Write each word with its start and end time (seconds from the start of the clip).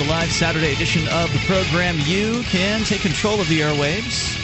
the 0.00 0.08
live 0.08 0.32
Saturday 0.32 0.72
edition 0.72 1.06
of 1.08 1.30
the 1.30 1.38
program. 1.40 1.94
You 2.04 2.42
can 2.44 2.84
take 2.84 3.02
control 3.02 3.38
of 3.38 3.48
the 3.48 3.60
airwaves 3.60 4.38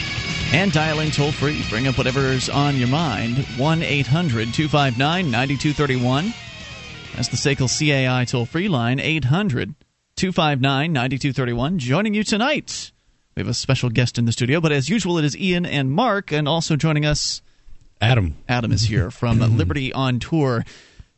and 0.53 0.71
dial 0.71 0.99
in 0.99 1.09
toll 1.09 1.31
free. 1.31 1.63
Bring 1.67 1.87
up 1.87 1.97
whatever's 1.97 2.47
on 2.47 2.75
your 2.75 2.89
mind. 2.89 3.39
1 3.57 3.81
800 3.81 4.53
259 4.53 5.31
9231. 5.31 6.31
That's 7.15 7.29
the 7.29 7.37
SACL 7.37 7.67
CAI 7.67 8.25
toll 8.25 8.45
free 8.45 8.67
line. 8.67 8.99
800 8.99 9.73
259 10.15 10.93
9231. 10.93 11.79
Joining 11.79 12.13
you 12.13 12.23
tonight. 12.23 12.91
We 13.35 13.41
have 13.41 13.49
a 13.49 13.55
special 13.55 13.89
guest 13.89 14.19
in 14.19 14.25
the 14.25 14.31
studio, 14.31 14.61
but 14.61 14.71
as 14.71 14.89
usual, 14.89 15.17
it 15.17 15.25
is 15.25 15.35
Ian 15.35 15.65
and 15.65 15.91
Mark, 15.91 16.31
and 16.31 16.47
also 16.47 16.75
joining 16.75 17.05
us, 17.05 17.41
Adam. 17.99 18.35
Adam 18.47 18.71
is 18.71 18.83
here 18.83 19.09
from 19.09 19.39
Liberty 19.57 19.91
on 19.91 20.19
Tour 20.19 20.65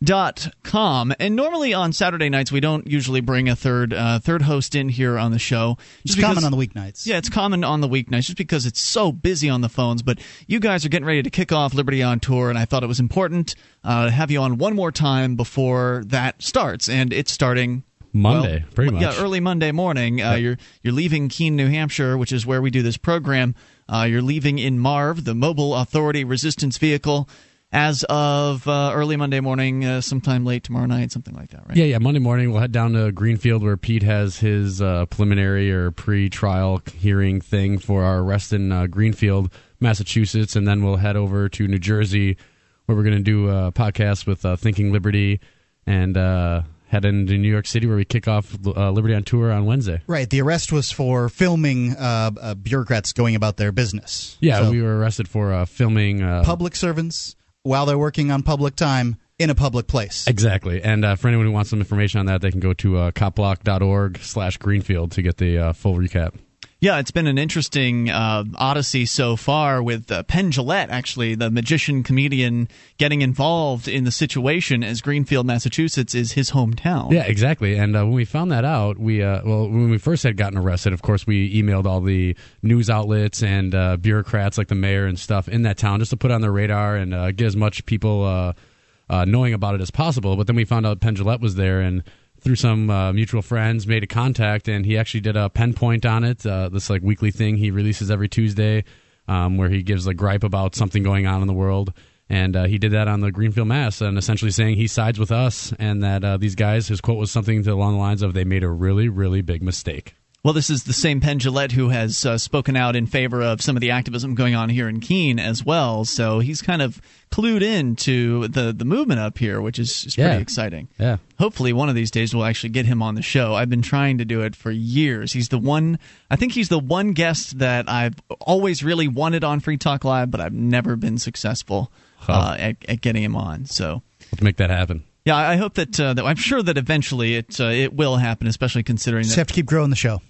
dot 0.02 0.48
com 0.63 1.13
and 1.20 1.35
normally 1.35 1.73
on 1.73 1.91
saturday 1.91 2.30
nights 2.30 2.53
we 2.53 2.62
don't 2.62 2.88
usually 2.88 3.20
bring 3.20 3.49
a 3.49 3.55
third 3.55 3.94
uh, 3.94 4.17
third 4.20 4.41
host 4.41 4.73
in 4.73 4.88
here 4.88 5.17
on 5.17 5.31
the 5.31 5.39
show 5.39 5.77
It's 6.05 6.16
common 6.17 6.45
on 6.45 6.52
the 6.52 6.58
weeknights. 6.58 7.05
yeah 7.05 7.17
it's 7.17 7.27
common 7.27 7.66
on 7.66 7.81
the 7.81 7.88
weeknights 7.89 8.27
just 8.27 8.38
because 8.38 8.66
it's 8.66 8.80
so 8.80 9.12
busy 9.12 9.49
on 9.49 9.59
the 9.59 9.67
phones 9.67 10.02
but 10.02 10.20
you 10.48 10.62
guys 10.62 10.85
are 10.85 10.89
getting 10.89 11.05
ready 11.05 11.22
to 11.23 11.30
kick 11.30 11.52
off 11.52 11.73
liberty 11.73 12.02
on 12.02 12.22
tour 12.22 12.49
and 12.49 12.58
i 12.58 12.63
thought 12.63 12.81
it 12.81 12.88
was 12.88 13.02
important 13.02 13.55
uh, 13.84 14.05
to 14.05 14.12
have 14.12 14.31
you 14.31 14.39
on 14.39 14.58
one 14.58 14.73
more 14.73 14.91
time 14.91 15.35
before 15.35 16.03
that 16.08 16.41
starts 16.41 16.88
and 16.88 17.11
it's 17.11 17.31
starting 17.31 17.84
Monday, 18.11 18.61
well, 18.61 18.70
pretty 18.73 18.91
much. 18.91 19.03
Yeah, 19.03 19.22
early 19.22 19.39
Monday 19.39 19.72
morning. 19.72 20.20
Uh, 20.20 20.34
You're 20.34 20.58
you're 20.81 20.94
leaving 20.95 21.30
Keene, 21.30 21.56
New 21.56 21.67
Hampshire, 21.67 22.17
which 22.17 22.31
is 22.31 22.44
where 22.44 22.59
we 22.59 22.72
do 22.72 22.81
this 22.81 22.97
program. 22.97 23.53
Uh, 23.88 24.08
you're 24.09 24.23
leaving 24.23 24.58
in 24.58 24.80
Marv, 24.80 25.25
the 25.25 25.36
Mobile 25.36 25.75
Authority 25.75 26.23
Resistance 26.23 26.80
Vehicle, 26.80 27.30
as 27.72 28.03
of 28.09 28.67
uh, 28.67 28.92
early 28.94 29.16
Monday 29.16 29.39
morning, 29.39 29.86
uh, 29.86 30.02
sometime 30.02 30.45
late 30.45 30.64
tomorrow 30.64 30.88
night, 30.88 31.12
something 31.12 31.36
like 31.36 31.50
that, 31.52 31.67
right? 31.67 31.78
Yeah, 31.78 31.86
yeah. 31.86 31.98
Monday 32.00 32.20
morning, 32.20 32.52
we'll 32.52 32.62
head 32.62 32.72
down 32.72 32.94
to 32.94 33.12
Greenfield 33.12 33.62
where 33.64 33.78
Pete 33.78 34.03
has 34.03 34.38
his 34.38 34.81
uh, 34.81 35.06
preliminary 35.08 35.72
or 35.72 35.92
pre-trial 35.92 36.81
hearing 36.94 37.42
thing 37.42 37.78
for 37.78 38.03
our 38.03 38.20
arrest 38.20 38.53
in 38.53 38.72
uh, 38.72 38.88
Greenfield, 38.88 39.52
Massachusetts, 39.80 40.56
and 40.56 40.67
then 40.67 40.84
we'll 40.84 40.97
head 40.97 41.16
over 41.16 41.47
to 41.50 41.67
New 41.67 41.80
Jersey 41.80 42.38
where 42.86 42.95
we're 42.95 43.03
going 43.03 43.17
to 43.17 43.23
do 43.23 43.50
a 43.50 43.72
podcast 43.72 44.25
with 44.25 44.44
uh, 44.44 44.56
Thinking 44.56 44.92
Liberty 44.92 45.40
and 45.86 46.17
uh, 46.17 46.64
head 46.88 47.06
into 47.06 47.38
New 47.38 47.50
York 47.50 47.67
City 47.67 47.86
where 47.86 47.95
we 47.95 48.03
kick 48.06 48.28
off 48.28 48.58
uh, 48.66 48.90
Liberty 48.90 49.14
on 49.14 49.23
Tour 49.23 49.52
on 49.52 49.66
Wednesday. 49.66 50.02
Right. 50.08 50.28
The 50.28 50.42
arrest 50.42 50.72
was 50.72 50.92
for 50.92 51.30
filming 51.30 51.95
uh, 51.95 52.31
uh, 52.42 52.56
bureaucrats 52.56 53.14
going 53.14 53.36
about 53.36 53.58
their 53.58 53.72
business. 53.72 54.38
Yeah, 54.40 54.64
So 54.64 54.72
we 54.72 54.81
were 54.81 54.97
arrested 54.97 55.28
for 55.28 55.53
uh, 55.53 55.66
filming. 55.66 56.23
Uh, 56.23 56.44
public 56.44 56.75
servants 56.75 57.36
while 57.63 57.85
they're 57.85 57.97
working 57.97 58.31
on 58.31 58.43
public 58.43 58.75
time 58.75 59.17
in 59.38 59.49
a 59.49 59.55
public 59.55 59.88
place. 59.88 60.27
Exactly. 60.27 60.81
And 60.81 61.05
uh, 61.05 61.15
for 61.15 61.27
anyone 61.27 61.45
who 61.45 61.52
wants 61.52 61.69
some 61.69 61.79
information 61.79 62.19
on 62.19 62.25
that, 62.27 62.41
they 62.41 62.51
can 62.51 62.59
go 62.59 62.73
to 62.73 62.97
uh, 62.97 63.11
copblock.org 63.11 64.19
slash 64.19 64.57
Greenfield 64.57 65.11
to 65.13 65.21
get 65.21 65.38
the 65.38 65.57
uh, 65.57 65.73
full 65.73 65.95
recap. 65.95 66.35
Yeah, 66.81 66.99
it's 66.99 67.11
been 67.11 67.27
an 67.27 67.38
interesting 67.38 68.09
uh, 68.09 68.45
odyssey 68.55 69.05
so 69.05 69.35
far 69.35 69.83
with 69.83 70.09
uh, 70.09 70.23
Penn 70.23 70.49
Jillette, 70.49 70.88
actually, 70.89 71.35
the 71.35 71.52
magician 71.52 72.03
comedian, 72.03 72.69
getting 72.97 73.22
involved 73.22 73.89
in 73.89 74.05
the 74.05 74.11
situation 74.11 74.81
as 74.81 75.02
Greenfield, 75.02 75.45
Massachusetts 75.45 76.16
is 76.16 76.31
his 76.31 76.52
hometown. 76.52 77.11
Yeah, 77.11 77.23
exactly. 77.23 77.77
And 77.77 77.97
uh, 77.97 78.05
when 78.05 78.13
we 78.13 78.23
found 78.23 78.53
that 78.53 78.63
out, 78.63 78.97
we 78.97 79.22
uh, 79.22 79.41
well, 79.44 79.67
when 79.67 79.89
we 79.89 79.97
first 79.97 80.23
had 80.23 80.38
gotten 80.38 80.57
arrested, 80.57 80.94
of 80.94 81.02
course, 81.02 81.27
we 81.27 81.53
emailed 81.61 81.85
all 81.85 82.00
the 82.00 82.33
news 82.61 82.89
outlets 82.89 83.44
and 83.44 83.75
uh, 83.75 83.97
bureaucrats 83.97 84.57
like 84.57 84.69
the 84.69 84.75
mayor 84.75 85.06
and 85.06 85.19
stuff 85.19 85.50
in 85.50 85.63
that 85.63 85.78
town 85.78 86.00
just 86.00 86.11
to 86.11 86.17
put 86.17 86.31
on 86.31 86.40
their 86.40 86.51
radar 86.53 86.96
and 86.96 87.13
uh, 87.13 87.31
get 87.34 87.47
as 87.47 87.57
much 87.57 87.85
people 87.88 88.23
uh, 88.23 89.25
knowing 89.25 89.53
about 89.53 89.75
it 89.75 89.81
as 89.81 89.91
possible. 89.91 90.38
But 90.38 90.47
then 90.47 90.56
we 90.56 90.63
found 90.63 90.88
out 90.88 91.01
Penn 91.01 91.17
Jillette 91.17 91.41
was 91.41 91.56
there 91.56 91.81
and. 91.81 92.03
Through 92.41 92.55
some 92.55 92.89
uh, 92.89 93.11
mutual 93.11 93.41
friends, 93.41 93.85
made 93.85 94.03
a 94.03 94.07
contact, 94.07 94.67
and 94.67 94.85
he 94.85 94.97
actually 94.97 95.19
did 95.22 95.35
a 95.35 95.50
Penn 95.50 95.73
Point 95.73 96.05
on 96.05 96.23
it. 96.23 96.45
Uh, 96.45 96.69
this 96.69 96.89
like 96.89 97.01
weekly 97.01 97.31
thing 97.31 97.57
he 97.57 97.69
releases 97.69 98.09
every 98.09 98.29
Tuesday, 98.29 98.85
um, 99.27 99.57
where 99.57 99.69
he 99.69 99.83
gives 99.83 100.07
a 100.07 100.13
gripe 100.13 100.44
about 100.44 100.73
something 100.75 101.03
going 101.03 101.28
on 101.28 101.41
in 101.41 101.47
the 101.47 101.53
world. 101.53 101.94
And 102.29 102.55
uh, 102.55 102.66
he 102.66 102.78
did 102.78 102.91
that 102.94 103.07
on 103.07 103.22
the 103.22 103.31
Greenfield 103.31 103.67
Mass, 103.67 104.01
and 104.01 104.17
essentially 104.17 104.51
saying 104.51 104.75
he 104.75 104.88
sides 104.88 105.19
with 105.19 105.31
us, 105.31 105.73
and 105.79 106.03
that 106.03 106.23
uh, 106.23 106.38
these 106.38 106.55
guys, 106.55 106.88
his 106.88 107.01
quote 107.01 107.17
was 107.17 107.31
something 107.31 107.67
along 107.67 107.94
the 107.94 107.99
lines 107.99 108.22
of, 108.22 108.33
"They 108.33 108.44
made 108.45 108.63
a 108.63 108.69
really, 108.69 109.09
really 109.09 109.41
big 109.41 109.63
mistake." 109.63 110.16
Well, 110.41 110.53
this 110.53 110.69
is 110.69 110.85
the 110.85 110.94
same 110.94 111.19
Penn 111.19 111.38
Jillette 111.39 111.73
who 111.73 111.89
has 111.89 112.25
uh, 112.25 112.38
spoken 112.38 112.77
out 112.77 112.95
in 112.95 113.07
favor 113.07 113.41
of 113.41 113.61
some 113.61 113.75
of 113.75 113.81
the 113.81 113.91
activism 113.91 114.35
going 114.35 114.55
on 114.55 114.69
here 114.69 114.88
in 114.88 115.01
Keene 115.01 115.38
as 115.38 115.66
well. 115.66 116.05
So 116.05 116.39
he's 116.39 116.61
kind 116.61 116.81
of 116.81 117.01
clued 117.29 117.61
in 117.61 117.97
to 117.97 118.47
the, 118.47 118.72
the 118.72 118.85
movement 118.85 119.19
up 119.19 119.38
here, 119.38 119.59
which 119.59 119.79
is, 119.79 120.05
is 120.05 120.16
pretty 120.16 120.29
Yeah. 120.29 120.38
exciting. 120.38 120.88
Yeah. 120.97 121.17
Hopefully, 121.39 121.73
one 121.73 121.89
of 121.89 121.95
these 121.95 122.09
days 122.09 122.33
we'll 122.33 122.45
actually 122.45 122.69
get 122.69 122.85
him 122.85 123.01
on 123.01 123.16
the 123.16 123.22
show. 123.22 123.53
I've 123.53 123.69
been 123.69 123.81
trying 123.81 124.19
to 124.19 124.25
do 124.25 124.39
it 124.39 124.55
for 124.55 124.72
years. 124.72 125.33
He's 125.33 125.49
the 125.49 125.57
one, 125.57 125.99
I 126.31 126.38
think 126.38 126.53
he's 126.53 126.69
the 126.69 126.79
one 126.79 127.11
guest 127.11 127.59
that 127.59 127.89
I've 127.89 128.16
always 128.39 128.81
really 128.81 129.09
wanted 129.09 129.44
on 129.44 129.59
Free 129.59 129.78
Talk 129.78 130.05
Live, 130.05 130.31
but 130.31 130.39
I've 130.39 130.53
never 130.53 130.95
been 130.95 131.17
successful 131.17 131.91
uh, 132.29 132.55
at, 132.57 132.78
at 132.88 133.01
getting 133.01 133.23
him 133.23 133.35
on. 133.35 133.66
So. 133.66 134.03
Let's 134.31 134.41
make 134.41 134.55
that 134.57 134.69
happen. 134.69 135.03
Yeah, 135.25 135.35
I 135.35 135.57
hope 135.57 135.73
that, 135.73 135.99
uh, 135.99 136.13
that 136.13 136.25
I'm 136.25 136.38
sure 136.38 136.63
that 136.63 136.78
eventually 136.78 137.35
it 137.35 137.59
uh, 137.59 137.66
it 137.66 137.94
will 137.94 138.16
happen, 138.16 138.47
especially 138.47 138.83
considering 138.83 139.23
Just 139.23 139.35
that 139.35 139.41
have 139.41 139.47
to 139.47 139.53
keep 139.53 139.66
growing 139.66 139.89
the 139.89 139.95
show. 139.97 140.22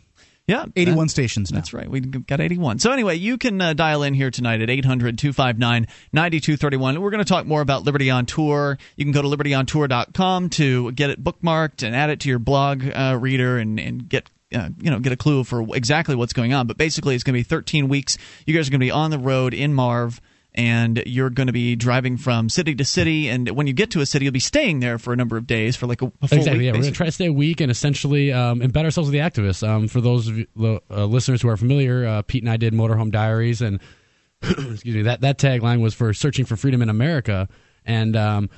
Yeah, 0.49 0.65
81 0.75 1.05
that- 1.05 1.11
stations 1.11 1.51
now. 1.51 1.59
That's 1.59 1.73
right. 1.73 1.87
We've 1.89 2.25
got 2.25 2.41
81. 2.41 2.79
So 2.79 2.91
anyway, 2.91 3.17
you 3.17 3.37
can 3.37 3.61
uh, 3.61 3.73
dial 3.73 4.01
in 4.01 4.15
here 4.15 4.31
tonight 4.31 4.61
at 4.61 4.69
800-259-9231. 4.69 6.97
We're 6.97 7.11
going 7.11 7.23
to 7.23 7.29
talk 7.29 7.45
more 7.45 7.61
about 7.61 7.83
Liberty 7.83 8.09
on 8.09 8.25
Tour. 8.25 8.79
You 8.95 9.05
can 9.05 9.11
go 9.11 9.21
to 9.21 9.27
libertyontour.com 9.27 10.49
to 10.49 10.91
get 10.93 11.11
it 11.11 11.23
bookmarked 11.23 11.83
and 11.83 11.95
add 11.95 12.09
it 12.09 12.21
to 12.21 12.29
your 12.29 12.39
blog 12.39 12.83
uh, 12.83 13.15
reader 13.19 13.59
and, 13.59 13.79
and 13.79 14.09
get 14.09 14.31
uh, 14.53 14.69
you 14.81 14.89
know 14.89 14.97
get 14.97 15.13
a 15.13 15.17
clue 15.17 15.43
for 15.43 15.63
exactly 15.75 16.15
what's 16.15 16.33
going 16.33 16.53
on. 16.53 16.65
But 16.65 16.77
basically, 16.77 17.13
it's 17.13 17.23
going 17.23 17.35
to 17.35 17.39
be 17.39 17.43
13 17.43 17.87
weeks. 17.87 18.17
You 18.47 18.55
guys 18.55 18.67
are 18.67 18.71
going 18.71 18.79
to 18.79 18.85
be 18.85 18.91
on 18.91 19.11
the 19.11 19.19
road 19.19 19.53
in 19.53 19.75
Marv. 19.75 20.19
And 20.55 21.03
you're 21.05 21.29
going 21.29 21.45
to 21.47 21.53
be 21.53 21.75
driving 21.75 22.17
from 22.17 22.49
city 22.49 22.73
to 22.73 22.83
city, 22.83 23.29
and 23.29 23.49
when 23.51 23.67
you 23.67 23.73
get 23.73 23.91
to 23.91 24.01
a 24.01 24.05
city, 24.05 24.25
you'll 24.25 24.31
be 24.33 24.39
staying 24.39 24.79
there 24.79 24.97
for 24.97 25.13
a 25.13 25.15
number 25.15 25.37
of 25.37 25.45
days, 25.45 25.75
for 25.75 25.85
like 25.85 26.01
a, 26.01 26.11
a 26.23 26.27
full 26.27 26.39
Exactly. 26.39 26.57
week. 26.57 26.65
Yeah, 26.65 26.71
we're 26.71 26.81
going 26.81 26.91
to 26.91 26.97
try 26.97 27.05
to 27.05 27.11
stay 27.11 27.27
a 27.27 27.31
week 27.33 27.61
and 27.61 27.69
essentially 27.69 28.33
um, 28.33 28.59
embed 28.61 28.83
ourselves 28.83 29.09
with 29.09 29.13
the 29.13 29.19
activists. 29.19 29.65
Um, 29.65 29.87
for 29.87 30.01
those 30.01 30.27
of 30.27 30.39
you, 30.39 30.47
uh, 30.89 31.05
listeners 31.05 31.43
who 31.43 31.49
are 31.49 31.55
familiar, 31.57 32.05
uh, 32.05 32.21
Pete 32.23 32.41
and 32.41 32.49
I 32.51 32.57
did 32.57 32.73
Motorhome 32.73 33.11
Diaries, 33.11 33.61
and 33.61 33.79
excuse 34.41 34.95
me, 34.95 35.03
that 35.03 35.21
that 35.21 35.37
tagline 35.37 35.81
was 35.81 35.93
for 35.93 36.13
searching 36.15 36.45
for 36.45 36.55
freedom 36.55 36.81
in 36.81 36.89
America. 36.89 37.47
And 37.85 38.15
um, 38.15 38.49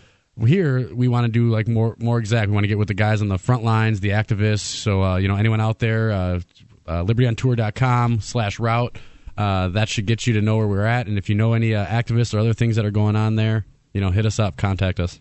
here 0.48 0.94
we 0.96 1.10
want 1.10 1.26
to 1.26 1.32
do 1.32 1.50
like 1.50 1.68
more 1.68 1.98
more 2.00 2.20
exact. 2.20 2.48
We 2.48 2.54
want 2.54 2.64
to 2.64 2.70
get 2.70 2.78
with 2.78 2.88
the 2.88 2.94
guys 2.94 3.22
on 3.22 3.28
the 3.28 3.38
front 3.38 3.64
lines, 3.66 4.00
the 4.00 4.10
activists. 4.12 4.60
So 4.62 5.04
uh, 5.04 5.18
you 5.18 5.28
know, 5.28 5.36
anyone 5.36 5.60
out 5.60 5.80
there, 5.80 6.12
uh, 6.12 6.40
uh, 6.88 7.04
libertyontour.com 7.04 8.22
slash 8.22 8.60
route. 8.60 8.98
Uh, 9.38 9.70
that 9.70 9.90
should 9.90 10.06
get 10.06 10.28
you 10.28 10.34
to 10.34 10.42
know 10.42 10.58
where 10.58 10.68
we're 10.68 10.86
at. 10.86 11.08
And 11.08 11.18
if 11.18 11.30
you 11.30 11.36
know 11.36 11.54
any 11.54 11.74
uh, 11.74 11.86
activists 11.86 12.34
or 12.34 12.40
other 12.40 12.54
things 12.54 12.76
that 12.76 12.86
are 12.86 12.92
going 12.92 13.16
on 13.16 13.36
there, 13.36 13.66
you 13.94 14.02
know, 14.02 14.12
hit 14.12 14.26
us 14.26 14.40
up, 14.40 14.58
contact 14.58 15.00
us. 15.00 15.20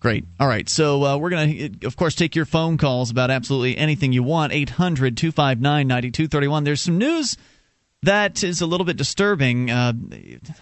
Great. 0.00 0.24
All 0.40 0.48
right. 0.48 0.68
So 0.68 1.04
uh, 1.04 1.16
we're 1.16 1.30
going 1.30 1.78
to, 1.80 1.86
of 1.86 1.96
course, 1.96 2.16
take 2.16 2.34
your 2.34 2.44
phone 2.44 2.76
calls 2.76 3.10
about 3.10 3.30
absolutely 3.30 3.76
anything 3.76 4.12
you 4.12 4.24
want. 4.24 4.52
800 4.52 5.16
259 5.16 5.86
9231. 5.86 6.64
There's 6.64 6.80
some 6.80 6.98
news 6.98 7.36
that 8.02 8.42
is 8.42 8.60
a 8.60 8.66
little 8.66 8.84
bit 8.84 8.96
disturbing. 8.96 9.70
Uh, 9.70 9.92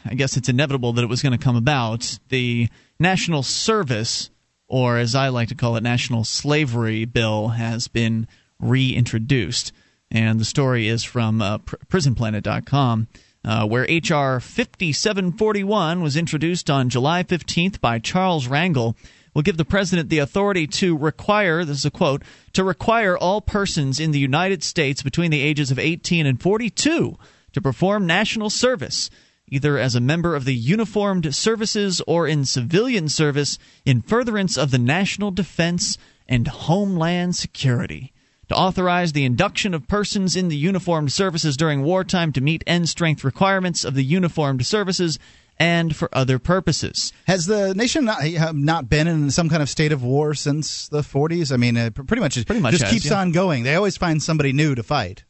I 0.04 0.14
guess 0.14 0.36
it's 0.36 0.48
inevitable 0.48 0.92
that 0.94 1.02
it 1.02 1.08
was 1.08 1.22
going 1.22 1.36
to 1.36 1.42
come 1.42 1.56
about. 1.56 2.18
The 2.28 2.68
National 2.98 3.42
Service, 3.42 4.30
or 4.68 4.98
as 4.98 5.14
I 5.14 5.28
like 5.28 5.48
to 5.48 5.54
call 5.54 5.76
it, 5.76 5.82
National 5.82 6.24
Slavery 6.24 7.06
Bill, 7.06 7.48
has 7.48 7.88
been 7.88 8.28
reintroduced. 8.60 9.72
And 10.10 10.40
the 10.40 10.44
story 10.44 10.88
is 10.88 11.04
from 11.04 11.40
uh, 11.40 11.58
pr- 11.58 11.76
prisonplanet.com. 11.88 13.08
Uh, 13.42 13.66
where 13.66 13.86
H.R. 13.88 14.38
5741 14.38 16.02
was 16.02 16.14
introduced 16.14 16.68
on 16.68 16.90
July 16.90 17.22
15th 17.22 17.80
by 17.80 17.98
Charles 17.98 18.46
Rangel, 18.48 18.96
will 19.32 19.40
give 19.40 19.56
the 19.56 19.64
president 19.64 20.10
the 20.10 20.18
authority 20.18 20.66
to 20.66 20.94
require, 20.94 21.64
this 21.64 21.78
is 21.78 21.84
a 21.86 21.90
quote, 21.90 22.22
to 22.52 22.62
require 22.62 23.16
all 23.16 23.40
persons 23.40 23.98
in 23.98 24.10
the 24.10 24.18
United 24.18 24.62
States 24.62 25.02
between 25.02 25.30
the 25.30 25.40
ages 25.40 25.70
of 25.70 25.78
18 25.78 26.26
and 26.26 26.38
42 26.38 27.16
to 27.52 27.60
perform 27.62 28.06
national 28.06 28.50
service, 28.50 29.08
either 29.48 29.78
as 29.78 29.94
a 29.94 30.00
member 30.00 30.34
of 30.34 30.44
the 30.44 30.54
uniformed 30.54 31.34
services 31.34 32.02
or 32.06 32.26
in 32.26 32.44
civilian 32.44 33.08
service 33.08 33.58
in 33.86 34.02
furtherance 34.02 34.58
of 34.58 34.70
the 34.70 34.78
national 34.78 35.30
defense 35.30 35.96
and 36.28 36.46
homeland 36.46 37.36
security 37.36 38.12
to 38.50 38.56
authorize 38.56 39.12
the 39.12 39.24
induction 39.24 39.74
of 39.74 39.86
persons 39.86 40.34
in 40.34 40.48
the 40.48 40.56
uniformed 40.56 41.12
services 41.12 41.56
during 41.56 41.84
wartime 41.84 42.32
to 42.32 42.40
meet 42.40 42.64
end 42.66 42.88
strength 42.88 43.22
requirements 43.22 43.84
of 43.84 43.94
the 43.94 44.02
uniformed 44.02 44.66
services 44.66 45.20
and 45.56 45.94
for 45.94 46.08
other 46.12 46.40
purposes. 46.40 47.12
Has 47.28 47.46
the 47.46 47.74
nation 47.74 48.06
not, 48.06 48.24
not 48.54 48.88
been 48.88 49.06
in 49.06 49.30
some 49.30 49.48
kind 49.48 49.62
of 49.62 49.68
state 49.68 49.92
of 49.92 50.02
war 50.02 50.34
since 50.34 50.88
the 50.88 51.02
40s? 51.02 51.52
I 51.52 51.58
mean, 51.58 51.76
it 51.76 51.94
pretty 51.94 52.20
much, 52.20 52.44
Pretty 52.44 52.60
much 52.60 52.72
just 52.72 52.84
has, 52.84 52.92
keeps 52.92 53.06
yeah. 53.06 53.20
on 53.20 53.30
going. 53.30 53.62
They 53.62 53.76
always 53.76 53.96
find 53.96 54.20
somebody 54.20 54.52
new 54.52 54.74
to 54.74 54.82
fight. 54.82 55.24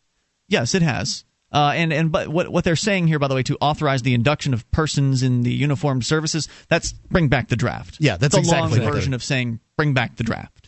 Yes, 0.48 0.74
it 0.74 0.80
has. 0.80 1.24
Uh, 1.52 1.72
and 1.74 1.92
and 1.92 2.12
but 2.12 2.28
what 2.28 2.48
what 2.48 2.62
they're 2.62 2.76
saying 2.76 3.08
here, 3.08 3.18
by 3.18 3.26
the 3.26 3.34
way, 3.34 3.42
to 3.42 3.58
authorize 3.60 4.02
the 4.02 4.14
induction 4.14 4.54
of 4.54 4.70
persons 4.70 5.24
in 5.24 5.42
the 5.42 5.52
uniformed 5.52 6.06
services, 6.06 6.48
that's 6.68 6.92
bring 6.92 7.26
back 7.26 7.48
the 7.48 7.56
draft. 7.56 7.96
Yeah, 7.98 8.16
that's 8.16 8.34
the 8.36 8.40
exactly 8.40 8.78
long 8.78 8.92
version 8.92 9.14
of 9.14 9.24
saying 9.24 9.58
bring 9.76 9.92
back 9.92 10.14
the 10.14 10.22
draft. 10.22 10.59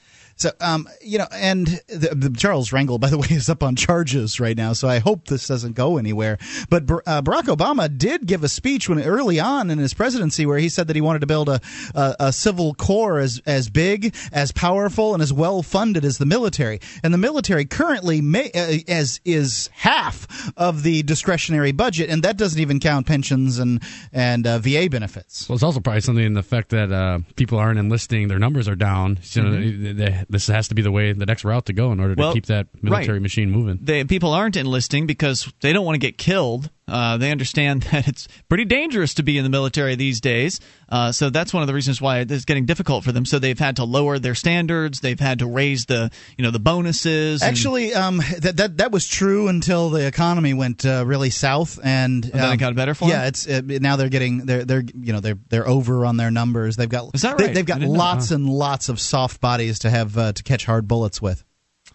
So, 0.43 0.50
um, 0.61 0.89
you 1.00 1.19
know, 1.19 1.29
and 1.31 1.69
the, 1.87 2.17
the 2.17 2.35
Charles 2.37 2.71
Rangel, 2.71 2.99
by 2.99 3.11
the 3.11 3.19
way, 3.19 3.29
is 3.31 3.49
up 3.49 3.62
on 3.62 3.77
charges 3.77 4.41
right 4.41 4.56
now. 4.56 4.73
So 4.73 4.89
I 4.89 4.99
hope 4.99 5.29
this 5.29 5.47
doesn't 5.47 5.77
go 5.77 5.99
anywhere. 5.99 6.37
But 6.69 6.91
uh, 6.91 7.23
Barack 7.23 7.44
Obama 7.44 7.97
did 7.97 8.27
give 8.27 8.43
a 8.43 8.49
speech 8.49 8.89
when 8.89 9.00
early 9.00 9.39
on 9.39 9.71
in 9.71 9.79
his 9.79 9.94
presidency 9.94 10.44
where 10.44 10.59
he 10.59 10.69
said 10.69 10.89
that 10.89 10.97
he 10.97 11.00
wanted 11.00 11.21
to 11.21 11.29
build 11.29 11.49
a, 11.49 11.61
a, 11.94 12.17
a 12.19 12.33
civil 12.33 12.75
corps 12.75 13.21
as 13.21 13.41
as 13.47 13.71
big, 13.71 14.17
as 14.33 14.50
powerful, 14.50 15.15
and 15.15 15.23
as 15.23 15.33
well 15.33 15.62
funded 15.62 16.05
as 16.05 16.19
the 16.19 16.27
military. 16.27 16.81
And 17.05 17.15
the 17.15 17.19
military 17.19 17.65
currently 17.65 18.21
may, 18.21 18.50
uh, 18.50 18.79
as 18.88 19.21
is 19.25 19.71
half 19.75 20.53
of 20.56 20.83
the 20.83 21.05
discretionary 21.05 21.71
budget, 21.71 22.11
and 22.11 22.25
that 22.25 22.37
doesn't 22.37 22.61
even 22.61 22.81
count 22.81 23.06
pensions 23.06 23.61
and 23.61 23.81
and 24.12 24.45
uh, 24.45 24.59
VA 24.59 24.88
benefits. 24.91 25.49
Well, 25.49 25.55
it's 25.55 25.62
also 25.62 25.79
probably 25.79 26.00
something 26.00 26.25
in 26.25 26.35
the 26.35 26.43
fact 26.43 26.71
that 26.71 26.91
uh, 26.91 27.21
people 27.37 27.59
aren't 27.59 27.79
enlisting; 27.79 28.27
their 28.27 28.41
numbers 28.41 28.67
are 28.67 28.75
down. 28.75 29.21
So 29.23 29.43
mm-hmm. 29.43 29.99
they, 29.99 30.25
this 30.32 30.46
has 30.49 30.69
to 30.69 30.75
be 30.75 30.82
the 30.82 30.90
way, 30.90 31.12
the 31.12 31.26
next 31.26 31.44
route 31.44 31.67
to 31.67 31.73
go 31.73 31.93
in 31.93 32.00
order 32.00 32.17
to 32.17 32.20
well, 32.20 32.32
keep 32.32 32.46
that 32.46 32.67
military 32.82 33.19
right. 33.19 33.23
machine 33.23 33.50
moving. 33.50 33.79
They, 33.81 34.05
people 34.05 34.32
aren't 34.32 34.56
enlisting 34.56 35.06
because 35.06 35.52
they 35.61 35.73
don't 35.73 35.84
want 35.84 35.94
to 35.94 36.00
get 36.00 36.19
killed. 36.19 36.70
Uh, 36.88 37.17
they 37.17 37.31
understand 37.31 37.82
that 37.93 38.08
it's 38.08 38.29
pretty 38.49 38.64
dangerous 38.64 39.14
to 39.14 39.23
be 39.23 39.38
in 39.38 39.44
the 39.44 39.50
military 39.50 39.94
these 39.94 40.20
days. 40.20 40.61
Uh, 40.88 41.12
so 41.12 41.31
that's 41.31 41.55
one 41.55 41.62
of 41.62 41.67
the 41.67 41.75
reasons 41.75 42.00
why 42.00 42.19
it's 42.19 42.44
getting 42.44 42.67
difficult 42.67 43.05
for 43.05 43.12
them. 43.12 43.25
So 43.25 43.38
they've 43.38 43.58
had 43.58 43.76
to 43.76 43.84
lower 43.84 44.19
their 44.19 44.34
standards. 44.34 45.00
They've 45.00 45.19
had 45.19 45.38
to 45.38 45.46
raise 45.46 45.87
the 45.87 46.11
you 46.37 46.44
know 46.44 46.50
the 46.50 46.61
bonuses. 46.61 47.43
Actually, 47.43 47.94
um, 47.94 48.19
that 48.38 48.56
that 48.56 48.76
that 48.79 48.93
was 48.93 49.06
true 49.06 49.49
until 49.49 49.90
the 49.90 50.06
economy 50.06 50.55
went 50.55 50.84
uh, 50.84 51.05
really 51.06 51.31
south, 51.31 51.79
and, 51.82 52.25
and 52.25 52.32
then 52.32 52.44
um, 52.44 52.52
it 52.52 52.56
got 52.58 52.75
better 52.75 52.94
for 52.94 53.08
them. 53.08 53.11
yeah, 53.11 53.26
it's 53.26 53.46
now 53.46 53.96
they're 53.96 54.08
getting 54.08 54.44
they're 54.44 54.64
they're 54.64 54.85
you 54.94 55.12
know 55.12 55.20
they're 55.20 55.38
they're 55.49 55.69
over 55.69 56.05
on 56.05 56.17
their 56.17 56.31
numbers. 56.31 56.76
They've 56.76 56.88
got 56.88 57.14
is 57.14 57.23
that 57.23 57.38
right? 57.38 57.52
They, 57.52 57.61
have 57.61 57.67
got 57.67 57.81
lots 57.81 58.31
and 58.31 58.49
lots 58.49 58.88
of 58.88 59.00
soft 59.00 59.40
bodies 59.40 59.81
to 59.81 59.90
have 59.90 60.19
uh, 60.19 60.32
to 60.32 60.43
catch 60.43 60.64
hard 60.67 60.88
bullets 60.88 61.23
with. 61.23 61.44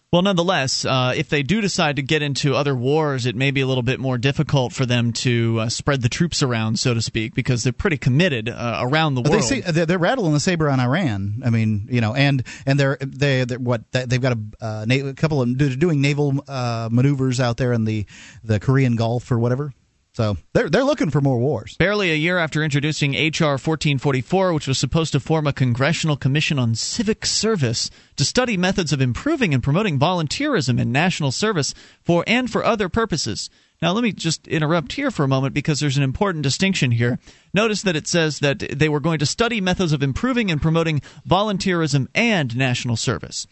Well, 0.09 0.21
nonetheless, 0.21 0.86
uh, 0.86 1.13
if 1.18 1.27
they 1.27 1.44
do 1.44 1.59
decide 1.59 1.98
to 1.98 2.01
get 2.01 2.21
into 2.21 2.56
other 2.56 2.74
wars, 2.74 3.25
it 3.25 3.36
may 3.36 3.51
be 3.51 3.59
a 3.59 3.68
little 3.68 3.83
bit 3.83 4.00
more 4.00 4.18
difficult 4.18 4.71
for 4.71 4.86
them 4.86 5.12
to 5.13 5.59
uh, 5.59 5.69
spread 5.69 6.01
the 6.01 6.07
troops 6.07 6.42
around, 6.42 6.80
so 6.80 6.94
to 6.94 7.01
speak, 7.01 7.36
because 7.36 7.63
they're 7.63 7.74
pretty 7.74 7.98
committed 7.98 8.48
uh, 8.48 8.80
around 8.81 9.15
the 9.15 9.21
world. 9.21 9.36
They 9.36 9.42
say, 9.42 9.59
they're, 9.59 9.86
they're, 9.86 9.98
rattling 9.98 10.31
the 10.31 10.39
saber 10.39 10.69
on 10.69 10.80
Iran. 10.80 11.42
I 11.44 11.50
mean, 11.50 11.89
you 11.92 12.00
know, 12.00 12.13
and 12.13 12.44
and 12.65 12.80
they're 12.80 12.98
they 13.01 13.44
they're, 13.44 13.59
what 13.59 13.92
they've 13.92 14.21
got 14.21 14.38
a, 14.38 14.65
uh, 14.65 14.86
a 14.88 15.13
couple 15.13 15.42
of 15.42 15.57
doing 15.57 16.00
naval 16.00 16.42
uh, 16.48 16.88
maneuvers 16.89 17.42
out 17.42 17.57
there 17.57 17.74
in 17.74 17.83
the 17.83 18.06
the 18.45 18.62
Korean 18.62 18.95
Gulf 18.95 19.30
or 19.30 19.38
whatever. 19.38 19.74
So 20.18 20.36
they're 20.54 20.68
they're 20.68 20.84
looking 20.84 21.12
for 21.12 21.22
more 21.22 21.38
wars. 21.38 21.78
Barely 21.78 22.10
a 22.10 22.16
year 22.16 22.40
after 22.40 22.64
introducing 22.64 23.12
HR 23.12 23.62
1444, 23.62 24.52
which 24.52 24.68
was 24.68 24.80
supposed 24.80 25.12
to 25.12 25.19
form 25.19 25.46
a 25.46 25.54
congressional 25.54 26.18
commission 26.18 26.58
on 26.58 26.74
civic 26.74 27.24
service 27.24 27.92
to 28.16 28.25
study 28.25 28.58
methods 28.58 28.92
of 28.92 29.00
improving 29.00 29.54
and 29.54 29.62
promoting 29.62 30.00
volunteerism 30.00 30.81
in 30.81 30.92
national 30.92 31.31
service 31.31 31.75
for 32.04 32.24
and 32.25 32.50
for 32.50 32.66
other 32.66 32.90
purposes. 32.90 33.52
Now, 33.80 33.92
let 33.92 34.04
me 34.04 34.12
just 34.12 34.48
interrupt 34.48 34.94
here 34.94 35.12
for 35.12 35.24
a 35.24 35.28
moment 35.28 35.54
because 35.54 35.80
there's 35.80 35.98
an 35.98 36.04
important 36.04 36.42
distinction 36.42 36.90
here. 36.90 37.19
Notice 37.54 37.84
that 37.84 37.96
it 37.96 38.08
says 38.08 38.40
that 38.40 38.58
they 38.58 38.90
were 38.90 39.00
going 39.00 39.19
to 39.19 39.25
study 39.28 39.62
methods 39.62 39.94
of 39.94 40.02
improving 40.02 40.50
and 40.50 40.60
promoting 40.60 41.04
volunteerism 41.30 42.08
and 42.16 42.58
national 42.58 42.96
service. 42.96 43.46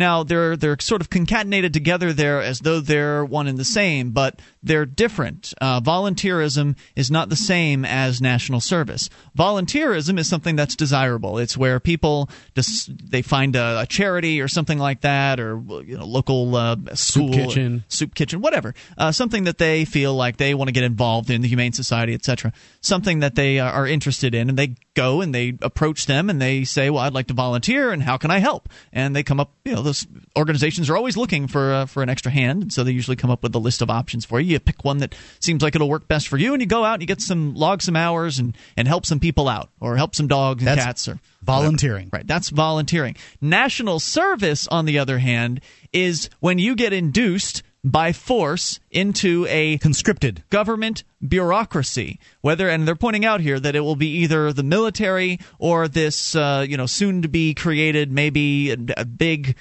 Now 0.00 0.22
they're 0.22 0.56
they're 0.56 0.78
sort 0.80 1.02
of 1.02 1.10
concatenated 1.10 1.74
together 1.74 2.14
there 2.14 2.40
as 2.40 2.60
though 2.60 2.80
they're 2.80 3.22
one 3.22 3.46
and 3.46 3.58
the 3.58 3.66
same, 3.66 4.12
but 4.12 4.40
they're 4.62 4.86
different. 4.86 5.52
Uh, 5.60 5.82
volunteerism 5.82 6.76
is 6.96 7.10
not 7.10 7.28
the 7.28 7.36
same 7.36 7.84
as 7.84 8.18
national 8.18 8.60
service. 8.60 9.10
Volunteerism 9.36 10.18
is 10.18 10.26
something 10.26 10.56
that's 10.56 10.74
desirable. 10.74 11.36
It's 11.36 11.54
where 11.54 11.80
people 11.80 12.30
dis- 12.54 12.86
they 12.86 13.20
find 13.20 13.56
a, 13.56 13.80
a, 13.80 13.86
charity 13.86 14.40
or 14.40 14.48
something 14.48 14.78
like 14.78 15.02
that, 15.02 15.38
or 15.38 15.60
you 15.84 15.98
know, 15.98 16.06
local 16.06 16.56
uh, 16.56 16.76
school, 16.94 17.30
soup 17.30 17.32
kitchen, 17.32 17.84
soup 17.88 18.14
kitchen, 18.14 18.40
whatever. 18.40 18.74
Uh, 18.96 19.12
something 19.12 19.44
that 19.44 19.58
they 19.58 19.84
feel 19.84 20.14
like 20.14 20.38
they 20.38 20.54
want 20.54 20.68
to 20.68 20.72
get 20.72 20.84
involved 20.84 21.28
in, 21.28 21.42
the 21.42 21.48
Humane 21.48 21.74
Society, 21.74 22.14
etc. 22.14 22.54
Something 22.80 23.20
that 23.20 23.34
they 23.34 23.58
are 23.58 23.86
interested 23.86 24.34
in, 24.34 24.48
and 24.48 24.58
they 24.58 24.76
go 24.94 25.20
and 25.20 25.34
they 25.34 25.58
approach 25.60 26.06
them 26.06 26.30
and 26.30 26.40
they 26.40 26.64
say, 26.64 26.88
"Well, 26.88 27.02
I'd 27.02 27.12
like 27.12 27.26
to 27.26 27.34
volunteer, 27.34 27.92
and 27.92 28.02
how 28.02 28.16
can 28.16 28.30
I 28.30 28.38
help?" 28.38 28.70
And 28.94 29.14
they 29.14 29.22
come 29.22 29.40
up, 29.40 29.52
you 29.64 29.74
know, 29.74 29.82
those 29.90 30.06
organizations 30.36 30.88
are 30.88 30.96
always 30.96 31.16
looking 31.16 31.48
for 31.48 31.72
uh, 31.72 31.86
for 31.86 32.02
an 32.02 32.08
extra 32.08 32.30
hand, 32.30 32.62
and 32.62 32.72
so 32.72 32.84
they 32.84 32.92
usually 32.92 33.16
come 33.16 33.30
up 33.30 33.42
with 33.42 33.54
a 33.54 33.58
list 33.58 33.82
of 33.82 33.90
options 33.90 34.24
for 34.24 34.40
you 34.40 34.52
you 34.52 34.60
pick 34.60 34.84
one 34.84 34.98
that 34.98 35.14
seems 35.40 35.62
like 35.62 35.74
it'll 35.74 35.88
work 35.88 36.06
best 36.08 36.28
for 36.28 36.36
you, 36.36 36.52
and 36.52 36.62
you 36.62 36.66
go 36.66 36.84
out 36.84 36.94
and 36.94 37.02
you 37.02 37.06
get 37.06 37.20
some 37.20 37.54
log 37.54 37.82
some 37.82 37.96
hours 37.96 38.38
and 38.38 38.56
and 38.76 38.86
help 38.86 39.06
some 39.06 39.20
people 39.20 39.48
out, 39.48 39.70
or 39.80 39.96
help 39.96 40.14
some 40.14 40.28
dogs 40.28 40.62
and 40.62 40.68
That's 40.68 40.84
cats, 40.84 41.08
or 41.08 41.18
volunteering. 41.42 42.06
Whatever. 42.06 42.20
Right, 42.20 42.26
that's 42.26 42.50
volunteering. 42.50 43.16
National 43.40 43.98
service, 44.00 44.68
on 44.68 44.84
the 44.84 44.98
other 44.98 45.18
hand, 45.18 45.60
is 45.92 46.30
when 46.40 46.58
you 46.58 46.74
get 46.74 46.92
induced 46.92 47.62
by 47.82 48.12
force 48.12 48.78
into 48.90 49.46
a 49.48 49.78
conscripted 49.78 50.42
government 50.50 51.02
bureaucracy 51.26 52.20
whether 52.42 52.68
and 52.68 52.86
they're 52.86 52.94
pointing 52.94 53.24
out 53.24 53.40
here 53.40 53.58
that 53.58 53.74
it 53.74 53.80
will 53.80 53.96
be 53.96 54.18
either 54.18 54.52
the 54.52 54.62
military 54.62 55.38
or 55.58 55.88
this 55.88 56.36
uh, 56.36 56.62
you 56.68 56.76
know 56.76 56.84
soon 56.84 57.22
to 57.22 57.28
be 57.28 57.54
created 57.54 58.12
maybe 58.12 58.70
a, 58.70 58.76
a 58.98 59.04
big 59.06 59.56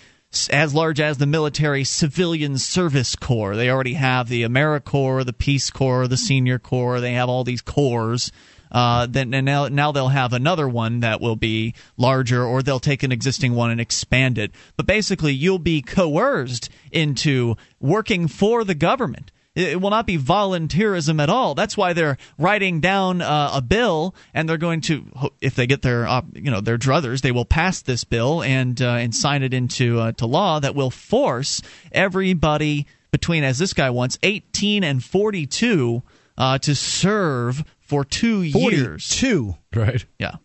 as 0.51 0.75
large 0.75 0.99
as 0.99 1.17
the 1.17 1.25
military 1.25 1.83
civilian 1.83 2.57
service 2.57 3.15
corps. 3.15 3.55
They 3.55 3.69
already 3.69 3.93
have 3.93 4.29
the 4.29 4.43
AmeriCorps, 4.43 5.25
the 5.25 5.33
Peace 5.33 5.69
Corps, 5.71 6.07
the 6.07 6.17
Senior 6.17 6.59
Corps. 6.59 7.01
They 7.01 7.13
have 7.13 7.29
all 7.29 7.43
these 7.43 7.61
corps. 7.61 8.31
Uh, 8.71 9.07
then 9.09 9.33
and 9.33 9.45
now, 9.45 9.67
now 9.67 9.91
they'll 9.91 10.09
have 10.09 10.31
another 10.31 10.69
one 10.69 10.99
that 10.99 11.19
will 11.19 11.35
be 11.35 11.73
larger, 11.97 12.45
or 12.45 12.61
they'll 12.61 12.79
take 12.79 13.01
an 13.01 13.11
existing 13.11 13.55
one 13.55 13.71
and 13.71 13.81
expand 13.81 14.37
it. 14.37 14.51
But 14.77 14.85
basically, 14.85 15.33
you'll 15.33 15.57
be 15.57 15.81
coerced 15.81 16.69
into 16.91 17.55
working 17.79 18.27
for 18.27 18.63
the 18.63 18.75
government. 18.75 19.31
It 19.59 19.81
will 19.81 19.89
not 19.89 20.05
be 20.05 20.17
volunteerism 20.17 21.21
at 21.21 21.29
all. 21.29 21.53
That's 21.53 21.75
why 21.75 21.93
they're 21.93 22.17
writing 22.37 22.79
down 22.79 23.21
uh, 23.21 23.51
a 23.55 23.61
bill, 23.61 24.15
and 24.33 24.47
they're 24.47 24.57
going 24.57 24.81
to, 24.81 25.05
if 25.41 25.55
they 25.55 25.67
get 25.67 25.81
their, 25.81 26.07
you 26.33 26.49
know, 26.49 26.61
their 26.61 26.77
druthers, 26.77 27.21
they 27.21 27.31
will 27.31 27.45
pass 27.45 27.81
this 27.81 28.03
bill 28.05 28.41
and 28.41 28.81
uh, 28.81 28.91
and 28.91 29.13
sign 29.13 29.43
it 29.43 29.53
into 29.53 29.99
uh, 29.99 30.11
to 30.13 30.25
law 30.25 30.59
that 30.59 30.75
will 30.75 30.91
force 30.91 31.61
everybody 31.91 32.87
between, 33.11 33.43
as 33.43 33.57
this 33.57 33.73
guy 33.73 33.89
wants, 33.89 34.17
18 34.23 34.83
and 34.83 35.03
42 35.03 36.03
uh, 36.37 36.57
to 36.59 36.75
serve 36.75 37.63
for 37.79 38.05
two 38.05 38.43
years. 38.43 39.09
Two, 39.09 39.55
right? 39.75 40.05
Yeah. 40.19 40.35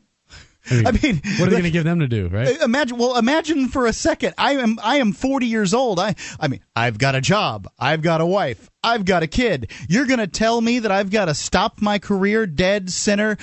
I 0.70 0.74
mean, 0.74 0.86
I 0.86 0.92
mean 0.92 1.20
what 1.38 1.48
are 1.48 1.50
they 1.50 1.50
going 1.50 1.64
to 1.64 1.70
give 1.70 1.84
them 1.84 2.00
to 2.00 2.08
do, 2.08 2.28
right? 2.28 2.60
Uh, 2.60 2.64
imagine, 2.64 2.96
well, 2.98 3.16
imagine 3.16 3.68
for 3.68 3.86
a 3.86 3.92
second. 3.92 4.34
I 4.38 4.52
am, 4.54 4.78
I 4.82 4.96
am 4.96 5.12
40 5.12 5.46
years 5.46 5.74
old. 5.74 5.98
I, 5.98 6.14
I 6.40 6.48
mean, 6.48 6.60
I've 6.74 6.98
got 6.98 7.14
a 7.14 7.20
job. 7.20 7.68
I've 7.78 8.02
got 8.02 8.20
a 8.20 8.26
wife. 8.26 8.70
I've 8.82 9.04
got 9.04 9.22
a 9.22 9.26
kid. 9.26 9.70
You're 9.88 10.06
going 10.06 10.20
to 10.20 10.26
tell 10.26 10.60
me 10.60 10.80
that 10.80 10.90
I've 10.92 11.10
got 11.10 11.26
to 11.26 11.34
stop 11.34 11.80
my 11.80 11.98
career 11.98 12.46
dead 12.46 12.90
center 12.90 13.36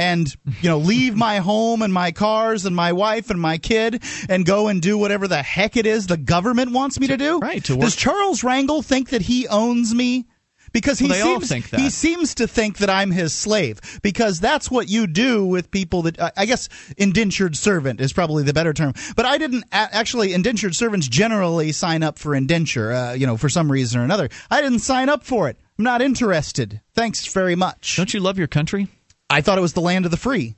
and 0.00 0.34
you 0.62 0.68
know 0.70 0.78
leave 0.78 1.14
my 1.14 1.38
home 1.38 1.82
and 1.82 1.92
my 1.92 2.10
cars 2.10 2.64
and 2.64 2.74
my 2.74 2.92
wife 2.92 3.28
and 3.28 3.38
my 3.38 3.58
kid 3.58 4.02
and 4.30 4.46
go 4.46 4.68
and 4.68 4.80
do 4.80 4.96
whatever 4.96 5.28
the 5.28 5.42
heck 5.42 5.76
it 5.76 5.84
is 5.84 6.06
the 6.06 6.16
government 6.16 6.72
wants 6.72 6.98
me 6.98 7.06
to 7.08 7.18
do? 7.18 7.38
Right. 7.38 7.62
To 7.64 7.76
work. 7.76 7.82
Does 7.82 7.96
Charles 7.96 8.40
Rangel 8.42 8.82
think 8.82 9.10
that 9.10 9.22
he 9.22 9.46
owns 9.46 9.94
me? 9.94 10.26
Because 10.72 10.98
he 10.98 11.08
well, 11.08 11.40
seems 11.40 11.70
he 11.70 11.90
seems 11.90 12.34
to 12.36 12.46
think 12.46 12.78
that 12.78 12.90
I'm 12.90 13.10
his 13.10 13.34
slave 13.34 13.80
because 14.02 14.40
that's 14.40 14.70
what 14.70 14.88
you 14.88 15.06
do 15.06 15.46
with 15.46 15.70
people 15.70 16.02
that 16.02 16.32
I 16.36 16.46
guess 16.46 16.68
indentured 16.96 17.56
servant 17.56 18.00
is 18.00 18.12
probably 18.12 18.42
the 18.42 18.52
better 18.52 18.72
term. 18.72 18.94
But 19.16 19.26
I 19.26 19.38
didn't 19.38 19.64
actually 19.72 20.32
indentured 20.32 20.74
servants 20.74 21.08
generally 21.08 21.72
sign 21.72 22.02
up 22.02 22.18
for 22.18 22.34
indenture, 22.34 22.92
uh, 22.92 23.12
you 23.12 23.26
know, 23.26 23.36
for 23.36 23.48
some 23.48 23.70
reason 23.70 24.00
or 24.00 24.04
another. 24.04 24.28
I 24.50 24.60
didn't 24.60 24.80
sign 24.80 25.08
up 25.08 25.24
for 25.24 25.48
it. 25.48 25.56
I'm 25.78 25.84
not 25.84 26.02
interested. 26.02 26.80
Thanks 26.94 27.26
very 27.32 27.56
much. 27.56 27.96
Don't 27.96 28.12
you 28.12 28.20
love 28.20 28.38
your 28.38 28.48
country? 28.48 28.88
I 29.28 29.40
thought 29.40 29.58
it 29.58 29.62
was 29.62 29.72
the 29.72 29.80
land 29.80 30.04
of 30.04 30.10
the 30.10 30.16
free. 30.16 30.56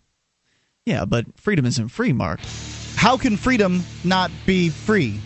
Yeah, 0.84 1.04
but 1.04 1.26
freedom 1.38 1.64
isn't 1.66 1.88
free, 1.88 2.12
Mark. 2.12 2.40
How 2.96 3.16
can 3.16 3.36
freedom 3.36 3.84
not 4.04 4.30
be 4.46 4.68
free? 4.68 5.20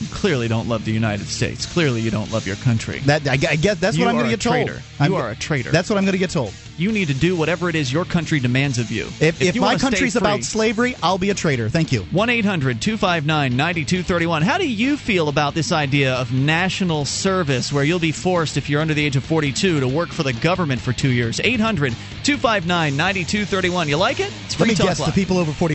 You 0.00 0.06
clearly 0.08 0.48
don't 0.48 0.66
love 0.66 0.86
the 0.86 0.92
United 0.92 1.26
States. 1.26 1.66
Clearly, 1.66 2.00
you 2.00 2.10
don't 2.10 2.32
love 2.32 2.46
your 2.46 2.56
country. 2.56 3.00
That 3.00 3.28
I, 3.28 3.32
I 3.32 3.56
guess 3.56 3.78
that's 3.78 3.98
you 3.98 4.04
what 4.04 4.10
I'm 4.10 4.16
going 4.16 4.30
to 4.30 4.30
get 4.30 4.40
traitor. 4.40 4.72
told. 4.72 5.10
You 5.10 5.16
I'm, 5.16 5.22
are 5.22 5.30
a 5.30 5.36
traitor. 5.36 5.70
That's 5.70 5.90
what 5.90 5.98
I'm 5.98 6.04
going 6.04 6.12
to 6.12 6.18
get 6.18 6.30
told. 6.30 6.54
You 6.78 6.90
need 6.90 7.08
to 7.08 7.14
do 7.14 7.36
whatever 7.36 7.68
it 7.68 7.74
is 7.74 7.92
your 7.92 8.06
country 8.06 8.40
demands 8.40 8.78
of 8.78 8.90
you. 8.90 9.04
If, 9.20 9.42
if, 9.42 9.42
if 9.42 9.56
my 9.56 9.76
country's 9.76 10.14
free, 10.14 10.20
about 10.20 10.42
slavery, 10.42 10.96
I'll 11.02 11.18
be 11.18 11.28
a 11.28 11.34
traitor. 11.34 11.68
Thank 11.68 11.92
you. 11.92 12.04
1 12.04 12.30
800 12.30 12.80
259 12.80 13.54
9231. 13.54 14.40
How 14.40 14.56
do 14.56 14.66
you 14.66 14.96
feel 14.96 15.28
about 15.28 15.52
this 15.52 15.70
idea 15.70 16.14
of 16.14 16.32
national 16.32 17.04
service 17.04 17.70
where 17.70 17.84
you'll 17.84 17.98
be 17.98 18.12
forced, 18.12 18.56
if 18.56 18.70
you're 18.70 18.80
under 18.80 18.94
the 18.94 19.04
age 19.04 19.16
of 19.16 19.24
42, 19.24 19.80
to 19.80 19.88
work 19.88 20.08
for 20.08 20.22
the 20.22 20.32
government 20.32 20.80
for 20.80 20.94
two 20.94 21.10
years? 21.10 21.40
800 21.40 21.92
259 22.22 22.96
9231. 22.96 23.88
You 23.88 23.98
like 23.98 24.20
it? 24.20 24.32
It's 24.46 24.54
free 24.54 24.68
Let 24.68 24.78
me 24.78 24.84
guess 24.86 25.00
live. 25.00 25.14
the 25.14 25.20
people 25.20 25.36
over 25.36 25.52
40. 25.52 25.74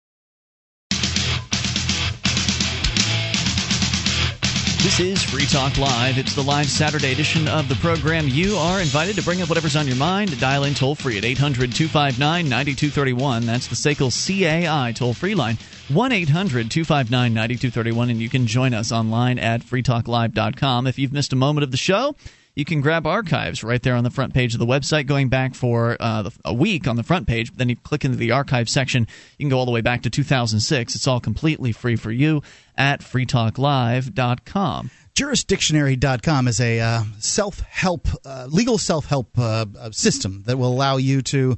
This 4.83 4.99
is 4.99 5.21
Free 5.21 5.45
Talk 5.45 5.77
Live. 5.77 6.17
It's 6.17 6.33
the 6.33 6.41
live 6.41 6.65
Saturday 6.65 7.11
edition 7.11 7.47
of 7.47 7.69
the 7.69 7.75
program. 7.75 8.27
You 8.27 8.55
are 8.55 8.81
invited 8.81 9.15
to 9.17 9.21
bring 9.21 9.43
up 9.43 9.47
whatever's 9.47 9.75
on 9.75 9.85
your 9.85 9.95
mind. 9.95 10.39
Dial 10.39 10.63
in 10.63 10.73
toll 10.73 10.95
free 10.95 11.19
at 11.19 11.23
800 11.23 11.71
259 11.71 12.49
9231. 12.49 13.45
That's 13.45 13.67
the 13.67 13.75
SACL 13.75 14.09
CAI 14.09 14.91
toll 14.93 15.13
free 15.13 15.35
line. 15.35 15.59
1 15.89 16.11
800 16.11 16.71
259 16.71 17.31
9231. 17.31 18.09
And 18.09 18.19
you 18.19 18.27
can 18.27 18.47
join 18.47 18.73
us 18.73 18.91
online 18.91 19.37
at 19.37 19.61
freetalklive.com. 19.61 20.87
If 20.87 20.97
you've 20.97 21.13
missed 21.13 21.31
a 21.31 21.35
moment 21.35 21.63
of 21.63 21.69
the 21.69 21.77
show, 21.77 22.15
you 22.61 22.65
can 22.65 22.79
grab 22.79 23.07
archives 23.07 23.63
right 23.63 23.81
there 23.81 23.95
on 23.95 24.03
the 24.03 24.11
front 24.11 24.35
page 24.35 24.53
of 24.53 24.59
the 24.59 24.67
website, 24.67 25.07
going 25.07 25.29
back 25.29 25.55
for 25.55 25.97
uh, 25.99 26.29
a 26.45 26.53
week 26.53 26.87
on 26.87 26.95
the 26.95 27.01
front 27.01 27.25
page. 27.25 27.49
But 27.51 27.57
then 27.57 27.69
you 27.69 27.75
click 27.75 28.05
into 28.05 28.17
the 28.17 28.29
archive 28.33 28.69
section, 28.69 29.07
you 29.39 29.45
can 29.45 29.49
go 29.49 29.57
all 29.57 29.65
the 29.65 29.71
way 29.71 29.81
back 29.81 30.03
to 30.03 30.11
2006. 30.11 30.93
It's 30.93 31.07
all 31.07 31.19
completely 31.19 31.71
free 31.71 31.95
for 31.95 32.11
you 32.11 32.43
at 32.77 33.01
freetalklive.com. 33.01 34.91
Jurisdictionary.com 35.15 36.47
is 36.47 36.61
a 36.61 36.79
uh, 36.79 37.03
self 37.17 37.61
help, 37.61 38.07
uh, 38.23 38.45
legal 38.47 38.77
self 38.77 39.07
help 39.07 39.29
uh, 39.39 39.65
system 39.89 40.43
that 40.45 40.59
will 40.59 40.71
allow 40.71 40.97
you 40.97 41.23
to, 41.23 41.55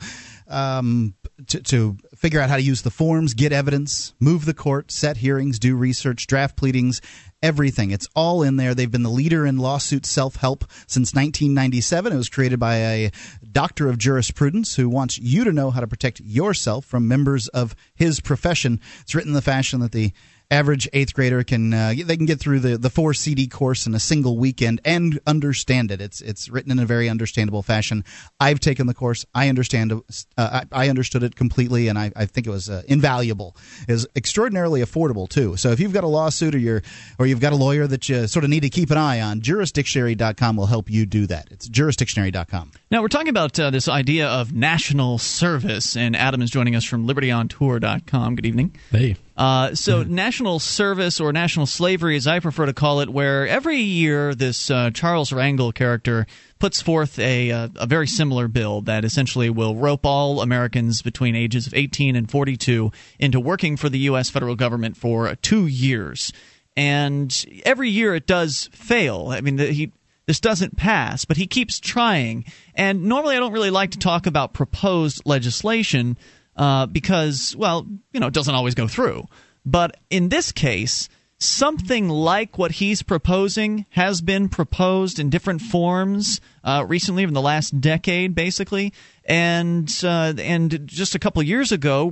um, 0.48 1.16
to, 1.48 1.62
to 1.64 1.98
figure 2.16 2.40
out 2.40 2.50
how 2.50 2.56
to 2.56 2.64
use 2.64 2.82
the 2.84 2.90
forms, 2.90 3.34
get 3.34 3.52
evidence, 3.52 4.14
move 4.22 4.46
the 4.46 4.54
court, 4.54 4.90
set 4.90 5.18
hearings, 5.18 5.60
do 5.60 5.76
research, 5.76 6.28
draft 6.28 6.56
pleadings, 6.56 7.02
everything. 7.44 7.92
It's 7.92 8.08
all 8.16 8.42
in 8.42 8.56
there. 8.56 8.74
They've 8.74 8.90
been 8.90 9.04
the 9.04 9.10
leader 9.10 9.46
in 9.46 9.58
lawsuit 9.58 10.06
self 10.06 10.38
help 10.38 10.64
since 10.88 11.14
1997. 11.14 12.12
It 12.14 12.16
was 12.16 12.30
created 12.30 12.60
by 12.60 12.78
a 12.78 13.12
doctor 13.52 13.90
of 13.90 14.00
jurisprudence 14.00 14.76
who 14.76 14.90
wants 14.90 15.20
you 15.20 15.44
to 15.44 15.52
know 15.52 15.70
how 15.70 15.82
to 15.82 15.88
protect 15.88 16.22
yourself 16.22 16.86
from 16.86 17.08
members 17.08 17.50
of 17.50 17.76
his 17.94 18.22
profession. 18.22 18.80
It's 19.02 19.14
written 19.14 19.32
in 19.32 19.36
the 19.36 19.42
fashion 19.42 19.82
that 19.82 19.92
the 19.92 20.14
average 20.52 20.88
eighth 20.94 21.14
grader 21.14 21.44
can 21.44 21.74
uh, 21.74 21.94
they 22.06 22.18
can 22.18 22.26
get 22.26 22.40
through 22.40 22.60
the, 22.60 22.78
the 22.78 22.90
four 22.90 23.14
CD 23.14 23.48
course 23.48 23.88
in 23.88 23.96
a 23.96 24.00
single 24.00 24.38
weekend 24.38 24.82
and 24.86 25.20
understand 25.26 25.92
it. 25.92 26.02
It's 26.02 26.22
it's 26.22 26.50
written 26.50 26.72
in 26.72 26.80
a 26.80 26.86
very 26.86 27.10
understandable 27.10 27.64
fashion. 27.64 28.04
I've 28.40 28.60
taken 28.60 28.88
the 28.88 28.94
course. 28.94 29.26
I 29.34 29.50
understand. 29.50 29.92
Uh, 29.92 30.02
I, 30.38 30.64
I, 30.72 30.90
understood 30.90 31.24
it 31.24 31.36
completely, 31.36 31.88
and 31.88 31.98
I, 31.98 32.12
I 32.16 32.26
think 32.26 32.48
it 32.48 32.52
was 32.52 32.70
uh, 32.70 32.84
invaluable. 32.88 33.56
It 33.88 33.94
is 33.94 34.08
extraordinarily 34.16 34.82
affordable 34.82 35.28
too. 35.28 35.58
So 35.58 35.72
if 35.72 35.80
you've 35.80 35.94
got 35.94 36.04
a 36.04 36.08
lawsuit 36.08 36.56
or 36.56 36.60
you're 36.60 36.84
or 37.18 37.26
you've 37.26 37.42
got 37.42 37.54
a 37.54 37.58
lawyer 37.58 37.88
that 37.88 38.08
you 38.10 38.28
sort 38.28 38.44
of 38.44 38.50
need 38.50 38.62
to 38.62 38.70
keep 38.70 38.92
an 38.92 38.98
eye 38.98 39.22
on, 39.22 39.42
jurisdictionary.com 39.42 40.56
will 40.56 40.68
help 40.68 40.90
you 40.90 41.06
do 41.06 41.26
that. 41.28 41.48
It's 41.52 41.68
jurisdictionary.com. 41.68 42.72
Now 42.92 43.02
we're 43.02 43.08
talking 43.08 43.30
about 43.30 43.60
uh, 43.60 43.70
this 43.70 43.88
idea 43.88 44.28
of 44.28 44.54
national 44.54 45.18
service, 45.18 45.98
and 45.98 46.16
Adam 46.16 46.42
is 46.42 46.52
joining 46.52 46.76
us 46.76 46.84
from 46.84 47.08
libertyontour.com. 47.08 48.36
Good 48.36 48.46
evening. 48.46 48.76
Hey. 48.92 49.18
Uh, 49.36 49.74
so, 49.74 50.04
national 50.04 50.60
service 50.60 51.20
or 51.20 51.34
national 51.34 51.66
slavery, 51.66 52.16
as 52.16 52.28
I 52.28 52.40
prefer 52.40 52.68
to 52.68 52.74
call 52.74 53.00
it, 53.00 53.10
where 53.10 53.48
every 53.48 53.78
year 53.78 54.36
this 54.36 54.70
uh, 54.70 54.92
Charles 54.92 55.32
Rangel 55.32 55.74
character 55.74 56.28
puts 56.60 56.82
forth 56.82 57.18
a, 57.18 57.52
uh, 57.52 57.70
a 57.78 57.88
very 57.88 58.08
similar 58.08 58.48
bill 58.48 58.82
that 58.82 59.04
essentially 59.04 59.50
will 59.50 59.76
rope 59.76 60.06
all 60.06 60.42
Americans 60.42 61.02
between 61.02 61.36
ages 61.36 61.66
of 61.66 61.74
18 61.74 62.16
and 62.16 62.30
42 62.30 62.92
into 63.20 63.40
working 63.40 63.76
for 63.76 63.90
the 63.90 64.00
U.S. 64.00 64.30
federal 64.30 64.56
government 64.56 64.98
for 64.98 65.34
two 65.36 65.66
years. 65.66 66.32
And 66.78 67.46
every 67.66 67.90
year 67.90 68.14
it 68.14 68.28
does 68.28 68.70
fail. 68.72 69.30
I 69.30 69.42
mean, 69.42 69.56
the, 69.56 69.66
he 69.68 69.92
this 70.26 70.40
doesn't 70.40 70.78
pass, 70.78 71.26
but 71.26 71.38
he 71.38 71.48
keeps 71.48 71.80
trying. 71.80 72.46
And 72.76 73.04
normally 73.04 73.36
I 73.36 73.40
don't 73.40 73.52
really 73.52 73.72
like 73.72 73.92
to 73.92 74.00
talk 74.00 74.26
about 74.26 74.54
proposed 74.54 75.22
legislation 75.26 76.18
uh, 76.56 76.86
because, 76.86 77.56
well, 77.58 77.88
you 78.12 78.20
know, 78.20 78.28
it 78.28 78.34
doesn't 78.34 78.56
always 78.56 78.76
go 78.76 78.88
through. 78.88 79.28
But 79.66 79.98
in 80.10 80.30
this 80.30 80.52
case, 80.52 81.10
something 81.40 82.10
like 82.10 82.58
what 82.58 82.72
he's 82.72 83.04
proposing 83.04 83.86
has 83.90 84.22
been 84.22 84.50
proposed 84.50 85.20
in 85.20 85.30
different 85.30 85.62
forms 85.62 86.42
uh, 86.64 86.86
recently, 86.88 87.24
in 87.24 87.34
the 87.34 87.42
last 87.42 87.80
decade, 87.82 88.36
basically. 88.36 88.94
And 89.26 89.90
uh, 90.04 90.34
and 90.38 90.82
just 90.86 91.16
a 91.16 91.20
couple 91.20 91.42
years 91.44 91.72
ago, 91.72 92.12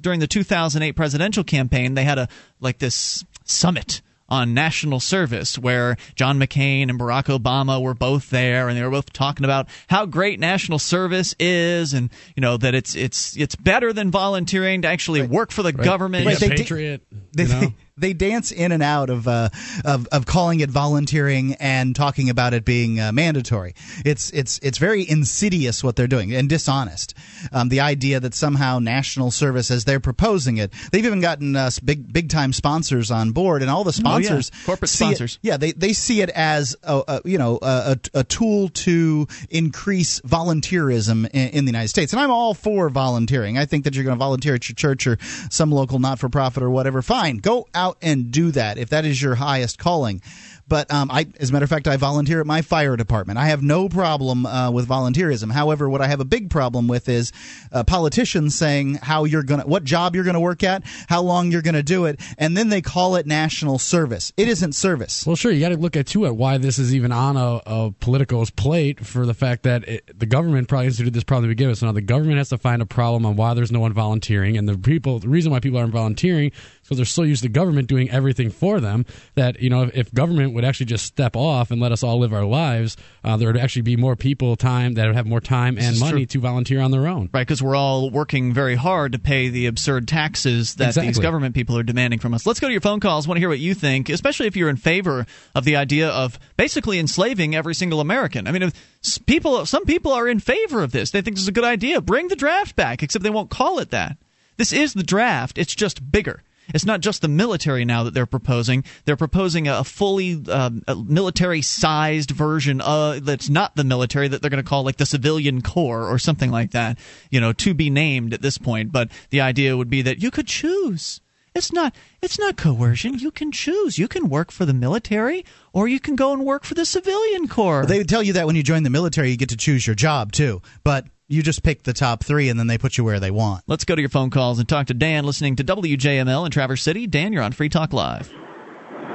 during 0.00 0.20
the 0.20 0.26
2008 0.26 0.92
presidential 0.92 1.44
campaign, 1.44 1.94
they 1.94 2.04
had 2.04 2.18
a 2.18 2.28
like 2.60 2.78
this 2.78 3.24
summit 3.44 4.00
on 4.32 4.54
national 4.54 4.98
service 4.98 5.58
where 5.58 5.94
John 6.14 6.40
McCain 6.40 6.88
and 6.88 6.98
Barack 6.98 7.24
Obama 7.24 7.82
were 7.82 7.92
both 7.92 8.30
there 8.30 8.66
and 8.68 8.78
they 8.78 8.82
were 8.82 8.88
both 8.88 9.12
talking 9.12 9.44
about 9.44 9.68
how 9.88 10.06
great 10.06 10.40
national 10.40 10.78
service 10.78 11.34
is 11.38 11.92
and 11.92 12.10
you 12.34 12.40
know 12.40 12.56
that 12.56 12.74
it's 12.74 12.96
it's 12.96 13.36
it's 13.36 13.54
better 13.54 13.92
than 13.92 14.10
volunteering 14.10 14.82
to 14.82 14.88
actually 14.88 15.20
right. 15.20 15.28
work 15.28 15.52
for 15.52 15.62
the 15.62 15.72
right. 15.72 15.84
government. 15.84 16.24
Right. 16.24 16.38
Patriot. 16.38 17.02
They, 17.32 17.42
you 17.42 17.48
know? 17.50 17.74
they 18.02 18.12
dance 18.12 18.52
in 18.52 18.72
and 18.72 18.82
out 18.82 19.08
of, 19.08 19.26
uh, 19.26 19.48
of 19.84 20.06
of 20.08 20.26
calling 20.26 20.60
it 20.60 20.70
volunteering 20.70 21.54
and 21.54 21.96
talking 21.96 22.28
about 22.28 22.52
it 22.52 22.64
being 22.64 23.00
uh, 23.00 23.12
mandatory. 23.12 23.74
It's 24.04 24.30
it's 24.30 24.58
it's 24.62 24.78
very 24.78 25.08
insidious 25.08 25.82
what 25.82 25.96
they're 25.96 26.06
doing 26.06 26.34
and 26.34 26.48
dishonest. 26.48 27.14
Um, 27.52 27.68
the 27.70 27.80
idea 27.80 28.20
that 28.20 28.34
somehow 28.34 28.78
national 28.78 29.30
service, 29.30 29.70
as 29.70 29.84
they're 29.84 30.00
proposing 30.00 30.58
it, 30.58 30.72
they've 30.90 31.06
even 31.06 31.20
gotten 31.20 31.56
uh, 31.56 31.70
big 31.84 32.12
big 32.12 32.28
time 32.28 32.52
sponsors 32.52 33.10
on 33.10 33.32
board, 33.32 33.62
and 33.62 33.70
all 33.70 33.84
the 33.84 33.92
sponsors, 33.92 34.50
oh, 34.52 34.56
yeah. 34.58 34.66
corporate 34.66 34.90
sponsors, 34.90 35.38
it, 35.42 35.46
yeah, 35.46 35.56
they 35.56 35.72
they 35.72 35.92
see 35.92 36.20
it 36.20 36.30
as 36.30 36.76
a, 36.82 37.02
a 37.08 37.20
you 37.24 37.38
know 37.38 37.58
a, 37.62 37.98
a, 38.14 38.24
tool 38.24 38.68
to 38.68 39.26
increase 39.50 40.20
volunteerism 40.20 41.28
in, 41.32 41.48
in 41.50 41.64
the 41.64 41.70
United 41.70 41.88
States, 41.88 42.12
and 42.12 42.20
I'm 42.20 42.30
all 42.30 42.54
for 42.54 42.88
volunteering. 42.88 43.58
I 43.58 43.64
think 43.66 43.84
that 43.84 43.94
you're 43.94 44.04
going 44.04 44.16
to 44.16 44.18
volunteer 44.18 44.54
at 44.54 44.68
your 44.68 44.74
church 44.74 45.06
or 45.06 45.18
some 45.50 45.70
local 45.70 45.98
not 45.98 46.18
for 46.18 46.28
profit 46.28 46.62
or 46.62 46.70
whatever. 46.70 47.02
Fine, 47.02 47.38
go 47.38 47.68
out 47.74 47.91
out 47.92 47.98
and 48.02 48.30
do 48.30 48.50
that 48.52 48.78
if 48.78 48.90
that 48.90 49.04
is 49.04 49.20
your 49.20 49.34
highest 49.34 49.78
calling. 49.78 50.22
But 50.68 50.90
um, 50.92 51.10
I, 51.10 51.26
as 51.38 51.50
a 51.50 51.52
matter 51.52 51.64
of 51.64 51.70
fact, 51.70 51.86
I 51.86 51.96
volunteer 51.98 52.40
at 52.40 52.46
my 52.46 52.62
fire 52.62 52.96
department. 52.96 53.38
I 53.38 53.46
have 53.46 53.62
no 53.62 53.88
problem 53.88 54.46
uh, 54.46 54.70
with 54.70 54.88
volunteerism. 54.88 55.52
However, 55.52 55.90
what 55.90 56.00
I 56.00 56.06
have 56.06 56.20
a 56.20 56.24
big 56.24 56.48
problem 56.48 56.88
with 56.88 57.08
is 57.10 57.32
uh, 57.72 57.84
politicians 57.84 58.54
saying 58.54 58.94
how 58.94 59.24
you're 59.24 59.42
gonna, 59.42 59.66
what 59.66 59.84
job 59.84 60.14
you're 60.14 60.24
gonna 60.24 60.40
work 60.40 60.62
at, 60.62 60.84
how 61.08 61.20
long 61.20 61.50
you're 61.50 61.62
gonna 61.62 61.82
do 61.82 62.06
it, 62.06 62.20
and 62.38 62.56
then 62.56 62.70
they 62.70 62.80
call 62.80 63.16
it 63.16 63.26
national 63.26 63.78
service. 63.78 64.32
It 64.36 64.48
isn't 64.48 64.74
service. 64.74 65.26
Well, 65.26 65.36
sure, 65.36 65.52
you 65.52 65.60
got 65.60 65.70
to 65.70 65.76
look 65.76 65.96
at 65.96 66.06
too 66.06 66.24
at 66.26 66.36
why 66.36 66.56
this 66.58 66.78
is 66.78 66.94
even 66.94 67.12
on 67.12 67.36
a, 67.36 67.60
a 67.66 67.92
political's 68.00 68.50
plate 68.50 69.04
for 69.04 69.26
the 69.26 69.34
fact 69.34 69.64
that 69.64 69.86
it, 69.86 70.18
the 70.18 70.26
government 70.26 70.68
probably 70.68 70.86
instituted 70.86 71.12
this 71.12 71.24
problem 71.24 71.50
to 71.50 71.54
begin 71.54 71.68
with. 71.68 71.78
So 71.78 71.86
now 71.86 71.92
the 71.92 72.00
government 72.00 72.38
has 72.38 72.48
to 72.50 72.56
find 72.58 72.80
a 72.80 72.86
problem 72.86 73.26
on 73.26 73.36
why 73.36 73.52
there's 73.52 73.72
no 73.72 73.80
one 73.80 73.92
volunteering, 73.92 74.56
and 74.56 74.66
the 74.66 74.78
people, 74.78 75.18
the 75.18 75.28
reason 75.28 75.52
why 75.52 75.60
people 75.60 75.80
aren't 75.80 75.92
volunteering 75.92 76.52
because 76.92 76.98
they're 76.98 77.06
so 77.06 77.22
used 77.22 77.42
to 77.42 77.48
government 77.48 77.88
doing 77.88 78.10
everything 78.10 78.50
for 78.50 78.80
them 78.80 79.06
that 79.34 79.60
you 79.60 79.70
know 79.70 79.84
if, 79.84 79.96
if, 79.96 80.14
government 80.14 80.52
would 80.52 80.64
actually 80.64 80.86
just 80.86 81.06
step 81.06 81.36
off 81.36 81.70
and 81.70 81.80
let 81.80 81.90
us 81.90 82.02
all 82.02 82.18
live 82.18 82.32
our 82.32 82.44
lives, 82.44 82.96
uh, 83.24 83.36
there 83.36 83.48
would 83.48 83.56
actually 83.56 83.82
be 83.82 83.96
more 83.96 84.14
people 84.14 84.56
time 84.56 84.94
that 84.94 85.06
would 85.06 85.16
have 85.16 85.26
more 85.26 85.40
time 85.40 85.78
and 85.78 85.98
money 85.98 86.26
true. 86.26 86.26
to 86.26 86.40
volunteer 86.40 86.80
on 86.80 86.90
their 86.90 87.06
own. 87.06 87.30
Right, 87.32 87.46
because 87.46 87.62
we're 87.62 87.76
all 87.76 88.10
working 88.10 88.52
very 88.52 88.74
hard 88.74 89.12
to 89.12 89.18
pay 89.18 89.48
the 89.48 89.66
absurd 89.66 90.06
taxes 90.06 90.74
that 90.76 90.88
exactly. 90.88 91.08
these 91.08 91.18
government 91.18 91.54
people 91.54 91.78
are 91.78 91.82
demanding 91.82 92.18
from 92.18 92.34
us. 92.34 92.44
Let's 92.44 92.60
go 92.60 92.66
to 92.66 92.72
your 92.72 92.82
phone 92.82 93.00
calls. 93.00 93.26
Want 93.26 93.36
to 93.36 93.40
hear 93.40 93.48
what 93.48 93.58
you 93.58 93.74
think, 93.74 94.10
especially 94.10 94.46
if 94.46 94.56
you're 94.56 94.68
in 94.68 94.76
favor 94.76 95.26
of 95.54 95.64
the 95.64 95.76
idea 95.76 96.10
of 96.10 96.38
basically 96.56 96.98
enslaving 96.98 97.54
every 97.54 97.74
single 97.74 98.00
American. 98.00 98.46
I 98.46 98.52
mean, 98.52 98.62
if 98.62 99.26
people, 99.26 99.64
some 99.64 99.84
people 99.84 100.12
are 100.12 100.28
in 100.28 100.40
favor 100.40 100.82
of 100.82 100.92
this. 100.92 101.10
They 101.10 101.22
think 101.22 101.36
this 101.36 101.42
is 101.42 101.48
a 101.48 101.52
good 101.52 101.64
idea. 101.64 102.00
Bring 102.00 102.28
the 102.28 102.36
draft 102.36 102.76
back, 102.76 103.02
except 103.02 103.22
they 103.22 103.30
won't 103.30 103.50
call 103.50 103.78
it 103.78 103.90
that. 103.90 104.18
This 104.56 104.72
is 104.72 104.92
the 104.94 105.02
draft. 105.02 105.58
It's 105.58 105.74
just 105.74 106.12
bigger. 106.12 106.42
It's 106.74 106.84
not 106.84 107.00
just 107.00 107.22
the 107.22 107.28
military 107.28 107.84
now 107.84 108.04
that 108.04 108.14
they're 108.14 108.26
proposing. 108.26 108.84
They're 109.04 109.16
proposing 109.16 109.68
a 109.68 109.84
fully 109.84 110.42
um, 110.48 110.82
military-sized 111.06 112.30
version 112.30 112.80
uh, 112.80 113.20
that's 113.22 113.48
not 113.48 113.76
the 113.76 113.84
military 113.84 114.28
that 114.28 114.42
they're 114.42 114.50
going 114.50 114.62
to 114.62 114.68
call 114.68 114.84
like 114.84 114.96
the 114.96 115.06
civilian 115.06 115.62
corps 115.62 116.08
or 116.08 116.18
something 116.18 116.50
like 116.50 116.72
that. 116.72 116.98
You 117.30 117.40
know, 117.40 117.52
to 117.52 117.74
be 117.74 117.90
named 117.90 118.34
at 118.34 118.42
this 118.42 118.58
point. 118.58 118.92
But 118.92 119.10
the 119.30 119.40
idea 119.40 119.76
would 119.76 119.90
be 119.90 120.02
that 120.02 120.22
you 120.22 120.30
could 120.30 120.46
choose. 120.46 121.20
It's 121.54 121.72
not 121.72 121.94
it's 122.22 122.38
not 122.38 122.56
coercion. 122.56 123.18
You 123.18 123.30
can 123.30 123.52
choose. 123.52 123.98
You 123.98 124.08
can 124.08 124.28
work 124.28 124.50
for 124.50 124.64
the 124.64 124.72
military 124.72 125.44
or 125.72 125.86
you 125.86 126.00
can 126.00 126.16
go 126.16 126.32
and 126.32 126.44
work 126.44 126.64
for 126.64 126.74
the 126.74 126.86
civilian 126.86 127.46
corps. 127.48 127.80
Well, 127.80 127.88
they 127.88 127.98
would 127.98 128.08
tell 128.08 128.22
you 128.22 128.32
that 128.34 128.46
when 128.46 128.56
you 128.56 128.62
join 128.62 128.84
the 128.84 128.90
military 128.90 129.30
you 129.30 129.36
get 129.36 129.50
to 129.50 129.56
choose 129.56 129.86
your 129.86 129.96
job 129.96 130.32
too. 130.32 130.62
But 130.82 131.06
you 131.32 131.42
just 131.42 131.62
pick 131.62 131.82
the 131.82 131.94
top 131.94 132.22
three, 132.22 132.50
and 132.50 132.60
then 132.60 132.66
they 132.66 132.76
put 132.76 132.98
you 132.98 133.04
where 133.04 133.18
they 133.18 133.30
want. 133.30 133.64
Let's 133.66 133.86
go 133.86 133.94
to 133.94 134.00
your 134.02 134.10
phone 134.10 134.28
calls 134.28 134.58
and 134.58 134.68
talk 134.68 134.88
to 134.88 134.94
Dan, 134.94 135.24
listening 135.24 135.56
to 135.56 135.64
WJML 135.64 136.44
in 136.44 136.50
Traverse 136.50 136.82
City. 136.82 137.06
Dan, 137.06 137.32
you're 137.32 137.42
on 137.42 137.52
Free 137.52 137.70
Talk 137.70 137.94
Live. 137.94 138.30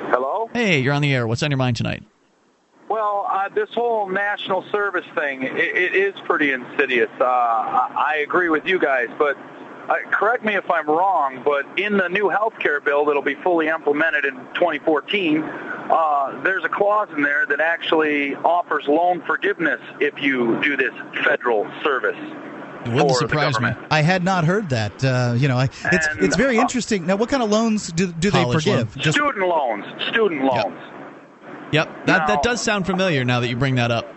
Hello. 0.10 0.50
Hey, 0.52 0.80
you're 0.80 0.94
on 0.94 1.04
the 1.04 1.14
air. 1.14 1.28
What's 1.28 1.44
on 1.44 1.52
your 1.52 1.60
mind 1.60 1.78
tonight? 1.78 2.04
Well, 2.90 3.28
uh, 3.30 3.50
this 3.50 3.70
whole 3.76 4.10
national 4.10 4.64
service 4.72 5.06
thing, 5.14 5.44
it, 5.44 5.56
it 5.58 5.94
is 5.94 6.16
pretty 6.26 6.54
insidious. 6.54 7.10
Uh, 7.20 7.26
I 7.26 8.14
I 8.16 8.18
agree 8.24 8.50
with 8.50 8.66
you 8.66 8.80
guys, 8.80 9.10
but 9.20 9.38
uh, 9.90 9.96
correct 10.12 10.44
me 10.44 10.56
if 10.56 10.70
I'm 10.70 10.88
wrong, 10.88 11.42
but 11.44 11.66
in 11.80 11.98
the 11.98 12.08
new 12.10 12.30
health 12.30 12.54
care 12.60 12.80
bill 12.82 13.06
that'll 13.06 13.22
be 13.22 13.36
fully 13.36 13.68
implemented 13.68 14.26
in 14.26 14.36
2014, 14.56 15.44
uh, 15.44 16.42
there's 16.44 16.64
a 16.64 16.70
clause 16.70 17.08
in 17.16 17.22
there 17.24 17.46
that 17.46 17.60
actually 17.60 18.36
offers 18.36 18.86
loan 18.88 19.22
forgiveness 19.26 19.80
if 20.00 20.22
you 20.22 20.62
do 20.62 20.76
this 20.76 20.94
federal 21.24 21.70
service. 21.84 22.18
It 22.86 22.90
wouldn't 22.90 23.10
for 23.10 23.14
the 23.14 23.30
surprise 23.30 23.60
me. 23.60 23.70
I 23.92 24.02
had 24.02 24.24
not 24.24 24.46
heard 24.46 24.70
that. 24.70 25.04
Uh, 25.04 25.34
you 25.38 25.48
know, 25.48 25.58
I, 25.58 25.66
it's 25.66 26.08
And, 26.08 26.22
it's 26.22 26.36
very 26.36 26.58
uh, 26.58 26.62
interesting. 26.62 27.06
Now, 27.06 27.16
what 27.16 27.30
kind 27.30 27.44
of 27.44 27.50
loans 27.50 27.92
do 27.92 28.12
do 28.12 28.32
they 28.32 28.44
forgive? 28.52 28.96
loan. 28.96 29.04
Just 29.04 29.18
Student 29.18 29.48
loans, 29.48 29.86
student 30.10 30.44
loans. 30.44 30.78
Yep, 31.72 32.06
that, 32.06 32.08
Now- 32.08 32.26
that 32.28 32.44
does 32.44 32.62
sound 32.62 32.86
familiar 32.86 33.26
now 33.26 33.40
that 33.42 33.50
you 33.50 33.56
bring 33.58 33.76
that 33.76 33.92
up. 33.92 34.14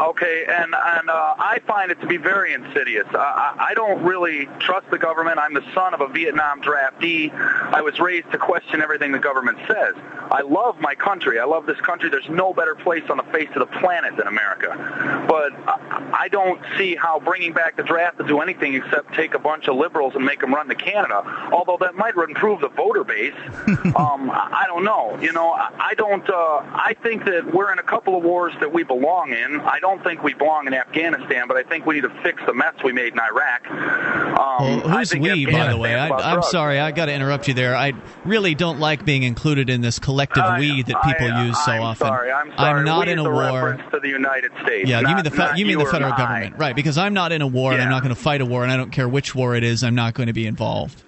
Okay, 0.00 0.44
and 0.48 0.74
and 0.74 1.10
uh, 1.10 1.34
I 1.38 1.60
find 1.66 1.90
it 1.90 2.00
to 2.00 2.06
be 2.06 2.16
very 2.16 2.52
insidious. 2.52 3.06
I, 3.14 3.54
I 3.70 3.74
don't 3.74 4.02
really 4.02 4.46
trust 4.58 4.90
the 4.90 4.98
government. 4.98 5.38
I'm 5.38 5.54
the 5.54 5.64
son 5.72 5.94
of 5.94 6.00
a 6.00 6.08
Vietnam 6.08 6.60
draftee. 6.60 7.32
I 7.32 7.80
was 7.80 8.00
raised 8.00 8.30
to 8.32 8.38
question 8.38 8.82
everything 8.82 9.12
the 9.12 9.18
government 9.18 9.58
says. 9.68 9.94
I 10.30 10.42
love 10.42 10.80
my 10.80 10.94
country. 10.94 11.38
I 11.38 11.44
love 11.44 11.66
this 11.66 11.80
country. 11.80 12.10
There's 12.10 12.28
no 12.28 12.52
better 12.52 12.74
place 12.74 13.04
on 13.08 13.18
the 13.18 13.22
face 13.24 13.50
of 13.54 13.60
the 13.60 13.78
planet 13.78 14.16
than 14.16 14.26
America. 14.26 15.24
But 15.28 15.52
I, 15.68 16.24
I 16.24 16.28
don't 16.28 16.60
see 16.76 16.96
how 16.96 17.20
bringing 17.20 17.52
back 17.52 17.76
the 17.76 17.82
draft 17.84 18.18
will 18.18 18.26
do 18.26 18.40
anything 18.40 18.74
except 18.74 19.14
take 19.14 19.34
a 19.34 19.38
bunch 19.38 19.68
of 19.68 19.76
liberals 19.76 20.14
and 20.16 20.24
make 20.24 20.40
them 20.40 20.52
run 20.52 20.68
to 20.68 20.74
Canada. 20.74 21.22
Although 21.52 21.76
that 21.80 21.94
might 21.94 22.14
improve 22.16 22.60
the 22.60 22.68
voter 22.68 23.04
base. 23.04 23.34
um, 23.96 24.30
I 24.30 24.64
don't 24.66 24.84
know. 24.84 25.16
You 25.20 25.32
know, 25.32 25.52
I 25.52 25.84
I 25.84 25.94
don't. 25.94 26.28
Uh, 26.28 26.62
I 26.72 26.96
think 27.02 27.24
that 27.26 27.54
we're 27.54 27.72
in 27.72 27.78
a 27.78 27.82
couple 27.82 28.16
of 28.16 28.24
wars 28.24 28.54
that 28.60 28.72
we 28.72 28.82
belong 28.82 29.32
in. 29.32 29.60
I 29.60 29.78
don't 29.84 30.02
think 30.02 30.22
we 30.22 30.32
belong 30.32 30.66
in 30.66 30.72
Afghanistan, 30.72 31.46
but 31.46 31.58
I 31.58 31.62
think 31.62 31.84
we 31.84 31.96
need 31.96 32.02
to 32.04 32.22
fix 32.22 32.42
the 32.46 32.54
mess 32.54 32.72
we 32.82 32.92
made 32.92 33.12
in 33.12 33.20
Iraq. 33.20 33.70
Um, 33.70 34.34
Well, 34.36 34.80
who's 34.80 35.14
we, 35.14 35.44
by 35.44 35.68
the 35.68 35.76
way? 35.76 35.94
I, 35.94 36.08
I'm 36.08 36.34
drugs. 36.36 36.48
sorry, 36.50 36.78
I 36.80 36.90
got 36.90 37.06
to 37.06 37.12
interrupt 37.12 37.48
you 37.48 37.54
there. 37.54 37.76
I 37.76 37.92
really 38.24 38.54
don't 38.54 38.80
like 38.80 39.04
being 39.04 39.22
included 39.24 39.68
in 39.68 39.82
this 39.82 39.98
collective 39.98 40.42
I- 40.42 40.58
we 40.58 40.82
that 40.84 41.02
people 41.04 41.30
I- 41.30 41.44
use 41.46 41.62
so 41.64 41.72
I'm 41.72 41.82
often. 41.82 42.06
Sorry, 42.06 42.32
I'm 42.32 42.50
sorry. 42.56 42.84
not 42.84 43.06
we 43.06 43.12
in 43.12 43.18
a 43.18 43.24
war. 43.24 43.32
reference 43.72 43.82
to 43.92 44.00
the 44.00 44.08
United 44.08 44.52
States. 44.62 44.88
Yeah, 44.88 45.00
you 45.00 45.14
mean 45.14 45.22
the 45.24 45.30
fe- 45.30 45.52
you 45.56 45.66
mean 45.66 45.78
the 45.78 45.84
federal 45.84 46.12
government, 46.12 46.56
right? 46.56 46.74
Because 46.74 46.96
I'm 46.96 47.12
not 47.12 47.30
in 47.32 47.42
a 47.42 47.46
war 47.46 47.72
and 47.72 47.82
I'm 47.82 47.90
not 47.90 48.02
going 48.02 48.14
to 48.14 48.20
fight 48.20 48.40
a 48.40 48.46
war, 48.46 48.62
and 48.62 48.72
I 48.72 48.76
don't 48.78 48.90
care 48.90 49.08
which 49.08 49.34
war 49.34 49.54
it 49.54 49.64
is. 49.64 49.84
I'm 49.84 49.94
not 49.94 50.14
going 50.14 50.28
to 50.28 50.32
be 50.32 50.46
involved. 50.46 51.02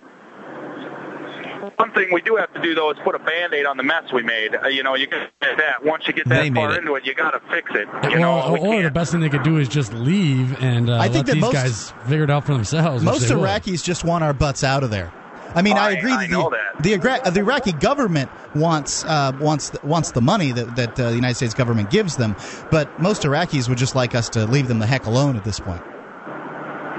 One 1.77 1.93
thing 1.93 2.09
we 2.13 2.23
do 2.23 2.37
have 2.37 2.53
to 2.55 2.61
do 2.63 2.75
though 2.75 2.91
is 2.91 2.97
put 3.05 3.15
a 3.15 3.19
band-aid 3.19 3.67
on 3.67 3.77
the 3.77 3.83
mess 3.83 4.13
we 4.13 4.23
made. 4.23 4.55
Uh, 4.57 4.69
you 4.69 4.83
know, 4.83 4.95
you 4.95 5.07
get 5.07 5.31
that. 5.41 5.85
Once 5.85 6.07
you 6.07 6.15
get 6.15 6.29
They 6.29 6.37
that 6.37 6.43
made 6.53 6.55
far 6.55 6.73
it. 6.75 6.79
into 6.79 6.95
it, 6.95 7.05
you 7.07 7.15
got 7.15 7.33
to 7.33 7.41
fix 7.51 7.71
it. 7.75 7.87
You 8.11 8.17
or, 8.17 8.19
know, 8.21 8.53
we 8.53 8.59
or 8.61 8.77
the 8.77 8.83
can't- 8.83 8.95
best 8.95 9.13
thing 9.13 9.21
they 9.21 9.29
could 9.29 9.43
do 9.43 9.59
is 9.59 9.69
just 9.69 9.93
leave 9.93 10.61
and 10.63 10.89
uh, 10.89 10.97
I 10.99 11.05
think 11.09 11.15
let 11.15 11.27
that 11.27 11.33
these 11.35 11.41
most- 11.43 11.53
guys 11.53 11.91
figure 12.09 12.25
it 12.25 12.31
out 12.31 12.45
for 12.45 12.55
themselves. 12.55 13.03
most 13.03 13.29
they 13.29 13.35
will. 13.35 13.43
Iraqis 13.43 13.85
just 13.85 14.05
want 14.05 14.25
our 14.25 14.33
butts 14.33 14.65
out 14.65 14.83
of 14.85 14.91
there. 14.91 15.13
I 15.55 15.63
mean, 15.63 15.77
I, 15.79 15.89
I- 15.89 15.91
agree. 15.93 16.13
I 16.13 16.27
that 16.27 16.31
the, 16.31 16.51
that. 16.51 16.83
the 16.83 17.09
Ira- 17.11 17.31
the 17.31 17.41
Iraqi 17.41 17.73
government 17.73 18.31
wants 18.55 19.05
uh, 19.05 19.33
wants 19.41 19.71
the, 19.71 19.81
wants 19.87 20.11
the 20.13 20.21
money 20.23 20.53
that 20.53 20.77
that 20.77 20.99
uh, 21.01 21.11
the 21.11 21.15
United 21.15 21.35
States 21.37 21.55
government 21.55 21.91
gives 21.91 22.17
them, 22.17 22.37
but 22.71 23.01
most 23.01 23.23
Iraqis 23.23 23.69
would 23.69 23.79
just 23.79 23.95
like 23.95 24.15
us 24.15 24.29
to 24.31 24.47
leave 24.47 24.69
them 24.69 24.79
the 24.81 24.87
heck 24.87 25.07
alone 25.07 25.37
at 25.37 25.45
this 25.45 25.61
point. 25.61 25.83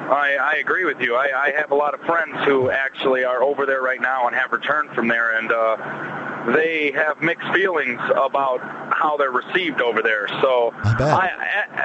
I, 0.10 0.36
I 0.36 0.56
agree 0.56 0.86
with 0.86 1.02
you. 1.02 1.16
I, 1.16 1.48
I 1.48 1.52
have 1.52 1.72
a 1.72 1.76
lot 1.76 1.94
of 1.94 2.00
friends 2.02 2.36
who 2.46 2.70
actually 2.70 3.24
are 3.24 3.44
over 3.44 3.66
there 3.66 3.82
right 3.82 4.02
now 4.02 4.28
and 4.28 4.36
have 4.36 4.52
returned 4.52 4.92
from 4.92 5.08
there, 5.08 5.38
and 5.38 5.52
uh, 5.52 6.54
they 6.54 6.92
have 6.92 7.22
mixed 7.22 7.48
feelings 7.54 8.00
about 8.16 8.60
how 8.94 9.18
they're 9.18 9.32
received 9.32 9.82
over 9.82 10.02
there. 10.02 10.28
So, 10.42 10.72
I. 10.74 11.30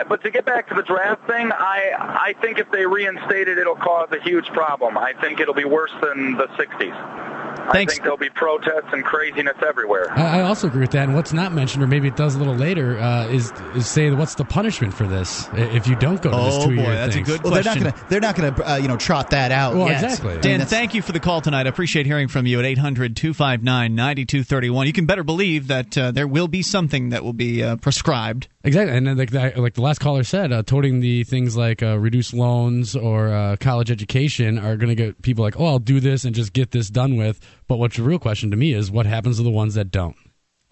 I, 0.01 0.05
but 0.05 0.23
to 0.23 0.31
get 0.31 0.45
back 0.45 0.69
to 0.69 0.75
the 0.75 0.83
draft 0.83 1.27
thing, 1.27 1.51
I 1.53 1.93
I 1.99 2.35
think 2.41 2.59
if 2.59 2.71
they 2.71 2.87
reinstate 2.87 3.49
it, 3.49 3.59
it'll 3.59 3.77
cause 3.77 4.09
a 4.13 4.21
huge 4.21 4.47
problem. 4.49 4.97
I 4.97 5.13
think 5.15 5.41
it'll 5.41 5.55
be 5.55 5.65
worse 5.65 5.93
than 6.01 6.37
the 6.37 6.47
'60s. 6.59 7.32
I 7.59 7.85
think 7.87 8.03
there'll 8.03 8.17
be 8.17 8.31
protests 8.31 8.93
and 8.93 9.05
craziness 9.05 9.57
everywhere. 9.67 10.11
I, 10.13 10.41
I 10.41 10.43
also 10.43 10.67
agree 10.67 10.81
with 10.81 10.91
that. 10.93 11.05
And 11.05 11.15
what's 11.15 11.33
not 11.33 11.53
mentioned, 11.53 11.83
or 11.83 11.87
maybe 11.87 12.09
it 12.09 12.17
does 12.17 12.35
a 12.35 12.39
little 12.39 12.55
later, 12.55 12.99
uh, 12.99 13.27
is 13.29 13.53
is 13.75 13.87
say 13.89 14.11
what's 14.11 14.35
the 14.35 14.45
punishment 14.45 14.93
for 14.95 15.07
this 15.07 15.49
if 15.55 15.87
you 15.87 15.97
don't 15.97 16.21
go 16.23 16.31
to 16.31 16.37
this 16.37 16.55
Oh 16.57 16.69
two 16.69 16.77
boy, 16.77 16.83
year 16.83 16.95
that's 16.95 17.17
a 17.17 17.23
good 17.23 17.43
Well, 17.43 17.53
they're 17.55 17.63
not 17.65 17.79
question. 17.79 17.83
going 17.83 17.95
to 17.95 18.09
they're 18.09 18.21
not 18.21 18.37
going 18.37 18.55
to 18.55 18.71
uh, 18.73 18.77
you 18.77 18.89
know 18.89 18.97
trot 18.97 19.31
that 19.31 19.53
out. 19.53 19.75
Well, 19.75 19.89
yet. 19.89 20.03
exactly. 20.03 20.31
I 20.31 20.35
mean, 20.35 20.43
Dan, 20.43 20.67
thank 20.67 20.95
you 20.95 21.03
for 21.03 21.13
the 21.13 21.21
call 21.21 21.41
tonight. 21.41 21.67
I 21.67 21.71
appreciate 21.71 22.07
hearing 22.07 22.29
from 22.29 22.47
you 22.47 22.59
at 22.59 22.65
800 22.65 23.17
259 23.17 23.95
9231. 23.95 24.87
You 24.87 24.93
can 24.93 25.07
better 25.07 25.25
believe 25.25 25.69
that 25.69 25.97
uh, 25.97 26.11
there 26.11 26.27
will 26.27 26.49
be 26.49 26.63
something 26.63 27.11
that 27.11 27.23
will 27.25 27.33
be 27.33 27.63
uh, 27.63 27.77
prescribed. 27.77 28.49
Exactly, 28.65 28.97
and 28.97 29.19
like 29.19 29.31
the, 29.31 29.53
like 29.57 29.75
the 29.75 29.83
last 29.83 29.99
caller 29.99 30.23
said, 30.23 30.53
uh, 30.53 30.63
toting 30.63 31.01
the 31.01 31.25
things 31.25 31.57
like 31.57 31.83
uh, 31.83 31.99
reduced 31.99 32.33
loans 32.33 32.95
or 32.95 33.29
uh, 33.29 33.57
college 33.57 33.91
education 33.91 34.57
are 34.57 34.77
going 34.77 34.89
to 34.89 34.95
get 34.95 35.21
people 35.23 35.43
like, 35.45 35.59
oh, 35.59 35.67
I'll 35.67 35.79
do 35.81 35.99
this 35.99 36.25
and 36.25 36.33
just 36.35 36.53
get 36.53 36.71
this 36.71 36.89
done 36.89 37.17
with. 37.17 37.41
But 37.67 37.79
what's 37.79 37.97
the 37.97 38.03
real 38.03 38.19
question 38.19 38.51
to 38.51 38.57
me 38.57 38.73
is, 38.73 38.91
what 38.91 39.07
happens 39.07 39.37
to 39.39 39.43
the 39.43 39.51
ones 39.51 39.75
that 39.75 39.91
don't? 39.91 40.17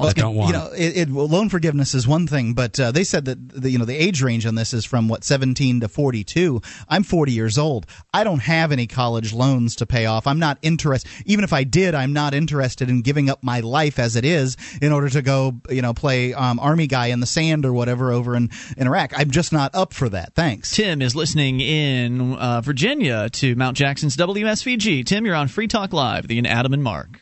That 0.09 0.17
don't 0.17 0.35
want 0.35 0.49
you 0.49 0.53
know, 0.53 0.71
it, 0.73 0.97
it, 0.97 1.11
well, 1.11 1.29
loan 1.29 1.49
forgiveness 1.49 1.95
is 1.95 2.07
one 2.07 2.27
thing, 2.27 2.55
but 2.55 2.79
uh, 2.79 2.93
they 2.93 3.05
said 3.05 3.25
that 3.27 3.49
the, 3.49 3.71
you 3.71 3.79
know 3.79 3.85
the 3.85 3.97
age 3.97 4.23
range 4.23 4.47
on 4.47 4.55
this 4.55 4.73
is 4.73 4.85
from 4.85 5.09
what 5.09 5.25
17 5.25 5.81
to 5.81 5.89
42. 5.89 6.61
I'm 6.89 7.03
40 7.03 7.33
years 7.33 7.59
old. 7.59 7.87
I 8.13 8.25
don't 8.25 8.41
have 8.41 8.73
any 8.73 8.87
college 8.87 9.33
loans 9.33 9.77
to 9.77 9.87
pay 9.87 10.07
off. 10.07 10.27
I'm 10.27 10.39
not 10.39 10.59
interested. 10.63 11.11
Even 11.27 11.45
if 11.45 11.53
I 11.53 11.65
did, 11.65 11.95
I'm 11.95 12.13
not 12.13 12.35
interested 12.35 12.89
in 12.89 13.03
giving 13.03 13.31
up 13.31 13.43
my 13.43 13.61
life 13.61 13.99
as 13.99 14.17
it 14.17 14.25
is 14.25 14.57
in 14.81 14.93
order 14.93 15.09
to 15.11 15.23
go, 15.23 15.61
you 15.69 15.83
know, 15.83 15.95
play 15.95 16.35
um, 16.35 16.59
army 16.59 16.87
guy 16.87 17.07
in 17.07 17.21
the 17.21 17.27
sand 17.27 17.65
or 17.65 17.73
whatever 17.73 18.13
over 18.13 18.35
in, 18.37 18.51
in 18.77 18.87
Iraq. 18.87 19.13
I'm 19.17 19.31
just 19.31 19.53
not 19.53 19.75
up 19.75 19.93
for 19.93 20.09
that. 20.09 20.35
Thanks. 20.35 20.75
Tim 20.75 21.03
is 21.03 21.15
listening 21.15 21.61
in 21.61 22.35
uh, 22.35 22.61
Virginia 22.61 23.29
to 23.31 23.55
Mount 23.55 23.77
Jackson's 23.77 24.17
WSVG. 24.17 25.05
Tim, 25.07 25.25
you're 25.25 25.35
on 25.35 25.49
Free 25.49 25.69
Talk 25.69 25.93
Live, 25.93 26.27
the 26.27 26.41
Adam 26.47 26.73
and 26.73 26.83
Mark. 26.83 27.20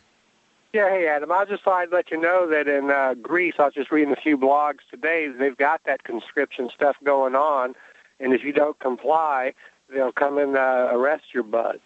Yeah, 0.78 0.90
hey 0.90 1.08
Adam, 1.08 1.32
I 1.32 1.44
just 1.44 1.64
thought 1.64 1.80
I'd 1.80 1.90
let 1.90 2.12
you 2.12 2.20
know 2.20 2.48
that 2.50 2.68
in 2.68 2.92
uh, 2.92 3.14
Greece, 3.14 3.54
I 3.58 3.64
was 3.64 3.74
just 3.74 3.90
reading 3.90 4.12
a 4.12 4.20
few 4.20 4.38
blogs 4.38 4.78
today. 4.88 5.26
They've 5.26 5.56
got 5.56 5.80
that 5.86 6.04
conscription 6.04 6.70
stuff 6.72 6.94
going 7.02 7.34
on, 7.34 7.74
and 8.20 8.32
if 8.32 8.44
you 8.44 8.52
don't 8.52 8.78
comply, 8.78 9.54
they'll 9.92 10.12
come 10.12 10.38
and 10.38 10.56
uh, 10.56 10.90
arrest 10.92 11.34
your 11.34 11.42
butt. 11.42 11.80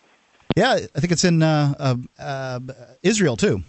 Yeah, 0.58 0.72
I 0.94 1.00
think 1.00 1.10
it's 1.10 1.24
in 1.24 1.42
uh, 1.42 1.72
uh, 1.78 1.96
uh, 2.22 2.60
Israel 3.02 3.38
too. 3.38 3.62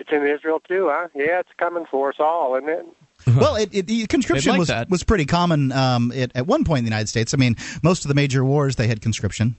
It's 0.00 0.10
in 0.10 0.26
Israel 0.26 0.58
too, 0.66 0.90
huh? 0.90 1.06
Yeah, 1.14 1.38
it's 1.38 1.52
coming 1.56 1.86
for 1.88 2.08
us 2.08 2.16
all, 2.18 2.56
isn't 2.56 2.68
it? 2.68 2.86
well, 3.36 3.54
it, 3.54 3.72
it, 3.72 3.86
the 3.86 4.04
conscription 4.08 4.50
like 4.50 4.58
was 4.58 4.66
that. 4.66 4.90
was 4.90 5.04
pretty 5.04 5.26
common 5.26 5.70
um, 5.70 6.10
it, 6.10 6.32
at 6.34 6.48
one 6.48 6.64
point 6.64 6.78
in 6.78 6.84
the 6.86 6.90
United 6.90 7.08
States. 7.08 7.34
I 7.34 7.36
mean, 7.36 7.54
most 7.84 8.04
of 8.04 8.08
the 8.08 8.14
major 8.14 8.44
wars 8.44 8.74
they 8.74 8.88
had 8.88 9.00
conscription. 9.00 9.54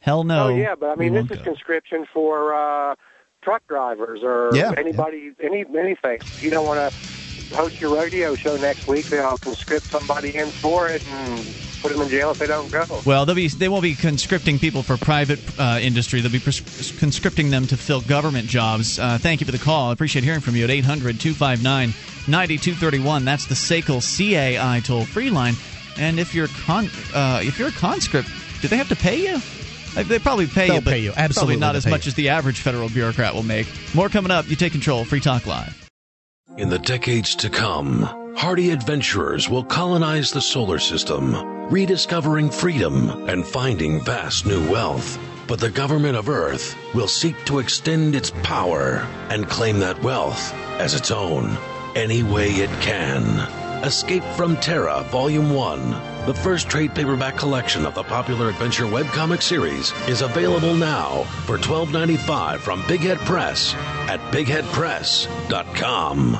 Hell 0.00 0.24
no. 0.24 0.48
oh 0.48 0.48
yeah, 0.50 0.74
but 0.74 0.90
I 0.90 0.94
mean, 0.96 1.14
this 1.14 1.30
is 1.30 1.38
go. 1.38 1.44
conscription 1.44 2.06
for 2.12 2.52
uh, 2.52 2.96
truck 3.42 3.66
drivers 3.68 4.20
or 4.22 4.52
Yeah, 4.54 4.72
anybody, 4.76 5.32
any 5.42 5.64
anything. 5.78 6.18
If 6.36 6.42
you 6.42 6.50
don't 6.50 6.66
want 6.66 6.80
to 6.80 6.92
host 7.56 7.76
your 7.80 7.90
rodeo 7.90 8.36
show 8.36 8.56
next 8.56 8.86
week, 8.86 9.08
they'll 9.10 9.38
conscript 9.38 9.86
somebody 9.92 10.36
in 10.36 10.52
for 10.62 10.88
it 10.90 11.02
and 11.06 11.54
put 11.82 11.92
them 11.92 12.00
in 12.02 12.10
jail 12.10 12.30
if 12.30 12.38
they 12.38 12.46
don't 12.46 12.70
go. 12.70 13.02
Well, 13.04 13.26
they'll 13.26 13.34
be 13.34 13.48
they 13.48 13.68
won't 13.68 13.82
be 13.82 13.94
conscripting 13.94 14.58
people 14.58 14.82
for 14.82 14.96
private 14.96 15.38
uh, 15.58 15.78
industry. 15.80 16.20
They'll 16.20 16.30
be 16.30 16.38
pres- 16.38 16.92
conscripting 16.98 17.50
them 17.50 17.66
to 17.68 17.76
fill 17.76 18.00
government 18.02 18.48
jobs. 18.48 18.98
Uh, 18.98 19.18
thank 19.18 19.40
you 19.40 19.46
for 19.46 19.52
the 19.52 19.58
call. 19.58 19.90
I 19.90 19.92
appreciate 19.92 20.24
hearing 20.24 20.40
from 20.40 20.56
you 20.56 20.64
at 20.64 20.70
800-259-9231. 20.70 23.24
That's 23.24 23.46
the 23.46 23.54
SACL 23.54 24.00
CAI 24.00 24.80
toll 24.80 25.04
free 25.04 25.30
line. 25.30 25.54
And 25.98 26.20
if 26.20 26.34
you're 26.34 26.48
con- 26.48 26.90
uh, 27.14 27.40
if 27.42 27.58
you're 27.58 27.68
a 27.68 27.72
conscript, 27.72 28.28
do 28.60 28.68
they 28.68 28.76
have 28.76 28.88
to 28.88 28.96
pay 28.96 29.22
you? 29.22 29.40
They 29.94 30.18
probably 30.18 30.46
pay 30.46 30.66
They'll 30.66 30.76
you, 30.76 30.80
but 30.80 30.90
pay 30.90 30.98
you. 31.00 31.12
Absolutely 31.16 31.56
probably 31.56 31.60
not 31.60 31.76
as 31.76 31.86
much 31.86 32.06
you. 32.06 32.10
as 32.10 32.14
the 32.14 32.28
average 32.28 32.60
federal 32.60 32.88
bureaucrat 32.88 33.34
will 33.34 33.42
make. 33.42 33.66
More 33.94 34.08
coming 34.08 34.30
up. 34.30 34.48
You 34.48 34.56
take 34.56 34.72
control. 34.72 35.04
Free 35.04 35.20
Talk 35.20 35.46
Live. 35.46 35.90
In 36.56 36.68
the 36.68 36.78
decades 36.78 37.34
to 37.36 37.50
come, 37.50 38.02
hardy 38.36 38.70
adventurers 38.70 39.48
will 39.48 39.64
colonize 39.64 40.32
the 40.32 40.40
solar 40.40 40.78
system, 40.78 41.34
rediscovering 41.70 42.50
freedom 42.50 43.28
and 43.28 43.46
finding 43.46 44.04
vast 44.04 44.46
new 44.46 44.68
wealth. 44.70 45.18
But 45.46 45.60
the 45.60 45.70
government 45.70 46.16
of 46.16 46.28
Earth 46.28 46.76
will 46.94 47.08
seek 47.08 47.44
to 47.46 47.58
extend 47.58 48.14
its 48.14 48.30
power 48.42 49.06
and 49.30 49.48
claim 49.48 49.78
that 49.80 50.02
wealth 50.02 50.52
as 50.78 50.94
its 50.94 51.10
own 51.10 51.56
any 51.96 52.22
way 52.22 52.50
it 52.50 52.70
can. 52.80 53.24
Escape 53.84 54.24
from 54.36 54.56
Terra 54.58 55.02
Volume 55.10 55.52
1, 55.52 55.92
the 56.26 56.34
first 56.34 56.68
trade 56.68 56.94
paperback 56.94 57.38
collection 57.38 57.86
of 57.86 57.94
the 57.94 58.02
popular 58.02 58.50
adventure 58.50 58.84
webcomic 58.84 59.42
series 59.42 59.90
is 60.06 60.20
available 60.20 60.74
now 60.74 61.22
for 61.46 61.56
$12.95 61.56 62.58
from 62.58 62.84
Big 62.86 63.00
Head 63.00 63.16
Press 63.20 63.74
at 64.06 64.20
bigheadpress.com. 64.30 66.38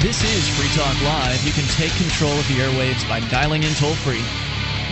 This 0.00 0.24
is 0.24 0.48
Free 0.56 0.70
Talk 0.74 0.98
Live. 1.02 1.44
You 1.44 1.52
can 1.52 1.68
take 1.76 1.92
control 1.92 2.32
of 2.32 2.48
the 2.48 2.54
airwaves 2.54 3.06
by 3.06 3.20
dialing 3.28 3.64
in 3.64 3.74
toll 3.74 3.96
free 3.96 4.24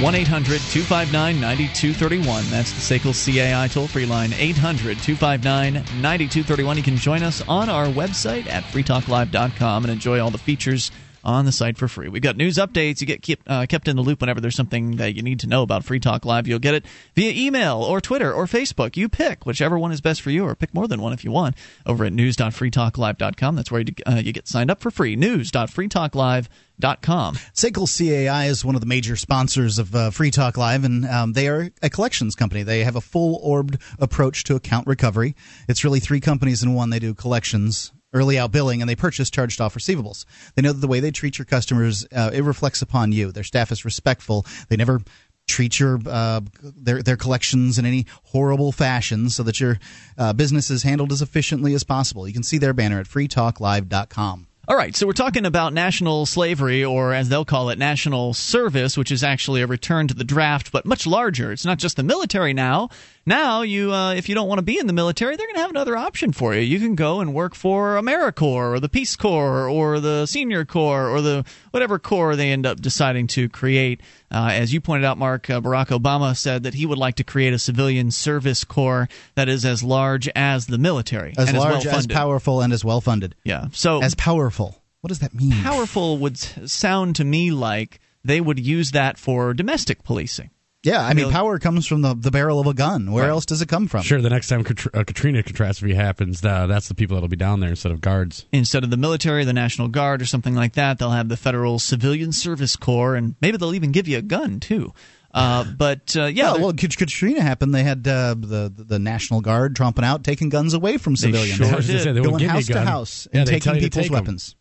1 0.00 0.14
800 0.14 0.60
259 0.72 1.40
9231. 1.40 2.44
That's 2.48 2.72
the 2.72 2.98
SACL 2.98 3.12
CAI 3.12 3.68
toll 3.68 3.86
free 3.86 4.06
line. 4.06 4.32
800 4.32 4.98
259 4.98 5.74
9231. 5.74 6.76
You 6.78 6.82
can 6.82 6.96
join 6.96 7.22
us 7.22 7.42
on 7.46 7.68
our 7.68 7.84
website 7.84 8.46
at 8.46 8.64
freetalklive.com 8.64 9.84
and 9.84 9.92
enjoy 9.92 10.18
all 10.18 10.30
the 10.30 10.38
features 10.38 10.90
on 11.24 11.44
the 11.44 11.52
site 11.52 11.76
for 11.78 11.88
free. 11.88 12.08
We've 12.08 12.22
got 12.22 12.36
news 12.36 12.56
updates. 12.56 13.00
You 13.00 13.06
get 13.06 13.22
keep, 13.22 13.42
uh, 13.46 13.66
kept 13.66 13.88
in 13.88 13.96
the 13.96 14.02
loop 14.02 14.20
whenever 14.20 14.40
there's 14.40 14.56
something 14.56 14.96
that 14.96 15.14
you 15.14 15.22
need 15.22 15.40
to 15.40 15.46
know 15.46 15.62
about 15.62 15.84
Free 15.84 16.00
Talk 16.00 16.24
Live. 16.24 16.46
You'll 16.46 16.58
get 16.58 16.74
it 16.74 16.86
via 17.14 17.32
email 17.32 17.82
or 17.82 18.00
Twitter 18.00 18.32
or 18.32 18.46
Facebook. 18.46 18.96
You 18.96 19.08
pick 19.08 19.44
whichever 19.46 19.78
one 19.78 19.92
is 19.92 20.00
best 20.00 20.22
for 20.22 20.30
you, 20.30 20.44
or 20.46 20.54
pick 20.54 20.74
more 20.74 20.88
than 20.88 21.00
one 21.00 21.12
if 21.12 21.24
you 21.24 21.30
want. 21.30 21.56
Over 21.86 22.04
at 22.04 22.12
news.freetalklive.com. 22.12 23.56
That's 23.56 23.70
where 23.70 23.80
you, 23.82 23.92
uh, 24.06 24.22
you 24.24 24.32
get 24.32 24.48
signed 24.48 24.70
up 24.70 24.80
for 24.80 24.90
free. 24.90 25.16
News.freetalklive.com. 25.16 26.50
SACL 26.80 27.86
CAI 27.86 28.46
is 28.46 28.64
one 28.64 28.74
of 28.74 28.80
the 28.80 28.86
major 28.86 29.16
sponsors 29.16 29.78
of 29.78 29.94
uh, 29.94 30.10
Free 30.10 30.30
Talk 30.30 30.56
Live, 30.56 30.84
and 30.84 31.04
um, 31.06 31.32
they 31.34 31.48
are 31.48 31.70
a 31.82 31.90
collections 31.90 32.34
company. 32.34 32.62
They 32.62 32.84
have 32.84 32.96
a 32.96 33.00
full 33.00 33.38
orbed 33.42 33.78
approach 33.98 34.44
to 34.44 34.56
account 34.56 34.86
recovery. 34.86 35.34
It's 35.68 35.84
really 35.84 36.00
three 36.00 36.20
companies 36.20 36.62
in 36.62 36.74
one. 36.74 36.88
They 36.90 36.98
do 36.98 37.12
collections, 37.14 37.92
early 38.12 38.38
out 38.38 38.52
billing 38.52 38.80
and 38.82 38.88
they 38.88 38.96
purchase 38.96 39.30
charged 39.30 39.60
off 39.60 39.74
receivables. 39.74 40.24
They 40.54 40.62
know 40.62 40.72
that 40.72 40.80
the 40.80 40.88
way 40.88 41.00
they 41.00 41.10
treat 41.10 41.38
your 41.38 41.46
customers, 41.46 42.06
uh, 42.14 42.30
it 42.32 42.42
reflects 42.42 42.82
upon 42.82 43.12
you. 43.12 43.32
Their 43.32 43.44
staff 43.44 43.72
is 43.72 43.84
respectful. 43.84 44.46
They 44.68 44.76
never 44.76 45.00
treat 45.48 45.80
your 45.80 45.98
uh, 46.06 46.40
their 46.62 47.02
their 47.02 47.16
collections 47.16 47.78
in 47.78 47.84
any 47.84 48.06
horrible 48.24 48.72
fashion 48.72 49.28
so 49.30 49.42
that 49.42 49.60
your 49.60 49.78
uh, 50.16 50.32
business 50.32 50.70
is 50.70 50.82
handled 50.82 51.12
as 51.12 51.22
efficiently 51.22 51.74
as 51.74 51.84
possible. 51.84 52.26
You 52.26 52.34
can 52.34 52.42
see 52.42 52.58
their 52.58 52.72
banner 52.72 53.00
at 53.00 53.06
freetalklive.com. 53.06 54.46
All 54.68 54.76
right, 54.76 54.94
so 54.94 55.04
we're 55.04 55.14
talking 55.14 55.46
about 55.46 55.72
national 55.72 56.26
slavery, 56.26 56.84
or 56.84 57.12
as 57.12 57.28
they'll 57.28 57.44
call 57.44 57.70
it, 57.70 57.78
national 57.78 58.34
service, 58.34 58.96
which 58.96 59.10
is 59.10 59.24
actually 59.24 59.62
a 59.62 59.66
return 59.66 60.06
to 60.06 60.14
the 60.14 60.22
draft, 60.22 60.70
but 60.70 60.86
much 60.86 61.08
larger. 61.08 61.50
It's 61.50 61.64
not 61.64 61.78
just 61.78 61.96
the 61.96 62.04
military 62.04 62.52
now. 62.52 62.90
Now, 63.26 63.62
you, 63.62 63.92
uh, 63.92 64.14
if 64.14 64.28
you 64.28 64.34
don't 64.34 64.48
want 64.48 64.58
to 64.58 64.62
be 64.62 64.78
in 64.78 64.86
the 64.86 64.92
military, 64.92 65.36
they're 65.36 65.46
going 65.46 65.56
to 65.56 65.60
have 65.60 65.70
another 65.70 65.96
option 65.96 66.32
for 66.32 66.54
you. 66.54 66.60
You 66.60 66.78
can 66.78 66.94
go 66.94 67.20
and 67.20 67.34
work 67.34 67.54
for 67.54 67.96
AmeriCorps 67.96 68.42
or 68.42 68.80
the 68.80 68.88
Peace 68.88 69.14
Corps 69.14 69.68
or 69.68 70.00
the 70.00 70.26
Senior 70.26 70.64
Corps 70.64 71.08
or 71.08 71.20
the 71.20 71.44
whatever 71.70 71.98
corps 71.98 72.34
they 72.34 72.50
end 72.50 72.66
up 72.66 72.80
deciding 72.80 73.26
to 73.28 73.48
create. 73.48 74.00
Uh, 74.30 74.50
as 74.52 74.72
you 74.72 74.80
pointed 74.80 75.04
out, 75.04 75.18
Mark, 75.18 75.50
uh, 75.50 75.60
Barack 75.60 75.88
Obama 75.88 76.36
said 76.36 76.62
that 76.62 76.74
he 76.74 76.86
would 76.86 76.98
like 76.98 77.16
to 77.16 77.24
create 77.24 77.52
a 77.52 77.58
civilian 77.58 78.10
service 78.10 78.64
corps 78.64 79.08
that 79.34 79.48
is 79.48 79.64
as 79.64 79.82
large 79.82 80.28
as 80.34 80.66
the 80.66 80.78
military, 80.78 81.34
as 81.36 81.50
and 81.50 81.58
large, 81.58 81.86
as, 81.86 81.94
as 81.94 82.06
powerful, 82.06 82.62
and 82.62 82.72
as 82.72 82.84
well 82.84 83.00
funded. 83.00 83.34
Yeah. 83.44 83.66
So 83.72 84.02
as 84.02 84.14
powerful. 84.14 84.82
What 85.02 85.08
does 85.08 85.20
that 85.20 85.34
mean? 85.34 85.52
Powerful 85.62 86.18
would 86.18 86.36
sound 86.36 87.16
to 87.16 87.24
me 87.24 87.50
like 87.50 88.00
they 88.24 88.40
would 88.40 88.58
use 88.58 88.90
that 88.92 89.18
for 89.18 89.54
domestic 89.54 90.04
policing. 90.04 90.50
Yeah, 90.82 91.04
I 91.04 91.12
mean, 91.12 91.30
power 91.30 91.58
comes 91.58 91.86
from 91.86 92.00
the, 92.00 92.14
the 92.14 92.30
barrel 92.30 92.58
of 92.58 92.66
a 92.66 92.72
gun. 92.72 93.12
Where 93.12 93.24
right. 93.24 93.30
else 93.30 93.44
does 93.44 93.60
it 93.60 93.68
come 93.68 93.86
from? 93.86 94.00
Sure, 94.00 94.20
the 94.22 94.30
next 94.30 94.48
time 94.48 94.60
a 94.60 95.04
Katrina 95.04 95.42
catastrophe 95.42 95.94
happens, 95.94 96.42
uh, 96.42 96.66
that's 96.66 96.88
the 96.88 96.94
people 96.94 97.16
that'll 97.16 97.28
be 97.28 97.36
down 97.36 97.60
there 97.60 97.68
instead 97.68 97.92
of 97.92 98.00
guards. 98.00 98.46
Instead 98.50 98.82
of 98.82 98.90
the 98.90 98.96
military, 98.96 99.44
the 99.44 99.52
National 99.52 99.88
Guard, 99.88 100.22
or 100.22 100.26
something 100.26 100.54
like 100.54 100.74
that, 100.74 100.98
they'll 100.98 101.10
have 101.10 101.28
the 101.28 101.36
Federal 101.36 101.78
Civilian 101.78 102.32
Service 102.32 102.76
Corps, 102.76 103.14
and 103.14 103.34
maybe 103.42 103.58
they'll 103.58 103.74
even 103.74 103.92
give 103.92 104.08
you 104.08 104.16
a 104.16 104.22
gun, 104.22 104.58
too. 104.58 104.94
Uh, 105.32 105.64
but 105.64 106.16
uh, 106.16 106.24
yeah, 106.24 106.52
well, 106.52 106.60
well, 106.60 106.72
Katrina 106.72 107.40
happened. 107.40 107.74
They 107.74 107.84
had 107.84 108.06
uh, 108.08 108.34
the 108.36 108.72
the 108.74 108.98
National 108.98 109.40
Guard 109.40 109.76
tromping 109.76 110.02
out, 110.02 110.24
taking 110.24 110.48
guns 110.48 110.74
away 110.74 110.96
from 110.96 111.14
civilians, 111.14 111.58
they 111.58 111.68
sure 111.68 112.14
did. 112.14 112.24
Going 112.24 112.48
house 112.48 112.66
to 112.66 112.80
house 112.80 113.26
and 113.26 113.48
yeah, 113.48 113.58
taking 113.58 113.74
people's 113.74 114.06
take 114.06 114.12
weapons. 114.12 114.56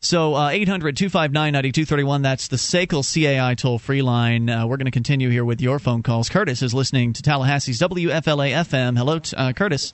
So 0.00 0.34
uh, 0.34 0.50
800 0.50 0.96
259 0.96 1.52
9231, 1.52 2.22
that's 2.22 2.48
the 2.48 2.56
SACL 2.56 3.02
CAI 3.02 3.54
toll 3.54 3.80
free 3.80 4.02
line. 4.02 4.48
Uh, 4.48 4.66
we're 4.66 4.76
going 4.76 4.86
to 4.86 4.92
continue 4.92 5.28
here 5.28 5.44
with 5.44 5.60
your 5.60 5.80
phone 5.80 6.04
calls. 6.04 6.28
Curtis 6.28 6.62
is 6.62 6.72
listening 6.72 7.12
to 7.14 7.22
Tallahassee's 7.22 7.80
WFLA 7.80 8.52
FM. 8.52 8.96
Hello, 8.96 9.20
uh, 9.36 9.52
Curtis. 9.52 9.92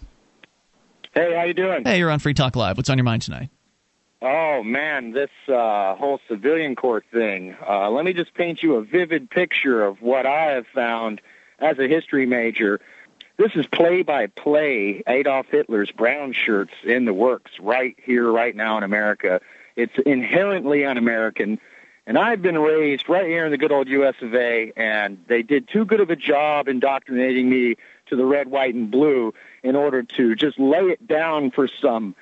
Hey, 1.15 1.35
how 1.35 1.45
you 1.45 1.55
doing? 1.55 1.85
Hey, 1.85 1.99
you're 1.99 2.11
on 2.11 2.19
Free 2.19 2.35
Talk 2.35 2.55
Live. 2.55 2.77
What's 2.77 2.91
on 2.91 2.99
your 2.99 3.05
mind 3.05 3.23
tonight? 3.23 3.49
Oh 4.21 4.63
man, 4.63 5.13
this 5.13 5.31
uh, 5.49 5.95
whole 5.97 6.19
civilian 6.29 6.77
court 6.77 7.05
thing. 7.13 7.57
Uh, 7.67 7.91
let 7.91 8.05
me 8.05 8.13
just 8.13 8.35
paint 8.35 8.63
you 8.63 8.77
a 8.77 8.83
vivid 8.83 9.31
picture 9.31 9.85
of 9.85 10.01
what 10.01 10.27
I 10.27 10.53
have 10.53 10.67
found 10.75 11.21
as 11.59 11.79
a 11.79 11.87
history 11.87 12.27
major. 12.27 12.81
This 13.37 13.53
is 13.55 13.67
play 13.67 14.03
by 14.03 14.29
play 14.29 15.03
Adolf 15.07 15.47
Hitler's 15.51 15.91
brown 15.91 16.33
shirts 16.33 16.73
in 16.85 17.05
the 17.05 17.13
works 17.13 17.53
right 17.61 17.97
here, 18.03 18.31
right 18.31 18.55
now 18.55 18.79
in 18.79 18.83
America. 18.83 19.41
It's 19.77 19.95
inherently 20.07 20.85
un-American. 20.85 21.59
And 22.07 22.19
I've 22.19 22.43
been 22.43 22.59
raised 22.59 23.09
right 23.09 23.27
here 23.27 23.47
in 23.47 23.51
the 23.51 23.59
good 23.59 23.73
old 23.73 23.89
U.S. 23.89 24.15
of 24.21 24.35
A. 24.35 24.73
And 24.77 25.19
they 25.27 25.43
did 25.43 25.69
too 25.69 25.85
good 25.85 26.01
of 26.01 26.11
a 26.11 26.17
job 26.17 26.69
indoctrinating 26.69 27.49
me 27.49 27.77
to 28.07 28.17
the 28.17 28.25
red, 28.25 28.51
white, 28.51 28.75
and 28.75 28.91
blue 28.91 29.33
in 29.63 29.75
order 29.75 30.03
to 30.03 30.35
just 30.35 30.59
lay 30.59 30.83
it 30.83 31.07
down 31.07 31.51
for 31.51 31.67
some 31.67 32.15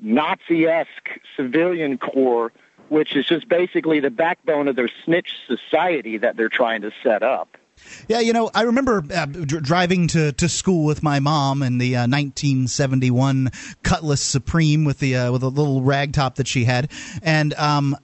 Nazi-esque 0.00 1.10
civilian 1.36 1.98
corps, 1.98 2.52
which 2.88 3.14
is 3.14 3.26
just 3.26 3.48
basically 3.48 4.00
the 4.00 4.10
backbone 4.10 4.66
of 4.66 4.74
their 4.76 4.90
snitch 5.04 5.36
society 5.46 6.18
that 6.18 6.36
they're 6.36 6.48
trying 6.48 6.82
to 6.82 6.90
set 7.02 7.22
up. 7.22 7.56
Yeah, 8.08 8.20
you 8.20 8.32
know, 8.32 8.50
I 8.54 8.62
remember 8.62 9.04
uh, 9.14 9.26
driving 9.26 10.08
to, 10.08 10.32
to 10.32 10.48
school 10.48 10.84
with 10.84 11.02
my 11.02 11.20
mom 11.20 11.62
in 11.62 11.78
the 11.78 11.96
uh, 11.96 12.00
1971 12.00 13.50
Cutlass 13.82 14.20
Supreme 14.20 14.84
with 14.84 14.98
the 14.98 15.16
uh, 15.16 15.32
with 15.32 15.42
a 15.42 15.48
little 15.48 15.82
rag 15.82 16.12
top 16.12 16.36
that 16.36 16.48
she 16.48 16.64
had, 16.64 16.90
and 17.22 17.54
um, 17.54 17.96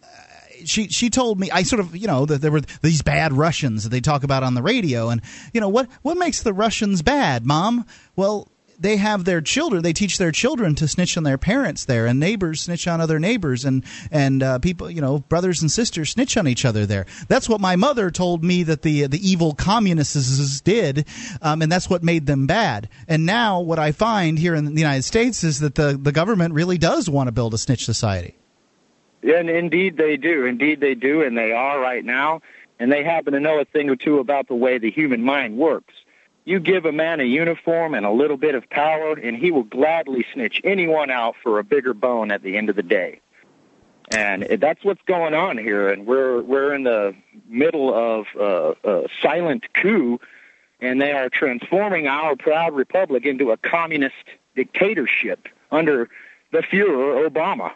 she 0.65 0.89
she 0.89 1.11
told 1.11 1.41
me 1.41 1.51
I 1.51 1.63
sort 1.63 1.81
of 1.81 1.97
you 1.97 2.07
know 2.07 2.27
that 2.27 2.41
there 2.41 2.51
were 2.51 2.63
these 2.83 3.03
bad 3.03 3.33
Russians 3.33 3.85
that 3.85 3.91
they 3.91 4.01
talk 4.01 4.23
about 4.23 4.43
on 4.43 4.55
the 4.55 4.63
radio, 4.63 5.09
and 5.09 5.23
you 5.53 5.61
know 5.61 5.69
what 5.69 5.89
what 6.03 6.17
makes 6.17 6.43
the 6.43 6.53
Russians 6.53 7.03
bad, 7.03 7.45
mom? 7.45 7.87
Well, 8.15 8.49
they 8.79 8.97
have 8.97 9.25
their 9.25 9.41
children. 9.41 9.83
They 9.83 9.93
teach 9.93 10.19
their 10.19 10.33
children 10.33 10.75
to 10.77 10.89
snitch 10.89 11.17
on 11.17 11.23
their 11.23 11.39
parents 11.39 11.85
there, 11.85 12.07
and 12.07 12.21
neighbors 12.21 12.63
snitch 12.63 12.87
on 12.87 13.01
other 13.01 13.19
neighbors, 13.19 13.65
and 13.65 13.85
and 14.11 14.43
uh, 14.43 14.59
people, 14.59 14.91
you 14.91 15.01
know, 15.01 15.19
brothers 15.19 15.63
and 15.63 15.71
sisters 15.71 16.11
snitch 16.11 16.37
on 16.37 16.49
each 16.49 16.65
other 16.65 16.87
there. 16.87 17.07
That's 17.29 17.49
what 17.49 17.61
my 17.61 17.77
mother 17.77 18.11
told 18.11 18.45
me 18.45 18.63
that 18.65 18.83
the 18.83 19.07
the 19.07 19.29
evil 19.29 19.55
communists 19.55 20.61
did, 20.61 21.07
um, 21.43 21.63
and 21.63 21.71
that's 21.71 21.91
what 21.91 22.03
made 22.03 22.27
them 22.27 22.47
bad. 22.47 22.89
And 23.09 23.27
now 23.27 23.61
what 23.61 23.79
I 23.79 23.93
find 23.93 24.39
here 24.39 24.55
in 24.55 24.65
the 24.65 24.81
United 24.81 25.03
States 25.05 25.45
is 25.45 25.61
that 25.61 25.75
the 25.75 25.99
the 26.01 26.13
government 26.13 26.55
really 26.55 26.79
does 26.79 27.09
want 27.09 27.29
to 27.29 27.33
build 27.33 27.55
a 27.55 27.59
snitch 27.59 27.85
society. 27.85 28.37
Yeah, 29.23 29.41
and 29.41 29.51
indeed 29.51 29.97
they 29.97 30.17
do. 30.17 30.45
Indeed 30.45 30.81
they 30.81 30.95
do, 30.95 31.23
and 31.23 31.37
they 31.37 31.53
are 31.53 31.81
right 31.81 32.05
now. 32.05 32.41
And 32.79 32.93
they 32.93 33.03
happen 33.03 33.33
to 33.33 33.41
know 33.41 33.59
a 33.59 33.65
thing 33.65 33.89
or 33.89 33.97
two 33.97 34.19
about 34.19 34.49
the 34.49 34.55
way 34.55 34.79
the 34.79 34.91
human 34.91 35.23
mind 35.23 35.57
works. 35.57 35.95
You 36.47 36.61
give 36.61 36.85
a 36.85 36.93
man 36.93 37.19
a 37.19 37.25
uniform 37.25 37.93
and 37.93 38.07
a 38.07 38.11
little 38.11 38.37
bit 38.37 38.55
of 38.55 38.71
power, 38.71 39.15
and 39.15 39.37
he 39.37 39.51
will 39.51 39.65
gladly 39.65 40.25
snitch 40.33 40.61
anyone 40.63 41.11
out 41.11 41.35
for 41.43 41.59
a 41.59 41.65
bigger 41.65 41.93
bone 41.93 42.31
at 42.31 42.43
the 42.43 42.57
end 42.57 42.71
of 42.71 42.77
the 42.77 42.85
day. 42.85 43.21
And 44.13 44.45
that's 44.61 44.85
what's 44.85 45.03
going 45.07 45.35
on 45.35 45.59
here. 45.59 45.89
And 45.89 46.07
we're 46.07 46.41
we're 46.41 46.73
in 46.73 46.85
the 46.85 47.17
middle 47.49 47.93
of 47.93 48.27
uh, 48.39 48.75
a 48.89 49.09
silent 49.21 49.65
coup, 49.75 50.21
and 50.81 51.03
they 51.03 51.11
are 51.11 51.29
transforming 51.29 52.07
our 52.07 52.37
proud 52.37 52.75
republic 52.75 53.27
into 53.27 53.51
a 53.51 53.57
communist 53.57 54.15
dictatorship 54.55 55.49
under 55.73 56.09
the 56.53 56.59
Fuhrer 56.59 57.29
Obama. 57.29 57.73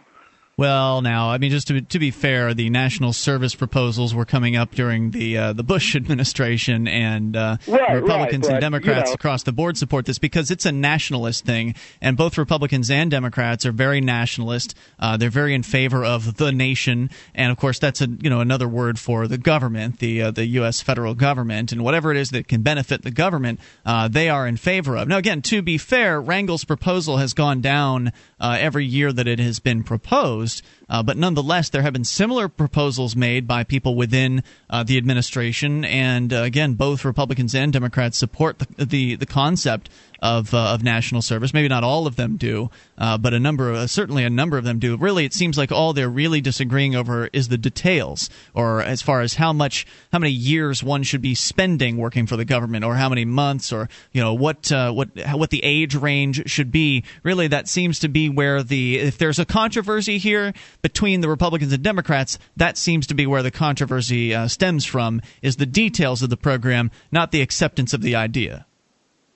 Well, 0.61 1.01
now, 1.01 1.31
I 1.31 1.38
mean, 1.38 1.53
just 1.53 1.68
to, 1.68 1.81
to 1.81 1.99
be 1.99 2.11
fair, 2.11 2.53
the 2.53 2.68
national 2.68 3.14
service 3.14 3.55
proposals 3.55 4.14
were 4.14 4.27
coming 4.27 4.57
up 4.57 4.73
during 4.73 5.11
the 5.11 5.38
uh, 5.38 5.53
the 5.55 5.62
Bush 5.62 5.96
administration, 5.96 6.87
and 6.87 7.35
uh, 7.35 7.57
right, 7.66 7.94
Republicans 7.94 8.46
right, 8.46 8.57
and 8.57 8.61
Democrats 8.61 9.09
you 9.09 9.12
know. 9.12 9.14
across 9.14 9.42
the 9.42 9.53
board 9.53 9.79
support 9.79 10.05
this 10.05 10.18
because 10.18 10.51
it's 10.51 10.66
a 10.66 10.73
nationalist 10.73 11.46
thing, 11.46 11.75
and 12.03 12.14
both 12.14 12.37
Republicans 12.37 12.90
and 12.90 13.11
Democrats 13.11 13.64
are 13.64 13.73
very 13.73 14.03
nationalist. 14.03 14.75
Uh, 14.99 15.16
they're 15.16 15.31
very 15.31 15.55
in 15.55 15.62
favor 15.62 16.05
of 16.05 16.37
the 16.37 16.53
nation, 16.53 17.09
and 17.35 17.51
of 17.51 17.57
course, 17.57 17.79
that's 17.79 18.03
a 18.03 18.09
you 18.20 18.29
know 18.29 18.40
another 18.40 18.68
word 18.68 18.99
for 18.99 19.27
the 19.27 19.38
government, 19.38 19.99
the 19.99 20.20
uh, 20.20 20.31
the 20.31 20.44
U.S. 20.44 20.83
federal 20.83 21.14
government, 21.14 21.73
and 21.73 21.83
whatever 21.83 22.11
it 22.11 22.18
is 22.18 22.33
that 22.33 22.49
can 22.49 22.61
benefit 22.61 23.01
the 23.01 23.11
government, 23.11 23.61
uh, 23.87 24.09
they 24.09 24.29
are 24.29 24.46
in 24.46 24.59
favor 24.59 24.99
of. 24.99 25.09
Now, 25.09 25.16
again, 25.16 25.40
to 25.40 25.62
be 25.62 25.79
fair, 25.79 26.20
Rangel's 26.20 26.66
proposal 26.66 27.16
has 27.16 27.33
gone 27.33 27.62
down 27.62 28.12
uh, 28.38 28.59
every 28.61 28.85
year 28.85 29.11
that 29.11 29.27
it 29.27 29.38
has 29.38 29.59
been 29.59 29.85
proposed. 29.85 30.49
Uh, 30.88 31.02
but 31.02 31.16
nonetheless, 31.16 31.68
there 31.68 31.82
have 31.82 31.92
been 31.92 32.04
similar 32.04 32.48
proposals 32.48 33.14
made 33.14 33.46
by 33.46 33.62
people 33.62 33.94
within 33.94 34.42
uh, 34.68 34.82
the 34.82 34.96
administration, 34.96 35.84
and 35.84 36.32
uh, 36.32 36.42
again, 36.42 36.74
both 36.74 37.04
Republicans 37.04 37.54
and 37.54 37.72
Democrats 37.72 38.18
support 38.18 38.58
the 38.58 38.66
the, 38.84 39.14
the 39.16 39.26
concept 39.26 39.88
of 40.20 40.52
uh, 40.54 40.74
of 40.74 40.83
national 40.83 41.22
service. 41.22 41.54
Maybe 41.54 41.68
not 41.68 41.85
all 41.85 42.06
of 42.06 42.16
them 42.16 42.37
do, 42.37 42.70
uh, 42.98 43.18
but 43.18 43.35
a 43.35 43.40
number, 43.40 43.72
uh, 43.72 43.87
certainly 43.87 44.24
a 44.24 44.30
number 44.30 44.59
of 44.59 44.64
them 44.64 44.78
do. 44.78 44.96
Really, 44.96 45.24
it 45.24 45.33
seems 45.33 45.56
like 45.56 45.72
all 45.72 45.92
they're 45.92 46.09
really 46.09 46.40
disagreeing 46.40 46.94
over 46.94 47.28
is 47.33 47.48
the 47.48 47.59
details, 47.59 48.28
or 48.54 48.83
as 48.83 49.02
far 49.02 49.20
as 49.20 49.35
how 49.35 49.52
much, 49.52 49.87
how 50.12 50.18
many 50.18 50.33
years 50.33 50.83
one 50.83 51.02
should 51.02 51.22
be 51.22 51.35
spending 51.35 51.96
working 51.96 52.26
for 52.26 52.37
the 52.37 52.44
government, 52.44 52.85
or 52.85 52.94
how 52.94 53.09
many 53.09 53.24
months, 53.24 53.72
or 53.72 53.88
you 54.12 54.20
know 54.20 54.35
what 54.35 54.70
uh, 54.70 54.92
what 54.92 55.09
what 55.33 55.50
the 55.50 55.64
age 55.64 55.94
range 55.94 56.48
should 56.50 56.70
be. 56.70 57.04
Really, 57.22 57.48
that 57.48 57.68
seems 57.68 57.98
to 58.00 58.09
be 58.09 58.28
where 58.28 58.62
the 58.62 58.98
if 58.98 59.18
there's 59.18 59.38
a 59.38 59.46
controversy 59.46 60.18
here 60.18 60.52
between 60.83 61.20
the 61.20 61.28
Republicans 61.28 61.72
and 61.72 61.83
Democrats, 61.83 62.38
that 62.56 62.76
seems 62.76 63.06
to 63.06 63.14
be 63.14 63.26
where 63.26 63.42
the 63.42 63.50
controversy 63.50 64.35
uh, 64.35 64.48
stems 64.48 64.85
from. 64.85 65.22
Is 65.42 65.56
the 65.56 65.66
details 65.66 66.22
of 66.22 66.30
the 66.30 66.37
program, 66.37 66.90
not 67.11 67.33
the 67.33 67.40
acceptance 67.40 67.94
of 67.94 68.02
the 68.02 68.14
idea. 68.14 68.66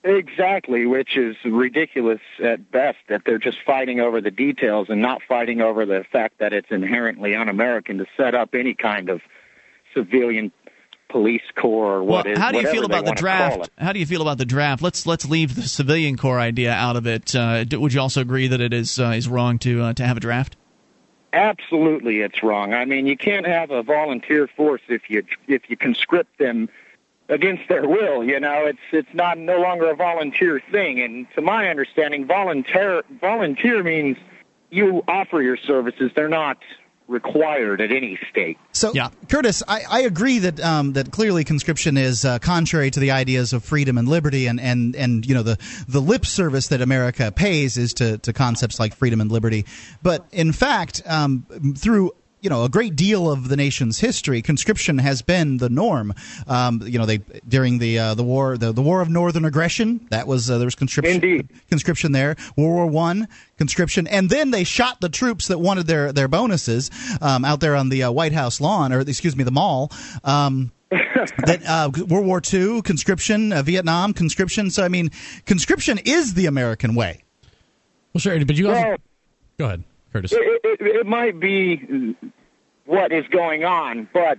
Exactly, 0.05 0.85
which 0.85 1.17
is 1.17 1.35
ridiculous 1.43 2.19
at 2.43 2.69
best 2.71 2.99
that 3.09 3.23
they're 3.25 3.39
just 3.39 3.57
fighting 3.65 3.99
over 3.99 4.21
the 4.21 4.29
details 4.29 4.87
and 4.89 5.01
not 5.01 5.23
fighting 5.27 5.61
over 5.61 5.83
the 5.83 6.05
fact 6.11 6.37
that 6.37 6.53
it's 6.53 6.67
inherently 6.69 7.33
un-American 7.33 7.97
to 7.97 8.05
set 8.15 8.35
up 8.35 8.53
any 8.53 8.75
kind 8.75 9.09
of 9.09 9.21
civilian 9.95 10.51
police 11.09 11.41
corps 11.55 11.95
or 11.95 12.03
what 12.03 12.25
well, 12.25 12.33
is, 12.33 12.39
how 12.39 12.51
do 12.51 12.59
you 12.59 12.67
feel 12.67 12.85
about 12.85 13.05
the 13.05 13.13
draft? 13.13 13.71
How 13.79 13.93
do 13.93 13.99
you 13.99 14.05
feel 14.05 14.21
about 14.21 14.37
the 14.37 14.45
draft? 14.45 14.83
Let's 14.83 15.07
let's 15.07 15.27
leave 15.27 15.55
the 15.55 15.63
civilian 15.63 16.17
corps 16.17 16.39
idea 16.39 16.71
out 16.71 16.97
of 16.97 17.07
it. 17.07 17.35
Uh, 17.35 17.65
would 17.71 17.91
you 17.91 17.99
also 17.99 18.21
agree 18.21 18.47
that 18.47 18.61
it 18.61 18.73
is 18.73 18.99
uh, 18.99 19.13
is 19.15 19.27
wrong 19.27 19.57
to 19.59 19.81
uh, 19.81 19.93
to 19.93 20.05
have 20.05 20.17
a 20.17 20.19
draft? 20.19 20.55
Absolutely, 21.33 22.21
it's 22.21 22.43
wrong. 22.43 22.75
I 22.75 22.85
mean, 22.85 23.07
you 23.07 23.17
can't 23.17 23.47
have 23.47 23.71
a 23.71 23.81
volunteer 23.81 24.47
force 24.55 24.81
if 24.87 25.09
you 25.09 25.23
if 25.47 25.67
you 25.67 25.77
conscript 25.77 26.37
them 26.37 26.69
against 27.29 27.67
their 27.69 27.87
will. 27.87 28.23
You 28.23 28.39
know, 28.39 28.65
it's 28.65 28.79
it's 28.91 29.13
not 29.13 29.37
no 29.37 29.59
longer 29.59 29.89
a 29.89 29.95
volunteer 29.95 30.61
thing. 30.71 31.01
And 31.01 31.27
to 31.35 31.41
my 31.41 31.69
understanding, 31.69 32.25
volunteer 32.25 33.03
volunteer 33.19 33.83
means 33.83 34.17
you 34.69 35.03
offer 35.07 35.41
your 35.41 35.57
services. 35.57 36.11
They're 36.15 36.29
not 36.29 36.57
required 37.07 37.81
at 37.81 37.91
any 37.91 38.17
state. 38.29 38.57
So, 38.71 38.91
yeah. 38.93 39.09
Curtis, 39.29 39.61
I, 39.67 39.83
I 39.89 39.99
agree 40.01 40.39
that 40.39 40.59
um, 40.59 40.93
that 40.93 41.11
clearly 41.11 41.43
conscription 41.43 41.97
is 41.97 42.25
uh, 42.25 42.39
contrary 42.39 42.89
to 42.91 42.99
the 42.99 43.11
ideas 43.11 43.53
of 43.53 43.63
freedom 43.63 43.97
and 43.97 44.07
liberty, 44.07 44.47
and, 44.47 44.59
and, 44.59 44.95
and 44.95 45.25
you 45.25 45.35
know 45.35 45.43
the 45.43 45.57
the 45.87 46.01
lip 46.01 46.25
service 46.25 46.67
that 46.69 46.81
America 46.81 47.31
pays 47.31 47.77
is 47.77 47.93
to, 47.95 48.17
to 48.19 48.33
concepts 48.33 48.79
like 48.79 48.95
freedom 48.95 49.21
and 49.21 49.31
liberty. 49.31 49.65
But 50.01 50.25
in 50.31 50.51
fact, 50.51 51.01
um, 51.05 51.45
through 51.77 52.11
you 52.45 52.49
know 52.49 52.63
a 52.63 52.69
great 52.69 52.95
deal 52.95 53.29
of 53.31 53.49
the 53.49 53.57
nation's 53.57 53.99
history, 53.99 54.43
conscription 54.43 54.99
has 54.99 55.23
been 55.23 55.57
the 55.57 55.67
norm. 55.67 56.13
Um, 56.47 56.79
you 56.85 56.99
know, 56.99 57.07
they 57.07 57.17
during 57.47 57.79
the 57.79 57.97
uh, 57.97 58.13
the 58.13 58.23
war 58.23 58.55
the, 58.55 58.71
the 58.71 58.83
war 58.83 59.01
of 59.01 59.09
northern 59.09 59.45
aggression 59.45 60.05
that 60.11 60.27
was 60.27 60.51
uh, 60.51 60.59
there 60.59 60.67
was 60.67 60.75
conscription 60.75 61.15
Indeed. 61.15 61.49
conscription 61.71 62.11
there. 62.11 62.35
World 62.55 62.75
War 62.75 62.85
One 62.85 63.27
conscription, 63.57 64.05
and 64.05 64.29
then 64.29 64.51
they 64.51 64.63
shot 64.63 65.01
the 65.01 65.09
troops 65.09 65.47
that 65.47 65.57
wanted 65.57 65.87
their 65.87 66.11
their 66.13 66.27
bonuses 66.27 66.91
um, 67.19 67.43
out 67.43 67.61
there 67.61 67.75
on 67.75 67.89
the 67.89 68.03
uh, 68.03 68.11
White 68.11 68.33
House 68.33 68.61
lawn, 68.61 68.93
or 68.93 68.99
excuse 68.99 69.35
me, 69.35 69.43
the 69.43 69.51
mall. 69.51 69.91
Um, 70.23 70.71
that 70.91 71.63
uh, 71.67 71.89
World 72.07 72.27
War 72.27 72.43
II 72.53 72.83
conscription, 72.83 73.51
uh, 73.53 73.63
Vietnam 73.63 74.13
conscription. 74.13 74.69
So 74.69 74.83
I 74.83 74.87
mean, 74.87 75.09
conscription 75.47 75.99
is 76.05 76.35
the 76.35 76.45
American 76.45 76.93
way. 76.93 77.23
Well, 78.13 78.19
sure, 78.19 78.45
but 78.45 78.55
you 78.55 78.69
also 78.69 78.81
Well, 78.81 78.97
go 79.57 79.65
ahead, 79.65 79.83
Curtis. 80.13 80.31
it, 80.31 80.61
it, 80.63 80.81
it 80.81 81.07
might 81.07 81.39
be 81.39 82.15
what 82.85 83.11
is 83.11 83.27
going 83.27 83.63
on, 83.63 84.07
but 84.13 84.37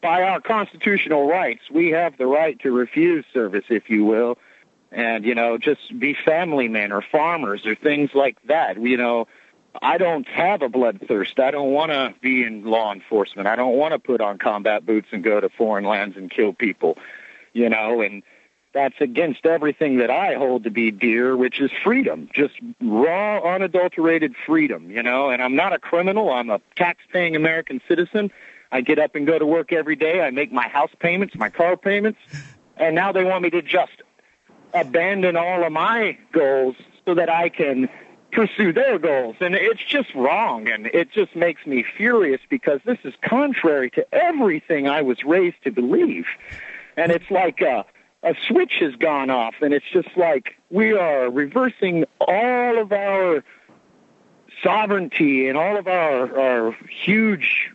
by 0.00 0.22
our 0.22 0.40
constitutional 0.40 1.28
rights, 1.28 1.62
we 1.70 1.90
have 1.90 2.18
the 2.18 2.26
right 2.26 2.58
to 2.60 2.72
refuse 2.72 3.24
service, 3.32 3.64
if 3.68 3.88
you 3.88 4.04
will, 4.04 4.36
and 4.90 5.24
you 5.24 5.34
know, 5.34 5.58
just 5.58 5.98
be 5.98 6.14
family 6.14 6.68
men 6.68 6.92
or 6.92 7.02
farmers 7.02 7.64
or 7.66 7.74
things 7.74 8.10
like 8.14 8.36
that. 8.46 8.80
You 8.80 8.96
know, 8.96 9.28
I 9.80 9.96
don't 9.98 10.26
have 10.28 10.60
a 10.62 10.68
bloodthirst. 10.68 11.38
I 11.38 11.50
don't 11.50 11.70
want 11.70 11.92
to 11.92 12.14
be 12.20 12.42
in 12.42 12.64
law 12.64 12.92
enforcement. 12.92 13.48
I 13.48 13.56
don't 13.56 13.76
want 13.76 13.92
to 13.92 13.98
put 13.98 14.20
on 14.20 14.38
combat 14.38 14.84
boots 14.84 15.08
and 15.12 15.22
go 15.22 15.40
to 15.40 15.48
foreign 15.48 15.84
lands 15.84 16.16
and 16.16 16.30
kill 16.30 16.52
people. 16.52 16.98
You 17.54 17.68
know, 17.68 18.00
and 18.00 18.22
that's 18.74 18.94
against 19.00 19.44
everything 19.44 19.98
that 19.98 20.10
I 20.10 20.34
hold 20.34 20.64
to 20.64 20.70
be 20.70 20.90
dear, 20.90 21.36
which 21.36 21.60
is 21.60 21.70
freedom, 21.84 22.28
just 22.34 22.54
raw, 22.80 23.38
unadulterated 23.40 24.34
freedom, 24.46 24.90
you 24.90 25.02
know. 25.02 25.30
And 25.30 25.42
I'm 25.42 25.54
not 25.54 25.72
a 25.72 25.78
criminal. 25.78 26.30
I'm 26.30 26.50
a 26.50 26.60
tax-paying 26.76 27.36
American 27.36 27.80
citizen. 27.86 28.30
I 28.70 28.80
get 28.80 28.98
up 28.98 29.14
and 29.14 29.26
go 29.26 29.38
to 29.38 29.44
work 29.44 29.72
every 29.72 29.96
day. 29.96 30.22
I 30.22 30.30
make 30.30 30.50
my 30.50 30.68
house 30.68 30.90
payments, 30.98 31.34
my 31.36 31.50
car 31.50 31.76
payments, 31.76 32.18
and 32.76 32.94
now 32.94 33.12
they 33.12 33.24
want 33.24 33.42
me 33.42 33.50
to 33.50 33.60
just 33.60 34.02
abandon 34.72 35.36
all 35.36 35.64
of 35.64 35.72
my 35.72 36.16
goals 36.32 36.76
so 37.04 37.14
that 37.14 37.28
I 37.28 37.50
can 37.50 37.90
pursue 38.32 38.72
their 38.72 38.98
goals. 38.98 39.36
And 39.40 39.54
it's 39.54 39.84
just 39.84 40.14
wrong, 40.14 40.68
and 40.68 40.86
it 40.86 41.12
just 41.12 41.36
makes 41.36 41.66
me 41.66 41.84
furious 41.96 42.40
because 42.48 42.80
this 42.86 42.98
is 43.04 43.12
contrary 43.20 43.90
to 43.90 44.06
everything 44.14 44.88
I 44.88 45.02
was 45.02 45.22
raised 45.22 45.62
to 45.64 45.70
believe. 45.70 46.24
And 46.96 47.12
it's 47.12 47.30
like 47.30 47.60
uh, 47.60 47.82
a 48.22 48.34
switch 48.46 48.74
has 48.80 48.94
gone 48.96 49.30
off, 49.30 49.54
and 49.60 49.74
it's 49.74 49.90
just 49.92 50.08
like 50.16 50.54
we 50.70 50.92
are 50.92 51.30
reversing 51.30 52.04
all 52.20 52.78
of 52.78 52.92
our 52.92 53.42
sovereignty 54.62 55.48
and 55.48 55.58
all 55.58 55.76
of 55.76 55.88
our, 55.88 56.38
our 56.38 56.76
huge 56.88 57.70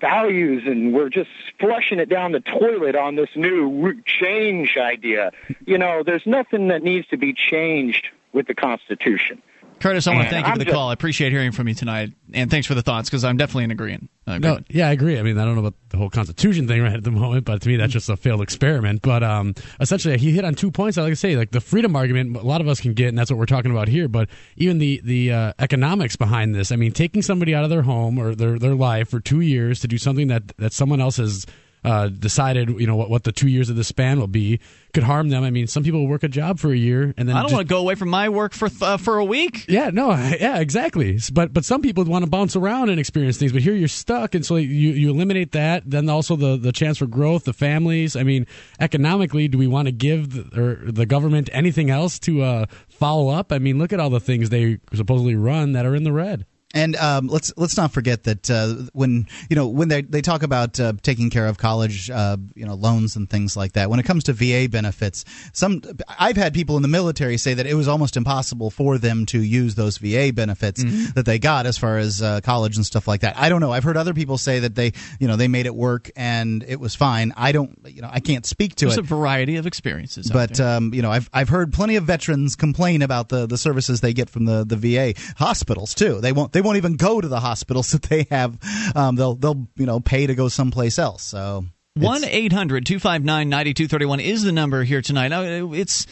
values, 0.00 0.64
and 0.66 0.92
we're 0.92 1.08
just 1.08 1.30
flushing 1.58 1.98
it 1.98 2.08
down 2.08 2.32
the 2.32 2.40
toilet 2.40 2.94
on 2.94 3.16
this 3.16 3.30
new 3.34 4.02
change 4.04 4.76
idea. 4.76 5.32
You 5.64 5.78
know, 5.78 6.02
there's 6.04 6.26
nothing 6.26 6.68
that 6.68 6.82
needs 6.82 7.06
to 7.08 7.16
be 7.16 7.32
changed 7.32 8.08
with 8.32 8.46
the 8.46 8.54
Constitution. 8.54 9.42
Curtis, 9.78 10.06
I 10.06 10.14
want 10.14 10.24
to 10.24 10.30
thank 10.30 10.46
you 10.46 10.50
for 10.50 10.52
I'm 10.54 10.58
the 10.58 10.64
just- 10.64 10.74
call. 10.74 10.88
I 10.88 10.94
appreciate 10.94 11.32
hearing 11.32 11.52
from 11.52 11.68
you 11.68 11.74
tonight, 11.74 12.12
and 12.32 12.50
thanks 12.50 12.66
for 12.66 12.74
the 12.74 12.80
thoughts 12.82 13.10
because 13.10 13.24
I'm 13.24 13.36
definitely 13.36 13.64
in 13.64 13.70
agreement. 13.70 14.08
Uh, 14.26 14.38
No, 14.38 14.58
yeah, 14.68 14.88
I 14.88 14.92
agree. 14.92 15.18
I 15.18 15.22
mean, 15.22 15.36
I 15.38 15.44
don't 15.44 15.54
know 15.54 15.60
about 15.60 15.74
the 15.90 15.98
whole 15.98 16.08
Constitution 16.08 16.66
thing 16.66 16.82
right 16.82 16.94
at 16.94 17.04
the 17.04 17.10
moment, 17.22 17.44
but 17.44 17.60
to 17.60 17.68
me, 17.68 17.76
that's 17.76 17.92
just 17.92 18.08
a 18.08 18.16
failed 18.16 18.40
experiment. 18.40 19.02
But 19.02 19.22
um, 19.22 19.54
essentially, 19.78 20.16
he 20.16 20.32
hit 20.32 20.44
on 20.46 20.54
two 20.54 20.70
points. 20.70 20.96
Like 20.96 21.10
I 21.10 21.14
say, 21.14 21.36
like 21.36 21.50
the 21.50 21.60
freedom 21.60 21.94
argument, 21.94 22.36
a 22.36 22.42
lot 22.42 22.62
of 22.62 22.68
us 22.68 22.80
can 22.80 22.94
get, 22.94 23.08
and 23.08 23.18
that's 23.18 23.30
what 23.30 23.38
we're 23.38 23.44
talking 23.46 23.70
about 23.70 23.86
here. 23.88 24.08
But 24.08 24.30
even 24.56 24.78
the 24.78 25.00
the 25.04 25.32
uh, 25.32 25.52
economics 25.58 26.16
behind 26.16 26.54
this, 26.54 26.72
I 26.72 26.76
mean, 26.76 26.92
taking 26.92 27.20
somebody 27.20 27.54
out 27.54 27.62
of 27.64 27.70
their 27.70 27.82
home 27.82 28.18
or 28.18 28.34
their 28.34 28.58
their 28.58 28.74
life 28.74 29.10
for 29.10 29.20
two 29.20 29.40
years 29.40 29.80
to 29.80 29.88
do 29.88 29.98
something 29.98 30.28
that 30.28 30.56
that 30.56 30.72
someone 30.72 31.02
else 31.02 31.18
has 31.18 31.44
uh, 31.86 32.08
decided, 32.08 32.68
you 32.80 32.86
know, 32.86 32.96
what, 32.96 33.08
what 33.08 33.22
the 33.22 33.30
two 33.30 33.48
years 33.48 33.70
of 33.70 33.76
the 33.76 33.84
span 33.84 34.18
will 34.18 34.26
be, 34.26 34.58
could 34.92 35.04
harm 35.04 35.28
them. 35.28 35.44
I 35.44 35.50
mean, 35.50 35.68
some 35.68 35.84
people 35.84 36.08
work 36.08 36.24
a 36.24 36.28
job 36.28 36.58
for 36.58 36.72
a 36.72 36.76
year 36.76 37.14
and 37.16 37.28
then 37.28 37.36
I 37.36 37.42
don't 37.42 37.52
want 37.52 37.68
to 37.68 37.72
go 37.72 37.78
away 37.78 37.94
from 37.94 38.08
my 38.08 38.28
work 38.28 38.54
for 38.54 38.68
uh, 38.82 38.96
for 38.96 39.18
a 39.18 39.24
week. 39.24 39.66
yeah, 39.68 39.90
no, 39.90 40.10
yeah, 40.10 40.58
exactly. 40.58 41.20
But 41.32 41.52
but 41.52 41.64
some 41.64 41.82
people 41.82 42.04
want 42.04 42.24
to 42.24 42.30
bounce 42.30 42.56
around 42.56 42.90
and 42.90 42.98
experience 42.98 43.38
things, 43.38 43.52
but 43.52 43.62
here 43.62 43.74
you're 43.74 43.86
stuck, 43.86 44.34
and 44.34 44.44
so 44.44 44.56
you 44.56 44.90
you 44.90 45.10
eliminate 45.10 45.52
that. 45.52 45.88
Then 45.88 46.08
also 46.08 46.34
the 46.34 46.56
the 46.56 46.72
chance 46.72 46.98
for 46.98 47.06
growth, 47.06 47.44
the 47.44 47.52
families. 47.52 48.16
I 48.16 48.24
mean, 48.24 48.48
economically, 48.80 49.46
do 49.46 49.56
we 49.56 49.68
want 49.68 49.86
to 49.86 49.92
give 49.92 50.30
the, 50.32 50.60
or 50.60 50.90
the 50.90 51.06
government 51.06 51.48
anything 51.52 51.88
else 51.88 52.18
to 52.20 52.42
uh, 52.42 52.66
follow 52.88 53.28
up? 53.28 53.52
I 53.52 53.60
mean, 53.60 53.78
look 53.78 53.92
at 53.92 54.00
all 54.00 54.10
the 54.10 54.18
things 54.18 54.50
they 54.50 54.78
supposedly 54.92 55.36
run 55.36 55.72
that 55.72 55.86
are 55.86 55.94
in 55.94 56.02
the 56.02 56.12
red. 56.12 56.46
And 56.76 56.94
um, 56.96 57.28
let's 57.28 57.52
let's 57.56 57.76
not 57.76 57.92
forget 57.92 58.24
that 58.24 58.50
uh, 58.50 58.74
when 58.92 59.26
you 59.48 59.56
know 59.56 59.66
when 59.66 59.88
they 59.88 60.02
they 60.02 60.20
talk 60.20 60.42
about 60.42 60.78
uh, 60.78 60.92
taking 61.02 61.30
care 61.30 61.46
of 61.46 61.56
college 61.56 62.10
uh, 62.10 62.36
you 62.54 62.66
know 62.66 62.74
loans 62.74 63.16
and 63.16 63.28
things 63.28 63.56
like 63.56 63.72
that. 63.72 63.88
When 63.88 63.98
it 63.98 64.04
comes 64.04 64.24
to 64.24 64.34
VA 64.34 64.68
benefits, 64.70 65.24
some 65.54 65.80
I've 66.18 66.36
had 66.36 66.52
people 66.52 66.76
in 66.76 66.82
the 66.82 66.88
military 66.88 67.38
say 67.38 67.54
that 67.54 67.66
it 67.66 67.74
was 67.74 67.88
almost 67.88 68.16
impossible 68.16 68.70
for 68.70 68.98
them 68.98 69.24
to 69.26 69.40
use 69.40 69.74
those 69.74 69.96
VA 69.96 70.32
benefits 70.34 70.84
that 71.14 71.24
they 71.24 71.38
got 71.38 71.64
as 71.64 71.78
far 71.78 71.96
as 71.96 72.20
uh, 72.20 72.40
college 72.42 72.76
and 72.76 72.84
stuff 72.84 73.08
like 73.08 73.22
that. 73.22 73.38
I 73.38 73.48
don't 73.48 73.60
know. 73.60 73.72
I've 73.72 73.84
heard 73.84 73.96
other 73.96 74.14
people 74.14 74.36
say 74.36 74.60
that 74.60 74.74
they 74.74 74.92
you 75.18 75.26
know 75.28 75.36
they 75.36 75.48
made 75.48 75.66
it 75.66 75.74
work 75.74 76.10
and 76.14 76.62
it 76.62 76.78
was 76.78 76.94
fine. 76.94 77.32
I 77.36 77.52
don't 77.52 77.78
you 77.86 78.02
know 78.02 78.10
I 78.12 78.20
can't 78.20 78.44
speak 78.44 78.74
to 78.76 78.84
There's 78.84 78.98
it. 78.98 79.00
a 79.00 79.02
variety 79.02 79.56
of 79.56 79.66
experiences. 79.66 80.30
But 80.30 80.60
um, 80.60 80.92
you 80.92 81.02
know, 81.02 81.10
I've 81.10 81.30
I've 81.32 81.48
heard 81.48 81.72
plenty 81.72 81.96
of 81.96 82.04
veterans 82.04 82.56
complain 82.56 83.02
about 83.02 83.30
the, 83.30 83.46
the 83.46 83.56
services 83.58 84.00
they 84.00 84.12
get 84.12 84.28
from 84.28 84.44
the, 84.44 84.64
the 84.64 84.76
VA 84.76 85.14
hospitals 85.36 85.94
too. 85.94 86.20
They 86.20 86.32
won't 86.32 86.52
they 86.52 86.60
won't 86.66 86.76
even 86.76 86.96
go 86.96 87.20
to 87.20 87.28
the 87.28 87.40
hospitals 87.40 87.90
that 87.92 88.02
they 88.02 88.26
have. 88.30 88.58
Um, 88.94 89.16
they'll 89.16 89.34
they'll 89.34 89.66
you 89.76 89.86
know 89.86 90.00
pay 90.00 90.26
to 90.26 90.34
go 90.34 90.48
someplace 90.48 90.98
else. 90.98 91.22
So 91.22 91.64
One 91.94 92.24
eight 92.24 92.52
hundred 92.52 92.84
two 92.86 92.98
five 92.98 93.24
nine 93.24 93.48
ninety 93.48 93.72
two 93.72 93.88
thirty 93.88 94.04
one 94.04 94.20
is 94.20 94.42
the 94.42 94.52
number 94.52 94.84
here 94.84 95.00
tonight. 95.00 95.32
It's 95.74 96.06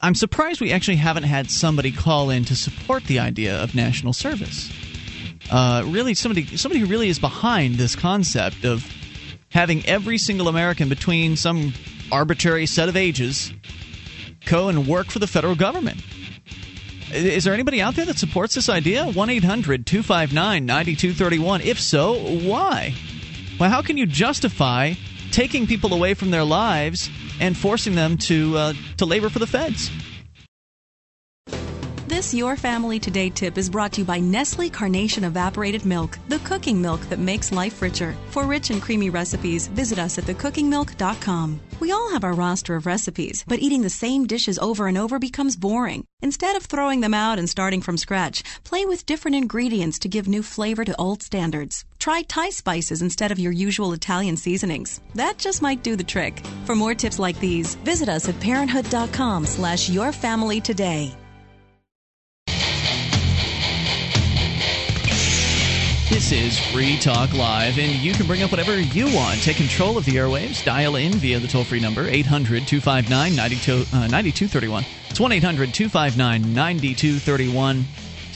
I'm 0.00 0.14
surprised 0.14 0.60
we 0.60 0.72
actually 0.72 0.96
haven't 0.96 1.24
had 1.24 1.50
somebody 1.50 1.90
call 1.90 2.30
in 2.30 2.44
to 2.44 2.54
support 2.54 3.04
the 3.04 3.18
idea 3.18 3.60
of 3.60 3.74
national 3.74 4.12
service. 4.12 4.70
Uh, 5.50 5.82
really, 5.86 6.14
somebody 6.14 6.56
somebody 6.56 6.80
who 6.80 6.86
really 6.86 7.08
is 7.08 7.18
behind 7.18 7.76
this 7.76 7.96
concept 7.96 8.64
of 8.64 8.86
having 9.50 9.84
every 9.86 10.18
single 10.18 10.48
American 10.48 10.88
between 10.88 11.36
some 11.36 11.72
arbitrary 12.12 12.66
set 12.66 12.88
of 12.88 12.96
ages 12.96 13.52
go 14.46 14.68
and 14.68 14.86
work 14.86 15.08
for 15.08 15.18
the 15.18 15.26
federal 15.26 15.54
government. 15.54 16.02
Is 17.12 17.44
there 17.44 17.54
anybody 17.54 17.80
out 17.80 17.94
there 17.94 18.04
that 18.06 18.18
supports 18.18 18.54
this 18.54 18.68
idea? 18.68 19.06
1 19.06 19.30
800 19.30 19.86
259 19.86 20.66
9231. 20.66 21.60
If 21.62 21.80
so, 21.80 22.14
why? 22.14 22.94
Well, 23.58 23.70
how 23.70 23.82
can 23.82 23.96
you 23.96 24.06
justify 24.06 24.94
taking 25.30 25.66
people 25.66 25.94
away 25.94 26.14
from 26.14 26.30
their 26.30 26.44
lives 26.44 27.10
and 27.40 27.56
forcing 27.56 27.94
them 27.94 28.16
to 28.16 28.56
uh, 28.56 28.72
to 28.96 29.06
labor 29.06 29.28
for 29.28 29.38
the 29.38 29.46
feds. 29.46 29.90
This 32.18 32.34
Your 32.34 32.56
Family 32.56 32.98
Today 32.98 33.30
tip 33.30 33.56
is 33.56 33.70
brought 33.70 33.92
to 33.92 34.00
you 34.00 34.04
by 34.04 34.18
Nestle 34.18 34.68
Carnation 34.68 35.22
Evaporated 35.22 35.86
Milk, 35.86 36.18
the 36.26 36.40
cooking 36.40 36.82
milk 36.82 37.00
that 37.02 37.20
makes 37.20 37.52
life 37.52 37.80
richer. 37.80 38.12
For 38.30 38.44
rich 38.44 38.70
and 38.70 38.82
creamy 38.82 39.08
recipes, 39.08 39.68
visit 39.68 40.00
us 40.00 40.18
at 40.18 40.24
thecookingmilk.com. 40.24 41.60
We 41.78 41.92
all 41.92 42.10
have 42.10 42.24
our 42.24 42.32
roster 42.32 42.74
of 42.74 42.86
recipes, 42.86 43.44
but 43.46 43.60
eating 43.60 43.82
the 43.82 43.98
same 44.04 44.26
dishes 44.26 44.58
over 44.58 44.88
and 44.88 44.98
over 44.98 45.20
becomes 45.20 45.54
boring. 45.54 46.02
Instead 46.20 46.56
of 46.56 46.64
throwing 46.64 47.02
them 47.02 47.14
out 47.14 47.38
and 47.38 47.48
starting 47.48 47.82
from 47.82 47.96
scratch, 47.96 48.42
play 48.64 48.84
with 48.84 49.06
different 49.06 49.36
ingredients 49.36 50.00
to 50.00 50.08
give 50.08 50.26
new 50.26 50.42
flavor 50.42 50.84
to 50.84 51.00
old 51.00 51.22
standards. 51.22 51.84
Try 52.00 52.22
Thai 52.22 52.50
spices 52.50 53.00
instead 53.00 53.30
of 53.30 53.38
your 53.38 53.52
usual 53.52 53.92
Italian 53.92 54.36
seasonings. 54.36 55.00
That 55.14 55.38
just 55.38 55.62
might 55.62 55.84
do 55.84 55.94
the 55.94 56.02
trick. 56.02 56.44
For 56.64 56.74
more 56.74 56.96
tips 56.96 57.20
like 57.20 57.38
these, 57.38 57.76
visit 57.84 58.08
us 58.08 58.28
at 58.28 58.40
parenthood.com 58.40 59.46
slash 59.46 59.88
yourfamilytoday. 59.88 61.14
This 66.18 66.32
is 66.32 66.58
Free 66.72 66.98
Talk 66.98 67.32
Live, 67.32 67.78
and 67.78 67.92
you 67.92 68.12
can 68.12 68.26
bring 68.26 68.42
up 68.42 68.50
whatever 68.50 68.80
you 68.80 69.06
want. 69.14 69.40
Take 69.40 69.56
control 69.56 69.96
of 69.96 70.04
the 70.04 70.16
airwaves. 70.16 70.64
Dial 70.64 70.96
in 70.96 71.12
via 71.12 71.38
the 71.38 71.46
toll 71.46 71.62
free 71.62 71.78
number, 71.78 72.08
800 72.08 72.66
259 72.66 73.36
9231. 73.36 74.82
Uh, 74.82 74.86
it's 75.10 75.20
1 75.20 75.30
800 75.30 75.72
259 75.72 76.52
9231. 76.52 77.84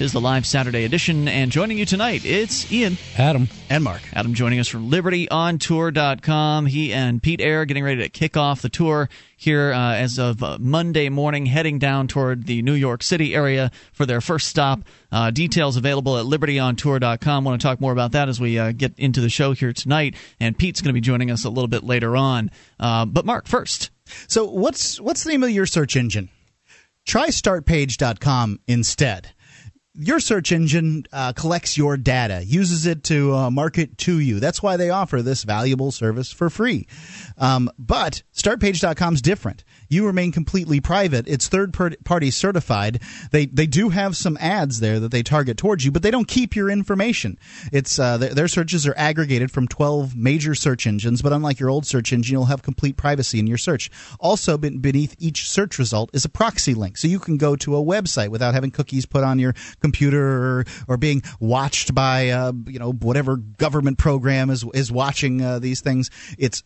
It 0.03 0.07
is 0.07 0.13
the 0.13 0.21
live 0.21 0.45
Saturday 0.47 0.83
edition, 0.83 1.29
and 1.29 1.53
joining 1.53 1.79
you 1.79 1.87
tonight, 1.87 2.25
it's 2.25 2.73
Ian. 2.73 2.99
Adam. 3.17 3.47
And 3.71 3.85
Mark. 3.85 4.03
Adam 4.13 4.35
joining 4.35 4.59
us 4.59 4.67
from 4.67 4.91
libertyontour.com. 4.91 6.67
He 6.67 6.93
and 6.93 7.23
Pete 7.23 7.41
Eyre 7.41 7.65
getting 7.67 7.85
ready 7.85 8.03
to 8.03 8.09
kick 8.09 8.37
off 8.37 8.63
the 8.63 8.69
tour 8.69 9.09
here 9.37 9.73
uh, 9.73 9.95
as 9.95 10.19
of 10.19 10.43
uh, 10.43 10.59
Monday 10.59 11.09
morning, 11.09 11.47
heading 11.47 11.79
down 11.79 12.09
toward 12.09 12.47
the 12.47 12.63
New 12.63 12.73
York 12.73 13.05
City 13.05 13.33
area 13.33 13.71
for 13.93 14.05
their 14.05 14.21
first 14.21 14.49
stop. 14.49 14.81
Uh, 15.13 15.31
details 15.31 15.77
available 15.77 16.19
at 16.19 16.27
libertyontour.com. 16.27 17.45
Want 17.45 17.61
to 17.61 17.65
talk 17.65 17.81
more 17.81 17.93
about 17.93 18.11
that 18.11 18.29
as 18.29 18.41
we 18.41 18.59
uh, 18.59 18.73
get 18.73 18.99
into 18.99 19.21
the 19.21 19.31
show 19.31 19.53
here 19.53 19.73
tonight. 19.73 20.17
And 20.41 20.59
Pete's 20.59 20.81
going 20.81 20.93
to 20.93 20.95
be 20.95 21.01
joining 21.01 21.31
us 21.31 21.45
a 21.45 21.49
little 21.49 21.69
bit 21.69 21.85
later 21.85 22.17
on. 22.17 22.51
Uh, 22.81 23.05
but 23.05 23.25
Mark, 23.25 23.47
first. 23.47 23.93
So 24.27 24.47
what's 24.47 25.01
what's 25.01 25.23
the 25.23 25.31
name 25.31 25.45
of 25.45 25.51
your 25.51 25.67
search 25.67 25.95
engine? 25.95 26.29
Try 27.07 27.29
startpage.com 27.29 28.59
instead 28.67 29.33
your 29.95 30.21
search 30.21 30.53
engine 30.53 31.05
uh, 31.13 31.33
collects 31.33 31.77
your 31.77 31.97
data, 31.97 32.43
uses 32.45 32.87
it 32.87 33.05
to 33.05 33.35
uh, 33.35 33.51
market 33.51 33.99
to 33.99 34.19
you. 34.19 34.41
That's 34.41 34.63
why 34.63 34.77
they 34.77 34.91
offer 34.91 35.23
this 35.23 35.45
valuable 35.45 35.91
service 35.91 36.33
for 36.33 36.49
free. 36.49 36.87
Um, 37.37 37.71
but 37.79 38.23
StartPage.com 38.35 39.15
is 39.15 39.23
different 39.23 39.65
you 39.93 40.07
remain 40.07 40.33
completely 40.33 40.81
private. 40.81 41.29
It's 41.29 41.49
third 41.49 41.73
party 41.73 42.31
certified. 42.31 43.03
They 43.31 43.47
they 43.47 43.67
do 43.67 43.91
have 43.91 44.17
some 44.17 44.39
ads 44.41 44.81
there 44.81 44.99
that 45.01 45.11
they 45.11 45.23
target 45.23 45.57
towards 45.57 45.85
you, 45.85 45.93
but 45.93 46.03
they 46.03 46.11
don't 46.11 46.27
keep 46.27 46.57
your 46.57 46.71
information. 46.71 47.39
It's 47.73 47.99
uh, 47.99 48.17
their, 48.19 48.35
their 48.35 48.49
searches 48.49 48.87
are 48.87 48.95
aggregated 48.97 49.51
from 49.51 49.69
12 49.69 50.17
major 50.17 50.55
search 50.55 50.87
engines, 50.87 51.23
but 51.23 51.33
unlike 51.33 51.61
your 51.61 51.71
old 51.71 51.87
search 51.87 52.13
engine, 52.13 52.33
you'll 52.33 52.47
have 52.47 52.63
complete 52.63 52.97
privacy 52.97 53.39
in 53.39 53.47
your 53.47 53.59
search. 53.59 53.91
Also, 54.19 54.57
beneath 54.57 55.15
each 55.19 55.49
search 55.49 55.79
result 55.79 56.11
is 56.13 56.25
a 56.25 56.29
proxy 56.29 56.75
link, 56.75 56.97
so 56.97 57.07
you 57.09 57.19
can 57.19 57.37
go 57.37 57.57
to 57.57 57.77
a 57.77 57.83
website 57.83 58.29
without 58.29 58.55
having 58.55 58.71
cookies 58.71 59.07
put 59.07 59.25
on 59.25 59.39
your 59.39 59.55
computer 59.81 60.61
or, 60.61 60.65
or 60.89 60.97
being 60.97 61.23
watched 61.41 61.95
by 61.95 62.31
uh, 62.31 62.53
you 62.67 62.79
know 62.79 62.93
whatever 62.93 63.37
government 63.37 63.99
program 63.99 64.49
is 64.51 64.65
is 64.75 64.91
watching 64.91 65.43
uh, 65.43 65.59
these 65.59 65.81
things. 65.81 66.11
It's 66.39 66.63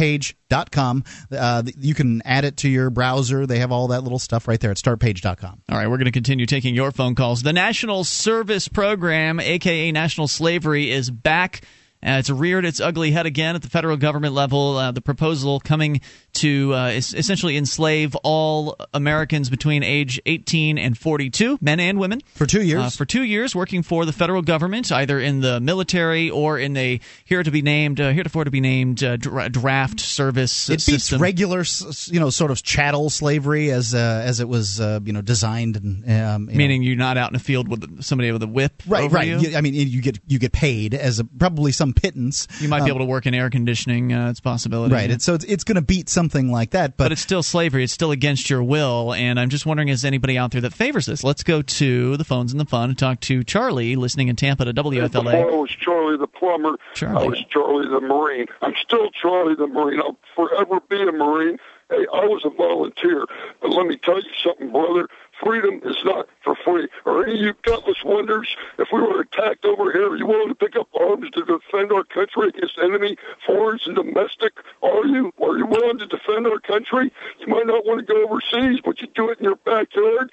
startpage.com. 0.00 1.04
Uh, 1.30 1.62
you 1.78 1.94
can 1.94 2.22
add 2.24 2.44
it 2.44 2.56
to 2.58 2.68
your 2.68 2.90
browser. 2.90 3.46
They 3.46 3.58
have 3.58 3.72
all 3.72 3.88
that 3.88 4.02
little 4.02 4.18
stuff 4.18 4.48
right 4.48 4.60
there 4.60 4.70
at 4.70 4.76
startpage.com. 4.76 5.62
All 5.68 5.76
right, 5.76 5.88
we're 5.88 5.96
going 5.96 6.06
to 6.06 6.12
continue 6.12 6.46
taking 6.46 6.74
your 6.74 6.90
phone 6.90 7.14
calls. 7.14 7.42
The 7.42 7.52
National 7.52 8.04
Service 8.04 8.68
Program, 8.68 9.40
aka 9.40 9.92
National 9.92 10.28
Slavery, 10.28 10.90
is 10.90 11.10
back. 11.10 11.62
Uh, 12.02 12.16
it's 12.18 12.30
reared 12.30 12.64
its 12.64 12.80
ugly 12.80 13.10
head 13.10 13.26
again 13.26 13.54
at 13.54 13.62
the 13.62 13.68
federal 13.68 13.98
government 13.98 14.32
level. 14.32 14.78
Uh, 14.78 14.90
the 14.90 15.02
proposal 15.02 15.60
coming 15.60 16.00
to 16.34 16.74
uh, 16.74 16.88
essentially 16.88 17.56
enslave 17.56 18.16
all 18.22 18.76
Americans 18.94 19.50
between 19.50 19.82
age 19.82 20.20
18 20.26 20.78
and 20.78 20.96
42, 20.96 21.58
men 21.60 21.80
and 21.80 21.98
women, 21.98 22.20
for 22.34 22.46
two 22.46 22.62
years. 22.62 22.82
Uh, 22.82 22.90
for 22.90 23.04
two 23.04 23.22
years, 23.22 23.54
working 23.54 23.82
for 23.82 24.04
the 24.04 24.12
federal 24.12 24.42
government, 24.42 24.90
either 24.92 25.18
in 25.20 25.40
the 25.40 25.60
military 25.60 26.30
or 26.30 26.58
in 26.58 26.76
a 26.76 27.00
here 27.24 27.42
to 27.42 27.50
be 27.50 27.62
named, 27.62 28.00
uh, 28.00 28.12
heretofore 28.12 28.44
to 28.44 28.50
be 28.50 28.60
named 28.60 29.02
uh, 29.02 29.16
draft 29.16 30.00
service. 30.00 30.68
It 30.68 30.80
system. 30.80 31.18
beats 31.18 31.22
regular, 31.22 31.64
you 32.06 32.20
know, 32.20 32.30
sort 32.30 32.50
of 32.50 32.62
chattel 32.62 33.10
slavery 33.10 33.70
as 33.70 33.94
uh, 33.94 34.22
as 34.24 34.40
it 34.40 34.48
was, 34.48 34.78
you 34.78 35.12
know, 35.12 35.22
designed. 35.22 35.76
And, 35.76 36.10
um, 36.10 36.46
Meaning 36.46 36.82
know. 36.82 36.88
you're 36.88 36.96
not 36.96 37.16
out 37.16 37.30
in 37.30 37.36
a 37.36 37.40
field 37.40 37.68
with 37.68 38.02
somebody 38.02 38.30
with 38.32 38.42
a 38.42 38.46
whip, 38.46 38.82
right? 38.86 39.10
right. 39.10 39.28
You. 39.28 39.56
I 39.56 39.60
mean, 39.60 39.74
you 39.74 40.02
get 40.02 40.18
you 40.26 40.38
get 40.38 40.52
paid 40.52 40.94
as 40.94 41.18
a, 41.18 41.24
probably 41.24 41.72
some 41.72 41.92
pittance. 41.92 42.46
You 42.60 42.68
might 42.68 42.80
um, 42.80 42.84
be 42.84 42.90
able 42.90 43.00
to 43.00 43.06
work 43.06 43.26
in 43.26 43.34
air 43.34 43.50
conditioning. 43.50 44.10
it's 44.10 44.38
a 44.40 44.42
possibility, 44.42 44.94
right? 44.94 45.10
Yeah. 45.10 45.18
so 45.18 45.34
it's, 45.34 45.44
it's 45.44 45.64
going 45.64 45.76
to 45.76 45.82
beat 45.82 46.08
some 46.08 46.19
something 46.20 46.50
like 46.52 46.70
that. 46.72 46.98
But, 46.98 47.04
but 47.04 47.12
it's 47.12 47.22
still 47.22 47.42
slavery. 47.42 47.82
It's 47.82 47.94
still 47.94 48.10
against 48.10 48.50
your 48.50 48.62
will. 48.62 49.14
And 49.14 49.40
I'm 49.40 49.48
just 49.48 49.64
wondering, 49.64 49.88
is 49.88 50.04
anybody 50.04 50.36
out 50.36 50.50
there 50.50 50.60
that 50.60 50.74
favors 50.74 51.06
this? 51.06 51.24
Let's 51.24 51.42
go 51.42 51.62
to 51.62 52.16
the 52.18 52.24
phones 52.24 52.52
and 52.52 52.60
the 52.60 52.66
fun 52.66 52.90
and 52.90 52.98
talk 52.98 53.20
to 53.20 53.42
Charlie, 53.42 53.96
listening 53.96 54.28
in 54.28 54.36
Tampa 54.36 54.66
to 54.66 54.74
WFLA. 54.74 55.34
I 55.34 55.44
was 55.44 55.70
Charlie 55.70 56.18
the 56.18 56.26
plumber. 56.26 56.76
Charlie. 56.94 57.24
I 57.24 57.28
was 57.28 57.42
Charlie 57.48 57.88
the 57.88 58.00
Marine. 58.00 58.46
I'm 58.60 58.74
still 58.82 59.10
Charlie 59.10 59.54
the 59.54 59.66
Marine. 59.66 60.00
I'll 60.00 60.18
forever 60.36 60.80
be 60.90 61.00
a 61.00 61.12
Marine. 61.12 61.56
Hey, 61.88 62.06
I 62.12 62.26
was 62.26 62.42
a 62.44 62.50
volunteer, 62.50 63.26
but 63.62 63.70
let 63.70 63.86
me 63.86 63.96
tell 63.96 64.16
you 64.16 64.30
something, 64.44 64.70
brother 64.70 65.08
freedom 65.42 65.80
is 65.84 65.96
not 66.04 66.28
for 66.44 66.54
free. 66.64 66.88
Are 67.06 67.24
any 67.24 67.34
of 67.34 67.40
you 67.40 67.54
gutless 67.62 68.02
wonders, 68.04 68.48
if 68.78 68.88
we 68.92 69.00
were 69.00 69.20
attacked 69.20 69.64
over 69.64 69.92
here, 69.92 70.10
are 70.10 70.16
you 70.16 70.26
willing 70.26 70.48
to 70.48 70.54
pick 70.54 70.76
up 70.76 70.88
arms 70.98 71.30
to 71.32 71.44
defend 71.44 71.92
our 71.92 72.04
country 72.04 72.48
against 72.48 72.78
enemy, 72.82 73.16
foreign 73.46 73.80
and 73.86 73.96
domestic? 73.96 74.52
Are 74.82 75.06
you? 75.06 75.32
Are 75.42 75.56
you 75.56 75.66
willing 75.66 75.98
to 75.98 76.06
defend 76.06 76.46
our 76.46 76.60
country? 76.60 77.12
You 77.38 77.46
might 77.46 77.66
not 77.66 77.84
want 77.86 78.06
to 78.06 78.12
go 78.12 78.24
overseas, 78.24 78.80
but 78.84 79.00
you 79.00 79.08
do 79.14 79.30
it 79.30 79.38
in 79.38 79.44
your 79.44 79.56
backyard. 79.56 80.30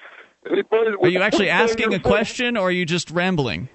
Anybody 0.50 0.94
are 1.02 1.08
you 1.08 1.20
actually 1.20 1.50
asking 1.50 1.92
a 1.94 1.98
question, 1.98 2.56
or 2.56 2.68
are 2.68 2.72
you 2.72 2.86
just 2.86 3.10
rambling? 3.10 3.68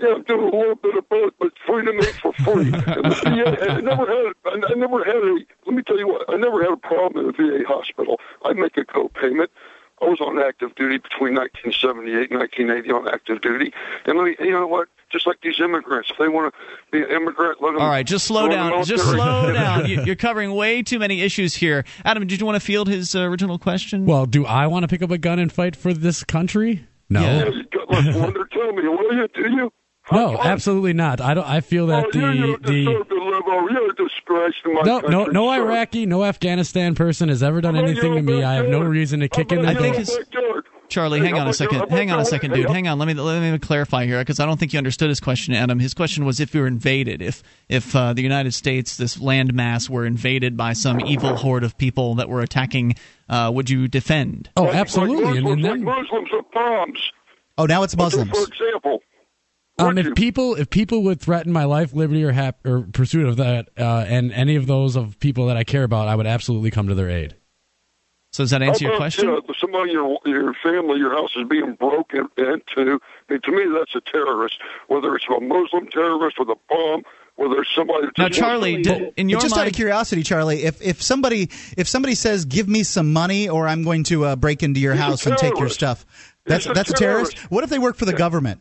Yeah, 0.00 0.14
I'm 0.14 0.22
doing 0.22 0.54
a 0.54 0.56
little 0.56 0.76
bit 0.76 0.96
of 0.96 1.08
both, 1.08 1.32
but 1.40 1.52
freedom 1.66 1.98
is 1.98 2.16
for 2.22 2.32
free. 2.34 2.70
yeah, 2.70 3.56
I 3.68 3.80
never 3.80 4.06
had. 4.06 4.32
I 4.46 4.74
never 4.76 5.04
had 5.04 5.16
a. 5.16 5.38
Let 5.66 5.74
me 5.74 5.82
tell 5.82 5.98
you 5.98 6.06
what. 6.06 6.24
I 6.28 6.36
never 6.36 6.62
had 6.62 6.72
a 6.72 6.76
problem 6.76 7.24
in 7.24 7.30
a 7.30 7.32
VA 7.32 7.66
hospital. 7.66 8.20
I 8.44 8.52
make 8.52 8.76
a 8.76 8.84
co-payment. 8.84 9.50
I 10.00 10.04
was 10.06 10.20
on 10.20 10.38
active 10.38 10.74
duty 10.74 10.98
between 10.98 11.34
1978 11.34 12.30
and 12.30 12.40
1980 12.40 12.90
on 12.92 13.08
active 13.08 13.40
duty. 13.40 13.72
And 14.06 14.16
let 14.18 14.24
me, 14.24 14.36
you 14.38 14.52
know 14.52 14.66
what? 14.66 14.88
Just 15.10 15.26
like 15.26 15.40
these 15.42 15.58
immigrants, 15.58 16.10
if 16.10 16.18
they 16.18 16.28
want 16.28 16.52
to 16.54 16.60
be 16.92 17.02
an 17.02 17.10
immigrant, 17.10 17.62
let 17.62 17.72
them. 17.72 17.80
All 17.80 17.88
right, 17.88 18.06
just 18.06 18.26
slow 18.26 18.48
down. 18.48 18.84
Just 18.84 19.04
slow 19.04 19.52
down. 19.54 19.88
You're 19.88 20.16
covering 20.16 20.52
way 20.54 20.82
too 20.82 20.98
many 20.98 21.22
issues 21.22 21.54
here. 21.54 21.84
Adam, 22.04 22.26
did 22.26 22.40
you 22.40 22.46
want 22.46 22.56
to 22.56 22.60
field 22.60 22.88
his 22.88 23.14
uh, 23.14 23.20
original 23.22 23.58
question? 23.58 24.04
Well, 24.04 24.26
do 24.26 24.44
I 24.44 24.66
want 24.66 24.82
to 24.84 24.88
pick 24.88 25.00
up 25.02 25.10
a 25.10 25.18
gun 25.18 25.38
and 25.38 25.50
fight 25.50 25.74
for 25.76 25.94
this 25.94 26.24
country? 26.24 26.86
No. 27.08 27.20
Yeah, 27.22 27.48
you 27.48 27.64
got 27.64 27.90
my 27.90 28.18
wonder. 28.18 28.44
Tell 28.52 28.72
me, 28.72 28.82
will 28.86 29.14
you? 29.14 29.28
Do 29.34 29.50
you? 29.50 29.72
No, 30.10 30.38
absolutely 30.38 30.92
not. 30.92 31.20
I 31.20 31.34
don't. 31.34 31.46
I 31.48 31.60
feel 31.60 31.86
that 31.88 32.06
oh, 32.06 32.10
the 32.12 32.18
you 32.18 32.58
the 32.58 33.04
you're 33.70 33.90
a 33.90 33.94
disgrace 33.94 34.54
to 34.64 34.72
my 34.72 34.82
no 34.82 35.00
country, 35.00 35.10
no 35.10 35.24
no 35.26 35.52
sir. 35.52 35.62
Iraqi, 35.62 36.06
no 36.06 36.24
Afghanistan 36.24 36.94
person 36.94 37.28
has 37.28 37.42
ever 37.42 37.60
done 37.60 37.76
anything 37.76 38.14
to 38.14 38.22
me. 38.22 38.42
I 38.42 38.54
have 38.54 38.68
no 38.68 38.80
reason 38.80 39.20
to 39.20 39.28
kick 39.28 39.52
in 39.52 39.62
the 39.62 39.68
I 39.68 39.74
think 39.74 39.96
door. 39.96 40.58
it's 40.58 40.68
Charlie, 40.88 41.20
hang 41.20 41.34
on 41.34 41.46
a 41.46 41.52
second. 41.52 41.90
Hang 41.90 42.10
on 42.10 42.18
a 42.18 42.24
second, 42.24 42.54
dude. 42.54 42.70
Hang 42.70 42.88
on. 42.88 42.98
Let 42.98 43.06
me 43.06 43.14
let 43.14 43.40
me 43.40 43.58
clarify 43.58 44.06
here 44.06 44.18
because 44.20 44.40
I 44.40 44.46
don't 44.46 44.58
think 44.58 44.72
you 44.72 44.78
understood 44.78 45.10
his 45.10 45.20
question, 45.20 45.54
Adam. 45.54 45.78
His 45.78 45.92
question 45.92 46.24
was 46.24 46.40
if 46.40 46.54
we 46.54 46.60
were 46.60 46.66
invaded, 46.66 47.20
if 47.20 47.42
if 47.68 47.94
uh, 47.94 48.14
the 48.14 48.22
United 48.22 48.54
States, 48.54 48.96
this 48.96 49.18
landmass, 49.18 49.90
were 49.90 50.06
invaded 50.06 50.56
by 50.56 50.72
some 50.72 51.00
evil 51.00 51.36
horde 51.36 51.64
of 51.64 51.76
people 51.76 52.14
that 52.16 52.28
were 52.28 52.40
attacking, 52.40 52.94
uh, 53.28 53.50
would 53.52 53.68
you 53.68 53.86
defend? 53.86 54.48
Oh, 54.56 54.70
absolutely. 54.70 55.24
Like 55.24 55.42
Muslims, 55.42 55.46
and, 55.46 55.48
and 55.48 55.64
then, 55.64 55.84
like 55.84 56.02
Muslims 56.02 56.28
are 56.32 56.42
bombs. 56.54 57.12
Oh, 57.58 57.66
now 57.66 57.82
it's 57.82 57.96
Muslims. 57.96 58.30
For 58.30 58.44
example. 58.44 59.02
Um, 59.78 59.96
if 59.96 60.14
people 60.14 60.54
if 60.56 60.70
people 60.70 61.04
would 61.04 61.20
threaten 61.20 61.52
my 61.52 61.64
life, 61.64 61.92
liberty, 61.92 62.24
or 62.24 62.32
hap- 62.32 62.66
or 62.66 62.82
pursuit 62.82 63.26
of 63.26 63.36
that, 63.36 63.68
uh, 63.78 64.04
and 64.08 64.32
any 64.32 64.56
of 64.56 64.66
those 64.66 64.96
of 64.96 65.20
people 65.20 65.46
that 65.46 65.56
I 65.56 65.64
care 65.64 65.84
about, 65.84 66.08
I 66.08 66.16
would 66.16 66.26
absolutely 66.26 66.70
come 66.70 66.88
to 66.88 66.94
their 66.94 67.08
aid. 67.08 67.36
So 68.32 68.42
does 68.42 68.50
that 68.50 68.62
answer 68.62 68.84
your 68.86 68.96
question? 68.96 69.28
Uh, 69.28 69.40
somebody 69.58 69.92
your 69.92 70.18
your 70.26 70.52
family, 70.62 70.98
your 70.98 71.12
house 71.12 71.30
is 71.36 71.48
being 71.48 71.74
broken 71.74 72.28
into. 72.36 73.00
I 73.28 73.32
mean, 73.32 73.40
to 73.42 73.52
me, 73.52 73.64
that's 73.72 73.94
a 73.94 74.00
terrorist. 74.00 74.58
Whether 74.88 75.14
it's 75.14 75.24
a 75.28 75.40
Muslim 75.40 75.86
terrorist 75.88 76.38
with 76.38 76.48
a 76.48 76.56
bomb, 76.68 77.04
whether 77.36 77.60
it's 77.60 77.74
somebody. 77.74 78.08
Now, 78.18 78.28
Charlie, 78.28 78.82
did, 78.82 79.14
in 79.16 79.28
your 79.28 79.40
just 79.40 79.54
mind, 79.54 79.62
out 79.62 79.66
of 79.68 79.74
curiosity, 79.74 80.22
Charlie, 80.24 80.64
if 80.64 80.82
if 80.82 81.02
somebody 81.02 81.50
if 81.76 81.88
somebody 81.88 82.14
says, 82.14 82.44
"Give 82.44 82.68
me 82.68 82.82
some 82.82 83.12
money," 83.12 83.48
or 83.48 83.66
"I'm 83.66 83.82
going 83.82 84.02
to 84.04 84.24
uh, 84.24 84.36
break 84.36 84.62
into 84.62 84.80
your 84.80 84.94
house 84.94 85.24
and 85.24 85.38
take 85.38 85.58
your 85.58 85.68
stuff," 85.68 86.04
that's 86.44 86.66
a 86.66 86.72
that's 86.72 86.90
a 86.90 86.94
terrorist. 86.94 87.38
What 87.50 87.64
if 87.64 87.70
they 87.70 87.78
work 87.78 87.96
for 87.96 88.04
the 88.04 88.12
yeah. 88.12 88.18
government? 88.18 88.60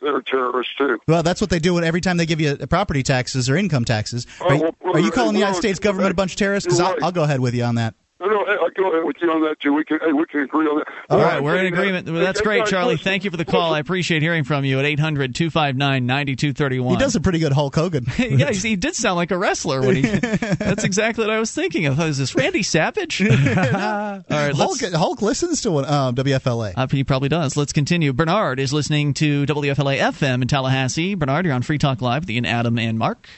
They're 0.00 0.20
terrorists 0.22 0.74
too. 0.76 0.98
Well, 1.08 1.22
that's 1.22 1.40
what 1.40 1.50
they 1.50 1.58
do 1.58 1.78
every 1.80 2.00
time 2.00 2.16
they 2.16 2.26
give 2.26 2.40
you 2.40 2.56
property 2.68 3.02
taxes 3.02 3.48
or 3.50 3.56
income 3.56 3.84
taxes. 3.84 4.26
Oh, 4.40 4.46
are, 4.46 4.54
you- 4.54 4.72
are 4.94 5.00
you 5.00 5.10
calling 5.10 5.32
the 5.34 5.40
United 5.40 5.58
States 5.58 5.78
government 5.78 6.10
a 6.10 6.14
bunch 6.14 6.32
of 6.32 6.38
terrorists? 6.38 6.66
Because 6.66 6.80
I'll. 6.80 6.96
I'll 7.04 7.12
go 7.12 7.24
ahead 7.24 7.40
with 7.40 7.54
you 7.54 7.64
on 7.64 7.76
that. 7.76 7.94
No, 8.18 8.28
no, 8.28 8.46
hey, 8.46 8.52
I 8.52 8.68
go 8.74 8.90
ahead 8.90 9.04
with 9.04 9.16
you 9.20 9.30
on 9.30 9.42
that 9.42 9.60
too. 9.60 9.74
We 9.74 9.84
can, 9.84 9.98
hey, 10.02 10.10
we 10.10 10.24
can 10.24 10.40
agree 10.40 10.64
on 10.66 10.78
that. 10.78 10.86
All 11.10 11.18
Well, 11.18 11.26
right, 11.26 11.42
we're 11.42 11.56
in 11.58 11.66
agreement. 11.66 12.06
hey, 12.06 12.12
Well, 12.14 12.22
That's 12.22 12.40
great, 12.40 12.64
Charlie. 12.64 12.96
Thank 12.96 13.24
you 13.24 13.30
for 13.30 13.36
the 13.36 13.44
call. 13.44 13.74
I 13.74 13.78
appreciate 13.78 14.22
hearing 14.22 14.42
from 14.42 14.64
you 14.64 14.78
at 14.78 14.86
800 14.86 15.34
259 15.34 16.06
9231. 16.06 16.94
He 16.94 16.98
does 16.98 17.14
a 17.14 17.20
pretty 17.20 17.40
good 17.40 17.52
Hulk 17.52 17.74
Hogan. 17.74 18.06
yeah, 18.18 18.52
he 18.52 18.70
he 18.70 18.76
did 18.76 18.94
sound 18.94 19.16
like 19.16 19.32
a 19.32 19.36
wrestler 19.38 19.82
when 19.82 19.96
he. 19.96 20.00
that's 20.18 20.82
exactly 20.84 21.26
what 21.26 21.34
I 21.34 21.38
was 21.38 21.52
thinking 21.52 21.84
of. 21.84 22.00
Is 22.00 22.16
this 22.16 22.34
Randy 22.34 22.62
Savage? 22.62 23.20
All 23.28 23.28
right, 23.28 24.54
Hulk, 24.54 24.80
Hulk 24.80 25.20
listens 25.20 25.60
to 25.62 25.76
uh, 25.76 26.12
WFLA. 26.12 26.72
uh, 26.74 26.86
he 26.90 27.04
probably 27.04 27.28
does. 27.28 27.54
Let's 27.54 27.74
continue. 27.74 28.14
Bernard 28.14 28.58
is 28.60 28.72
listening 28.72 29.12
to 29.14 29.44
WFLA 29.44 29.98
FM 29.98 30.40
in 30.40 30.48
Tallahassee. 30.48 31.14
Bernard, 31.16 31.44
you're 31.44 31.54
on 31.54 31.60
Free 31.62 31.76
Talk 31.78 32.00
Live 32.00 32.22
with 32.22 32.30
Ian, 32.30 32.46
Adam, 32.46 32.78
and 32.78 32.98
Mark. 32.98 33.28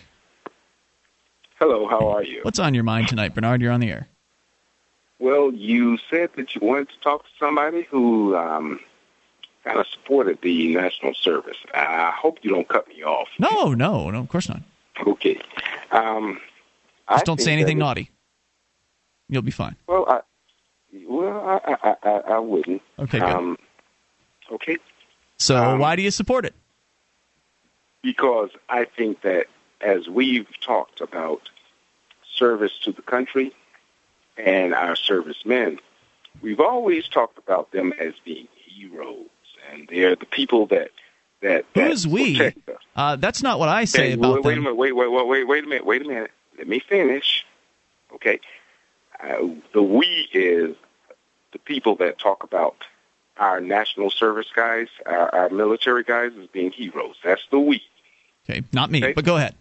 Hello, 1.59 1.89
how 1.89 2.07
are 2.11 2.23
you? 2.23 2.41
What's 2.43 2.61
on 2.61 2.75
your 2.75 2.85
mind 2.85 3.09
tonight, 3.09 3.35
Bernard? 3.35 3.61
You're 3.61 3.73
on 3.73 3.81
the 3.81 3.91
air. 3.91 4.07
Well, 5.19 5.53
you 5.53 5.99
said 6.11 6.31
that 6.37 6.55
you 6.55 6.61
wanted 6.65 6.91
to 6.91 7.01
talk 7.01 7.25
to 7.25 7.31
somebody 7.39 7.83
who 7.83 8.37
um, 8.37 8.81
kind 9.65 9.79
of 9.79 9.87
supported 9.89 10.39
the 10.43 10.75
national 10.75 11.15
service. 11.15 11.57
I 11.75 12.13
hope 12.17 12.39
you 12.43 12.51
don't 12.51 12.69
cut 12.69 12.87
me 12.89 13.03
off. 13.03 13.29
No, 13.39 13.75
no, 13.75 14.11
no, 14.11 14.21
of 14.21 14.29
course 14.29 14.49
not. 14.49 14.63
Okay. 15.07 15.41
Um, 15.91 16.41
I 17.09 17.15
Just 17.15 17.27
don't 17.27 17.41
say 17.41 17.53
anything 17.53 17.79
naughty. 17.79 18.11
You'll 19.29 19.43
be 19.43 19.51
fine. 19.51 19.77
Well, 19.87 20.05
I, 20.09 20.21
well, 21.07 21.61
I, 21.65 21.77
I, 21.83 21.97
I, 22.03 22.11
I 22.35 22.39
wouldn't. 22.39 22.83
Okay. 22.99 23.21
Um, 23.21 23.59
okay. 24.53 24.77
So, 25.39 25.57
um, 25.57 25.79
why 25.79 25.97
do 25.97 26.03
you 26.03 26.11
support 26.11 26.45
it? 26.45 26.55
Because 28.03 28.51
I 28.69 28.85
think 28.85 29.23
that 29.23 29.47
as 29.81 30.09
we've 30.09 30.49
talked 30.61 31.01
about 31.01 31.49
service 32.33 32.79
to 32.85 32.93
the 32.93 33.03
country 33.03 33.53
and 34.39 34.75
our 34.75 34.97
servicemen, 34.97 35.79
we've 36.41 36.61
always 36.61 37.09
talked 37.09 37.39
about 37.39 37.73
them 37.73 37.93
as 37.99 38.15
being 38.25 38.49
heroes, 38.67 39.27
and 39.73 39.89
they're 39.91 40.17
the 40.17 40.27
people 40.27 40.67
that 40.69 40.91
that, 41.41 41.67
that 41.75 41.91
Who's 41.91 42.07
we? 42.07 42.53
Uh, 42.97 43.15
that's 43.17 43.43
not 43.45 43.59
what 43.61 43.69
I 43.69 43.85
say 43.85 44.09
Hey, 44.09 44.13
about 44.15 44.37
wait, 44.37 44.45
wait 44.45 44.59
a 44.59 44.61
minute. 44.61 44.77
Wait, 44.77 44.93
wait, 44.97 45.09
wait, 45.09 45.27
wait, 45.27 45.45
wait 45.47 45.65
a 45.65 45.67
minute. 45.69 45.87
Wait 45.87 46.03
a 46.03 46.09
minute. 46.09 46.31
Let 46.57 46.67
me 46.67 46.81
finish. 46.81 47.45
Okay. 48.15 48.41
Uh, 49.23 49.49
the 49.73 49.83
we 49.83 50.29
is 50.33 50.75
the 51.53 51.59
people 51.61 51.95
that 51.97 52.19
talk 52.19 52.43
about 52.43 52.77
our 53.37 53.61
national 53.61 54.11
service 54.11 54.49
guys, 54.55 54.89
our, 55.07 55.33
our 55.33 55.49
military 55.51 56.03
guys, 56.03 56.33
as 56.41 56.49
being 56.49 56.73
heroes. 56.73 57.15
That's 57.23 57.43
the 57.53 57.61
we. 57.61 57.83
Okay, 58.51 58.63
not 58.73 58.91
me, 58.91 58.99
Okay. 59.05 59.13
but 59.13 59.25
go 59.25 59.37
ahead. 59.37 59.55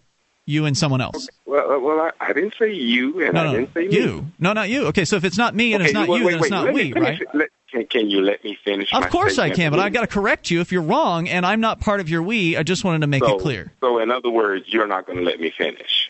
You 0.50 0.66
and 0.66 0.78
someone 0.78 1.02
else. 1.02 1.28
Well, 1.45 1.72
uh, 1.72 1.78
well, 1.78 2.00
I, 2.00 2.12
I 2.22 2.32
didn't 2.32 2.56
say 2.58 2.72
you, 2.72 3.22
and 3.22 3.34
No, 3.34 3.50
I 3.50 3.52
didn't 3.58 3.74
say 3.74 3.84
you. 3.84 4.22
me. 4.22 4.32
No, 4.39 4.54
not 4.54 4.70
you. 4.70 4.88
Okay, 4.88 5.04
so 5.04 5.18
if 5.18 5.26
it's 5.26 5.38
not 5.38 5.54
me 5.54 5.74
and 5.74 5.84
Okay, 5.84 5.89
it's 5.89 5.93
not 5.93 6.08
wait, 6.08 6.20
you, 6.20 6.26
wait, 6.26 6.32
then 6.32 6.39
it's 6.39 6.43
wait. 6.43 6.50
not 6.52 6.68
me 6.68 6.74
we, 6.74 6.93
finish 6.93 7.20
right? 7.20 7.36
Let, 7.36 7.50
can, 7.70 7.86
can 7.88 8.10
you 8.10 8.22
let 8.22 8.41
me 8.45 8.58
finish? 8.64 8.93
Of 8.93 9.10
course 9.10 9.38
I 9.39 9.50
can, 9.50 9.72
but 9.72 9.82
I've 9.82 9.91
got 9.91 10.02
to 10.02 10.08
correct 10.08 10.50
you 10.50 10.62
if 10.62 10.72
you're 10.72 10.82
wrong, 10.84 11.28
and 11.28 11.45
I'm 11.45 11.60
not 11.60 11.82
part 11.82 12.00
of 12.00 12.08
your 12.10 12.24
we. 12.24 12.56
I 12.56 12.64
just 12.64 12.86
wanted 12.86 13.02
to 13.02 13.08
make 13.08 13.26
so, 13.26 13.36
it 13.36 13.41
clear. 13.41 13.74
So, 13.82 14.00
in 14.00 14.10
other 14.10 14.30
words, 14.30 14.66
you're 14.70 14.88
not 14.88 15.06
going 15.06 15.18
to 15.18 15.24
let 15.26 15.41
me 15.41 15.52
finish. 15.56 16.10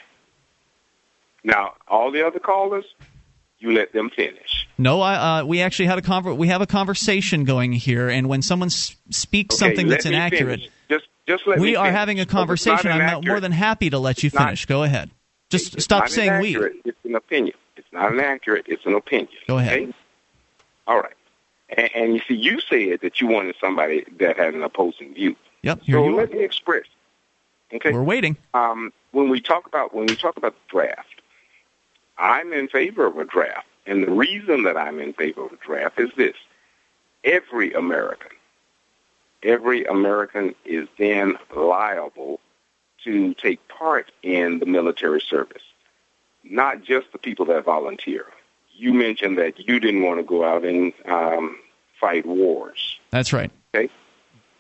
Now, 1.44 1.74
all 1.88 2.12
the 2.12 2.26
other 2.26 2.40
callers, 2.40 2.86
you 3.58 3.72
let 3.72 3.92
them 3.92 4.12
finish. 4.16 4.68
No, 4.78 5.02
I, 5.02 5.40
uh, 5.40 5.46
we 5.46 5.62
actually 5.62 5.88
had 5.88 5.98
a 5.98 6.04
conver- 6.04 6.38
we 6.38 6.50
have 6.50 6.62
a 6.62 6.68
conversation 6.68 7.44
going 7.44 7.72
here, 7.74 8.08
and 8.08 8.30
when 8.30 8.44
someone 8.44 8.68
s- 8.68 8.96
speaks 9.10 9.56
Okay, 9.56 9.70
something 9.70 9.88
that's 9.88 10.06
inaccurate, 10.06 10.60
finish. 10.60 10.72
Just, 11.28 11.46
let 11.48 11.60
we 11.60 11.76
are 11.76 11.86
finish. 11.86 11.98
having 11.98 12.20
a 12.20 12.24
not 12.24 12.30
conversation. 12.30 12.92
I'm 12.92 13.00
not 13.00 13.04
inaccurate. 13.10 13.26
more 13.34 13.40
than 13.42 13.52
happy 13.52 13.90
to 13.90 14.00
let 14.00 14.24
you 14.24 14.28
It's 14.28 14.36
not- 14.36 14.46
finish. 14.46 14.66
Go 14.66 14.84
ahead. 14.84 15.12
Just 15.50 15.76
It's 15.76 15.84
stop 15.86 16.04
not 16.04 16.12
saying 16.12 16.42
we. 16.42 16.56
It's 16.86 16.98
an 17.06 17.16
opinion. 17.16 17.56
It's 17.78 17.88
not 17.94 18.12
inaccurate. 18.12 18.66
It's 18.68 18.86
an 18.86 18.94
opinion. 18.96 19.30
Go 19.48 19.58
ahead. 19.58 19.74
okay? 19.84 19.94
All 20.88 21.00
right. 21.00 21.14
And, 21.70 21.90
and 21.96 22.14
you 22.16 22.22
see, 22.28 22.34
you 22.36 22.60
said 22.62 23.00
that 23.02 23.20
you 23.22 23.28
wanted 23.28 23.56
somebody 23.60 24.06
that 24.20 24.38
had 24.38 24.54
an 24.56 24.64
opposing 24.64 25.14
view. 25.14 25.36
Yep, 25.64 25.80
so 25.80 25.84
you 25.86 26.00
are. 26.06 26.12
let 26.12 26.32
me 26.32 26.44
express. 26.44 26.86
Okay. 27.74 27.92
We're 27.92 28.04
waiting. 28.04 28.38
Um, 28.54 28.94
when 29.12 29.30
we 29.30 29.42
talk 29.42 29.68
about 29.68 29.94
when 29.94 30.06
we 30.06 30.16
talk 30.16 30.38
about 30.38 30.54
the 30.54 30.70
draft, 30.70 31.22
I'm 32.18 32.54
in 32.54 32.68
favor 32.68 33.06
of 33.06 33.18
a 33.18 33.26
draft, 33.26 33.68
and 33.86 34.04
the 34.04 34.12
reason 34.12 34.64
that 34.64 34.78
I'm 34.78 35.00
in 35.00 35.14
favor 35.14 35.46
of 35.46 35.52
a 35.52 35.58
draft 35.58 36.00
is 36.00 36.10
this: 36.16 36.36
every 37.24 37.74
American, 37.74 38.32
every 39.44 39.86
American 39.86 40.56
is 40.66 40.88
then 40.98 41.38
liable 41.56 42.40
to 43.04 43.34
take 43.36 43.66
part 43.68 44.12
in 44.24 44.60
the 44.60 44.66
military 44.66 45.22
service, 45.22 45.62
not 46.44 46.84
just 46.84 47.12
the 47.12 47.18
people 47.18 47.46
that 47.46 47.64
volunteer. 47.64 48.26
You 48.76 48.94
mentioned 48.94 49.38
that 49.38 49.68
you 49.68 49.80
didn't 49.80 50.04
want 50.04 50.20
to 50.20 50.24
go 50.24 50.44
out 50.44 50.64
and 50.66 50.94
um, 51.06 51.58
fight 52.00 52.26
wars. 52.26 53.00
That's 53.12 53.34
right. 53.34 53.52
Okay. 53.74 53.92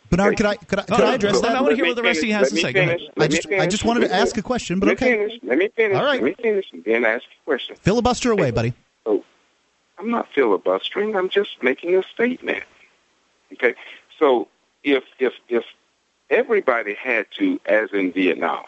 Bernard, 0.10 0.38
could 0.38 0.46
I 0.46 0.56
could 0.56 0.80
I, 0.80 0.84
could 0.84 1.00
No, 1.00 1.06
I 1.06 1.16
address 1.16 1.34
no, 1.34 1.42
that? 1.42 1.56
I 1.56 1.62
wanna 1.62 1.76
hear 1.76 1.86
what 1.86 1.96
the 1.98 2.04
rest 2.04 2.20
of 2.20 2.26
you 2.26 2.34
has 2.34 2.52
Let 2.54 2.56
to 2.56 2.62
say. 2.62 2.74
Go 2.74 2.82
ahead. 2.82 3.02
I 3.02 3.20
Let 3.20 3.32
me 3.32 3.36
just 3.36 3.52
I 3.52 3.68
just 3.68 3.84
wanted 3.84 4.02
Let 4.02 4.08
to 4.08 4.14
me 4.14 4.22
ask 4.22 4.38
a 4.38 4.42
question, 4.42 4.80
but 4.80 4.88
Let 4.88 5.02
me 5.02 5.08
okay. 5.08 5.18
finish. 5.18 5.40
Let 5.44 5.58
me 5.58 5.70
finish. 5.76 5.98
All 5.98 6.04
right. 6.04 6.24
Let 6.24 6.38
me 6.38 6.44
finish, 6.44 6.66
and 6.72 6.84
then 6.86 7.04
ask 7.04 7.26
a 7.26 7.44
question. 7.44 7.76
Filibuster 7.82 8.32
away, 8.32 8.52
buddy. 8.52 8.74
Oh, 9.06 9.24
I'm 10.00 10.10
not 10.10 10.30
filibustering. 10.34 11.16
I'm 11.16 11.28
just 11.30 11.62
making 11.62 11.96
a 11.96 12.04
statement. 12.04 12.64
Okay. 13.52 13.76
So 14.18 14.48
if 14.84 15.04
if 15.20 15.34
if 15.50 15.66
everybody 16.30 16.94
had 16.94 17.28
to, 17.38 17.60
as 17.66 17.90
in 17.94 18.12
Vietnam, 18.12 18.66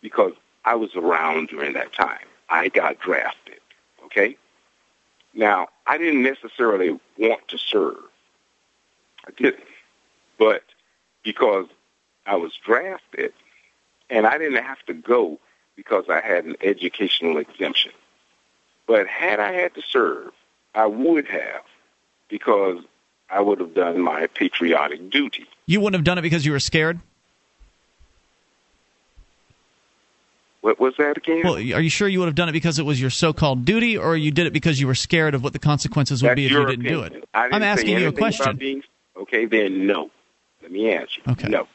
because 0.00 0.32
I 0.64 0.74
was 0.74 0.94
around 0.94 1.48
during 1.48 1.72
that 1.74 1.92
time, 1.92 2.26
I 2.48 2.68
got 2.68 2.98
drafted. 2.98 3.60
Okay. 4.04 4.36
Now 5.34 5.68
I 5.86 5.98
didn't 5.98 6.22
necessarily 6.22 6.98
want 7.18 7.46
to 7.48 7.58
serve. 7.58 7.96
I 9.26 9.30
didn't, 9.36 9.64
but 10.38 10.64
because 11.22 11.66
I 12.26 12.36
was 12.36 12.52
drafted, 12.64 13.32
and 14.10 14.26
I 14.26 14.38
didn't 14.38 14.62
have 14.62 14.82
to 14.86 14.94
go 14.94 15.38
because 15.76 16.04
I 16.08 16.20
had 16.20 16.44
an 16.44 16.56
educational 16.60 17.38
exemption. 17.38 17.92
But 18.86 19.06
had 19.06 19.40
I 19.40 19.52
had 19.52 19.74
to 19.74 19.82
serve, 19.82 20.32
I 20.74 20.86
would 20.86 21.26
have 21.28 21.62
because 22.28 22.78
I 23.32 23.40
would 23.40 23.60
have 23.60 23.74
done 23.74 23.98
my 24.00 24.26
patriotic 24.26 25.08
duty. 25.10 25.46
You 25.66 25.80
wouldn't 25.80 25.94
have 25.98 26.04
done 26.04 26.18
it 26.18 26.22
because 26.22 26.44
you 26.44 26.52
were 26.52 26.60
scared. 26.60 27.00
What 30.60 30.78
was 30.78 30.94
that 30.98 31.16
again? 31.16 31.40
Well, 31.42 31.54
are 31.56 31.80
you 31.80 31.90
sure 31.90 32.06
you 32.06 32.20
would 32.20 32.26
have 32.26 32.34
done 32.36 32.48
it 32.48 32.52
because 32.52 32.78
it 32.78 32.84
was 32.84 33.00
your 33.00 33.10
so-called 33.10 33.64
duty, 33.64 33.98
or 33.98 34.16
you 34.16 34.30
did 34.30 34.46
it 34.46 34.52
because 34.52 34.80
you 34.80 34.86
were 34.86 34.94
scared 34.94 35.34
of 35.34 35.42
what 35.42 35.52
the 35.54 35.58
consequences 35.58 36.22
would 36.22 36.28
That's 36.30 36.36
be 36.36 36.46
if 36.46 36.52
you 36.52 36.66
didn't 36.66 36.84
do 36.84 37.00
it? 37.02 37.24
I 37.34 37.44
didn't 37.44 37.54
I'm 37.54 37.62
asking 37.64 37.98
you 37.98 38.08
a 38.08 38.12
question. 38.12 38.56
Being, 38.58 38.82
okay, 39.16 39.46
then 39.46 39.86
no. 39.86 40.10
Let 40.62 40.70
me 40.70 40.90
answer. 40.92 41.20
Okay. 41.28 41.48
No. 41.48 41.66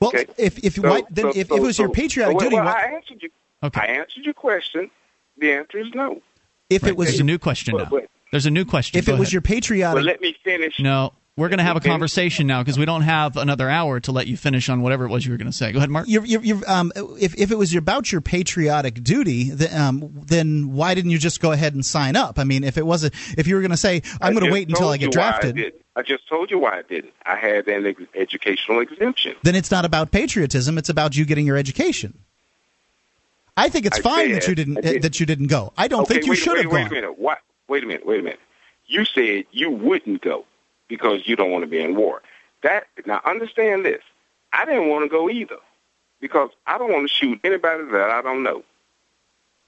Well, 0.00 0.08
Okay. 0.10 0.26
if 0.36 0.58
if 0.64 0.74
So- 0.74 0.82
why, 0.82 1.02
then 1.10 1.26
so- 1.26 1.28
if, 1.30 1.36
if 1.36 1.50
it 1.52 1.60
was 1.62 1.78
your 1.78 1.88
so- 1.88 1.92
patriotic 1.92 2.36
well, 2.38 2.46
duty, 2.50 2.56
well, 2.56 2.68
I 2.68 2.82
answered 2.94 3.22
you. 3.22 3.30
Okay. 3.62 3.80
I 3.82 3.84
answered 3.86 4.24
your 4.24 4.34
question. 4.34 4.90
The 5.38 5.52
answer 5.52 5.78
is 5.78 5.94
no. 5.94 6.22
if 6.68 6.82
Right, 6.82 6.88
it 6.90 6.96
was 6.96 7.20
a 7.20 7.24
new 7.24 7.38
question 7.38 7.76
But- 7.76 7.84
now. 7.84 7.90
but- 7.90 8.08
There's 8.32 8.46
a 8.46 8.50
new 8.50 8.64
question. 8.64 8.98
if 8.98 9.06
Go 9.06 9.12
it 9.14 9.18
was 9.18 9.28
ahead. 9.28 9.32
your 9.34 9.42
patriotic 9.42 9.98
But 9.98 10.04
let 10.04 10.20
me 10.20 10.34
finish. 10.42 10.80
No, 10.80 11.12
we're 11.36 11.48
going 11.48 11.58
to 11.58 11.64
have 11.64 11.76
a 11.76 11.80
conversation 11.80 12.46
now 12.46 12.62
because 12.62 12.78
we 12.78 12.84
don't 12.86 13.02
have 13.02 13.36
another 13.36 13.68
hour 13.70 14.00
to 14.00 14.10
let 14.12 14.26
you 14.26 14.36
finish 14.36 14.68
on 14.68 14.82
whatever 14.82 15.04
it 15.04 15.10
was 15.10 15.24
you 15.24 15.32
were 15.32 15.38
going 15.38 15.50
to 15.50 15.56
say. 15.56 15.70
Go 15.70 15.78
ahead, 15.78 15.90
Mark. 15.90 16.06
You're, 16.08 16.24
you're, 16.24 16.42
you're, 16.42 16.60
um, 16.70 16.92
if, 17.20 17.34
if 17.38 17.50
it 17.50 17.56
was 17.58 17.74
about 17.74 18.10
your 18.10 18.20
patriotic 18.20 19.02
duty, 19.04 19.50
then, 19.50 19.78
um, 19.80 20.10
then 20.26 20.72
why 20.72 20.94
didn't 20.94 21.10
you 21.10 21.18
just 21.18 21.40
go 21.40 21.52
ahead 21.52 21.74
and 21.74 21.84
sign 21.84 22.16
up? 22.16 22.38
I 22.38 22.44
mean, 22.44 22.64
if 22.64 22.76
it 22.78 22.86
wasn't, 22.86 23.14
if 23.38 23.46
you 23.46 23.54
were 23.54 23.60
going 23.60 23.70
to 23.70 23.76
say, 23.76 24.02
I'm 24.20 24.32
going 24.34 24.46
to 24.46 24.50
wait 24.52 24.68
until 24.68 24.88
I 24.88 24.96
get 24.96 25.12
drafted, 25.12 25.56
didn't. 25.56 25.74
I 25.94 26.00
just 26.02 26.26
told 26.26 26.50
you 26.50 26.58
why 26.58 26.78
I 26.78 26.82
didn't. 26.82 27.12
I 27.26 27.36
had 27.36 27.68
an 27.68 27.86
ex- 27.86 28.00
educational 28.14 28.80
exemption. 28.80 29.34
then 29.42 29.54
it's 29.54 29.70
not 29.70 29.84
about 29.84 30.10
patriotism. 30.10 30.78
It's 30.78 30.88
about 30.88 31.14
you 31.16 31.26
getting 31.26 31.46
your 31.46 31.58
education. 31.58 32.18
I 33.58 33.68
think 33.68 33.84
it's 33.84 33.98
I 33.98 34.02
fine 34.02 34.28
said- 34.28 34.36
that 34.36 34.48
you 34.48 34.54
didn't 34.54 34.78
I 34.78 34.80
did. 34.80 35.02
that 35.02 35.20
you 35.20 35.26
didn't 35.26 35.48
go. 35.48 35.72
I 35.76 35.88
don't 35.88 36.02
okay, 36.04 36.14
think 36.14 36.26
you 36.26 36.34
should 36.34 36.54
wait, 36.54 36.62
have 36.62 36.72
wait 36.72 36.86
a 36.86 36.90
minute. 36.90 37.18
What? 37.18 37.38
Wait 37.72 37.82
a 37.84 37.86
minute. 37.86 38.04
Wait 38.04 38.20
a 38.20 38.22
minute. 38.22 38.38
You 38.84 39.06
said 39.06 39.46
you 39.50 39.70
wouldn't 39.70 40.20
go 40.20 40.44
because 40.88 41.26
you 41.26 41.36
don't 41.36 41.50
want 41.50 41.62
to 41.64 41.66
be 41.66 41.80
in 41.80 41.96
war. 41.96 42.20
That 42.62 42.84
now 43.06 43.22
understand 43.24 43.82
this. 43.86 44.02
I 44.52 44.66
didn't 44.66 44.88
want 44.90 45.06
to 45.06 45.08
go 45.08 45.30
either 45.30 45.56
because 46.20 46.50
I 46.66 46.76
don't 46.76 46.92
want 46.92 47.08
to 47.08 47.14
shoot 47.14 47.40
anybody 47.42 47.84
that 47.92 48.10
I 48.10 48.20
don't 48.20 48.42
know. 48.42 48.62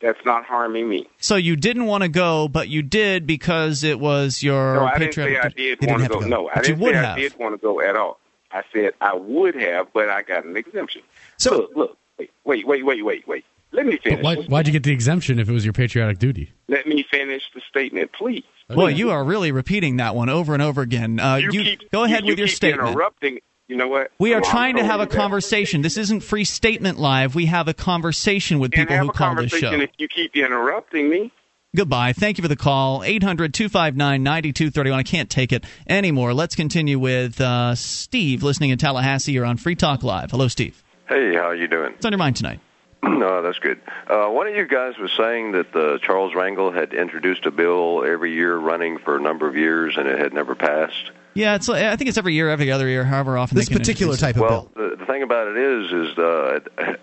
That's 0.02 0.22
not 0.26 0.44
harming 0.44 0.86
me. 0.86 1.08
So 1.18 1.36
you 1.36 1.56
didn't 1.56 1.86
want 1.86 2.02
to 2.02 2.10
go, 2.10 2.46
but 2.46 2.68
you 2.68 2.82
did 2.82 3.26
because 3.26 3.82
it 3.84 3.98
was 3.98 4.42
your 4.42 4.74
No, 4.74 4.84
I 4.84 4.98
didn't 4.98 5.14
say 5.14 5.22
patriotic. 5.22 5.52
I 5.52 5.56
did 5.56 5.86
want 5.86 5.96
to 6.00 6.02
have 6.02 6.12
go. 6.12 6.20
go. 6.20 6.26
No, 6.26 6.48
I 6.50 6.56
But 6.56 6.68
you 6.68 6.74
didn't 6.74 6.88
say 6.88 6.94
have. 6.96 7.16
I 7.16 7.20
did 7.20 7.38
want 7.38 7.54
to 7.54 7.58
go 7.58 7.80
at 7.80 7.96
all. 7.96 8.18
I 8.52 8.64
said 8.70 8.92
I 9.00 9.14
would 9.14 9.54
have, 9.54 9.94
but 9.94 10.10
I 10.10 10.20
got 10.20 10.44
an 10.44 10.58
exemption. 10.58 11.00
So- 11.38 11.70
look, 11.74 11.74
look, 11.74 11.98
wait, 12.18 12.30
wait, 12.44 12.66
wait, 12.66 12.84
wait, 12.84 13.02
wait, 13.02 13.26
wait. 13.26 13.44
Let 13.74 13.86
me 13.86 13.98
finish. 14.02 14.22
why, 14.22 14.36
why'd 14.36 14.66
you 14.66 14.72
get 14.72 14.84
the 14.84 14.92
exemption 14.92 15.38
if 15.40 15.48
it 15.48 15.52
was 15.52 15.64
your 15.64 15.72
patriotic 15.72 16.18
duty? 16.18 16.52
Let 16.68 16.86
me 16.86 17.04
finish 17.10 17.42
the 17.54 17.60
statement, 17.68 18.12
please. 18.12 18.44
Boy, 18.68 18.88
you 18.88 19.10
are 19.10 19.24
really 19.24 19.50
repeating 19.52 19.96
that 19.96 20.14
one 20.14 20.28
over 20.28 20.54
and 20.54 20.62
over 20.62 20.80
again. 20.80 21.18
Uh, 21.20 21.36
you 21.36 21.50
keep, 21.50 21.90
go 21.90 22.04
ahead 22.04 22.24
you 22.24 22.32
with 22.32 22.38
your 22.38 22.46
keep 22.48 22.56
statement. 22.56 22.88
Interrupting. 22.90 23.40
You 23.66 23.76
know 23.76 23.88
what? 23.88 24.12
We 24.18 24.32
are 24.34 24.40
Well, 24.40 24.50
trying 24.50 24.76
to 24.76 24.84
have 24.84 25.00
a 25.00 25.04
you 25.04 25.08
that. 25.08 25.16
conversation. 25.16 25.82
This 25.82 25.96
isn't 25.96 26.20
free 26.20 26.44
statement 26.44 26.98
live. 26.98 27.34
We 27.34 27.46
have 27.46 27.66
a 27.66 27.74
conversation 27.74 28.58
with 28.60 28.70
people 28.72 28.96
who 28.96 29.08
a 29.08 29.12
call 29.12 29.34
this 29.34 29.50
conversation 29.50 29.78
show. 29.80 29.82
if 29.82 29.90
you 29.98 30.06
keep 30.08 30.36
interrupting 30.36 31.08
me. 31.10 31.32
Goodbye. 31.74 32.12
Thank 32.12 32.38
you 32.38 32.42
for 32.42 32.48
the 32.48 32.56
call. 32.56 33.02
800 33.02 33.52
259 33.52 34.22
9231. 34.22 34.98
I 34.98 35.02
can't 35.02 35.28
take 35.28 35.52
it 35.52 35.64
anymore. 35.88 36.32
Let's 36.32 36.54
continue 36.54 36.98
with 37.00 37.40
uh, 37.40 37.74
Steve 37.74 38.42
listening 38.44 38.70
in 38.70 38.78
Tallahassee. 38.78 39.32
You're 39.32 39.44
on 39.44 39.56
Free 39.56 39.74
Talk 39.74 40.04
Live. 40.04 40.30
Hello, 40.30 40.46
Steve. 40.46 40.84
Hey, 41.08 41.34
how 41.34 41.48
are 41.48 41.56
you 41.56 41.66
doing? 41.66 41.92
What's 41.92 42.06
on 42.06 42.12
your 42.12 42.18
mind 42.18 42.36
tonight? 42.36 42.60
No, 43.04 43.42
that's 43.42 43.58
good. 43.58 43.80
Uh, 44.06 44.28
one 44.28 44.46
of 44.46 44.54
you 44.54 44.66
guys 44.66 44.98
was 44.98 45.12
saying 45.12 45.52
that 45.52 45.74
uh, 45.74 45.98
Charles 45.98 46.32
Rangel 46.32 46.74
had 46.74 46.94
introduced 46.94 47.46
a 47.46 47.50
bill 47.50 48.04
every 48.04 48.32
year 48.32 48.56
running 48.56 48.98
for 48.98 49.16
a 49.16 49.20
number 49.20 49.48
of 49.48 49.56
years 49.56 49.96
and 49.96 50.08
it 50.08 50.18
had 50.18 50.32
never 50.32 50.54
passed. 50.54 51.10
Yeah, 51.34 51.56
it's. 51.56 51.68
I 51.68 51.96
think 51.96 52.08
it's 52.08 52.18
every 52.18 52.34
year, 52.34 52.48
every 52.48 52.70
other 52.70 52.86
year, 52.86 53.04
however 53.04 53.36
often. 53.36 53.56
This 53.56 53.66
they 53.66 53.74
can 53.74 53.80
particular 53.80 54.12
introduce 54.12 54.20
type 54.20 54.36
of 54.36 54.42
well, 54.42 54.70
bill. 54.74 54.90
the, 54.90 54.96
the 54.96 55.06
thing 55.06 55.24
about 55.24 55.48
it 55.48 55.56
is, 55.56 55.92
is 55.92 56.18
uh, 56.18 56.60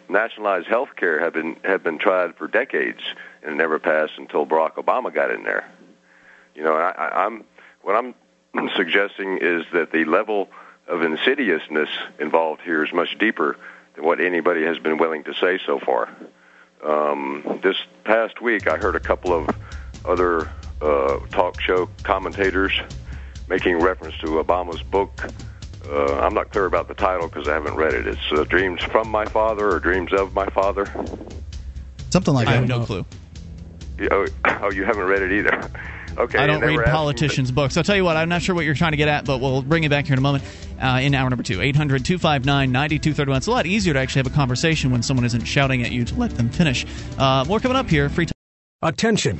nationalized 0.09 0.67
health 0.67 0.95
care 0.95 1.19
have 1.19 1.33
been 1.33 1.57
have 1.63 1.83
been 1.83 1.97
tried 1.97 2.35
for 2.37 2.47
decades 2.47 3.01
and 3.43 3.53
it 3.53 3.57
never 3.57 3.77
passed 3.77 4.13
until 4.17 4.45
Barack 4.45 4.75
Obama 4.75 5.13
got 5.13 5.31
in 5.31 5.43
there. 5.43 5.69
You 6.55 6.63
know, 6.63 6.75
I, 6.75 6.91
I, 6.91 7.25
I'm 7.25 7.43
what 7.81 7.95
I'm 7.95 8.15
suggesting 8.75 9.39
is 9.41 9.65
that 9.73 9.91
the 9.91 10.05
level 10.05 10.49
of 10.87 11.01
insidiousness 11.01 11.89
involved 12.19 12.61
here 12.61 12.83
is 12.85 12.93
much 12.93 13.17
deeper 13.17 13.57
than 13.95 14.05
what 14.05 14.19
anybody 14.19 14.63
has 14.63 14.79
been 14.79 14.97
willing 14.97 15.23
to 15.25 15.33
say 15.33 15.59
so 15.65 15.79
far. 15.79 16.09
Um, 16.85 17.59
this 17.63 17.77
past 18.03 18.41
week, 18.41 18.67
I 18.67 18.77
heard 18.77 18.95
a 18.95 18.99
couple 18.99 19.33
of 19.33 19.49
other 20.05 20.49
uh, 20.81 21.17
talk 21.31 21.61
show 21.61 21.89
commentators 22.03 22.73
making 23.47 23.79
reference 23.79 24.15
to 24.21 24.43
Obama's 24.43 24.81
book. 24.81 25.31
Uh, 25.87 26.19
I'm 26.19 26.33
not 26.33 26.51
clear 26.51 26.65
about 26.65 26.87
the 26.87 26.93
title 26.93 27.27
because 27.27 27.47
I 27.47 27.53
haven't 27.53 27.75
read 27.75 27.93
it. 27.93 28.07
It's 28.07 28.31
uh, 28.31 28.43
Dreams 28.45 28.81
from 28.81 29.09
My 29.09 29.25
Father 29.25 29.69
or 29.71 29.79
Dreams 29.79 30.13
of 30.13 30.33
My 30.33 30.47
Father. 30.47 30.85
Something 32.11 32.33
like 32.33 32.45
that. 32.47 32.51
I 32.51 32.55
have 32.55 32.67
no 32.67 32.85
clue. 32.85 33.05
Oh, 34.11 34.27
oh, 34.45 34.71
you 34.71 34.83
haven't 34.83 35.05
read 35.05 35.21
it 35.21 35.31
either. 35.31 35.69
Okay. 36.17 36.37
I 36.39 36.47
don't 36.47 36.61
read 36.61 36.75
were 36.75 36.83
asking- 36.83 36.93
politicians' 36.93 37.51
books. 37.51 37.77
I'll 37.77 37.83
tell 37.83 37.95
you 37.95 38.03
what, 38.03 38.17
I'm 38.17 38.29
not 38.29 38.41
sure 38.41 38.53
what 38.55 38.65
you're 38.65 38.75
trying 38.75 38.91
to 38.91 38.97
get 38.97 39.07
at, 39.07 39.25
but 39.25 39.39
we'll 39.39 39.61
bring 39.61 39.83
you 39.83 39.89
back 39.89 40.05
here 40.05 40.13
in 40.13 40.19
a 40.19 40.21
moment 40.21 40.43
uh, 40.81 40.99
in 41.01 41.15
hour 41.15 41.29
number 41.29 41.43
two. 41.43 41.61
800 41.61 42.03
259 42.05 42.71
9231. 42.71 43.37
It's 43.37 43.47
a 43.47 43.51
lot 43.51 43.65
easier 43.65 43.93
to 43.93 43.99
actually 43.99 44.19
have 44.19 44.27
a 44.31 44.35
conversation 44.35 44.91
when 44.91 45.03
someone 45.03 45.25
isn't 45.25 45.45
shouting 45.45 45.83
at 45.83 45.91
you 45.91 46.03
to 46.05 46.15
let 46.15 46.31
them 46.31 46.49
finish. 46.49 46.85
Uh, 47.17 47.45
more 47.47 47.59
coming 47.59 47.77
up 47.77 47.89
here. 47.89 48.09
Free 48.09 48.25
talk. 48.25 48.35
Attention, 48.83 49.39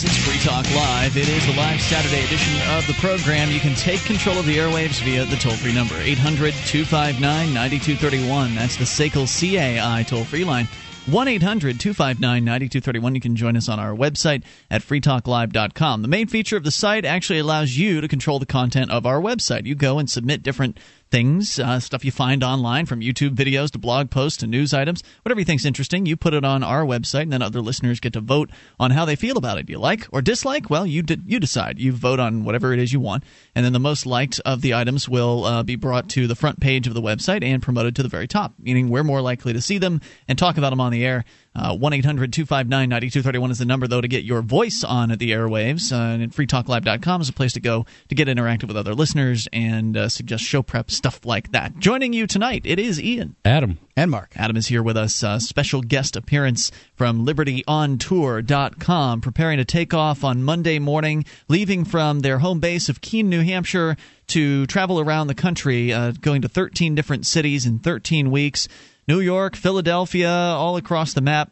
This 0.00 0.16
is 0.16 0.24
Free 0.24 0.38
Talk 0.38 0.64
Live. 0.74 1.14
It 1.18 1.28
is 1.28 1.46
the 1.46 1.52
live 1.52 1.78
Saturday 1.78 2.24
edition 2.24 2.54
of 2.70 2.86
the 2.86 2.94
program. 2.94 3.50
You 3.50 3.60
can 3.60 3.74
take 3.74 4.02
control 4.02 4.38
of 4.38 4.46
the 4.46 4.56
airwaves 4.56 5.02
via 5.02 5.26
the 5.26 5.36
toll 5.36 5.52
free 5.52 5.74
number 5.74 5.94
800 5.94 6.54
259 6.54 7.20
9231. 7.52 8.54
That's 8.54 8.76
the 8.76 8.84
SACL 8.84 9.28
CAI 9.28 10.02
toll 10.04 10.24
free 10.24 10.44
line. 10.44 10.68
1 11.04 11.28
800 11.28 11.78
259 11.78 12.44
9231. 12.44 13.14
You 13.14 13.20
can 13.20 13.36
join 13.36 13.58
us 13.58 13.68
on 13.68 13.78
our 13.78 13.94
website 13.94 14.42
at 14.70 14.80
freetalklive.com. 14.80 16.00
The 16.00 16.08
main 16.08 16.28
feature 16.28 16.56
of 16.56 16.64
the 16.64 16.70
site 16.70 17.04
actually 17.04 17.40
allows 17.40 17.76
you 17.76 18.00
to 18.00 18.08
control 18.08 18.38
the 18.38 18.46
content 18.46 18.90
of 18.90 19.04
our 19.04 19.20
website. 19.20 19.66
You 19.66 19.74
go 19.74 19.98
and 19.98 20.08
submit 20.08 20.42
different 20.42 20.78
things, 21.10 21.58
uh, 21.58 21.80
stuff 21.80 22.04
you 22.04 22.10
find 22.10 22.44
online 22.44 22.86
from 22.86 23.00
YouTube 23.00 23.34
videos 23.34 23.70
to 23.70 23.78
blog 23.78 24.10
posts 24.10 24.38
to 24.38 24.46
news 24.46 24.72
items, 24.72 25.02
whatever 25.22 25.40
you 25.40 25.44
think's 25.44 25.64
interesting, 25.64 26.06
you 26.06 26.16
put 26.16 26.34
it 26.34 26.44
on 26.44 26.62
our 26.62 26.84
website, 26.84 27.22
and 27.22 27.32
then 27.32 27.42
other 27.42 27.60
listeners 27.60 28.00
get 28.00 28.12
to 28.12 28.20
vote 28.20 28.50
on 28.78 28.90
how 28.92 29.04
they 29.04 29.16
feel 29.16 29.36
about 29.36 29.58
it. 29.58 29.66
Do 29.66 29.72
you 29.72 29.78
like 29.78 30.06
or 30.12 30.22
dislike? 30.22 30.70
Well, 30.70 30.86
you 30.86 31.04
you 31.26 31.40
decide. 31.40 31.78
You 31.78 31.92
vote 31.92 32.20
on 32.20 32.44
whatever 32.44 32.72
it 32.72 32.78
is 32.78 32.92
you 32.92 33.00
want, 33.00 33.24
and 33.54 33.64
then 33.64 33.72
the 33.72 33.80
most 33.80 34.06
liked 34.06 34.40
of 34.44 34.60
the 34.60 34.74
items 34.74 35.08
will 35.08 35.44
uh, 35.44 35.62
be 35.62 35.76
brought 35.76 36.08
to 36.10 36.26
the 36.26 36.36
front 36.36 36.60
page 36.60 36.86
of 36.86 36.94
the 36.94 37.02
website 37.02 37.44
and 37.44 37.62
promoted 37.62 37.96
to 37.96 38.02
the 38.02 38.08
very 38.08 38.28
top, 38.28 38.54
meaning 38.58 38.88
we're 38.88 39.04
more 39.04 39.20
likely 39.20 39.52
to 39.52 39.60
see 39.60 39.78
them 39.78 40.00
and 40.28 40.38
talk 40.38 40.58
about 40.58 40.70
them 40.70 40.80
on 40.80 40.92
the 40.92 41.04
air. 41.04 41.24
Uh, 41.52 41.76
1 41.76 41.92
800 41.92 42.32
259 42.32 42.88
9231 42.88 43.50
is 43.50 43.58
the 43.58 43.64
number, 43.64 43.88
though, 43.88 44.00
to 44.00 44.06
get 44.06 44.22
your 44.22 44.40
voice 44.40 44.84
on 44.84 45.10
at 45.10 45.18
the 45.18 45.32
airwaves. 45.32 45.92
Uh, 45.92 46.22
and 46.22 46.32
freetalklive.com 46.32 47.20
is 47.20 47.28
a 47.28 47.32
place 47.32 47.52
to 47.54 47.60
go 47.60 47.84
to 48.08 48.14
get 48.14 48.28
interactive 48.28 48.68
with 48.68 48.76
other 48.76 48.94
listeners 48.94 49.48
and 49.52 49.96
uh, 49.96 50.08
suggest 50.08 50.44
show 50.44 50.62
prep, 50.62 50.92
stuff 50.92 51.26
like 51.26 51.50
that. 51.50 51.76
Joining 51.78 52.12
you 52.12 52.28
tonight, 52.28 52.62
it 52.64 52.78
is 52.78 53.00
Ian. 53.00 53.34
Adam. 53.44 53.78
And 53.96 54.12
Mark. 54.12 54.32
Adam 54.36 54.56
is 54.56 54.68
here 54.68 54.82
with 54.82 54.96
us. 54.96 55.24
Uh, 55.24 55.40
special 55.40 55.82
guest 55.82 56.14
appearance 56.14 56.70
from 56.94 57.26
libertyontour.com, 57.26 59.20
preparing 59.20 59.58
to 59.58 59.64
take 59.64 59.92
off 59.92 60.22
on 60.22 60.44
Monday 60.44 60.78
morning, 60.78 61.24
leaving 61.48 61.84
from 61.84 62.20
their 62.20 62.38
home 62.38 62.60
base 62.60 62.88
of 62.88 63.00
Keene, 63.00 63.28
New 63.28 63.42
Hampshire, 63.42 63.96
to 64.28 64.66
travel 64.66 65.00
around 65.00 65.26
the 65.26 65.34
country, 65.34 65.92
uh, 65.92 66.12
going 66.12 66.42
to 66.42 66.48
13 66.48 66.94
different 66.94 67.26
cities 67.26 67.66
in 67.66 67.80
13 67.80 68.30
weeks. 68.30 68.68
New 69.10 69.18
York, 69.18 69.56
Philadelphia, 69.56 70.30
all 70.30 70.76
across 70.76 71.14
the 71.14 71.20
map. 71.20 71.50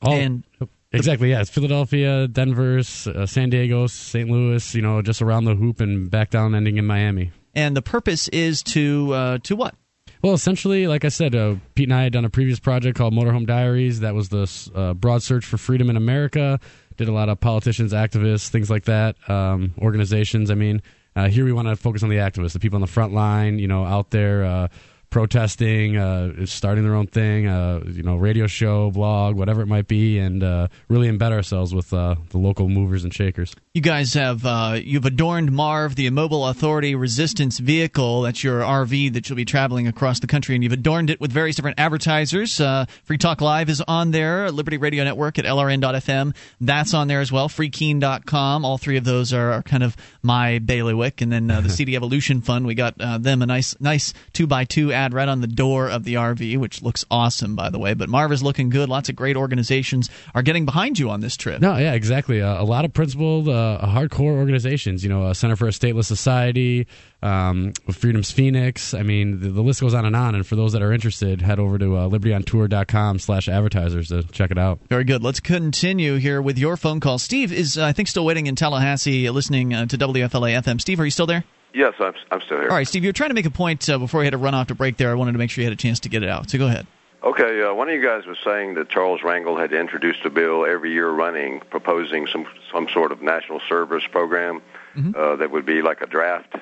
Oh, 0.00 0.12
and 0.12 0.44
exactly, 0.92 1.30
yeah. 1.30 1.40
It's 1.40 1.50
Philadelphia, 1.50 2.28
Denver, 2.28 2.78
uh, 2.78 3.26
San 3.26 3.50
Diego, 3.50 3.88
St. 3.88 4.30
Louis, 4.30 4.74
you 4.76 4.82
know, 4.82 5.02
just 5.02 5.20
around 5.20 5.44
the 5.44 5.56
hoop 5.56 5.80
and 5.80 6.08
back 6.08 6.30
down, 6.30 6.54
ending 6.54 6.76
in 6.76 6.86
Miami. 6.86 7.32
And 7.52 7.76
the 7.76 7.82
purpose 7.82 8.28
is 8.28 8.62
to 8.74 9.12
uh, 9.12 9.38
to 9.42 9.56
what? 9.56 9.74
Well, 10.22 10.34
essentially, 10.34 10.86
like 10.86 11.04
I 11.04 11.08
said, 11.08 11.34
uh, 11.34 11.56
Pete 11.74 11.88
and 11.88 11.94
I 11.94 12.04
had 12.04 12.12
done 12.12 12.24
a 12.24 12.30
previous 12.30 12.60
project 12.60 12.96
called 12.96 13.12
Motorhome 13.12 13.44
Diaries. 13.44 13.98
That 14.00 14.14
was 14.14 14.28
the 14.28 14.48
uh, 14.72 14.94
broad 14.94 15.24
search 15.24 15.44
for 15.44 15.58
freedom 15.58 15.90
in 15.90 15.96
America. 15.96 16.60
Did 16.96 17.08
a 17.08 17.12
lot 17.12 17.28
of 17.28 17.40
politicians, 17.40 17.92
activists, 17.92 18.50
things 18.50 18.70
like 18.70 18.84
that, 18.84 19.16
um, 19.28 19.74
organizations. 19.78 20.48
I 20.48 20.54
mean, 20.54 20.80
uh, 21.16 21.28
here 21.28 21.44
we 21.44 21.52
want 21.52 21.66
to 21.66 21.74
focus 21.74 22.04
on 22.04 22.08
the 22.08 22.18
activists, 22.18 22.52
the 22.52 22.60
people 22.60 22.76
on 22.76 22.82
the 22.82 22.86
front 22.86 23.12
line, 23.12 23.58
you 23.58 23.66
know, 23.66 23.84
out 23.84 24.10
there 24.10 24.44
uh, 24.44 24.68
protesting, 25.14 25.96
uh, 25.96 26.44
starting 26.44 26.82
their 26.82 26.96
own 26.96 27.06
thing, 27.06 27.46
uh, 27.46 27.80
you 27.86 28.02
know, 28.02 28.16
radio 28.16 28.48
show, 28.48 28.90
blog, 28.90 29.36
whatever 29.36 29.62
it 29.62 29.66
might 29.66 29.86
be, 29.86 30.18
and 30.18 30.42
uh, 30.42 30.66
really 30.88 31.08
embed 31.08 31.30
ourselves 31.30 31.72
with 31.72 31.92
uh, 31.92 32.16
the 32.30 32.38
local 32.38 32.68
movers 32.68 33.04
and 33.04 33.14
shakers. 33.14 33.54
You 33.74 33.80
guys 33.80 34.14
have 34.14 34.46
uh, 34.46 34.78
you've 34.80 35.04
adorned 35.04 35.50
Marv, 35.50 35.96
the 35.96 36.06
Immobile 36.06 36.46
Authority 36.46 36.94
Resistance 36.94 37.58
Vehicle. 37.58 38.22
That's 38.22 38.44
your 38.44 38.60
RV 38.60 39.14
that 39.14 39.28
you'll 39.28 39.34
be 39.34 39.44
traveling 39.44 39.88
across 39.88 40.20
the 40.20 40.28
country, 40.28 40.54
and 40.54 40.62
you've 40.62 40.72
adorned 40.72 41.10
it 41.10 41.20
with 41.20 41.32
various 41.32 41.56
different 41.56 41.80
advertisers. 41.80 42.60
Uh, 42.60 42.86
Free 43.02 43.18
Talk 43.18 43.40
Live 43.40 43.68
is 43.68 43.80
on 43.80 44.12
there. 44.12 44.48
Liberty 44.52 44.76
Radio 44.76 45.02
Network 45.02 45.40
at 45.40 45.44
LRN.FM. 45.44 46.36
That's 46.60 46.94
on 46.94 47.08
there 47.08 47.20
as 47.20 47.32
well. 47.32 47.48
FreeKeen.com. 47.48 48.64
All 48.64 48.78
three 48.78 48.96
of 48.96 49.02
those 49.02 49.32
are, 49.32 49.54
are 49.54 49.62
kind 49.64 49.82
of 49.82 49.96
my 50.22 50.60
bailiwick. 50.60 51.20
And 51.20 51.32
then 51.32 51.50
uh, 51.50 51.60
the 51.60 51.68
CD 51.70 51.96
Evolution 51.96 52.42
Fund. 52.42 52.66
We 52.66 52.76
got 52.76 52.94
uh, 53.00 53.18
them 53.18 53.42
a 53.42 53.46
nice 53.46 53.74
nice 53.80 54.14
two 54.32 54.46
by 54.46 54.66
two 54.66 54.92
ad 54.92 55.12
right 55.12 55.28
on 55.28 55.40
the 55.40 55.48
door 55.48 55.90
of 55.90 56.04
the 56.04 56.14
RV, 56.14 56.58
which 56.58 56.80
looks 56.80 57.04
awesome, 57.10 57.56
by 57.56 57.70
the 57.70 57.80
way. 57.80 57.94
But 57.94 58.08
Marv 58.08 58.30
is 58.30 58.40
looking 58.40 58.68
good. 58.68 58.88
Lots 58.88 59.08
of 59.08 59.16
great 59.16 59.36
organizations 59.36 60.10
are 60.32 60.42
getting 60.42 60.64
behind 60.64 60.96
you 60.96 61.10
on 61.10 61.18
this 61.18 61.36
trip. 61.36 61.60
No, 61.60 61.76
yeah, 61.76 61.94
exactly. 61.94 62.40
Uh, 62.40 62.62
a 62.62 62.64
lot 62.64 62.84
of 62.84 62.92
principled, 62.92 63.48
uh, 63.64 63.86
hardcore 63.86 64.36
organizations. 64.36 65.02
You 65.02 65.10
know, 65.10 65.24
uh, 65.24 65.34
Center 65.34 65.56
for 65.56 65.66
a 65.66 65.70
Stateless 65.70 66.04
Society, 66.06 66.86
um, 67.22 67.72
Freedom's 67.92 68.30
Phoenix. 68.30 68.94
I 68.94 69.02
mean, 69.02 69.40
the, 69.40 69.48
the, 69.48 69.62
list 69.62 69.80
goes 69.80 69.94
on 69.94 70.04
and 70.04 70.14
on. 70.14 70.34
And 70.34 70.46
for 70.46 70.56
those 70.56 70.72
that 70.72 70.82
are 70.82 70.92
interested, 70.92 71.40
head 71.40 71.58
over 71.58 71.78
to 71.78 71.96
uh, 71.96 72.08
libertyontour.com 72.08 73.18
slash 73.18 73.48
advertisers 73.48 74.08
to 74.08 74.22
check 74.24 74.50
it 74.50 74.58
out. 74.58 74.80
Very 74.88 75.04
good. 75.04 75.22
Let's 75.22 75.40
continue 75.40 76.16
here 76.16 76.40
with 76.42 76.58
your 76.58 76.76
phone 76.76 77.00
call. 77.00 77.18
Steve 77.18 77.52
is, 77.52 77.78
uh, 77.78 77.86
I 77.86 77.92
think, 77.92 78.08
still 78.08 78.24
waiting 78.24 78.46
in 78.46 78.56
Tallahassee, 78.56 79.28
listening 79.30 79.74
uh, 79.74 79.86
to 79.86 79.98
WFLA 79.98 80.60
FM. 80.62 80.80
Steve, 80.80 81.00
are 81.00 81.04
you 81.04 81.10
still 81.10 81.26
there? 81.26 81.44
Yes, 81.72 81.94
I'm, 81.98 82.14
I'm 82.30 82.40
still 82.40 82.58
here. 82.58 82.68
All 82.68 82.76
right, 82.76 82.86
Steve, 82.86 83.02
you 83.02 83.08
were 83.08 83.14
trying 83.14 83.30
to 83.30 83.34
make 83.34 83.46
a 83.46 83.50
point 83.50 83.88
uh, 83.88 83.98
before 83.98 84.20
we 84.20 84.26
had 84.26 84.32
to 84.32 84.38
run 84.38 84.54
off 84.54 84.68
to 84.68 84.74
break 84.74 84.96
there. 84.96 85.10
I 85.10 85.14
wanted 85.14 85.32
to 85.32 85.38
make 85.38 85.50
sure 85.50 85.62
you 85.62 85.66
had 85.66 85.72
a 85.72 85.80
chance 85.80 86.00
to 86.00 86.08
get 86.08 86.22
it 86.22 86.28
out. 86.28 86.50
So 86.50 86.58
go 86.58 86.66
ahead. 86.66 86.86
Okay, 87.24 87.62
uh, 87.62 87.72
one 87.72 87.88
of 87.88 87.94
you 87.94 88.02
guys 88.02 88.26
was 88.26 88.36
saying 88.44 88.74
that 88.74 88.90
Charles 88.90 89.22
Rangel 89.22 89.58
had 89.58 89.72
introduced 89.72 90.26
a 90.26 90.30
bill 90.30 90.66
every 90.66 90.92
year 90.92 91.08
running 91.08 91.60
proposing 91.70 92.26
some 92.26 92.46
some 92.70 92.86
sort 92.92 93.12
of 93.12 93.22
national 93.22 93.60
service 93.66 94.04
program 94.12 94.60
mm-hmm. 94.94 95.18
uh, 95.18 95.36
that 95.36 95.50
would 95.50 95.64
be 95.64 95.80
like 95.80 96.02
a 96.02 96.06
draft 96.06 96.54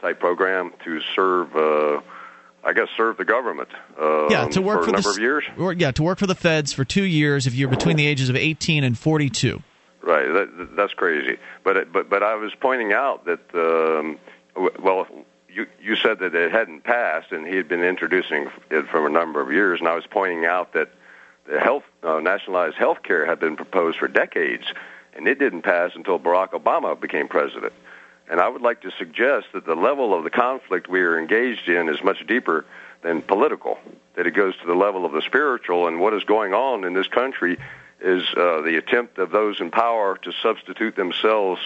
type 0.00 0.20
program 0.20 0.72
to 0.84 1.00
serve, 1.16 1.56
uh, 1.56 2.00
I 2.62 2.72
guess, 2.72 2.86
serve 2.96 3.16
the 3.16 3.24
government. 3.24 3.70
Uh, 4.00 4.28
yeah, 4.28 4.46
to 4.46 4.62
work 4.62 4.84
for, 4.84 4.84
for 4.84 4.90
a 4.90 4.92
number 4.92 5.08
the, 5.08 5.16
of 5.16 5.18
years. 5.18 5.44
Or, 5.58 5.72
yeah, 5.72 5.90
to 5.90 6.04
work 6.04 6.18
for 6.20 6.28
the 6.28 6.36
feds 6.36 6.72
for 6.72 6.84
two 6.84 7.04
years 7.04 7.48
if 7.48 7.54
you're 7.54 7.68
between 7.68 7.96
the 7.96 8.06
ages 8.06 8.28
of 8.28 8.36
18 8.36 8.84
and 8.84 8.96
42. 8.96 9.60
Right, 10.02 10.26
that, 10.26 10.76
that's 10.76 10.94
crazy. 10.94 11.36
But 11.64 11.92
but 11.92 12.08
but 12.08 12.22
I 12.22 12.36
was 12.36 12.52
pointing 12.60 12.92
out 12.92 13.24
that 13.24 13.40
um, 13.54 14.20
well, 14.80 15.08
you 15.56 15.66
you 15.80 15.96
said 15.96 16.18
that 16.18 16.34
it 16.34 16.52
hadn't 16.52 16.84
passed, 16.84 17.32
and 17.32 17.46
he 17.46 17.56
had 17.56 17.66
been 17.66 17.82
introducing 17.82 18.50
it 18.70 18.86
for 18.88 19.06
a 19.06 19.10
number 19.10 19.40
of 19.40 19.50
years, 19.50 19.80
and 19.80 19.88
I 19.88 19.94
was 19.94 20.06
pointing 20.06 20.44
out 20.44 20.74
that 20.74 20.90
the 21.48 21.58
health 21.58 21.84
uh, 22.02 22.20
nationalized 22.20 22.76
health 22.76 23.02
care 23.02 23.24
had 23.24 23.40
been 23.40 23.56
proposed 23.56 23.98
for 23.98 24.06
decades, 24.06 24.64
and 25.14 25.26
it 25.26 25.38
didn't 25.38 25.62
pass 25.62 25.92
until 25.94 26.18
Barack 26.18 26.50
Obama 26.50 26.98
became 27.00 27.26
president. 27.26 27.72
And 28.28 28.40
I 28.40 28.48
would 28.48 28.60
like 28.60 28.82
to 28.82 28.90
suggest 28.98 29.46
that 29.54 29.64
the 29.64 29.76
level 29.76 30.12
of 30.12 30.24
the 30.24 30.30
conflict 30.30 30.88
we 30.88 31.00
are 31.00 31.18
engaged 31.18 31.68
in 31.68 31.88
is 31.88 32.02
much 32.02 32.26
deeper 32.26 32.66
than 33.02 33.22
political. 33.22 33.78
That 34.16 34.26
it 34.26 34.32
goes 34.32 34.56
to 34.58 34.66
the 34.66 34.74
level 34.74 35.06
of 35.06 35.12
the 35.12 35.22
spiritual, 35.22 35.86
and 35.86 36.00
what 36.00 36.12
is 36.12 36.24
going 36.24 36.52
on 36.52 36.84
in 36.84 36.92
this 36.92 37.08
country 37.08 37.56
is 38.00 38.22
uh, 38.36 38.60
the 38.60 38.76
attempt 38.76 39.18
of 39.18 39.30
those 39.30 39.60
in 39.60 39.70
power 39.70 40.18
to 40.18 40.32
substitute 40.42 40.96
themselves 40.96 41.60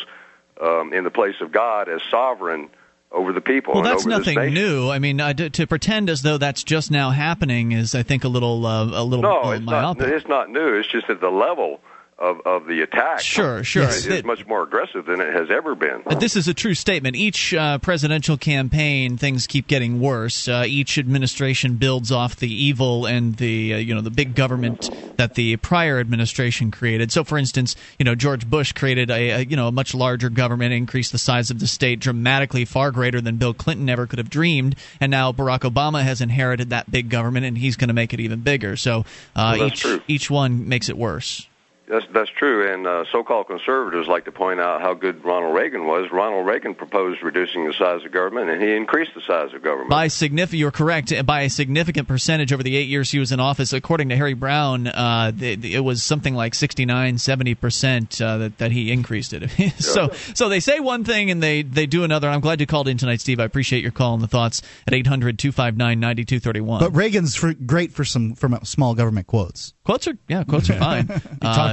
um, 0.61 0.93
in 0.93 1.03
the 1.03 1.11
place 1.11 1.41
of 1.41 1.51
God 1.51 1.88
as 1.88 2.03
sovereign 2.09 2.68
over 3.13 3.33
the 3.33 3.41
people. 3.41 3.75
Well, 3.75 3.83
that's 3.83 4.07
nothing 4.07 4.55
new. 4.55 4.89
I 4.89 4.99
mean, 4.99 5.21
uh, 5.21 5.33
to, 5.35 5.51
to, 5.51 5.67
pretend 5.67 6.09
as 6.09 6.23
though 6.23 6.39
that's 6.39 6.63
just 6.63 6.91
now 6.91 7.11
happening 7.11 7.73
is, 7.73 7.95
I 7.95 8.03
think, 8.03 8.25
a 8.25 8.29
little 8.29 8.65
uh, 8.65 8.85
a 8.85 9.05
little 9.05 9.23
no, 9.23 9.43
uh, 9.43 9.51
it's 9.53 9.65
myopic. 9.65 10.03
not. 10.03 10.13
It's 10.13 10.29
not 10.29 10.51
new. 10.51 10.75
It's 10.75 10.91
just 10.91 11.09
that 11.09 11.21
the 11.21 11.31
level 11.31 11.81
of, 12.21 12.41
of 12.45 12.66
the 12.66 12.83
attack 12.83 13.21
sure, 13.21 13.64
sure. 13.64 13.85
is 13.85 14.07
It- 14.07 14.25
much 14.27 14.47
more 14.47 14.62
aggressive 14.62 15.07
than 15.07 15.21
it 15.21 15.33
has 15.35 15.49
ever 15.51 15.75
been. 15.75 16.03
But 16.05 16.21
this 16.21 16.37
is 16.37 16.47
a 16.49 16.55
true 16.55 16.75
statement. 16.75 17.16
Each 17.16 17.55
uh, 17.55 17.79
presidential 17.79 18.37
campaign, 18.37 19.16
things 19.16 19.47
keep 19.47 19.66
getting 19.66 20.01
worse. 20.01 20.47
Uh, 20.47 20.64
each 20.66 20.99
administration 20.99 21.77
builds 21.77 22.12
off 22.12 22.37
the 22.37 22.53
evil 22.53 23.07
and 23.07 23.37
the 23.37 23.75
uh, 23.75 23.77
you 23.79 23.95
know 23.95 24.01
the 24.03 24.11
big 24.11 24.35
government 24.35 24.91
that 25.16 25.35
the 25.35 25.57
prior 25.57 25.99
administration 25.99 26.71
created. 26.71 27.11
So, 27.11 27.25
for 27.25 27.39
instance, 27.39 27.75
you 27.99 28.05
know 28.05 28.14
George 28.14 28.49
Bush 28.49 28.73
created 28.73 29.11
a, 29.11 29.31
a 29.31 29.41
you 29.43 29.57
know 29.57 29.68
a 29.68 29.73
much 29.73 29.95
larger 29.95 30.29
government, 30.29 30.73
increased 30.75 31.12
the 31.12 31.18
size 31.18 31.51
of 31.51 31.59
the 31.59 31.66
state 31.66 32.01
dramatically, 32.01 32.64
far 32.66 32.91
greater 32.91 33.21
than 33.21 33.37
Bill 33.37 33.55
Clinton 33.55 33.89
ever 33.89 34.07
could 34.07 34.18
have 34.18 34.31
dreamed. 34.31 34.77
And 35.01 35.11
now 35.11 35.33
Barack 35.33 35.61
Obama 35.61 36.03
has 36.03 36.21
inherited 36.21 36.71
that 36.71 36.91
big 36.91 37.09
government, 37.09 37.47
and 37.47 37.57
he's 37.57 37.77
going 37.77 37.89
to 37.89 37.95
make 37.95 38.12
it 38.12 38.21
even 38.21 38.41
bigger. 38.41 38.77
So 38.77 39.05
uh, 39.35 39.57
Well, 39.59 39.66
each 39.68 39.81
true. 39.81 40.01
each 40.07 40.31
one 40.31 40.68
makes 40.68 40.89
it 40.91 40.99
worse. 40.99 41.47
That's 41.91 42.07
that's 42.12 42.30
true, 42.30 42.72
and 42.72 42.86
uh, 42.86 43.05
so-called 43.11 43.49
conservatives 43.49 44.07
like 44.07 44.24
to 44.26 44.32
point 44.32 44.61
out 44.61 44.80
how 44.80 44.95
good 44.95 45.24
Ronald 45.24 45.55
Reagan 45.57 45.86
was. 45.86 46.11
Ronald 46.12 46.47
Reagan 46.47 46.74
proposed 46.74 47.22
reducing 47.22 47.66
the 47.66 47.72
size 47.72 48.05
of 48.05 48.12
government, 48.12 48.49
and 48.49 48.62
he 48.62 48.72
increased 48.76 49.11
the 49.14 49.20
size 49.26 49.53
of 49.53 49.62
government. 49.62 49.91
By 49.91 50.07
significant, 50.09 50.61
you're 50.61 50.70
correct. 50.70 51.12
By 51.26 51.43
a 51.43 51.51
significant 51.51 52.07
percentage 52.07 52.53
over 52.53 52.62
the 52.62 52.76
eight 52.76 52.88
years 52.88 53.11
he 53.11 53.18
was 53.18 53.32
in 53.32 53.41
office, 53.41 53.72
according 53.72 54.09
to 54.11 54.16
Harry 54.16 54.34
Browne, 54.34 54.86
uh, 54.86 55.32
the, 55.34 55.57
the- 55.57 55.74
it 55.74 55.80
was 55.80 56.03
something 56.05 56.34
like 56.34 56.55
69, 56.55 57.18
70 57.18 57.55
percent 57.57 58.20
uh, 58.22 58.38
that 58.38 58.59
that 58.59 58.70
he 58.72 58.93
increased 58.93 59.32
it. 59.32 59.51
so, 59.82 60.11
so 60.34 60.49
they 60.49 60.61
say 60.61 60.78
one 60.78 61.03
thing 61.05 61.30
and 61.30 61.43
they 61.43 61.62
they 61.62 61.86
do 61.86 62.05
another. 62.05 62.28
I'm 62.28 62.41
glad 62.41 62.61
you 62.61 62.66
called 62.66 62.86
in 62.86 62.99
tonight, 62.99 63.20
Steve. 63.20 63.41
I 63.41 63.45
appreciate 63.45 63.82
your 63.82 63.91
call 63.93 64.14
and 64.14 64.22
the 64.22 64.28
thoughts 64.28 64.62
at 64.86 64.93
800-259-9231. 64.93 66.80
But 66.80 66.95
Reagan's 66.95 67.34
for, 67.34 67.53
great 67.55 67.93
for 67.93 68.05
some 68.05 68.34
from 68.34 68.59
small 68.64 68.95
government 68.95 69.26
quotes. 69.26 69.74
Quotes 69.84 70.07
are 70.07 70.16
yeah, 70.28 70.45
quotes 70.45 70.70
are 70.70 70.74
fine. 70.78 71.07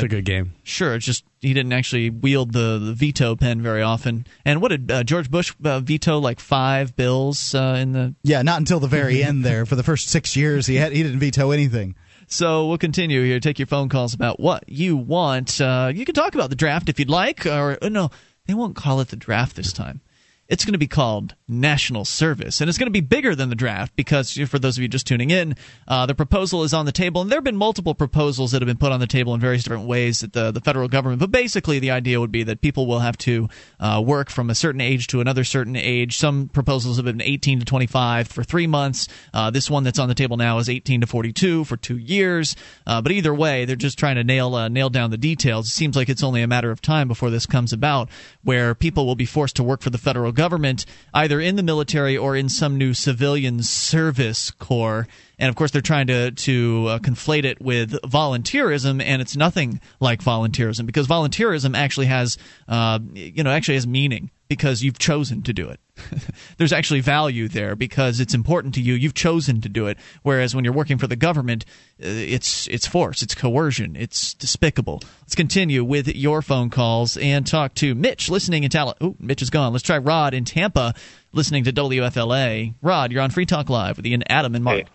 He 0.08 0.14
talked 0.14 0.14
a 0.14 0.16
good 0.16 0.26
game. 0.26 0.54
Sure, 0.64 0.96
it's 0.96 1.06
just 1.06 1.24
he 1.42 1.54
didn't 1.54 1.74
actually 1.74 2.10
wield 2.10 2.54
the, 2.54 2.80
the 2.80 2.94
veto 2.94 3.36
pen 3.36 3.62
very 3.62 3.82
often. 3.82 4.26
And 4.46 4.62
what 4.62 4.70
did 4.70 4.92
uh, 4.92 5.04
George 5.04 5.30
Bush 5.30 5.54
uh, 5.64 5.80
veto 5.80 6.20
like 6.20 6.40
five 6.40 6.96
bills 6.96 7.54
uh, 7.54 7.78
in 7.80 7.92
the 7.92 8.16
Yeah, 8.24 8.42
not 8.42 8.60
until 8.60 8.80
the 8.80 8.88
very 8.88 9.24
end 9.24 9.46
there. 9.46 9.66
For 9.66 9.76
the 9.76 9.84
first 9.84 10.10
six 10.10 10.36
years, 10.36 10.66
he 10.66 10.76
had 10.76 10.92
he 10.92 11.04
didn't 11.04 11.20
veto 11.20 11.52
anything. 11.52 11.96
So 12.28 12.68
we'll 12.68 12.78
continue 12.78 13.24
here. 13.24 13.40
Take 13.40 13.60
your 13.60 13.68
phone 13.68 13.90
calls 13.90 14.14
about 14.14 14.40
what 14.40 14.68
you 14.68 14.98
want. 14.98 15.62
Uh, 15.62 15.92
you 15.94 16.04
can 16.06 16.16
talk 16.16 16.36
about 16.36 16.50
the 16.50 16.58
draft 16.58 16.90
if 16.90 17.00
you'd 17.00 17.10
like, 17.10 17.46
or 17.46 17.78
uh, 17.82 17.90
no, 17.90 18.10
they 18.46 18.54
won't 18.54 18.76
call 18.76 19.00
it 19.00 19.10
the 19.10 19.16
draft 19.16 19.56
this 19.56 19.72
time. 19.72 20.02
It's 20.50 20.64
going 20.64 20.74
to 20.74 20.80
be 20.80 20.88
called 20.88 21.36
National 21.50 22.06
Service, 22.06 22.62
and 22.62 22.70
it's 22.70 22.78
going 22.78 22.88
to 22.88 22.92
be 22.92 23.02
bigger 23.02 23.36
than 23.36 23.50
the 23.50 23.56
draft 23.56 23.96
because, 23.96 24.32
for 24.34 24.60
those 24.60 24.78
of 24.78 24.82
you 24.82 24.88
just 24.88 25.06
tuning 25.06 25.30
in, 25.30 25.56
uh, 25.88 26.06
the 26.06 26.16
proposal 26.16 26.64
is 26.64 26.74
on 26.74 26.86
the 26.86 26.92
table, 26.94 27.22
and 27.22 27.30
there 27.30 27.38
have 27.38 27.44
been 27.44 27.58
multiple 27.58 27.94
proposals 27.94 28.52
that 28.52 28.62
have 28.62 28.68
been 28.68 28.78
put 28.78 28.94
on 28.94 29.02
the 29.02 29.08
table 29.08 29.34
in 29.34 29.42
various 29.42 29.64
different 29.64 29.88
ways 29.88 30.24
at 30.24 30.32
the 30.32 30.52
the 30.52 30.62
federal 30.62 30.88
government. 30.88 31.20
But 31.20 31.32
basically, 31.32 31.80
the 31.80 31.92
idea 31.92 32.20
would 32.20 32.32
be 32.32 32.44
that 32.44 32.62
people 32.62 32.88
will 32.88 33.00
have 33.00 33.18
to 33.20 33.50
uh, 33.80 34.02
work 34.06 34.30
from 34.30 34.50
a 34.50 34.56
certain 34.56 34.80
age 34.80 35.08
to 35.08 35.20
another 35.20 35.44
certain 35.44 35.76
age. 35.76 36.18
Some 36.18 36.48
proposals 36.48 36.96
have 36.96 37.06
been 37.06 37.22
18 37.22 37.60
to 37.60 37.66
25 37.66 38.28
for 38.30 38.44
three 38.44 38.68
months. 38.68 39.10
Uh, 39.34 39.52
this 39.52 39.70
one 39.70 39.84
that's 39.84 40.00
on 40.00 40.08
the 40.08 40.16
table 40.16 40.38
now 40.38 40.60
is 40.60 40.70
18 40.70 41.02
to 41.02 41.08
42 41.08 41.66
for 41.66 41.76
two 41.76 41.98
years. 41.98 42.56
Uh, 42.86 43.02
but 43.02 43.12
either 43.12 43.34
way, 43.34 43.66
they're 43.66 43.76
just 43.76 44.00
trying 44.00 44.16
to 44.16 44.24
nail 44.24 44.56
uh, 44.56 44.70
nail 44.70 44.90
down 44.90 45.12
the 45.12 45.18
details. 45.18 45.68
It 45.68 45.72
seems 45.72 45.96
like 45.98 46.08
it's 46.08 46.24
only 46.24 46.42
a 46.42 46.48
matter 46.48 46.72
of 46.72 46.82
time 46.82 47.10
before 47.10 47.30
this 47.30 47.46
comes 47.46 47.74
about, 47.74 48.10
where 48.44 48.74
people 48.74 49.06
will 49.06 49.16
be 49.16 49.26
forced 49.26 49.58
to 49.58 49.64
work 49.64 49.82
for 49.82 49.90
the 49.90 49.98
federal 49.98 50.32
government, 50.38 50.86
either 51.14 51.42
in 51.42 51.58
the 51.58 51.64
military 51.64 52.16
or 52.16 52.36
in 52.36 52.48
some 52.48 52.78
new 52.78 52.94
civilian 52.94 53.64
service 53.64 54.52
corps. 54.52 55.08
And 55.40 55.50
of 55.50 55.56
course, 55.56 55.72
they're 55.72 55.82
trying 55.82 56.08
to 56.08 56.32
to 56.32 56.86
uh, 56.88 57.00
conflate 57.00 57.46
it 57.46 57.62
with 57.62 57.92
volunteerism, 58.02 59.04
and 59.04 59.22
it's 59.22 59.36
nothing 59.36 59.80
like 60.00 60.22
volunteerism 60.22 60.86
because 60.86 61.08
volunteerism 61.08 61.78
actually 61.78 62.08
has, 62.08 62.38
uh, 62.68 63.00
you 63.14 63.44
know, 63.44 63.52
actually 63.52 63.76
has 63.76 63.86
meaning 63.86 64.32
because 64.48 64.82
you've 64.82 64.98
chosen 64.98 65.42
to 65.44 65.54
do 65.54 65.70
it. 65.70 65.80
There's 66.58 66.74
actually 66.74 67.02
value 67.02 67.48
there 67.48 67.76
because 67.76 68.20
it's 68.20 68.34
important 68.34 68.76
to 68.76 68.82
you. 68.82 68.94
You've 68.94 69.14
chosen 69.14 69.62
to 69.62 69.70
do 69.70 69.88
it. 69.88 69.98
Whereas 70.24 70.56
when 70.56 70.64
you're 70.64 70.74
working 70.74 70.98
for 70.98 71.08
the 71.08 71.16
government, 71.16 71.66
uh, 72.02 72.08
it's 72.08 72.68
it's 72.68 72.88
force, 72.88 73.22
it's 73.22 73.36
coercion, 73.36 73.96
it's 73.96 74.34
despicable. 74.34 75.02
Let's 75.22 75.36
continue 75.36 75.84
with 75.84 76.08
your 76.08 76.42
phone 76.42 76.70
calls 76.70 77.18
and 77.18 77.46
talk 77.46 77.74
to 77.76 77.94
Mitch, 77.96 78.30
listening 78.30 78.64
in 78.64 78.70
Tal. 78.70 78.96
Oh, 79.02 79.16
Mitch 79.20 79.42
is 79.42 79.50
gone. 79.50 79.74
Let's 79.74 79.84
try 79.84 79.98
Rod 79.98 80.34
in 80.34 80.46
Tampa, 80.46 80.94
listening 81.32 81.64
to 81.66 81.74
WFLA. 81.74 82.74
Rod, 82.82 83.12
you're 83.12 83.22
on 83.22 83.30
Free 83.30 83.46
Talk 83.46 83.70
Live 83.70 83.98
with 83.98 84.06
Ian, 84.08 84.24
Adam, 84.30 84.56
and 84.56 84.64
Mark. 84.64 84.86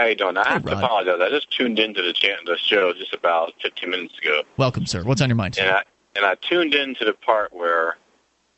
How 0.00 0.06
you 0.06 0.14
doing? 0.14 0.36
I 0.38 0.48
have 0.48 0.64
to 0.64 0.72
apologize. 0.78 1.18
I 1.20 1.28
just 1.28 1.50
tuned 1.50 1.78
into 1.78 2.00
the, 2.00 2.14
chan- 2.14 2.38
the 2.46 2.56
show 2.56 2.94
just 2.94 3.12
about 3.12 3.52
15 3.62 3.90
minutes 3.90 4.18
ago, 4.18 4.42
Welcome, 4.56 4.86
sir. 4.86 5.02
What's 5.04 5.20
on 5.20 5.28
your 5.28 5.36
mind? 5.36 5.58
and 5.58 5.68
I 5.70 5.82
and 6.16 6.24
I 6.24 6.36
tuned 6.36 6.74
into 6.74 7.04
the 7.04 7.12
part 7.12 7.52
where 7.52 7.98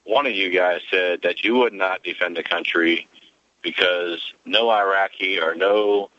one 0.05 0.24
of 0.26 0.34
you 0.34 0.51
guys 0.51 0.82
said 0.88 1.20
that 1.22 1.43
you 1.43 1.57
would 1.57 1.72
not 1.72 2.05
defend 2.05 2.36
the 2.36 2.45
country 2.45 3.09
because 3.61 4.32
no 4.47 4.70
Iraqi 4.70 5.40
or 5.40 5.55
no 5.57 6.11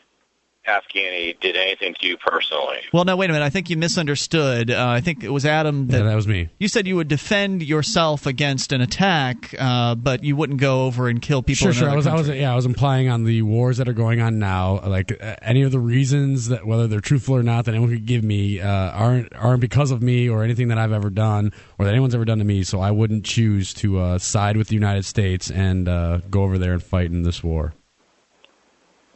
Afghani 0.66 1.38
did 1.40 1.56
anything 1.56 1.94
to 2.00 2.06
you 2.06 2.16
personally. 2.16 2.78
Well, 2.92 3.04
no, 3.04 3.16
wait 3.16 3.28
a 3.30 3.32
minute. 3.32 3.44
I 3.44 3.50
think 3.50 3.68
you 3.70 3.76
misunderstood. 3.76 4.70
Uh, 4.70 4.88
I 4.88 5.00
think 5.00 5.22
it 5.22 5.30
was 5.30 5.44
Adam 5.44 5.88
that, 5.88 5.98
Yeah, 5.98 6.04
that 6.04 6.14
was 6.14 6.26
me. 6.26 6.48
You 6.58 6.68
said 6.68 6.86
you 6.86 6.96
would 6.96 7.08
defend 7.08 7.62
yourself 7.62 8.26
against 8.26 8.72
an 8.72 8.80
attack, 8.80 9.54
uh, 9.58 9.94
but 9.94 10.24
you 10.24 10.36
wouldn't 10.36 10.60
go 10.60 10.84
over 10.84 11.08
and 11.08 11.20
kill 11.20 11.42
people. 11.42 11.64
Sure, 11.64 11.70
in 11.70 11.76
sure. 11.76 11.90
I 11.90 11.94
was, 11.96 12.06
I 12.06 12.14
was, 12.14 12.28
yeah, 12.28 12.52
I 12.52 12.54
was 12.54 12.66
implying 12.66 13.08
on 13.08 13.24
the 13.24 13.42
wars 13.42 13.76
that 13.76 13.88
are 13.88 13.94
going 13.94 14.20
on 14.20 14.38
now, 14.38 14.80
like 14.86 15.12
uh, 15.22 15.36
any 15.42 15.62
of 15.62 15.72
the 15.72 15.80
reasons 15.80 16.48
that 16.48 16.66
whether 16.66 16.86
they're 16.86 17.00
truthful 17.00 17.36
or 17.36 17.42
not 17.42 17.66
that 17.66 17.72
anyone 17.72 17.90
could 17.90 18.06
give 18.06 18.24
me 18.24 18.60
uh, 18.60 18.90
aren't 18.90 19.34
aren't 19.34 19.60
because 19.60 19.90
of 19.90 20.02
me 20.02 20.28
or 20.28 20.42
anything 20.42 20.68
that 20.68 20.78
I've 20.78 20.92
ever 20.92 21.10
done 21.10 21.52
or 21.78 21.84
that 21.84 21.92
anyone's 21.92 22.14
ever 22.14 22.24
done 22.24 22.38
to 22.38 22.44
me. 22.44 22.62
So 22.62 22.80
I 22.80 22.90
wouldn't 22.90 23.24
choose 23.24 23.74
to 23.74 23.98
uh, 24.00 24.18
side 24.18 24.56
with 24.56 24.68
the 24.68 24.74
United 24.74 25.04
States 25.04 25.50
and 25.50 25.88
uh, 25.88 26.18
go 26.30 26.42
over 26.42 26.58
there 26.58 26.72
and 26.72 26.82
fight 26.82 27.06
in 27.10 27.22
this 27.22 27.42
war. 27.42 27.74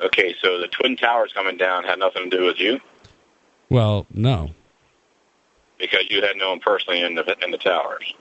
Okay, 0.00 0.34
so 0.42 0.60
the 0.60 0.68
Twin 0.68 0.96
Towers 0.96 1.32
coming 1.32 1.56
down 1.56 1.84
had 1.84 1.98
nothing 1.98 2.30
to 2.30 2.36
do 2.36 2.44
with 2.44 2.58
you 2.60 2.80
Well, 3.68 4.06
no, 4.12 4.50
because 5.78 6.04
you 6.10 6.22
had 6.22 6.36
no 6.36 6.50
one 6.50 6.60
personally 6.60 7.02
in 7.02 7.14
the 7.14 7.36
in 7.44 7.50
the 7.50 7.58
towers. 7.58 8.12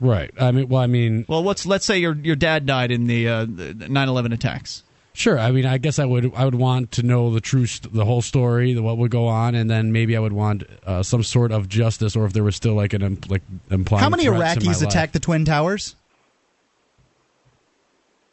right. 0.00 0.30
I 0.40 0.50
mean, 0.52 0.68
well, 0.68 0.80
I 0.82 0.86
mean, 0.86 1.24
Well, 1.28 1.42
what's 1.42 1.66
let's 1.66 1.84
say 1.86 1.98
your 1.98 2.14
your 2.16 2.36
dad 2.36 2.66
died 2.66 2.90
in 2.90 3.06
the 3.06 3.28
uh, 3.28 3.44
the 3.44 3.74
9/11 3.74 4.32
attacks. 4.32 4.82
Sure. 5.12 5.38
I 5.38 5.50
mean, 5.50 5.66
I 5.66 5.78
guess 5.78 5.98
I 5.98 6.04
would 6.04 6.32
I 6.36 6.44
would 6.44 6.54
want 6.54 6.92
to 6.92 7.02
know 7.02 7.34
the 7.34 7.40
true 7.40 7.66
st- 7.66 7.92
the 7.92 8.04
whole 8.04 8.22
story, 8.22 8.72
the, 8.74 8.82
what 8.82 8.96
would 8.96 9.10
go 9.10 9.26
on, 9.26 9.56
and 9.56 9.68
then 9.68 9.90
maybe 9.92 10.16
I 10.16 10.20
would 10.20 10.32
want 10.32 10.62
uh, 10.86 11.02
some 11.02 11.24
sort 11.24 11.50
of 11.50 11.68
justice, 11.68 12.14
or 12.14 12.24
if 12.24 12.32
there 12.32 12.44
was 12.44 12.54
still 12.54 12.74
like 12.74 12.92
an 12.92 13.02
im- 13.02 13.20
like 13.28 13.42
implied. 13.70 14.00
How 14.00 14.08
many 14.08 14.24
threats 14.26 14.56
in 14.64 14.70
Iraqis 14.70 14.80
life. 14.80 14.88
attacked 14.88 15.12
the 15.12 15.18
Twin 15.20 15.44
Towers? 15.44 15.96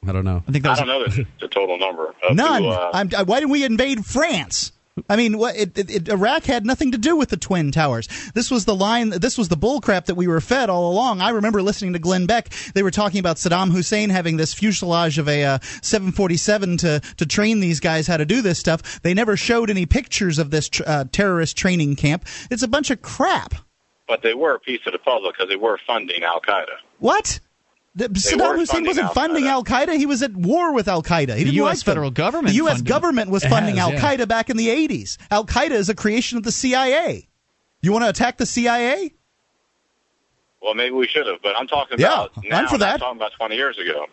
I 0.07 0.11
don't 0.13 0.25
know. 0.25 0.43
I 0.47 0.51
think 0.51 0.65
I 0.65 0.75
don't 0.75 0.87
know 0.87 1.05
the, 1.05 1.25
the 1.39 1.47
total 1.47 1.77
number. 1.77 2.13
Of 2.27 2.35
None. 2.35 2.63
Who, 2.63 2.69
uh, 2.69 2.91
I'm, 2.93 3.09
I, 3.17 3.23
why 3.23 3.39
didn't 3.39 3.51
we 3.51 3.63
invade 3.63 4.05
France? 4.05 4.71
I 5.07 5.15
mean, 5.15 5.37
what, 5.37 5.55
it, 5.55 5.77
it, 5.77 5.91
it, 5.91 6.09
Iraq 6.09 6.45
had 6.45 6.65
nothing 6.65 6.91
to 6.91 6.97
do 6.97 7.15
with 7.15 7.29
the 7.29 7.37
Twin 7.37 7.71
Towers. 7.71 8.07
This 8.33 8.49
was 8.49 8.65
the 8.65 8.73
line. 8.73 9.09
This 9.11 9.37
was 9.37 9.47
the 9.47 9.55
bullcrap 9.55 10.05
that 10.05 10.15
we 10.15 10.27
were 10.27 10.41
fed 10.41 10.71
all 10.71 10.91
along. 10.91 11.21
I 11.21 11.29
remember 11.29 11.61
listening 11.61 11.93
to 11.93 11.99
Glenn 11.99 12.25
Beck. 12.25 12.49
They 12.73 12.81
were 12.81 12.89
talking 12.89 13.19
about 13.19 13.35
Saddam 13.35 13.71
Hussein 13.71 14.09
having 14.09 14.37
this 14.37 14.55
fuselage 14.55 15.19
of 15.19 15.29
a 15.29 15.43
uh, 15.43 15.59
747 15.83 16.77
to 16.77 16.99
to 17.17 17.25
train 17.27 17.59
these 17.59 17.79
guys 17.79 18.07
how 18.07 18.17
to 18.17 18.25
do 18.25 18.41
this 18.41 18.57
stuff. 18.57 18.99
They 19.03 19.13
never 19.13 19.37
showed 19.37 19.69
any 19.69 19.85
pictures 19.85 20.39
of 20.39 20.49
this 20.49 20.67
tr- 20.67 20.83
uh, 20.87 21.05
terrorist 21.11 21.55
training 21.55 21.95
camp. 21.95 22.25
It's 22.49 22.63
a 22.63 22.67
bunch 22.67 22.89
of 22.89 23.03
crap. 23.03 23.53
but 24.07 24.23
they 24.23 24.33
were 24.33 24.55
a 24.55 24.59
piece 24.59 24.81
of 24.87 24.93
the 24.93 24.99
puzzle 24.99 25.31
because 25.31 25.47
they 25.47 25.57
were 25.57 25.77
funding 25.85 26.23
Al 26.23 26.41
Qaeda. 26.41 26.77
What? 26.97 27.39
The, 27.97 28.09
Saddam 28.09 28.55
Hussein 28.57 28.85
wasn't 28.85 29.11
funding 29.13 29.47
Al 29.47 29.63
Qaeda. 29.63 29.97
He 29.97 30.05
was 30.05 30.21
at 30.21 30.31
war 30.33 30.71
with 30.73 30.87
Al 30.87 31.01
Qaeda. 31.01 31.35
He 31.35 31.43
The 31.43 31.51
didn't 31.51 31.53
US 31.55 31.77
like 31.79 31.85
them. 31.85 31.91
federal 31.91 32.11
government 32.11 32.47
The 32.49 32.53
U.S. 32.57 32.81
government 32.83 33.31
was 33.31 33.43
funding 33.43 33.77
has, 33.77 33.87
Al 33.89 33.93
yeah. 33.93 34.01
Qaeda 34.17 34.27
back 34.27 34.49
in 34.51 34.57
the 34.57 34.67
80s. 34.67 35.17
Al 35.31 35.45
Qaeda 35.45 35.71
is 35.71 35.89
a 35.89 35.95
creation 35.95 36.37
of 36.37 36.43
the 36.43 36.51
CIA. 36.51 37.27
You 37.81 37.91
want 37.91 38.05
to 38.05 38.09
attack 38.09 38.37
the 38.37 38.45
CIA? 38.45 39.13
Well, 40.61 40.73
maybe 40.73 40.93
we 40.95 41.07
should 41.07 41.27
have, 41.27 41.37
but 41.41 41.55
I'm 41.57 41.67
talking 41.67 41.99
Yeah, 41.99 42.07
about 42.25 42.31
I'm 42.37 42.43
now. 42.49 42.67
for 42.67 42.73
not 42.73 42.79
that. 42.79 42.99
talking 42.99 43.17
about 43.17 43.31
20 43.37 43.55
years 43.55 43.77
ago. 43.77 44.05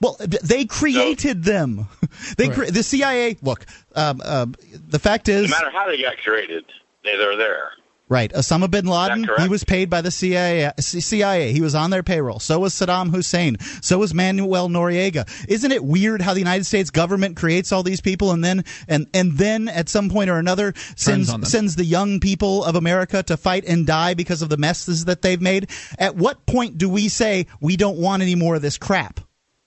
Well, 0.00 0.16
they 0.20 0.64
created 0.66 1.44
them. 1.44 1.88
They 2.38 2.48
cre- 2.48 2.64
the 2.66 2.82
CIA. 2.82 3.36
Look, 3.42 3.66
um, 3.94 4.22
uh, 4.24 4.46
the 4.72 4.98
fact 4.98 5.28
is, 5.28 5.50
No 5.50 5.56
matter 5.56 5.70
how 5.70 5.86
they 5.86 6.00
got 6.00 6.16
created, 6.18 6.64
they, 7.04 7.16
they're 7.18 7.36
there. 7.36 7.72
Right? 8.08 8.32
Osama 8.32 8.70
bin 8.70 8.86
Laden. 8.86 9.28
He 9.38 9.48
was 9.48 9.64
paid 9.64 9.90
by 9.90 10.00
the 10.00 10.10
CIA. 10.10 10.70
CIA. 10.78 11.52
He 11.52 11.60
was 11.60 11.74
on 11.74 11.90
their 11.90 12.02
payroll. 12.02 12.38
So 12.38 12.58
was 12.60 12.74
Saddam 12.74 13.10
Hussein. 13.10 13.56
So 13.80 13.98
was 13.98 14.14
Manuel 14.14 14.68
Noriega. 14.68 15.28
Isn't 15.48 15.72
it 15.72 15.84
weird 15.84 16.22
how 16.22 16.32
the 16.32 16.38
United 16.38 16.64
States 16.64 16.90
government 16.90 17.36
creates 17.36 17.72
all 17.72 17.82
these 17.82 18.00
people 18.00 18.32
and 18.32 18.44
then 18.44 18.64
and 18.88 19.06
and 19.12 19.36
then 19.38 19.68
at 19.68 19.88
some 19.88 20.08
point 20.08 20.30
or 20.30 20.38
another 20.38 20.74
sends 20.96 21.32
sends 21.48 21.76
the 21.76 21.84
young 21.84 22.20
people 22.20 22.64
of 22.64 22.76
America 22.76 23.22
to 23.24 23.36
fight 23.36 23.64
and 23.66 23.86
die 23.86 24.14
because 24.14 24.42
of 24.42 24.48
the 24.48 24.56
messes 24.56 25.06
that 25.06 25.22
they've 25.22 25.40
made? 25.40 25.70
At 25.98 26.16
what 26.16 26.46
point 26.46 26.78
do 26.78 26.88
we 26.88 27.08
say 27.08 27.46
we 27.60 27.76
don't 27.76 27.98
want 27.98 28.22
any 28.22 28.34
more 28.34 28.56
of 28.56 28.62
this 28.62 28.78
crap? 28.78 29.20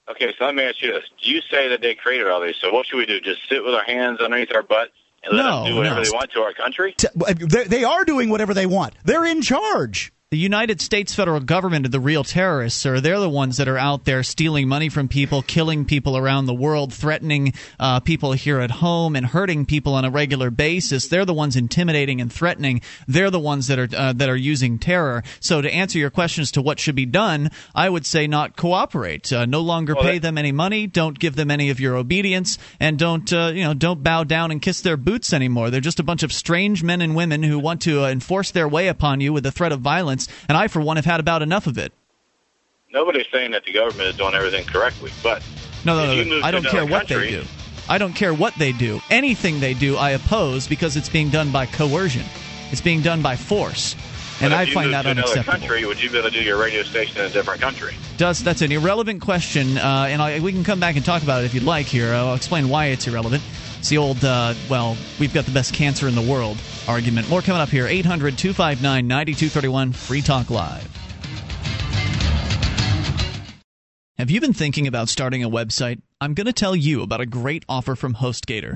Okay, 0.10 0.34
so 0.40 0.46
let 0.46 0.56
me 0.56 0.64
ask 0.64 0.82
you 0.82 0.92
this: 0.92 1.04
You 1.20 1.42
say 1.52 1.68
that 1.68 1.82
they 1.82 1.94
created 1.94 2.28
all 2.28 2.42
these, 2.42 2.56
so 2.60 2.74
what 2.74 2.88
should 2.88 2.98
we 2.98 3.06
do? 3.06 3.20
Just 3.20 3.48
sit 3.48 3.64
with 3.64 3.76
our 3.76 3.84
hands 3.84 4.20
underneath 4.20 4.54
our 4.54 4.64
butt 4.64 4.90
and 5.24 5.38
let 5.38 5.44
No, 5.44 5.64
them 5.64 5.72
do 5.72 5.76
whatever 5.78 5.96
no. 5.98 6.04
they 6.04 6.10
want 6.12 6.32
to 6.32 6.40
our 6.42 6.54
country? 6.54 6.96
They 7.16 7.64
they 7.66 7.84
are 7.84 8.06
doing 8.06 8.30
whatever 8.30 8.54
they 8.54 8.66
want. 8.66 8.94
They're 9.04 9.26
in 9.26 9.42
charge. 9.42 10.12
The 10.32 10.38
United 10.38 10.80
States 10.80 11.16
federal 11.16 11.40
government 11.40 11.88
are 11.88 11.90
the 11.90 12.00
real 12.00 12.24
terrorists, 12.24 12.86
or 12.86 13.02
they're 13.02 13.20
the 13.20 13.28
ones 13.28 13.58
that 13.58 13.68
are 13.68 13.80
out 13.80 14.06
there 14.06 14.22
stealing 14.22 14.68
money 14.68 14.88
from 14.88 15.08
people, 15.08 15.42
killing 15.42 15.86
people 15.86 16.16
around 16.16 16.46
the 16.46 16.54
world, 16.54 16.94
threatening 16.94 17.54
uh, 17.80 18.00
people 18.02 18.34
here 18.34 18.60
at 18.60 18.70
home, 18.70 19.16
and 19.16 19.26
hurting 19.26 19.66
people 19.66 19.96
on 19.96 20.06
a 20.06 20.12
regular 20.12 20.52
basis. 20.52 21.08
They're 21.08 21.26
the 21.26 21.34
ones 21.34 21.56
intimidating 21.56 22.22
and 22.22 22.32
threatening. 22.32 22.82
They're 23.08 23.32
the 23.32 23.40
ones 23.40 23.66
that 23.70 23.80
are 23.80 23.90
uh, 23.92 24.14
that 24.14 24.30
are 24.30 24.36
using 24.36 24.78
terror. 24.78 25.24
So, 25.40 25.64
to 25.64 25.74
answer 25.74 25.98
your 25.98 26.12
question 26.12 26.44
as 26.44 26.52
to 26.52 26.62
what 26.62 26.78
should 26.78 26.94
be 26.94 27.08
done, 27.08 27.50
I 27.74 27.90
would 27.90 28.06
say 28.06 28.28
not 28.28 28.56
cooperate. 28.56 29.34
Uh, 29.34 29.48
no 29.48 29.62
longer 29.62 29.96
Well, 29.96 30.04
pay 30.04 30.20
them 30.20 30.38
any 30.38 30.52
money. 30.52 30.86
Don't 30.86 31.18
give 31.18 31.36
them 31.38 31.50
any 31.50 31.72
of 31.72 31.80
your 31.80 31.96
obedience, 31.96 32.60
and 32.80 33.00
don't 33.00 33.34
uh, 33.34 33.52
you 33.52 33.64
know 33.64 33.74
don't 33.74 34.04
bow 34.04 34.26
down 34.26 34.52
and 34.52 34.62
kiss 34.62 34.82
their 34.82 34.96
boots 34.96 35.34
anymore. 35.34 35.72
They're 35.72 35.82
just 35.82 36.00
a 36.00 36.04
bunch 36.04 36.22
of 36.22 36.32
strange 36.32 36.84
men 36.84 37.02
and 37.02 37.16
women 37.16 37.42
who 37.42 37.58
want 37.58 37.82
to 37.82 38.04
uh, 38.04 38.10
enforce 38.10 38.52
their 38.52 38.68
way 38.68 38.90
upon 38.90 39.22
you 39.22 39.34
with 39.34 39.44
the 39.44 39.52
threat 39.52 39.72
of 39.72 39.80
violence. 39.80 40.19
And 40.48 40.58
I, 40.58 40.68
for 40.68 40.82
one, 40.82 40.98
have 40.98 41.06
had 41.06 41.20
about 41.20 41.42
enough 41.42 41.68
of 41.68 41.78
it. 41.78 41.94
Nobody's 42.92 43.28
saying 43.32 43.52
that 43.52 43.66
the 43.66 43.72
government 43.74 44.10
is 44.10 44.18
doing 44.18 44.34
everything 44.34 44.66
correctly, 44.66 45.12
but 45.22 45.44
No, 45.86 45.96
no, 45.96 46.24
no. 46.24 46.42
I 46.44 46.52
don't 46.52 46.64
care 46.64 46.82
another 46.82 46.92
what 46.92 47.08
country, 47.08 47.32
they 47.32 47.42
do. 47.42 47.46
I 47.88 47.98
don't 47.98 48.14
care 48.14 48.34
what 48.34 48.54
they 48.56 48.72
do. 48.72 49.00
Anything 49.10 49.60
they 49.60 49.74
do, 49.74 49.96
I 49.96 50.12
oppose 50.12 50.68
because 50.68 50.96
it's 50.96 51.10
being 51.10 51.30
done 51.30 51.52
by 51.52 51.66
coercion. 51.66 52.24
It's 52.72 52.82
being 52.82 53.02
done 53.02 53.22
by 53.24 53.36
force, 53.36 53.96
and 54.42 54.54
I 54.54 54.68
find 54.68 54.94
that 54.94 55.06
unacceptable. 55.08 55.60
country, 55.60 55.86
would 55.86 56.02
you 56.02 56.10
be 56.12 56.20
able 56.20 56.30
to 56.30 56.36
do 56.36 56.44
your 56.44 56.60
radio 56.60 56.84
station 56.84 57.18
in 57.18 57.26
a 57.26 57.30
different 57.30 57.62
country? 57.62 57.96
Does 58.18 58.44
that's 58.44 58.62
an 58.62 58.72
irrelevant 58.72 59.22
question, 59.22 59.80
uh, 59.80 60.06
and 60.08 60.22
I, 60.22 60.40
we 60.40 60.52
can 60.52 60.64
come 60.64 60.80
back 60.80 60.96
and 60.96 61.04
talk 61.04 61.24
about 61.24 61.42
it 61.42 61.46
if 61.46 61.54
you'd 61.56 61.64
like. 61.64 61.88
Here, 61.88 62.14
I'll 62.14 62.36
explain 62.36 62.70
why 62.70 62.88
it's 62.88 63.08
irrelevant. 63.08 63.42
It's 63.80 63.90
the 63.90 63.98
old, 63.98 64.24
uh, 64.26 64.54
well, 64.70 64.98
we've 65.20 65.34
got 65.34 65.46
the 65.46 65.52
best 65.52 65.74
cancer 65.74 66.08
in 66.08 66.16
the 66.16 66.22
world 66.22 66.58
argument. 66.88 67.30
More 67.30 67.42
coming 67.42 67.62
up 67.62 67.70
here. 67.70 67.88
800 67.88 68.38
259 68.38 69.08
9231 69.08 69.94
Free 69.94 70.22
Talk 70.22 70.50
Live. 70.50 70.88
Have 74.18 74.30
you 74.30 74.42
been 74.42 74.52
thinking 74.52 74.86
about 74.86 75.08
starting 75.08 75.46
a 75.46 75.50
website? 75.50 76.02
I'm 76.20 76.34
going 76.34 76.48
to 76.48 76.54
tell 76.54 76.76
you 76.76 77.02
about 77.02 77.22
a 77.22 77.26
great 77.26 77.64
offer 77.70 77.96
from 77.96 78.16
HostGator. 78.16 78.76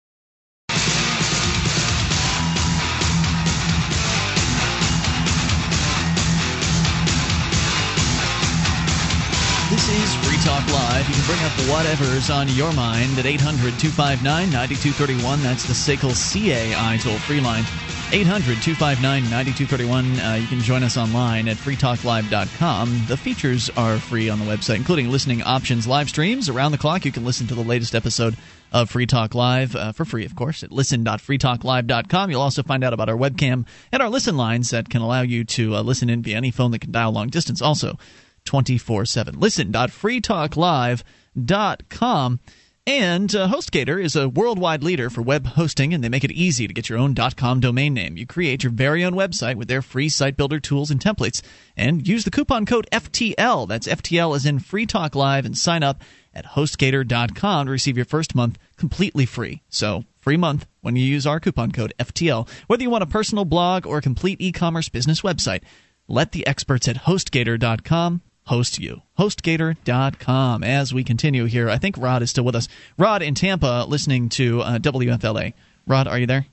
This 9.71 9.87
is 9.87 10.15
Free 10.27 10.35
Talk 10.43 10.67
Live. 10.67 11.07
You 11.07 11.15
can 11.15 11.25
bring 11.25 11.39
up 11.45 11.51
whatever's 11.71 12.29
on 12.29 12.49
your 12.49 12.73
mind 12.73 13.17
at 13.17 13.25
800 13.25 13.79
259 13.79 14.51
9231. 14.51 15.41
That's 15.41 15.63
the 15.63 15.71
SACL 15.71 16.11
CAI 16.11 16.97
toll 16.97 17.17
free 17.19 17.39
line. 17.39 17.63
800 18.11 18.61
259 18.61 19.23
9231. 19.31 20.19
Uh, 20.19 20.33
You 20.41 20.47
can 20.47 20.59
join 20.59 20.83
us 20.83 20.97
online 20.97 21.47
at 21.47 21.55
freetalklive.com. 21.55 23.05
The 23.07 23.15
features 23.15 23.69
are 23.77 23.97
free 23.97 24.29
on 24.29 24.39
the 24.39 24.45
website, 24.45 24.75
including 24.75 25.09
listening 25.09 25.41
options, 25.41 25.87
live 25.87 26.09
streams 26.09 26.49
around 26.49 26.73
the 26.73 26.77
clock. 26.77 27.05
You 27.05 27.13
can 27.13 27.23
listen 27.23 27.47
to 27.47 27.55
the 27.55 27.63
latest 27.63 27.95
episode 27.95 28.35
of 28.73 28.89
Free 28.89 29.05
Talk 29.05 29.33
Live 29.33 29.73
uh, 29.77 29.93
for 29.93 30.03
free, 30.03 30.25
of 30.25 30.35
course, 30.35 30.63
at 30.63 30.73
listen.freetalklive.com. 30.73 32.29
You'll 32.29 32.41
also 32.41 32.61
find 32.61 32.83
out 32.83 32.91
about 32.91 33.07
our 33.07 33.15
webcam 33.15 33.65
and 33.93 34.01
our 34.01 34.09
listen 34.09 34.35
lines 34.35 34.71
that 34.71 34.89
can 34.89 35.01
allow 35.01 35.21
you 35.21 35.45
to 35.45 35.77
uh, 35.77 35.81
listen 35.81 36.09
in 36.09 36.21
via 36.23 36.35
any 36.35 36.51
phone 36.51 36.71
that 36.71 36.79
can 36.79 36.91
dial 36.91 37.13
long 37.13 37.29
distance. 37.29 37.61
Also, 37.61 37.97
24 38.45 39.05
7. 39.05 39.39
Listen, 39.39 39.71
Listen.freetalklive.com. 39.71 42.39
And 42.87 43.35
uh, 43.35 43.47
HostGator 43.47 44.03
is 44.03 44.15
a 44.15 44.27
worldwide 44.27 44.83
leader 44.83 45.11
for 45.11 45.21
web 45.21 45.45
hosting, 45.45 45.93
and 45.93 46.03
they 46.03 46.09
make 46.09 46.23
it 46.23 46.31
easy 46.31 46.67
to 46.67 46.73
get 46.73 46.89
your 46.89 46.97
own 46.97 47.13
.com 47.13 47.59
domain 47.59 47.93
name. 47.93 48.17
You 48.17 48.25
create 48.25 48.63
your 48.63 48.71
very 48.71 49.03
own 49.03 49.13
website 49.13 49.55
with 49.55 49.67
their 49.67 49.83
free 49.83 50.09
site 50.09 50.35
builder 50.35 50.59
tools 50.59 50.89
and 50.89 50.99
templates, 50.99 51.43
and 51.77 52.07
use 52.07 52.23
the 52.23 52.31
coupon 52.31 52.65
code 52.65 52.87
FTL. 52.91 53.67
That's 53.67 53.87
FTL 53.87 54.35
as 54.35 54.47
in 54.47 54.57
Free 54.57 54.87
Talk 54.87 55.13
Live, 55.13 55.45
and 55.45 55.55
sign 55.55 55.83
up 55.83 56.01
at 56.33 56.45
HostGator.com 56.45 57.67
to 57.67 57.71
receive 57.71 57.97
your 57.97 58.05
first 58.05 58.33
month 58.33 58.57
completely 58.77 59.27
free. 59.27 59.61
So, 59.69 60.03
free 60.19 60.37
month 60.37 60.65
when 60.81 60.95
you 60.95 61.05
use 61.05 61.27
our 61.27 61.39
coupon 61.39 61.71
code 61.71 61.93
FTL. 61.99 62.49
Whether 62.65 62.81
you 62.81 62.89
want 62.89 63.03
a 63.03 63.07
personal 63.07 63.45
blog 63.45 63.85
or 63.85 63.99
a 63.99 64.01
complete 64.01 64.41
e-commerce 64.41 64.89
business 64.89 65.21
website, 65.21 65.61
let 66.07 66.31
the 66.31 66.47
experts 66.47 66.87
at 66.87 67.03
HostGator.com 67.03 68.21
host 68.51 68.79
you. 68.79 69.01
HostGator.com. 69.17 70.63
As 70.63 70.93
we 70.93 71.03
continue 71.05 71.45
here, 71.45 71.69
I 71.69 71.77
think 71.77 71.95
Rod 71.97 72.21
is 72.21 72.29
still 72.29 72.43
with 72.43 72.55
us. 72.55 72.67
Rod 72.97 73.21
in 73.21 73.33
Tampa, 73.33 73.85
listening 73.87 74.27
to 74.29 74.61
uh, 74.61 74.77
WFLA. 74.79 75.53
Rod, 75.87 76.07
are 76.07 76.19
you 76.19 76.27
there? 76.27 76.45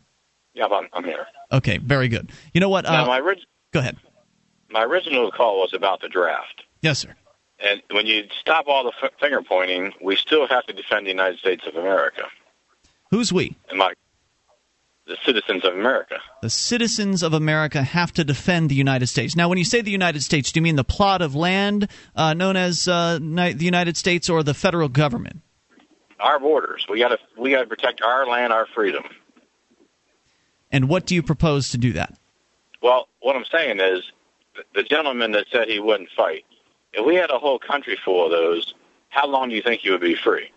Yeah, 0.54 0.66
I'm, 0.66 0.86
I'm 0.92 1.02
here. 1.04 1.26
Okay, 1.52 1.78
very 1.78 2.06
good. 2.08 2.30
You 2.54 2.60
know 2.60 2.68
what? 2.68 2.84
now, 2.84 3.02
Uh, 3.02 3.06
my, 3.06 3.20
orig- 3.20 3.40
go 3.72 3.80
ahead. 3.80 3.96
my 4.70 4.84
original 4.84 5.30
call 5.32 5.58
was 5.60 5.74
about 5.74 6.00
the 6.00 6.08
draft. 6.08 6.62
Yes, 6.82 7.00
sir. 7.00 7.14
And 7.58 7.82
when 7.90 8.06
you 8.06 8.24
stop 8.40 8.66
all 8.68 8.84
the 8.84 8.92
f- 9.02 9.10
finger 9.18 9.42
pointing, 9.42 9.92
we 10.00 10.14
still 10.14 10.46
have 10.46 10.64
to 10.66 10.72
defend 10.72 11.06
the 11.06 11.10
United 11.10 11.40
States 11.40 11.64
of 11.66 11.74
America 11.74 12.22
Who's 13.10 13.32
we? 13.32 13.56
and 13.70 13.78
my 13.78 13.94
the 15.08 15.16
citizens 15.24 15.64
of 15.64 15.72
America. 15.72 16.20
The 16.42 16.50
citizens 16.50 17.22
of 17.22 17.32
America 17.32 17.82
have 17.82 18.12
to 18.12 18.24
defend 18.24 18.70
the 18.70 18.74
United 18.74 19.08
States. 19.08 19.34
Now, 19.34 19.48
when 19.48 19.58
you 19.58 19.64
say 19.64 19.80
the 19.80 19.90
United 19.90 20.22
States, 20.22 20.52
do 20.52 20.58
you 20.58 20.62
mean 20.62 20.76
the 20.76 20.84
plot 20.84 21.22
of 21.22 21.34
land 21.34 21.88
uh, 22.14 22.34
known 22.34 22.56
as 22.56 22.86
uh, 22.86 23.18
Ni- 23.18 23.54
the 23.54 23.64
United 23.64 23.96
States 23.96 24.28
or 24.28 24.42
the 24.42 24.54
federal 24.54 24.88
government? 24.88 25.40
Our 26.20 26.38
borders. 26.38 26.86
We 26.88 26.98
got 26.98 27.08
to 27.08 27.18
we 27.36 27.50
got 27.50 27.62
to 27.62 27.66
protect 27.66 28.02
our 28.02 28.26
land, 28.26 28.52
our 28.52 28.66
freedom. 28.66 29.04
And 30.70 30.88
what 30.88 31.06
do 31.06 31.14
you 31.14 31.22
propose 31.22 31.70
to 31.70 31.78
do 31.78 31.92
that? 31.94 32.18
Well, 32.82 33.08
what 33.20 33.34
I'm 33.34 33.46
saying 33.50 33.80
is, 33.80 34.02
the 34.74 34.82
gentleman 34.82 35.32
that 35.32 35.46
said 35.50 35.68
he 35.68 35.80
wouldn't 35.80 36.10
fight. 36.16 36.44
If 36.92 37.06
we 37.06 37.14
had 37.14 37.30
a 37.30 37.38
whole 37.38 37.58
country 37.58 37.98
full 38.04 38.24
of 38.24 38.30
those, 38.30 38.74
how 39.08 39.26
long 39.26 39.48
do 39.48 39.54
you 39.54 39.62
think 39.62 39.84
you 39.84 39.92
would 39.92 40.00
be 40.00 40.14
free? 40.14 40.50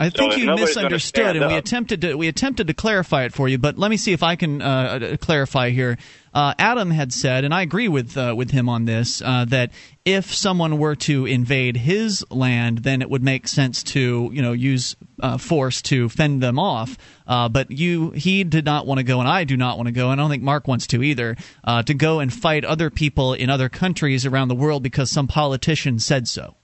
I 0.00 0.10
think 0.10 0.34
if 0.34 0.38
you 0.38 0.54
misunderstood, 0.54 1.36
and 1.36 1.48
we 1.48 1.54
attempted 1.54 2.02
to 2.02 2.14
we 2.14 2.28
attempted 2.28 2.68
to 2.68 2.74
clarify 2.74 3.24
it 3.24 3.32
for 3.32 3.48
you. 3.48 3.58
But 3.58 3.78
let 3.78 3.90
me 3.90 3.96
see 3.96 4.12
if 4.12 4.22
I 4.22 4.36
can 4.36 4.62
uh, 4.62 5.16
clarify 5.20 5.70
here. 5.70 5.98
Uh, 6.32 6.54
Adam 6.56 6.92
had 6.92 7.12
said, 7.12 7.44
and 7.44 7.52
I 7.52 7.62
agree 7.62 7.88
with 7.88 8.16
uh, 8.16 8.32
with 8.36 8.52
him 8.52 8.68
on 8.68 8.84
this, 8.84 9.20
uh, 9.20 9.44
that 9.46 9.72
if 10.04 10.32
someone 10.32 10.78
were 10.78 10.94
to 10.94 11.26
invade 11.26 11.76
his 11.76 12.24
land, 12.30 12.78
then 12.78 13.02
it 13.02 13.10
would 13.10 13.24
make 13.24 13.48
sense 13.48 13.82
to 13.84 14.30
you 14.32 14.40
know 14.40 14.52
use 14.52 14.94
uh, 15.20 15.36
force 15.36 15.82
to 15.82 16.08
fend 16.08 16.40
them 16.40 16.60
off. 16.60 16.96
Uh, 17.26 17.48
but 17.48 17.72
you, 17.72 18.10
he 18.12 18.44
did 18.44 18.64
not 18.64 18.86
want 18.86 18.98
to 18.98 19.04
go, 19.04 19.18
and 19.18 19.28
I 19.28 19.42
do 19.42 19.56
not 19.56 19.78
want 19.78 19.88
to 19.88 19.92
go, 19.92 20.10
and 20.10 20.20
I 20.20 20.22
don't 20.22 20.30
think 20.30 20.44
Mark 20.44 20.68
wants 20.68 20.86
to 20.88 21.02
either. 21.02 21.36
Uh, 21.64 21.82
to 21.82 21.94
go 21.94 22.20
and 22.20 22.32
fight 22.32 22.64
other 22.64 22.88
people 22.88 23.34
in 23.34 23.50
other 23.50 23.68
countries 23.68 24.24
around 24.24 24.46
the 24.46 24.54
world 24.54 24.84
because 24.84 25.10
some 25.10 25.26
politician 25.26 25.98
said 25.98 26.28
so. 26.28 26.54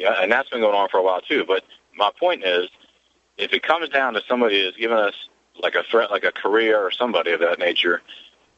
Yeah, 0.00 0.14
and 0.22 0.32
that's 0.32 0.48
been 0.48 0.60
going 0.62 0.74
on 0.74 0.88
for 0.88 0.96
a 0.96 1.02
while 1.02 1.20
too. 1.20 1.44
But 1.46 1.62
my 1.94 2.10
point 2.18 2.42
is, 2.42 2.68
if 3.36 3.52
it 3.52 3.62
comes 3.62 3.90
down 3.90 4.14
to 4.14 4.22
somebody 4.26 4.64
that's 4.64 4.76
giving 4.78 4.96
us 4.96 5.14
like 5.62 5.74
a 5.74 5.82
threat, 5.82 6.10
like 6.10 6.24
a 6.24 6.32
Korea 6.32 6.78
or 6.78 6.90
somebody 6.90 7.32
of 7.32 7.40
that 7.40 7.58
nature, 7.58 8.00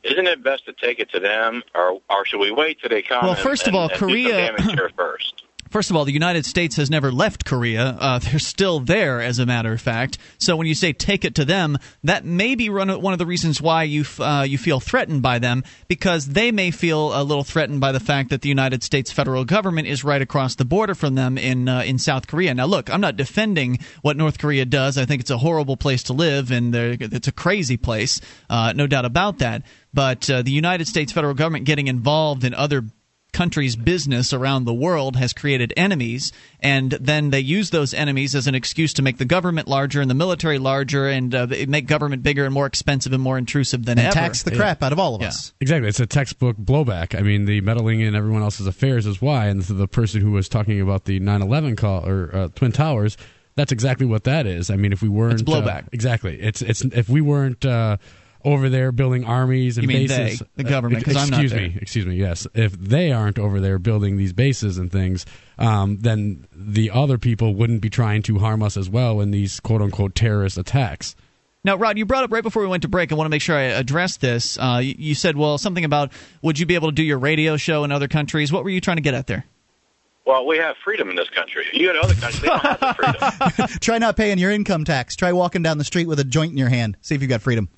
isn't 0.05 0.26
it 0.28 0.43
best 0.45 0.66
to 0.66 0.72
take 0.72 1.01
it 1.01 1.11
to 1.11 1.18
them, 1.20 1.64
or 1.74 2.01
or 2.09 2.24
should 2.24 2.38
we 2.38 2.53
wait 2.53 2.80
till 2.80 2.90
they 2.90 3.03
come? 3.03 3.22
Well, 3.24 3.32
and- 3.32 3.40
first 3.43 3.66
of 3.66 3.74
all, 3.74 3.88
and 3.88 3.99
Korea- 3.99 4.28
damage 4.55 4.70
here 4.74 4.90
first. 4.97 5.43
First 5.72 5.88
of 5.88 5.96
all, 5.96 6.04
the 6.04 6.12
United 6.12 6.44
States 6.44 6.76
has 6.76 6.90
never 6.90 7.10
left 7.10 7.46
Korea. 7.46 7.96
Uh, 7.98 8.18
they're 8.18 8.38
still 8.38 8.78
there, 8.78 9.22
as 9.22 9.38
a 9.38 9.46
matter 9.46 9.72
of 9.72 9.80
fact. 9.80 10.18
So 10.36 10.54
when 10.54 10.66
you 10.66 10.74
say 10.74 10.92
take 10.92 11.24
it 11.24 11.34
to 11.36 11.46
them, 11.46 11.78
that 12.04 12.26
may 12.26 12.54
be 12.54 12.68
one 12.68 12.90
of 12.90 13.18
the 13.18 13.24
reasons 13.24 13.62
why 13.62 13.84
you 13.84 14.04
uh, 14.18 14.42
you 14.46 14.58
feel 14.58 14.80
threatened 14.80 15.22
by 15.22 15.38
them, 15.38 15.64
because 15.88 16.28
they 16.28 16.52
may 16.52 16.72
feel 16.72 17.18
a 17.18 17.24
little 17.24 17.42
threatened 17.42 17.80
by 17.80 17.90
the 17.90 18.00
fact 18.00 18.28
that 18.28 18.42
the 18.42 18.50
United 18.50 18.82
States 18.82 19.10
federal 19.10 19.46
government 19.46 19.88
is 19.88 20.04
right 20.04 20.20
across 20.20 20.56
the 20.56 20.66
border 20.66 20.94
from 20.94 21.14
them 21.14 21.38
in 21.38 21.70
uh, 21.70 21.80
in 21.80 21.98
South 21.98 22.26
Korea. 22.26 22.52
Now, 22.52 22.66
look, 22.66 22.90
I'm 22.90 23.00
not 23.00 23.16
defending 23.16 23.78
what 24.02 24.18
North 24.18 24.36
Korea 24.36 24.66
does. 24.66 24.98
I 24.98 25.06
think 25.06 25.22
it's 25.22 25.30
a 25.30 25.38
horrible 25.38 25.78
place 25.78 26.02
to 26.04 26.12
live, 26.12 26.50
and 26.50 26.74
it's 26.74 27.28
a 27.28 27.32
crazy 27.32 27.78
place, 27.78 28.20
uh, 28.50 28.74
no 28.76 28.86
doubt 28.86 29.06
about 29.06 29.38
that. 29.38 29.62
But 29.94 30.28
uh, 30.28 30.42
the 30.42 30.52
United 30.52 30.86
States 30.86 31.12
federal 31.12 31.32
government 31.32 31.64
getting 31.64 31.86
involved 31.86 32.44
in 32.44 32.52
other 32.52 32.84
country's 33.33 33.76
business 33.76 34.33
around 34.33 34.64
the 34.64 34.74
world 34.74 35.16
has 35.16 35.33
created 35.33 35.72
enemies, 35.76 36.33
and 36.61 36.91
then 36.93 37.30
they 37.30 37.41
use 37.41 37.70
those 37.70 37.95
enemies 37.95 38.35
as 38.35 38.47
an 38.47 38.55
excuse 38.55 38.93
to 38.95 39.03
make 39.03 39.18
the 39.18 39.24
government 39.24 39.66
larger 39.68 40.01
and 40.01 40.11
the 40.11 40.14
military 40.14 40.59
larger, 40.59 41.09
and 41.09 41.35
uh, 41.35 41.47
make 41.66 41.87
government 41.87 42.22
bigger 42.22 42.45
and 42.45 42.53
more 42.53 42.66
expensive 42.66 43.12
and 43.12 43.22
more 43.22 43.39
intrusive 43.39 43.85
than 43.85 43.99
And 43.99 44.09
ever. 44.09 44.14
tax 44.14 44.43
the 44.43 44.55
crap 44.55 44.83
out 44.83 44.93
of 44.93 44.99
all 44.99 45.14
of 45.14 45.22
us. 45.22 45.53
Exactly. 45.61 45.89
It's 45.89 46.01
a 46.01 46.07
textbook 46.07 46.57
blowback. 46.57 47.18
I 47.18 47.22
mean, 47.22 47.47
the 47.47 47.61
meddling 47.62 48.01
in 48.01 48.14
everyone 48.14 48.43
else's 48.43 48.66
affairs 48.66 49.07
is 49.07 49.22
why. 49.22 49.47
And 49.47 49.62
the 49.62 49.89
person 49.89 50.20
who 50.20 50.33
was 50.33 50.49
talking 50.49 50.80
about 50.80 51.07
the 51.07 51.18
9 51.18 51.43
11 51.43 51.76
call 51.76 52.07
or 52.07 52.30
uh, 52.35 52.49
Twin 52.55 52.72
Towers, 52.72 53.16
that's 53.57 53.72
exactly 53.72 54.07
what 54.07 54.24
that 54.24 54.47
is. 54.47 54.70
I 54.70 54.76
mean, 54.76 54.93
if 54.93 55.03
we 55.03 55.09
weren't. 55.09 55.35
It's 55.35 55.43
blowback. 55.43 55.85
Uh, 55.85 55.91
exactly. 55.93 56.41
It's, 56.41 56.62
it's, 56.62 56.83
if 56.83 57.09
we 57.09 57.20
weren't. 57.20 57.64
Over 58.45 58.68
there 58.68 58.90
building 58.93 59.24
armies 59.24 59.78
and 59.78 59.82
You 59.84 59.88
mean 59.88 60.09
bases. 60.09 60.40
they, 60.40 60.62
the 60.62 60.68
government, 60.68 61.03
Uh, 61.03 61.12
'cause 61.12 61.16
I'm 61.16 61.30
not 61.30 61.43
excuse 61.45 61.55
me, 61.74 61.78
excuse 61.80 62.07
me. 62.07 62.16
Yes, 62.16 62.47
if 62.55 62.72
they 62.72 63.12
aren't 63.12 63.38
over 63.38 63.61
there 63.61 63.78
building 63.78 64.16
these 64.16 64.32
bases 64.32 64.78
and 64.78 64.90
things, 64.90 65.24
um, 65.59 65.99
then 66.01 66.47
the 66.55 66.90
other 66.90 67.18
people 67.18 67.55
wouldn't 67.55 67.80
be 67.82 67.90
trying 67.90 68.22
to 68.22 68.38
harm 68.40 68.62
us 68.62 68.76
as 68.76 68.88
well 68.90 69.20
in 69.20 69.30
these 69.30 69.61
quote 69.61 69.80
unquote 69.82 70.14
terrorist 70.14 70.59
attacks. 70.59 71.14
Now, 71.64 71.76
Rod, 71.76 71.97
you 71.97 72.05
brought 72.05 72.24
up 72.24 72.32
right 72.32 72.43
before 72.43 72.62
we 72.62 72.68
went 72.68 72.82
to 72.82 72.88
break. 72.88 73.12
I 73.12 73.14
want 73.14 73.26
to 73.26 73.30
make 73.30 73.43
sure 73.43 73.57
I 73.57 73.62
address 73.62 74.16
this. 74.16 74.59
Uh, 74.59 74.80
you, 74.82 74.95
you 74.99 75.14
said, 75.14 75.36
well, 75.36 75.59
something 75.59 75.84
about 75.84 76.11
would 76.43 76.59
you 76.59 76.66
be 76.66 76.74
able 76.74 76.88
to 76.88 76.95
do 76.95 77.05
your 77.05 77.18
radio 77.20 77.57
show 77.57 77.84
in 77.84 77.93
other 77.93 78.09
countries? 78.09 78.51
What 78.53 78.64
were 78.64 78.70
you 78.70 78.80
trying 78.80 78.97
to 78.97 79.03
get 79.03 79.14
at 79.14 79.28
there? 79.28 79.45
Well, 80.26 80.45
we 80.47 80.57
have 80.59 80.74
freedom 80.84 81.09
in 81.11 81.14
this 81.16 81.28
country. 81.30 81.64
You 81.72 81.86
go 81.88 81.93
to 81.95 82.01
other 82.01 82.14
countries, 82.14 82.40
they 82.43 82.49
don't 82.49 82.62
have 82.62 82.80
the 82.80 82.95
freedom. 83.59 83.68
Try 83.80 83.99
not 83.99 84.16
paying 84.16 84.38
your 84.38 84.51
income 84.51 84.84
tax. 84.84 85.14
Try 85.14 85.32
walking 85.32 85.62
down 85.62 85.78
the 85.78 85.84
street 85.84 86.07
with 86.09 86.18
a 86.20 86.24
joint 86.24 86.51
in 86.53 86.59
your 86.59 86.68
hand. 86.68 86.97
See 87.01 87.14
if 87.14 87.22
you've 87.22 87.28
got 87.28 87.43
freedom. 87.43 87.68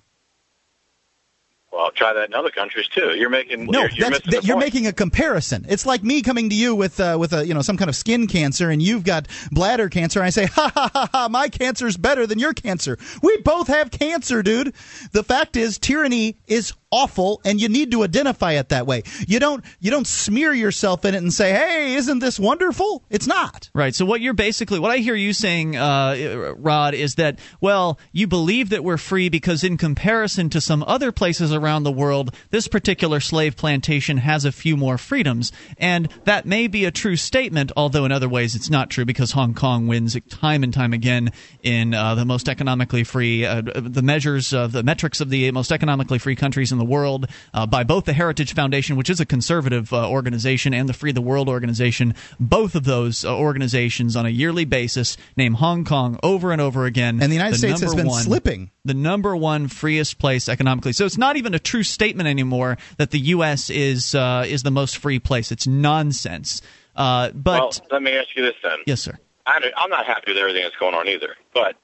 Well, 1.74 1.86
I'll 1.86 1.90
try 1.90 2.12
that 2.12 2.28
in 2.28 2.34
other 2.34 2.50
countries 2.50 2.86
too. 2.86 3.16
You're 3.16 3.30
making 3.30 3.66
No, 3.66 3.80
you're, 3.80 3.90
you're 3.90 4.10
that's, 4.10 4.24
that 4.26 4.42
the 4.42 4.46
you're 4.46 4.58
making 4.58 4.86
a 4.86 4.92
comparison. 4.92 5.66
It's 5.68 5.84
like 5.84 6.04
me 6.04 6.22
coming 6.22 6.48
to 6.50 6.54
you 6.54 6.72
with 6.76 7.00
uh, 7.00 7.16
with 7.18 7.32
a 7.32 7.44
you 7.44 7.52
know 7.52 7.62
some 7.62 7.76
kind 7.76 7.88
of 7.88 7.96
skin 7.96 8.28
cancer, 8.28 8.70
and 8.70 8.80
you've 8.80 9.02
got 9.02 9.26
bladder 9.50 9.88
cancer. 9.88 10.20
And 10.20 10.26
I 10.26 10.30
say, 10.30 10.46
ha 10.54 10.70
ha 10.72 10.90
ha 10.92 11.08
ha, 11.12 11.28
my 11.28 11.48
cancer's 11.48 11.96
better 11.96 12.28
than 12.28 12.38
your 12.38 12.54
cancer. 12.54 12.96
We 13.22 13.38
both 13.38 13.66
have 13.66 13.90
cancer, 13.90 14.40
dude. 14.44 14.72
The 15.10 15.24
fact 15.24 15.56
is, 15.56 15.76
tyranny 15.78 16.36
is 16.46 16.74
awful, 16.94 17.40
and 17.44 17.60
you 17.60 17.68
need 17.68 17.90
to 17.90 18.04
identify 18.04 18.52
it 18.52 18.68
that 18.68 18.86
way. 18.86 19.02
You 19.26 19.40
don't 19.40 19.64
you 19.80 19.90
don't 19.90 20.06
smear 20.06 20.54
yourself 20.54 21.04
in 21.04 21.14
it 21.14 21.18
and 21.18 21.32
say, 21.32 21.52
hey, 21.52 21.94
isn't 21.94 22.20
this 22.20 22.38
wonderful? 22.38 23.02
It's 23.10 23.26
not. 23.26 23.68
Right. 23.74 23.94
So 23.94 24.04
what 24.06 24.20
you're 24.20 24.32
basically, 24.32 24.78
what 24.78 24.92
I 24.92 24.98
hear 24.98 25.16
you 25.16 25.32
saying, 25.32 25.76
uh, 25.76 26.54
Rod, 26.56 26.94
is 26.94 27.16
that 27.16 27.40
well, 27.60 27.98
you 28.12 28.28
believe 28.28 28.70
that 28.70 28.84
we're 28.84 28.96
free 28.96 29.28
because 29.28 29.64
in 29.64 29.76
comparison 29.76 30.50
to 30.50 30.60
some 30.60 30.84
other 30.86 31.10
places 31.10 31.52
around 31.52 31.82
the 31.82 31.92
world, 31.92 32.34
this 32.50 32.68
particular 32.68 33.18
slave 33.18 33.56
plantation 33.56 34.18
has 34.18 34.44
a 34.44 34.52
few 34.52 34.76
more 34.76 34.96
freedoms, 34.96 35.50
and 35.78 36.08
that 36.24 36.46
may 36.46 36.68
be 36.68 36.84
a 36.84 36.92
true 36.92 37.16
statement. 37.16 37.72
Although 37.76 38.04
in 38.04 38.12
other 38.12 38.28
ways 38.28 38.54
it's 38.54 38.70
not 38.70 38.88
true 38.90 39.04
because 39.04 39.32
Hong 39.32 39.54
Kong 39.54 39.88
wins 39.88 40.16
time 40.28 40.62
and 40.62 40.72
time 40.72 40.92
again 40.92 41.32
in 41.62 41.92
uh, 41.92 42.14
the 42.14 42.24
most 42.24 42.48
economically 42.48 43.02
free, 43.02 43.44
uh, 43.44 43.62
the 43.64 44.02
measures, 44.02 44.50
the 44.50 44.82
metrics 44.84 45.20
of 45.20 45.30
the 45.30 45.50
most 45.50 45.72
economically 45.72 46.18
free 46.18 46.36
countries 46.36 46.70
in 46.70 46.78
the 46.78 46.83
world 46.84 47.26
uh, 47.52 47.66
by 47.66 47.84
both 47.84 48.04
the 48.04 48.12
Heritage 48.12 48.54
Foundation, 48.54 48.96
which 48.96 49.10
is 49.10 49.20
a 49.20 49.26
conservative 49.26 49.92
uh, 49.92 50.08
organization, 50.08 50.74
and 50.74 50.88
the 50.88 50.92
Free 50.92 51.12
the 51.12 51.20
World 51.22 51.48
organization. 51.48 52.14
Both 52.38 52.74
of 52.74 52.84
those 52.84 53.24
uh, 53.24 53.36
organizations, 53.36 54.16
on 54.16 54.26
a 54.26 54.30
yearly 54.30 54.64
basis, 54.64 55.16
name 55.36 55.54
Hong 55.54 55.84
Kong 55.84 56.18
over 56.22 56.52
and 56.52 56.60
over 56.60 56.84
again. 56.86 57.20
And 57.22 57.30
the 57.30 57.36
United 57.36 57.56
States 57.58 57.80
has 57.80 57.90
number 57.90 58.02
been 58.02 58.10
one- 58.10 58.22
slipping. 58.22 58.70
The 58.84 58.94
number 58.94 59.34
one 59.34 59.68
freest 59.68 60.18
place 60.18 60.48
economically. 60.48 60.92
So 60.92 61.06
it's 61.06 61.16
not 61.16 61.36
even 61.36 61.54
a 61.54 61.58
true 61.58 61.82
statement 61.82 62.28
anymore 62.28 62.76
that 62.98 63.10
the 63.10 63.18
U.S. 63.18 63.70
is 63.70 64.14
uh, 64.14 64.44
is 64.46 64.62
the 64.62 64.70
most 64.70 64.98
free 64.98 65.18
place. 65.18 65.50
It's 65.50 65.66
nonsense. 65.66 66.60
Uh, 66.94 67.30
but 67.30 67.60
well, 67.60 67.72
let 67.90 68.02
me 68.02 68.12
ask 68.12 68.28
you 68.36 68.42
this 68.42 68.54
then. 68.62 68.78
yes, 68.86 69.00
sir. 69.00 69.18
I'm 69.46 69.90
not 69.90 70.06
happy 70.06 70.32
with 70.32 70.38
everything 70.38 70.62
that's 70.62 70.76
going 70.76 70.94
on 70.94 71.08
either. 71.08 71.36
But 71.52 71.76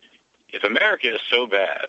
if 0.49 0.65
America 0.65 1.15
is 1.15 1.21
so 1.29 1.47
bad, 1.47 1.89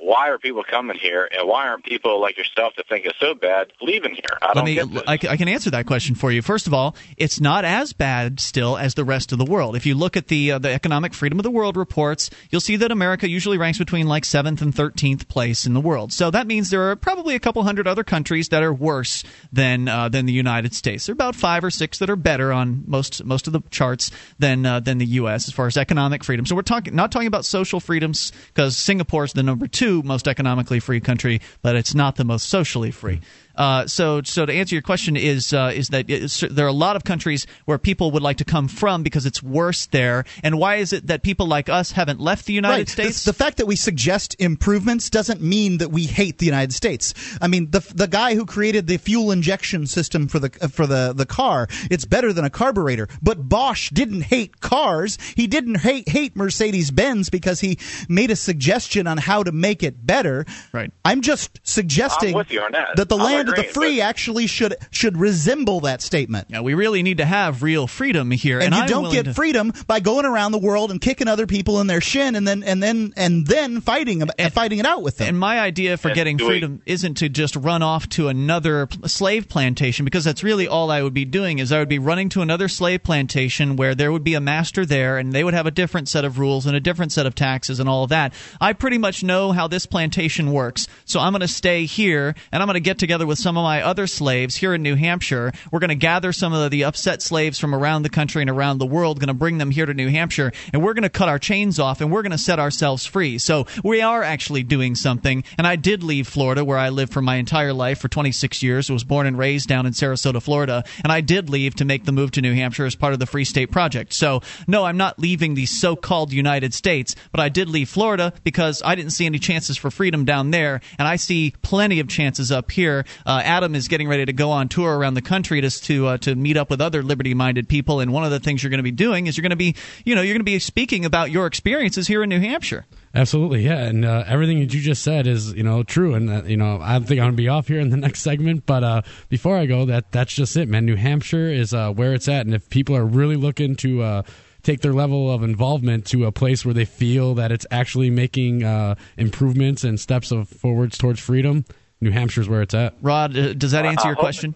why 0.00 0.28
are 0.30 0.38
people 0.38 0.64
coming 0.64 0.98
here, 0.98 1.28
and 1.36 1.46
why 1.46 1.68
aren't 1.68 1.84
people 1.84 2.20
like 2.20 2.38
yourself 2.38 2.74
that 2.76 2.88
think 2.88 3.04
it's 3.04 3.18
so 3.18 3.34
bad 3.34 3.72
leaving 3.80 4.14
here? 4.14 4.38
I 4.40 4.46
Let 4.48 4.54
don't 4.54 4.92
me. 4.94 5.02
I, 5.06 5.12
I 5.14 5.36
can 5.36 5.48
answer 5.48 5.70
that 5.70 5.86
question 5.86 6.14
for 6.14 6.32
you. 6.32 6.42
First 6.42 6.66
of 6.66 6.74
all, 6.74 6.96
it's 7.16 7.40
not 7.40 7.64
as 7.64 7.92
bad 7.92 8.40
still 8.40 8.76
as 8.76 8.94
the 8.94 9.04
rest 9.04 9.32
of 9.32 9.38
the 9.38 9.44
world. 9.44 9.76
If 9.76 9.86
you 9.86 9.94
look 9.94 10.16
at 10.16 10.28
the 10.28 10.52
uh, 10.52 10.58
the 10.58 10.70
Economic 10.70 11.12
Freedom 11.12 11.38
of 11.38 11.42
the 11.42 11.50
World 11.50 11.76
reports, 11.76 12.30
you'll 12.50 12.60
see 12.60 12.76
that 12.76 12.90
America 12.90 13.28
usually 13.28 13.58
ranks 13.58 13.78
between 13.78 14.06
like 14.06 14.24
seventh 14.24 14.62
and 14.62 14.74
thirteenth 14.74 15.28
place 15.28 15.66
in 15.66 15.74
the 15.74 15.80
world. 15.80 16.12
So 16.12 16.30
that 16.30 16.46
means 16.46 16.70
there 16.70 16.90
are 16.90 16.96
probably 16.96 17.34
a 17.34 17.40
couple 17.40 17.62
hundred 17.62 17.86
other 17.86 18.04
countries 18.04 18.48
that 18.48 18.62
are 18.62 18.72
worse 18.72 19.22
than 19.52 19.88
uh, 19.88 20.08
than 20.08 20.26
the 20.26 20.32
United 20.32 20.74
States. 20.74 21.06
There 21.06 21.12
are 21.12 21.14
about 21.14 21.34
five 21.34 21.62
or 21.62 21.70
six 21.70 21.98
that 21.98 22.08
are 22.08 22.16
better 22.16 22.52
on 22.52 22.84
most 22.86 23.24
most 23.24 23.46
of 23.46 23.52
the 23.52 23.60
charts 23.70 24.10
than 24.38 24.64
uh, 24.64 24.80
than 24.80 24.98
the 24.98 25.06
U.S. 25.06 25.46
as 25.48 25.54
far 25.54 25.66
as 25.66 25.76
economic 25.76 26.24
freedom. 26.24 26.46
So 26.46 26.56
we're 26.56 26.62
talking 26.62 26.94
not 26.94 27.12
talking 27.12 27.28
about 27.28 27.44
social 27.44 27.80
freedoms 27.80 28.32
because 28.48 28.76
Singapore 28.76 29.24
is 29.24 29.32
the 29.34 29.42
number 29.42 29.66
two 29.66 29.89
most 30.02 30.28
economically 30.28 30.80
free 30.80 31.00
country, 31.00 31.40
but 31.62 31.76
it's 31.76 31.94
not 31.94 32.16
the 32.16 32.24
most 32.24 32.48
socially 32.48 32.90
free. 32.90 33.20
Uh, 33.60 33.86
so, 33.86 34.22
so 34.22 34.46
to 34.46 34.52
answer 34.54 34.74
your 34.74 34.80
question 34.80 35.18
is 35.18 35.52
uh, 35.52 35.70
is 35.74 35.88
that 35.88 36.06
there 36.50 36.64
are 36.64 36.68
a 36.68 36.72
lot 36.72 36.96
of 36.96 37.04
countries 37.04 37.46
where 37.66 37.76
people 37.76 38.10
would 38.10 38.22
like 38.22 38.38
to 38.38 38.44
come 38.44 38.68
from 38.68 39.02
because 39.02 39.26
it's 39.26 39.42
worse 39.42 39.84
there, 39.84 40.24
and 40.42 40.58
why 40.58 40.76
is 40.76 40.94
it 40.94 41.08
that 41.08 41.22
people 41.22 41.46
like 41.46 41.68
us 41.68 41.92
haven't 41.92 42.20
left 42.20 42.46
the 42.46 42.54
United 42.54 42.74
right. 42.74 42.88
States? 42.88 43.24
The, 43.24 43.32
the 43.32 43.36
fact 43.36 43.58
that 43.58 43.66
we 43.66 43.76
suggest 43.76 44.34
improvements 44.38 45.10
doesn't 45.10 45.42
mean 45.42 45.76
that 45.76 45.90
we 45.90 46.06
hate 46.06 46.38
the 46.38 46.46
United 46.46 46.72
States. 46.72 47.12
I 47.42 47.48
mean, 47.48 47.70
the 47.70 47.80
the 47.94 48.08
guy 48.08 48.34
who 48.34 48.46
created 48.46 48.86
the 48.86 48.96
fuel 48.96 49.30
injection 49.30 49.86
system 49.86 50.26
for 50.26 50.38
the 50.38 50.48
for 50.70 50.86
the 50.86 51.12
the 51.14 51.26
car, 51.26 51.68
it's 51.90 52.06
better 52.06 52.32
than 52.32 52.46
a 52.46 52.50
carburetor. 52.50 53.08
But 53.20 53.46
Bosch 53.46 53.90
didn't 53.90 54.22
hate 54.22 54.62
cars. 54.62 55.18
He 55.36 55.46
didn't 55.46 55.80
hate 55.80 56.08
hate 56.08 56.34
Mercedes 56.34 56.90
Benz 56.90 57.28
because 57.28 57.60
he 57.60 57.78
made 58.08 58.30
a 58.30 58.36
suggestion 58.36 59.06
on 59.06 59.18
how 59.18 59.42
to 59.42 59.52
make 59.52 59.82
it 59.82 60.06
better. 60.06 60.46
Right. 60.72 60.90
I'm 61.04 61.20
just 61.20 61.60
suggesting 61.62 62.30
I'm 62.30 62.38
with 62.38 62.50
you 62.50 62.62
on 62.62 62.72
that. 62.72 62.96
that 62.96 63.10
the 63.10 63.18
I'm 63.18 63.49
with 63.49 63.49
land 63.50 63.58
of 63.58 63.64
the 63.66 63.70
agreeing, 63.70 63.92
free 63.94 64.00
actually 64.00 64.46
should 64.46 64.74
should 64.90 65.16
resemble 65.16 65.80
that 65.80 66.02
statement. 66.02 66.46
Yeah, 66.50 66.60
we 66.60 66.74
really 66.74 67.02
need 67.02 67.18
to 67.18 67.24
have 67.24 67.62
real 67.62 67.86
freedom 67.86 68.30
here, 68.30 68.58
and, 68.58 68.66
and, 68.66 68.74
you 68.74 68.80
I'm 68.82 68.88
don't 68.88 69.12
get 69.12 69.24
to- 69.26 69.34
freedom 69.34 69.72
by 69.86 70.00
going 70.00 70.24
around 70.26 70.52
the 70.52 70.58
world 70.58 70.90
and 70.90 71.00
kicking 71.00 71.28
other 71.28 71.46
people 71.46 71.80
in 71.80 71.86
their 71.86 72.00
shin 72.00 72.34
and 72.36 72.46
then 72.46 72.62
and 72.62 72.82
then 72.82 73.12
and 73.16 73.46
then 73.46 73.80
fighting 73.80 74.22
and, 74.22 74.52
fighting 74.52 74.78
it 74.78 74.86
out 74.86 75.02
with 75.02 75.18
them. 75.18 75.28
And 75.28 75.38
my 75.38 75.60
idea 75.60 75.96
for 75.96 76.08
And 76.08 76.14
getting 76.14 76.36
do 76.36 76.44
we- 76.44 76.50
freedom 76.52 76.82
isn't 76.86 77.14
to 77.14 77.28
just 77.28 77.56
run 77.56 77.82
off 77.82 78.08
to 78.10 78.28
another 78.28 78.88
slave 79.06 79.48
plantation 79.48 80.04
because 80.04 80.24
that's 80.24 80.42
really 80.42 80.66
all 80.68 80.90
I 80.90 81.02
would 81.02 81.14
be 81.14 81.24
doing 81.24 81.58
is 81.58 81.72
I 81.72 81.78
would 81.78 81.88
be 81.88 81.98
running 81.98 82.28
to 82.30 82.42
another 82.42 82.68
slave 82.68 83.02
plantation 83.02 83.76
where 83.76 83.94
there 83.94 84.12
would 84.12 84.24
be 84.24 84.34
a 84.34 84.40
master 84.40 84.84
there 84.86 85.18
and 85.18 85.32
they 85.32 85.44
would 85.44 85.54
have 85.54 85.66
a 85.66 85.70
different 85.70 86.08
set 86.08 86.24
of 86.24 86.38
rules 86.38 86.66
and 86.66 86.76
a 86.76 86.80
different 86.80 87.12
set 87.12 87.26
of 87.26 87.34
taxes 87.34 87.80
and 87.80 87.88
all 87.88 88.04
of 88.04 88.10
that. 88.10 88.32
I 88.60 88.72
pretty 88.72 88.98
much 88.98 89.22
know 89.22 89.52
how 89.52 89.68
this 89.68 89.86
plantation 89.86 90.52
works. 90.52 90.86
So 91.04 91.20
I'm 91.20 91.32
going 91.32 91.40
to 91.40 91.48
stay 91.48 91.84
here 91.86 92.34
and 92.52 92.62
I'm 92.62 92.66
going 92.66 92.74
to 92.74 92.80
get 92.80 92.98
together 92.98 93.26
with 93.26 93.38
some 93.40 93.56
of 93.56 93.62
my 93.62 93.82
other 93.82 94.06
slaves 94.06 94.56
here 94.56 94.74
in 94.74 94.82
New 94.82 94.94
Hampshire. 94.94 95.52
We're 95.70 95.80
going 95.80 95.88
to 95.88 95.94
gather 95.94 96.32
some 96.32 96.52
of 96.52 96.70
the 96.70 96.84
upset 96.84 97.22
slaves 97.22 97.58
from 97.58 97.74
around 97.74 98.02
the 98.02 98.10
country 98.10 98.42
and 98.42 98.50
around 98.50 98.78
the 98.78 98.86
world, 98.86 99.18
going 99.18 99.28
to 99.28 99.34
bring 99.34 99.58
them 99.58 99.70
here 99.70 99.86
to 99.86 99.94
New 99.94 100.08
Hampshire 100.08 100.52
and 100.72 100.82
we're 100.82 100.94
going 100.94 101.02
to 101.02 101.08
cut 101.08 101.28
our 101.28 101.38
chains 101.38 101.78
off 101.78 102.00
and 102.00 102.10
we're 102.10 102.22
going 102.22 102.32
to 102.32 102.38
set 102.38 102.58
ourselves 102.58 103.06
free. 103.06 103.38
So 103.38 103.66
we 103.82 104.02
are 104.02 104.22
actually 104.22 104.62
doing 104.62 104.94
something. 104.94 105.44
And 105.58 105.66
I 105.66 105.76
did 105.76 106.02
leave 106.02 106.28
Florida, 106.28 106.64
where 106.64 106.78
I 106.78 106.90
lived 106.90 107.12
for 107.12 107.22
my 107.22 107.36
entire 107.36 107.72
life 107.72 107.98
for 107.98 108.08
26 108.08 108.62
years. 108.62 108.90
I 108.90 108.92
was 108.92 109.04
born 109.04 109.26
and 109.26 109.38
raised 109.38 109.68
down 109.68 109.86
in 109.86 109.92
Sarasota, 109.92 110.42
Florida. 110.42 110.84
And 111.02 111.12
I 111.12 111.20
did 111.20 111.50
leave 111.50 111.74
to 111.76 111.84
make 111.84 112.04
the 112.04 112.12
move 112.12 112.30
to 112.32 112.40
New 112.40 112.54
Hampshire 112.54 112.86
as 112.86 112.94
part 112.94 113.12
of 113.12 113.18
the 113.18 113.26
Free 113.26 113.44
State 113.44 113.70
Project. 113.70 114.12
So 114.12 114.42
no, 114.66 114.84
I'm 114.84 114.96
not 114.96 115.18
leaving 115.18 115.54
the 115.54 115.66
so-called 115.66 116.32
United 116.32 116.74
States, 116.74 117.14
but 117.32 117.40
I 117.40 117.48
did 117.48 117.68
leave 117.68 117.88
Florida 117.88 118.32
because 118.44 118.82
I 118.84 118.94
didn't 118.94 119.12
see 119.12 119.26
any 119.26 119.38
chances 119.38 119.76
for 119.76 119.90
freedom 119.90 120.24
down 120.24 120.50
there, 120.50 120.80
and 120.98 121.06
I 121.06 121.16
see 121.16 121.54
plenty 121.62 122.00
of 122.00 122.08
chances 122.08 122.52
up 122.52 122.70
here. 122.70 123.04
Uh, 123.26 123.42
Adam 123.44 123.74
is 123.74 123.88
getting 123.88 124.08
ready 124.08 124.24
to 124.24 124.32
go 124.32 124.50
on 124.50 124.68
tour 124.68 124.96
around 124.96 125.14
the 125.14 125.22
country 125.22 125.60
to 125.60 125.70
to 125.70 126.06
uh, 126.06 126.18
to 126.18 126.34
meet 126.34 126.56
up 126.56 126.70
with 126.70 126.80
other 126.80 127.02
liberty-minded 127.02 127.68
people, 127.68 128.00
and 128.00 128.12
one 128.12 128.24
of 128.24 128.30
the 128.30 128.40
things 128.40 128.62
you're 128.62 128.70
going 128.70 128.78
to 128.78 128.84
be 128.84 128.90
doing 128.90 129.26
is 129.26 129.36
you're 129.36 129.42
going 129.42 129.50
to 129.50 129.56
be, 129.56 129.74
you 130.04 130.14
know, 130.14 130.22
you're 130.22 130.34
going 130.34 130.40
to 130.40 130.44
be 130.44 130.58
speaking 130.58 131.04
about 131.04 131.30
your 131.30 131.46
experiences 131.46 132.06
here 132.06 132.22
in 132.22 132.28
New 132.28 132.40
Hampshire. 132.40 132.86
Absolutely, 133.14 133.64
yeah, 133.64 133.78
and 133.78 134.04
uh, 134.04 134.22
everything 134.26 134.60
that 134.60 134.72
you 134.72 134.80
just 134.80 135.02
said 135.02 135.26
is 135.26 135.52
you 135.52 135.64
know 135.64 135.82
true, 135.82 136.14
and 136.14 136.30
uh, 136.30 136.42
you 136.44 136.56
know 136.56 136.78
I 136.80 136.98
think 137.00 137.20
I'm 137.20 137.26
gonna 137.26 137.32
be 137.32 137.48
off 137.48 137.66
here 137.66 137.80
in 137.80 137.90
the 137.90 137.96
next 138.06 138.20
segment, 138.20 138.66
but 138.66 138.84
uh, 138.84 139.02
before 139.28 139.56
I 139.56 139.66
go, 139.66 139.84
that 139.86 140.12
that's 140.12 140.32
just 140.32 140.56
it, 140.56 140.68
man. 140.68 140.86
New 140.86 140.96
Hampshire 140.96 141.48
is 141.48 141.74
uh, 141.74 141.90
where 141.92 142.14
it's 142.14 142.28
at, 142.28 142.46
and 142.46 142.54
if 142.54 142.70
people 142.70 142.96
are 142.96 143.04
really 143.04 143.36
looking 143.36 143.74
to 143.76 144.02
uh, 144.02 144.22
take 144.62 144.80
their 144.80 144.92
level 144.92 145.32
of 145.32 145.42
involvement 145.42 146.06
to 146.06 146.24
a 146.26 146.32
place 146.32 146.64
where 146.64 146.74
they 146.74 146.84
feel 146.84 147.34
that 147.34 147.50
it's 147.50 147.66
actually 147.70 148.10
making 148.10 148.62
uh, 148.62 148.94
improvements 149.16 149.82
and 149.84 149.98
steps 149.98 150.30
of 150.30 150.48
forwards 150.48 150.96
towards 150.96 151.18
freedom, 151.18 151.64
New 152.00 152.10
Hampshire's 152.10 152.48
where 152.48 152.62
it's 152.62 152.74
at. 152.74 152.94
Rod, 153.02 153.36
uh, 153.36 153.52
does 153.54 153.72
that 153.72 153.84
answer 153.84 154.02
I'm 154.04 154.08
your 154.08 154.14
hoping- 154.14 154.24
question? 154.24 154.54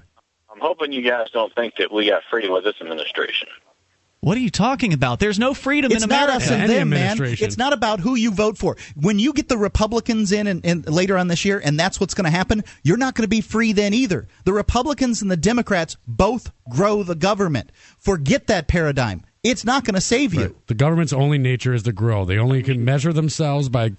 I'm 0.50 0.60
hoping 0.60 0.92
you 0.92 1.02
guys 1.02 1.30
don't 1.32 1.52
think 1.54 1.74
that 1.78 1.92
we 1.92 2.08
got 2.08 2.22
freedom 2.30 2.52
with 2.52 2.62
this 2.64 2.76
administration. 2.80 3.48
What 4.20 4.38
are 4.38 4.40
you 4.40 4.50
talking 4.50 4.94
about? 4.94 5.20
There's 5.20 5.38
no 5.38 5.52
freedom 5.52 5.92
it's 5.92 6.04
in 6.04 6.08
not 6.08 6.30
us 6.30 6.50
and 6.50 6.70
them, 6.70 6.88
man. 6.88 7.18
It's 7.20 7.58
not 7.58 7.74
about 7.74 8.00
who 8.00 8.14
you 8.14 8.30
vote 8.30 8.56
for. 8.56 8.76
When 8.96 9.18
you 9.18 9.34
get 9.34 9.50
the 9.50 9.58
Republicans 9.58 10.32
in 10.32 10.46
and, 10.46 10.64
and 10.64 10.88
later 10.88 11.18
on 11.18 11.28
this 11.28 11.44
year, 11.44 11.60
and 11.62 11.78
that's 11.78 12.00
what's 12.00 12.14
going 12.14 12.24
to 12.24 12.30
happen, 12.30 12.64
you're 12.82 12.96
not 12.96 13.14
going 13.16 13.24
to 13.24 13.28
be 13.28 13.42
free 13.42 13.72
then 13.74 13.92
either. 13.92 14.26
The 14.46 14.54
Republicans 14.54 15.20
and 15.20 15.30
the 15.30 15.36
Democrats 15.36 15.98
both 16.06 16.52
grow 16.70 17.02
the 17.02 17.14
government. 17.14 17.70
Forget 17.98 18.46
that 18.46 18.66
paradigm. 18.66 19.24
It's 19.42 19.62
not 19.66 19.84
going 19.84 19.94
to 19.94 20.00
save 20.00 20.32
you. 20.32 20.56
The 20.68 20.74
government's 20.74 21.12
only 21.12 21.36
nature 21.36 21.74
is 21.74 21.82
to 21.82 21.92
grow. 21.92 22.24
They 22.24 22.38
only 22.38 22.62
can 22.62 22.82
measure 22.82 23.12
themselves 23.12 23.68
by 23.68 23.92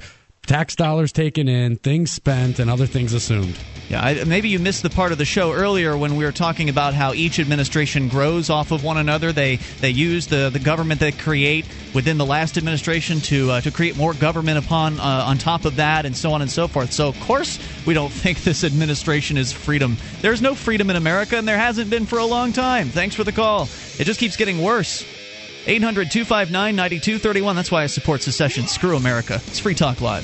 tax 0.46 0.76
dollars 0.76 1.12
taken 1.12 1.48
in, 1.48 1.76
things 1.78 2.12
spent, 2.12 2.60
and 2.60 2.70
other 2.70 2.86
things 2.86 3.14
assumed. 3.14 3.58
Yeah, 3.89 4.04
I, 4.04 4.24
maybe 4.24 4.50
you 4.50 4.58
missed 4.58 4.82
the 4.82 4.89
part 4.89 5.12
of 5.12 5.20
the 5.20 5.26
show 5.26 5.54
earlier 5.54 5.96
when 5.96 6.16
we 6.16 6.26
were 6.26 6.32
talking 6.32 6.70
about 6.70 6.96
how 6.96 7.14
each 7.14 7.39
administration 7.39 8.08
grows 8.08 8.50
off 8.50 8.72
of 8.72 8.84
one 8.84 8.98
another. 8.98 9.32
They 9.32 9.58
they 9.80 9.91
use 9.91 10.26
the, 10.26 10.50
the 10.52 10.60
government 10.60 11.00
they 11.00 11.12
create 11.12 11.66
within 11.93 12.18
the 12.18 12.26
last 12.26 12.58
administration 12.58 13.20
to 13.22 13.52
uh, 13.52 13.62
to 13.62 13.70
create 13.70 13.96
more 13.96 14.14
government 14.14 14.58
upon 14.58 15.00
uh, 15.00 15.26
on 15.28 15.38
top 15.38 15.66
of 15.66 15.76
that, 15.76 16.06
and 16.06 16.18
so 16.18 16.34
on 16.34 16.41
and 16.41 16.50
so 16.50 16.68
forth. 16.68 16.91
So 16.91 17.08
of 17.08 17.20
course 17.22 17.60
we 17.86 17.93
don't 17.93 18.12
think 18.24 18.43
this 18.43 18.64
administration 18.64 19.38
is 19.38 19.54
freedom. 19.54 19.98
There's 20.22 20.41
no 20.41 20.56
freedom 20.56 20.89
in 20.89 20.96
America, 20.96 21.38
and 21.38 21.48
there 21.48 21.58
hasn't 21.58 21.89
been 21.89 22.06
for 22.08 22.18
a 22.18 22.26
long 22.26 22.54
time. 22.54 22.89
Thanks 22.89 23.16
for 23.16 23.24
the 23.24 23.32
call. 23.32 23.70
It 24.00 24.06
just 24.06 24.20
keeps 24.20 24.36
getting 24.36 24.62
worse. 24.62 25.06
800 25.68 26.11
259 26.11 26.76
9231. 26.76 27.55
That's 27.55 27.72
why 27.72 27.84
I 27.84 27.88
support 27.88 28.22
secession. 28.22 28.68
Screw 28.68 28.95
America. 28.95 29.41
It's 29.47 29.59
Free 29.59 29.76
Talk 29.76 30.01
Live. 30.01 30.24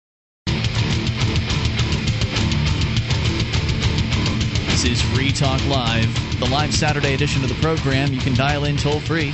This 4.81 4.93
is 4.93 5.01
Free 5.13 5.31
Talk 5.31 5.63
Live, 5.67 6.39
the 6.39 6.47
live 6.47 6.73
Saturday 6.73 7.13
edition 7.13 7.43
of 7.43 7.49
the 7.49 7.61
program. 7.61 8.11
You 8.11 8.19
can 8.19 8.33
dial 8.33 8.65
in 8.65 8.77
toll 8.77 8.99
free, 8.99 9.31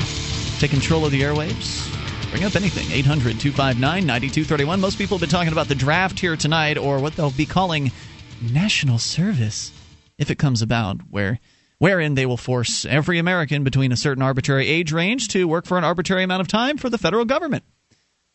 take 0.60 0.72
control 0.72 1.06
of 1.06 1.14
the 1.14 1.22
airwaves, 1.22 1.90
bring 2.30 2.44
up 2.44 2.58
anything. 2.58 2.92
800 2.92 3.40
259 3.40 3.80
9231. 3.80 4.82
Most 4.82 4.98
people 4.98 5.18
have 5.18 5.22
been 5.22 5.30
talking 5.30 5.54
about 5.54 5.70
the 5.70 5.76
draft 5.76 6.20
here 6.20 6.36
tonight, 6.36 6.78
or 6.78 7.00
what 7.00 7.16
they'll 7.16 7.32
be 7.32 7.46
calling 7.46 7.94
national 8.42 8.98
service, 8.98 9.72
if 10.18 10.30
it 10.30 10.38
comes 10.38 10.62
about, 10.62 10.98
where 11.10 11.40
wherein 11.78 12.16
they 12.16 12.26
will 12.26 12.36
force 12.36 12.84
every 12.84 13.18
American 13.18 13.64
between 13.64 13.94
a 13.94 13.98
certain 13.98 14.24
arbitrary 14.24 14.68
age 14.68 14.92
range 14.92 15.30
to 15.30 15.48
work 15.48 15.66
for 15.66 15.78
an 15.78 15.86
arbitrary 15.86 16.24
amount 16.24 16.42
of 16.42 16.50
time 16.50 16.76
for 16.76 16.90
the 16.90 16.98
federal 16.98 17.24
government. 17.24 17.64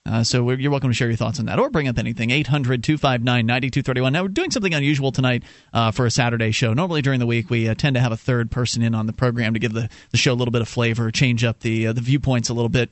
Uh, 0.05 0.25
so 0.25 0.43
we're, 0.43 0.59
you're 0.59 0.71
welcome 0.73 0.91
to 0.91 0.95
share 0.95 1.07
your 1.09 1.17
thoughts 1.17 1.39
on 1.39 1.47
that 1.47 1.61
or 1.61 1.71
bring 1.71 1.87
up 1.87 1.97
anything. 1.97 2.31
800 2.31 2.83
259 2.83 3.47
9231. 3.47 4.13
Now, 4.13 4.23
we're 4.23 4.29
doing 4.29 4.51
something 4.51 4.75
unusual 4.75 5.13
tonight 5.13 5.45
uh, 5.73 5.93
for 5.93 6.07
a 6.07 6.11
Saturday 6.11 6.51
show. 6.51 6.73
Normally 6.75 7.03
during 7.03 7.21
the 7.21 7.27
week, 7.27 7.51
we 7.51 7.69
uh, 7.69 7.75
tend 7.75 7.95
to 7.95 8.01
have 8.01 8.11
a 8.11 8.17
third 8.17 8.51
person 8.51 8.83
in 8.83 8.95
on 8.97 9.07
the 9.07 9.13
program 9.13 9.55
to 9.55 9.61
give 9.61 9.73
the, 9.73 9.89
the 10.11 10.17
show 10.17 10.33
a 10.33 10.35
little 10.35 10.51
bit 10.51 10.61
of 10.61 10.69
flavor, 10.69 11.11
change 11.13 11.45
up 11.45 11.61
the, 11.61 11.87
uh, 11.87 11.93
the 11.93 12.01
viewpoints 12.01 12.49
a 12.49 12.55
little 12.55 12.69
bit. 12.69 12.91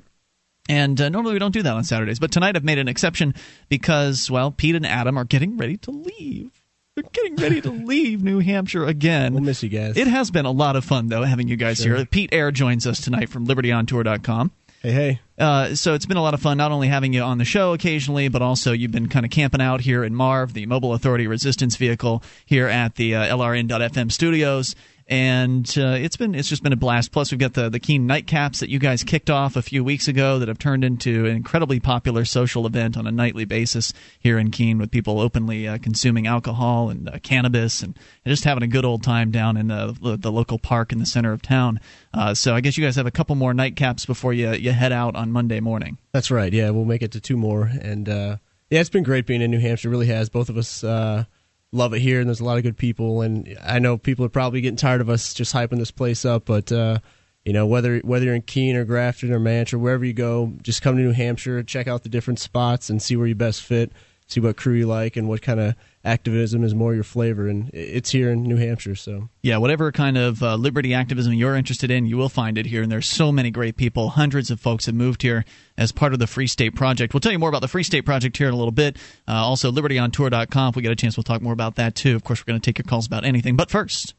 And 0.68 1.00
uh, 1.00 1.08
normally 1.08 1.32
we 1.32 1.40
don't 1.40 1.50
do 1.52 1.62
that 1.62 1.74
on 1.74 1.82
Saturdays. 1.82 2.20
But 2.20 2.30
tonight 2.30 2.54
I've 2.54 2.62
made 2.64 2.78
an 2.78 2.86
exception 2.86 3.34
because, 3.68 4.30
well, 4.30 4.52
Pete 4.52 4.76
and 4.76 4.86
Adam 4.86 5.18
are 5.18 5.24
getting 5.24 5.56
ready 5.56 5.78
to 5.78 5.90
leave. 5.90 6.52
They're 6.94 7.04
getting 7.12 7.34
ready 7.36 7.60
to 7.62 7.70
leave 7.86 8.22
New 8.22 8.38
Hampshire 8.38 8.84
again. 8.84 9.32
We'll 9.34 9.42
miss 9.42 9.64
you 9.64 9.68
guys. 9.68 9.96
It 9.96 10.06
has 10.06 10.30
been 10.30 10.44
a 10.46 10.50
lot 10.52 10.76
of 10.76 10.84
fun, 10.84 11.08
though, 11.08 11.24
having 11.24 11.48
you 11.48 11.56
guys 11.56 11.78
Sure. 11.78 11.96
here. 11.96 12.06
Pete 12.06 12.30
Eyre 12.32 12.52
joins 12.52 12.86
us 12.86 13.00
tonight 13.00 13.30
from 13.30 13.46
libertyontour.com. 13.48 14.52
Hey, 14.82 14.92
hey. 14.92 15.20
Uh, 15.38 15.74
so 15.74 15.92
it's 15.92 16.06
been 16.06 16.16
a 16.16 16.22
lot 16.22 16.32
of 16.32 16.40
fun 16.40 16.56
not 16.56 16.72
only 16.72 16.88
having 16.88 17.12
you 17.12 17.20
on 17.20 17.36
the 17.36 17.44
show 17.44 17.74
occasionally, 17.74 18.28
but 18.28 18.40
also 18.40 18.72
you've 18.72 18.90
been 18.90 19.10
kind 19.10 19.26
of 19.26 19.30
camping 19.30 19.60
out 19.60 19.82
here 19.82 20.02
in 20.02 20.14
Marv, 20.14 20.54
the 20.54 20.64
Mobile 20.64 20.94
Authority 20.94 21.26
Resistance 21.26 21.76
Vehicle, 21.76 22.22
here 22.46 22.66
at 22.66 22.94
the 22.94 23.14
uh, 23.14 23.36
LRN.FM 23.36 24.10
studios. 24.10 24.74
And 25.10 25.68
uh, 25.76 25.98
it's 25.98 26.16
been 26.16 26.36
it's 26.36 26.48
just 26.48 26.62
been 26.62 26.72
a 26.72 26.76
blast. 26.76 27.10
Plus, 27.10 27.32
we've 27.32 27.40
got 27.40 27.54
the 27.54 27.68
the 27.68 27.80
Keene 27.80 28.06
nightcaps 28.06 28.60
that 28.60 28.70
you 28.70 28.78
guys 28.78 29.02
kicked 29.02 29.28
off 29.28 29.56
a 29.56 29.62
few 29.62 29.82
weeks 29.82 30.06
ago 30.06 30.38
that 30.38 30.46
have 30.46 30.60
turned 30.60 30.84
into 30.84 31.26
an 31.26 31.34
incredibly 31.34 31.80
popular 31.80 32.24
social 32.24 32.64
event 32.64 32.96
on 32.96 33.08
a 33.08 33.10
nightly 33.10 33.44
basis 33.44 33.92
here 34.20 34.38
in 34.38 34.52
Keene, 34.52 34.78
with 34.78 34.92
people 34.92 35.18
openly 35.18 35.66
uh, 35.66 35.78
consuming 35.78 36.28
alcohol 36.28 36.90
and 36.90 37.08
uh, 37.08 37.18
cannabis 37.24 37.82
and, 37.82 37.98
just 38.24 38.44
having 38.44 38.62
a 38.62 38.68
good 38.68 38.84
old 38.84 39.02
time 39.02 39.32
down 39.32 39.56
in 39.56 39.66
the 39.66 40.16
the 40.20 40.30
local 40.30 40.60
park 40.60 40.92
in 40.92 41.00
the 41.00 41.06
center 41.06 41.32
of 41.32 41.42
town. 41.42 41.80
Uh, 42.14 42.32
so 42.32 42.54
I 42.54 42.60
guess 42.60 42.78
you 42.78 42.84
guys 42.84 42.94
have 42.94 43.06
a 43.06 43.10
couple 43.10 43.34
more 43.34 43.52
nightcaps 43.52 44.06
before 44.06 44.32
you 44.32 44.52
you 44.52 44.70
head 44.70 44.92
out 44.92 45.16
on 45.16 45.32
Monday 45.32 45.58
morning. 45.58 45.98
That's 46.12 46.30
right. 46.30 46.52
Yeah, 46.52 46.70
we'll 46.70 46.84
make 46.84 47.02
it 47.02 47.10
to 47.12 47.20
two 47.20 47.36
more. 47.36 47.68
And 47.82 48.08
uh, 48.08 48.36
yeah, 48.70 48.78
it's 48.78 48.90
been 48.90 49.02
great 49.02 49.26
being 49.26 49.42
in 49.42 49.50
New 49.50 49.58
Hampshire. 49.58 49.88
It 49.88 49.90
really 49.90 50.06
has. 50.06 50.28
Both 50.28 50.48
of 50.48 50.56
us 50.56 50.84
uh, 50.84 51.24
love 51.72 51.94
it 51.94 52.00
here, 52.00 52.20
and 52.20 52.28
there's 52.28 52.40
a 52.40 52.44
lot 52.44 52.56
of 52.56 52.62
good 52.62 52.76
people. 52.76 53.22
And 53.22 53.56
I 53.62 53.78
know 53.78 53.96
people 53.98 54.24
are 54.24 54.30
probably 54.30 54.60
getting 54.60 54.76
tired 54.76 55.00
of 55.00 55.08
us 55.08 55.34
just 55.34 55.54
hyping 55.54 55.78
this 55.78 55.90
place 55.90 56.24
up, 56.24 56.46
but 56.46 56.70
uh, 56.72 56.98
you 57.44 57.52
know 57.52 57.66
whether 57.66 57.98
whether 57.98 58.26
you're 58.26 58.34
in 58.34 58.42
Keene 58.42 58.76
or 58.76 58.84
Grafton 58.84 59.32
or 59.32 59.40
Manchester, 59.40 59.78
wherever 59.78 60.04
you 60.04 60.12
go, 60.12 60.52
just 60.62 60.82
come 60.82 60.96
to 60.96 61.02
New 61.02 61.12
Hampshire, 61.12 61.62
check 61.62 61.88
out 61.88 62.02
the 62.02 62.08
different 62.08 62.38
spots, 62.38 62.90
and 62.90 63.00
see 63.00 63.16
where 63.16 63.26
you 63.26 63.34
best 63.34 63.62
fit. 63.62 63.92
See 64.30 64.40
what 64.40 64.56
crew 64.56 64.74
you 64.74 64.86
like 64.86 65.16
and 65.16 65.28
what 65.28 65.42
kind 65.42 65.58
of 65.58 65.74
activism 66.04 66.64
is 66.64 66.74
more 66.74 66.94
your 66.94 67.04
flavor, 67.04 67.48
and 67.48 67.68
it's 67.74 68.10
here 68.10 68.30
in 68.30 68.42
New 68.44 68.56
Hampshire. 68.56 68.94
So 68.94 69.28
yeah, 69.42 69.58
whatever 69.58 69.92
kind 69.92 70.16
of 70.16 70.42
uh, 70.42 70.54
liberty 70.54 70.94
activism 70.94 71.32
you're 71.32 71.56
interested 71.56 71.90
in, 71.90 72.06
you 72.06 72.16
will 72.16 72.28
find 72.28 72.56
it 72.56 72.66
here. 72.66 72.82
And 72.82 72.90
there's 72.90 73.08
so 73.08 73.32
many 73.32 73.50
great 73.50 73.76
people. 73.76 74.10
Hundreds 74.10 74.50
of 74.50 74.60
folks 74.60 74.86
have 74.86 74.94
moved 74.94 75.22
here 75.22 75.44
as 75.76 75.92
part 75.92 76.12
of 76.12 76.18
the 76.18 76.26
Free 76.26 76.46
State 76.46 76.74
Project. 76.74 77.12
We'll 77.12 77.20
tell 77.20 77.32
you 77.32 77.38
more 77.38 77.48
about 77.48 77.60
the 77.60 77.68
Free 77.68 77.82
State 77.82 78.02
Project 78.02 78.36
here 78.36 78.48
in 78.48 78.54
a 78.54 78.56
little 78.56 78.72
bit. 78.72 78.96
Uh, 79.26 79.32
also, 79.32 79.70
libertyontour.com. 79.70 80.68
If 80.70 80.76
we 80.76 80.82
get 80.82 80.92
a 80.92 80.96
chance, 80.96 81.16
we'll 81.16 81.24
talk 81.24 81.42
more 81.42 81.52
about 81.52 81.74
that 81.76 81.94
too. 81.94 82.16
Of 82.16 82.24
course, 82.24 82.40
we're 82.40 82.52
going 82.52 82.60
to 82.60 82.64
take 82.64 82.78
your 82.78 82.84
calls 82.84 83.06
about 83.06 83.24
anything. 83.24 83.56
But 83.56 83.70
first, 83.70 84.14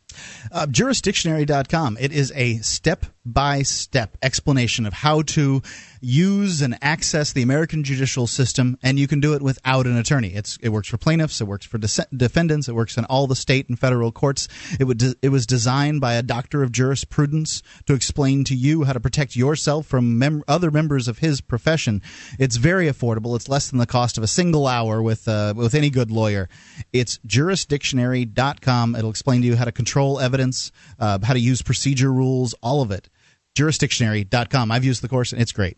uh, 0.52 0.68
jurisdictionary.com. 0.68 1.98
It 2.00 2.12
is 2.12 2.32
a 2.36 2.58
step 2.58 3.06
by 3.26 3.62
step 3.62 4.18
explanation 4.22 4.86
of 4.86 4.94
how 4.94 5.22
to 5.22 5.62
use 6.02 6.62
and 6.62 6.78
access 6.82 7.32
the 7.32 7.44
American 7.44 7.84
judicial 7.84 8.28
system, 8.28 8.78
and 8.82 8.98
you 8.98 9.08
can 9.08 9.20
do 9.20 9.34
it 9.34 9.42
without 9.42 9.86
an 9.86 9.96
attorney. 9.98 10.30
It's, 10.30 10.58
it 10.62 10.70
works 10.70 10.90
for 10.90 10.98
plaintiffs, 10.98 11.40
it 11.40 11.48
works 11.48 11.66
for 11.66 11.78
de- 11.78 12.08
defendants, 12.16 12.68
it 12.68 12.76
works 12.76 12.98
in 12.98 13.06
all 13.06 13.28
the 13.28 13.36
state 13.36 13.70
and 13.70 13.80
federal 13.80 14.12
courts. 14.12 14.48
It, 14.80 14.86
would 14.86 14.98
de- 14.98 15.16
it 15.22 15.30
was 15.30 15.46
designed 15.46 16.02
by 16.02 16.14
a 16.14 16.24
doctor 16.24 16.64
of 16.64 16.72
jurisprudence 16.72 17.62
to 17.86 17.94
explain 17.94 18.44
to 18.46 18.56
you 18.56 18.84
how 18.84 18.94
to 18.94 19.00
protect 19.00 19.36
yourself 19.36 19.86
from 19.86 20.18
mem- 20.18 20.44
other 20.48 20.72
members 20.72 21.08
of 21.08 21.20
his 21.20 21.40
profession. 21.40 22.02
It's 22.40 22.56
very 22.56 22.88
affordable. 22.88 23.36
It's 23.36 23.48
less 23.48 23.70
than 23.70 23.80
the 23.80 23.86
cost 23.86 24.18
of 24.18 24.24
a 24.24 24.28
single 24.28 24.68
hour 24.68 25.02
with 25.02 25.28
uh, 25.28 25.54
with 25.56 25.76
any 25.76 25.90
good 25.90 26.10
lawyer. 26.10 26.50
It's 26.92 27.20
jurisdictionary.com. 27.20 28.96
It'll 28.96 29.10
explain 29.10 29.42
to 29.42 29.48
you 29.48 29.56
how 29.56 29.66
to 29.66 29.72
control 29.72 30.20
evidence, 30.20 30.72
uh, 31.00 31.20
how 31.24 31.34
to 31.34 31.40
use 31.40 31.62
procedure 31.62 32.12
rules, 32.12 32.56
all 32.62 32.82
of 32.82 32.92
it 32.92 33.10
jurisdictionary.com. 33.56 34.72
I've 34.72 34.86
used 34.86 35.02
the 35.02 35.10
course 35.10 35.34
and 35.34 35.42
it's 35.42 35.52
great. 35.52 35.78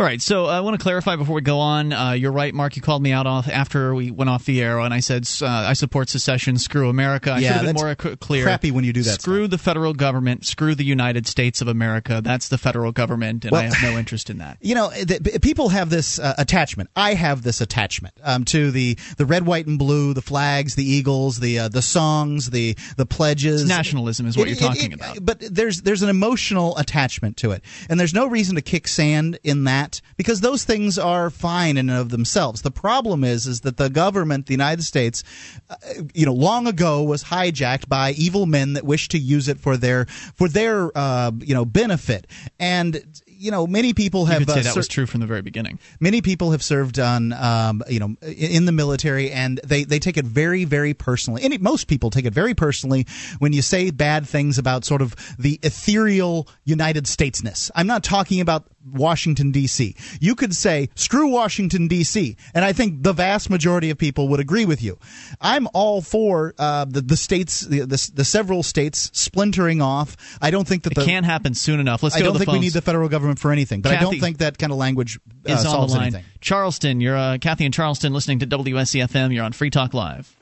All 0.00 0.06
right, 0.06 0.22
so 0.22 0.46
I 0.46 0.60
want 0.60 0.80
to 0.80 0.82
clarify 0.82 1.16
before 1.16 1.34
we 1.34 1.42
go 1.42 1.58
on. 1.58 1.92
Uh, 1.92 2.12
you're 2.12 2.32
right, 2.32 2.54
Mark. 2.54 2.74
You 2.74 2.80
called 2.80 3.02
me 3.02 3.12
out 3.12 3.26
off 3.26 3.46
after 3.48 3.94
we 3.94 4.10
went 4.10 4.30
off 4.30 4.46
the 4.46 4.62
air, 4.62 4.78
and 4.78 4.94
I 4.94 5.00
said 5.00 5.28
uh, 5.42 5.46
I 5.46 5.74
support 5.74 6.08
secession. 6.08 6.56
Screw 6.56 6.88
America. 6.88 7.32
I 7.32 7.40
yeah, 7.40 7.48
should 7.48 7.66
have 7.66 7.76
been 7.76 7.82
more 7.82 7.94
clear. 7.94 8.44
Crappy 8.44 8.70
when 8.70 8.82
you 8.82 8.94
do 8.94 9.02
that. 9.02 9.20
Screw 9.20 9.42
stuff. 9.42 9.50
the 9.50 9.58
federal 9.58 9.92
government. 9.92 10.46
Screw 10.46 10.74
the 10.74 10.86
United 10.86 11.26
States 11.26 11.60
of 11.60 11.68
America. 11.68 12.22
That's 12.24 12.48
the 12.48 12.56
federal 12.56 12.92
government, 12.92 13.44
and 13.44 13.52
well, 13.52 13.60
I 13.60 13.64
have 13.64 13.82
no 13.82 13.98
interest 13.98 14.30
in 14.30 14.38
that. 14.38 14.56
You 14.62 14.74
know, 14.74 14.88
the, 14.88 15.38
people 15.42 15.68
have 15.68 15.90
this 15.90 16.18
uh, 16.18 16.32
attachment. 16.38 16.88
I 16.96 17.12
have 17.12 17.42
this 17.42 17.60
attachment 17.60 18.14
um, 18.22 18.46
to 18.46 18.70
the 18.70 18.96
the 19.18 19.26
red, 19.26 19.44
white, 19.44 19.66
and 19.66 19.78
blue, 19.78 20.14
the 20.14 20.22
flags, 20.22 20.76
the 20.76 20.90
eagles, 20.90 21.40
the 21.40 21.58
uh, 21.58 21.68
the 21.68 21.82
songs, 21.82 22.48
the 22.48 22.74
the 22.96 23.04
pledges. 23.04 23.60
It's 23.60 23.68
nationalism 23.68 24.26
is 24.26 24.38
what 24.38 24.48
it, 24.48 24.58
you're 24.58 24.70
talking 24.70 24.92
it, 24.92 24.94
about. 24.94 25.18
But 25.20 25.40
there's 25.40 25.82
there's 25.82 26.00
an 26.00 26.08
emotional 26.08 26.74
attachment 26.78 27.36
to 27.36 27.50
it, 27.50 27.62
and 27.90 28.00
there's 28.00 28.14
no 28.14 28.28
reason 28.28 28.54
to 28.54 28.62
kick 28.62 28.88
sand 28.88 29.38
in 29.44 29.64
that 29.64 29.89
because 30.16 30.40
those 30.40 30.64
things 30.64 30.98
are 30.98 31.30
fine 31.30 31.76
in 31.76 31.88
and 31.88 31.98
of 31.98 32.10
themselves. 32.10 32.62
The 32.62 32.70
problem 32.70 33.24
is 33.24 33.46
is 33.46 33.60
that 33.62 33.76
the 33.76 33.90
government, 33.90 34.46
the 34.46 34.54
United 34.54 34.82
States, 34.82 35.22
uh, 35.68 35.76
you 36.14 36.26
know, 36.26 36.34
long 36.34 36.66
ago 36.66 37.02
was 37.02 37.24
hijacked 37.24 37.88
by 37.88 38.12
evil 38.12 38.46
men 38.46 38.74
that 38.74 38.84
wish 38.84 39.08
to 39.08 39.18
use 39.18 39.48
it 39.48 39.58
for 39.58 39.76
their 39.76 40.06
for 40.06 40.48
their 40.48 40.96
uh, 40.96 41.32
you 41.38 41.54
know 41.54 41.64
benefit. 41.64 42.26
And 42.58 43.02
you 43.40 43.50
know, 43.50 43.66
many 43.66 43.94
people 43.94 44.26
have 44.26 44.40
you 44.40 44.46
could 44.46 44.54
say 44.54 44.60
uh, 44.60 44.64
that 44.64 44.76
was 44.76 44.86
true 44.86 45.06
from 45.06 45.20
the 45.20 45.26
very 45.26 45.40
beginning. 45.40 45.78
Many 45.98 46.20
people 46.20 46.50
have 46.50 46.62
served 46.62 46.98
on, 46.98 47.32
um, 47.32 47.82
you 47.88 47.98
know, 47.98 48.14
in 48.22 48.66
the 48.66 48.72
military, 48.72 49.30
and 49.30 49.58
they, 49.64 49.84
they 49.84 49.98
take 49.98 50.18
it 50.18 50.26
very, 50.26 50.64
very 50.64 50.92
personally. 50.92 51.42
And 51.42 51.54
it, 51.54 51.62
most 51.62 51.88
people 51.88 52.10
take 52.10 52.26
it 52.26 52.34
very 52.34 52.52
personally 52.52 53.06
when 53.38 53.54
you 53.54 53.62
say 53.62 53.90
bad 53.90 54.28
things 54.28 54.58
about 54.58 54.84
sort 54.84 55.00
of 55.00 55.16
the 55.38 55.58
ethereal 55.62 56.48
United 56.64 57.04
Statesness. 57.04 57.70
I'm 57.74 57.86
not 57.86 58.04
talking 58.04 58.42
about 58.42 58.66
Washington 58.84 59.52
D.C. 59.52 59.94
You 60.20 60.34
could 60.34 60.54
say 60.54 60.88
screw 60.94 61.28
Washington 61.28 61.86
D.C. 61.86 62.36
and 62.54 62.64
I 62.64 62.72
think 62.72 63.02
the 63.02 63.12
vast 63.12 63.50
majority 63.50 63.90
of 63.90 63.98
people 63.98 64.28
would 64.28 64.40
agree 64.40 64.64
with 64.64 64.82
you. 64.82 64.98
I'm 65.40 65.68
all 65.74 66.00
for 66.00 66.54
uh, 66.58 66.86
the 66.86 67.02
the 67.02 67.16
states, 67.16 67.60
the, 67.60 67.80
the, 67.80 68.10
the 68.14 68.24
several 68.24 68.62
states 68.62 69.10
splintering 69.12 69.82
off. 69.82 70.16
I 70.40 70.50
don't 70.50 70.66
think 70.66 70.84
that 70.84 70.92
it 70.92 70.98
the, 70.98 71.04
can't 71.04 71.26
happen 71.26 71.54
soon 71.54 71.78
enough. 71.78 72.02
Let's 72.02 72.16
I 72.16 72.20
go 72.20 72.26
don't 72.26 72.32
to 72.34 72.38
the 72.38 72.38
think 72.40 72.52
phones. 72.52 72.60
we 72.60 72.66
need 72.66 72.72
the 72.72 72.82
federal 72.82 73.08
government 73.08 73.29
for 73.38 73.52
anything, 73.52 73.80
but 73.80 73.90
Kathy 73.90 74.06
I 74.06 74.10
don't 74.10 74.20
think 74.20 74.38
that 74.38 74.58
kind 74.58 74.72
of 74.72 74.78
language 74.78 75.18
uh, 75.48 75.52
is 75.52 75.64
on 75.64 75.70
solves 75.70 75.92
the 75.92 75.98
line. 75.98 76.08
anything. 76.08 76.24
Charleston, 76.40 77.00
you're 77.00 77.16
uh, 77.16 77.38
Kathy 77.40 77.64
and 77.64 77.74
Charleston 77.74 78.12
listening 78.12 78.40
to 78.40 78.46
WSCFM. 78.46 79.34
You're 79.34 79.44
on 79.44 79.52
Free 79.52 79.70
Talk 79.70 79.94
Live. 79.94 80.36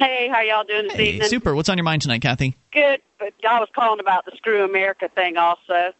Hey, 0.00 0.28
how 0.32 0.40
y'all 0.40 0.64
doing 0.64 0.84
this 0.84 0.94
hey, 0.94 1.10
evening? 1.10 1.28
Super. 1.28 1.54
What's 1.54 1.68
on 1.68 1.76
your 1.76 1.84
mind 1.84 2.00
tonight, 2.00 2.22
Kathy? 2.22 2.56
Good, 2.72 3.02
but 3.18 3.34
I 3.46 3.60
was 3.60 3.68
calling 3.74 4.00
about 4.00 4.24
the 4.24 4.32
Screw 4.36 4.64
America 4.64 5.10
thing 5.14 5.36
also. 5.36 5.92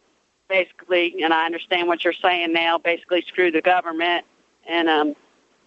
Basically, 0.49 1.23
and 1.23 1.33
I 1.33 1.45
understand 1.45 1.87
what 1.87 2.03
you're 2.03 2.11
saying 2.11 2.51
now. 2.51 2.77
Basically, 2.77 3.23
screw 3.27 3.51
the 3.51 3.61
government, 3.61 4.25
and 4.67 4.89
um, 4.89 5.15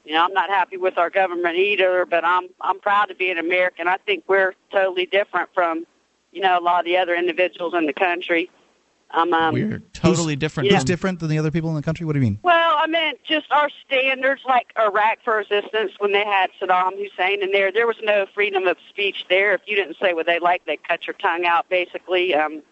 you 0.05 0.13
know, 0.13 0.25
I'm 0.25 0.35
not 0.35 0.51
happy 0.51 0.77
with 0.77 0.99
our 0.99 1.11
government 1.11 1.57
either. 1.57 2.05
But 2.05 2.25
I'm 2.25 2.49
I'm 2.61 2.81
proud 2.81 3.07
to 3.07 3.15
be 3.15 3.31
an 3.31 3.39
American. 3.39 3.87
I 3.87 3.99
think 3.99 4.25
we're 4.27 4.55
totally 4.73 5.07
different 5.07 5.49
from, 5.55 5.87
you 6.33 6.41
know, 6.41 6.59
a 6.59 6.61
lot 6.61 6.81
of 6.81 6.87
the 6.87 6.97
other 6.97 7.15
individuals 7.15 7.73
in 7.73 7.87
the 7.87 7.93
country. 7.93 8.51
Um, 9.15 9.33
um, 9.33 9.55
We're 9.55 9.83
totally 9.93 10.35
different. 10.37 10.71
Who's 10.71 10.81
from- 10.81 10.87
different 10.87 11.21
than 11.21 11.29
the 11.29 11.39
other 11.39 11.51
people 11.51 11.71
in 11.71 11.77
the 11.77 11.83
country? 11.83 12.05
What 12.05 12.15
do 12.15 12.19
you 12.19 12.25
mean? 12.25 12.39
Well, 12.43 12.77
I 12.79 12.87
meant 12.87 13.19
just 13.25 13.51
our 13.53 13.71
standards, 13.87 14.43
like 14.47 14.73
Iraq 14.79 15.19
for 15.25 15.37
resistance 15.37 15.93
when 15.99 16.13
they 16.13 16.25
had 16.25 16.51
Saddam 16.61 16.97
Hussein 16.99 17.43
in 17.43 17.53
there. 17.53 17.71
There 17.71 17.87
was 17.87 17.97
no 18.03 18.27
freedom 18.35 18.67
of 18.67 18.77
speech 18.91 19.25
there. 19.29 19.55
If 19.55 19.63
you 19.67 19.77
didn't 19.77 19.97
say 20.01 20.15
what 20.15 20.27
they 20.27 20.39
liked, 20.39 20.67
they 20.67 20.77
cut 20.77 21.07
your 21.07 21.15
tongue 21.15 21.47
out. 21.47 21.69
Basically, 21.69 22.35
um, 22.35 22.63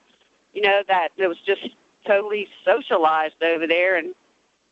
you 0.52 0.62
know 0.62 0.82
that 0.88 1.10
it 1.16 1.28
was 1.28 1.38
just 1.46 1.68
totally 2.06 2.48
socialized 2.64 3.42
over 3.42 3.66
there. 3.66 3.96
And 3.96 4.14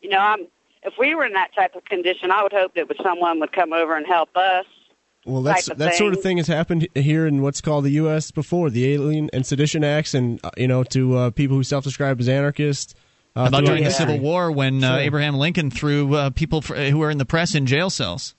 you 0.01 0.09
know, 0.09 0.19
I'm 0.19 0.47
if 0.83 0.93
we 0.99 1.15
were 1.15 1.25
in 1.25 1.33
that 1.33 1.53
type 1.55 1.75
of 1.75 1.85
condition, 1.85 2.31
I 2.31 2.43
would 2.43 2.51
hope 2.51 2.75
that 2.75 2.87
someone 3.01 3.39
would 3.39 3.51
come 3.51 3.71
over 3.71 3.95
and 3.95 4.05
help 4.05 4.35
us. 4.35 4.65
Well, 5.25 5.43
that's 5.43 5.65
type 5.65 5.73
of 5.73 5.77
that 5.79 5.95
sort 5.95 6.13
of 6.13 6.19
thing. 6.19 6.31
thing 6.31 6.37
has 6.37 6.47
happened 6.47 6.87
here 6.95 7.27
in 7.27 7.41
what's 7.41 7.61
called 7.61 7.85
the 7.85 7.91
U.S. 7.91 8.31
before 8.31 8.69
the 8.69 8.91
Alien 8.93 9.29
and 9.33 9.45
Sedition 9.45 9.83
Acts, 9.83 10.13
and 10.13 10.39
uh, 10.43 10.49
you 10.57 10.67
know, 10.67 10.83
to 10.85 11.17
uh, 11.17 11.29
people 11.29 11.57
who 11.57 11.63
self-describe 11.63 12.19
as 12.19 12.27
anarchists. 12.27 12.95
Uh, 13.35 13.41
How 13.41 13.47
about 13.47 13.59
throughout 13.59 13.67
during 13.67 13.83
the. 13.83 13.91
Civil 13.91 14.19
War 14.19 14.51
when 14.51 14.83
uh, 14.83 14.97
Abraham 14.97 15.35
Lincoln 15.35 15.69
threw 15.71 16.15
uh, 16.15 16.29
people 16.31 16.61
for, 16.61 16.75
who 16.75 16.97
were 16.97 17.11
in 17.11 17.17
the 17.17 17.25
press 17.25 17.55
in 17.55 17.65
jail 17.65 17.89
cells? 17.89 18.35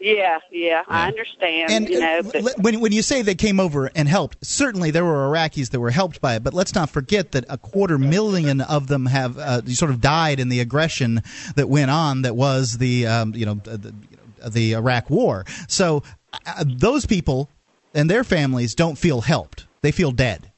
Yeah, 0.00 0.38
yeah, 0.52 0.84
I 0.86 1.08
understand. 1.08 1.72
And 1.72 1.88
you 1.88 1.98
know, 1.98 2.18
uh, 2.18 2.22
but, 2.22 2.58
when 2.58 2.78
when 2.80 2.92
you 2.92 3.02
say 3.02 3.22
they 3.22 3.34
came 3.34 3.58
over 3.58 3.90
and 3.96 4.08
helped, 4.08 4.46
certainly 4.46 4.92
there 4.92 5.04
were 5.04 5.28
Iraqis 5.28 5.70
that 5.70 5.80
were 5.80 5.90
helped 5.90 6.20
by 6.20 6.36
it. 6.36 6.44
But 6.44 6.54
let's 6.54 6.72
not 6.72 6.88
forget 6.88 7.32
that 7.32 7.44
a 7.48 7.58
quarter 7.58 7.98
million 7.98 8.60
of 8.60 8.86
them 8.86 9.06
have 9.06 9.38
uh, 9.38 9.66
sort 9.66 9.90
of 9.90 10.00
died 10.00 10.38
in 10.38 10.50
the 10.50 10.60
aggression 10.60 11.22
that 11.56 11.68
went 11.68 11.90
on. 11.90 12.22
That 12.22 12.36
was 12.36 12.78
the 12.78 13.08
um, 13.08 13.34
you 13.34 13.44
know 13.44 13.54
the, 13.54 13.76
the, 13.76 13.88
you 13.88 14.16
know, 14.40 14.48
the 14.50 14.72
Iraq 14.74 15.10
War. 15.10 15.44
So 15.66 15.96
uh, 15.96 16.00
Uh, 16.32 16.64
those 16.66 17.06
people 17.06 17.50
and 17.94 18.10
their 18.10 18.24
families 18.24 18.74
don't 18.74 18.98
feel 18.98 19.20
helped; 19.22 19.66
they 19.82 19.92
feel 19.92 20.10
dead. 20.12 20.50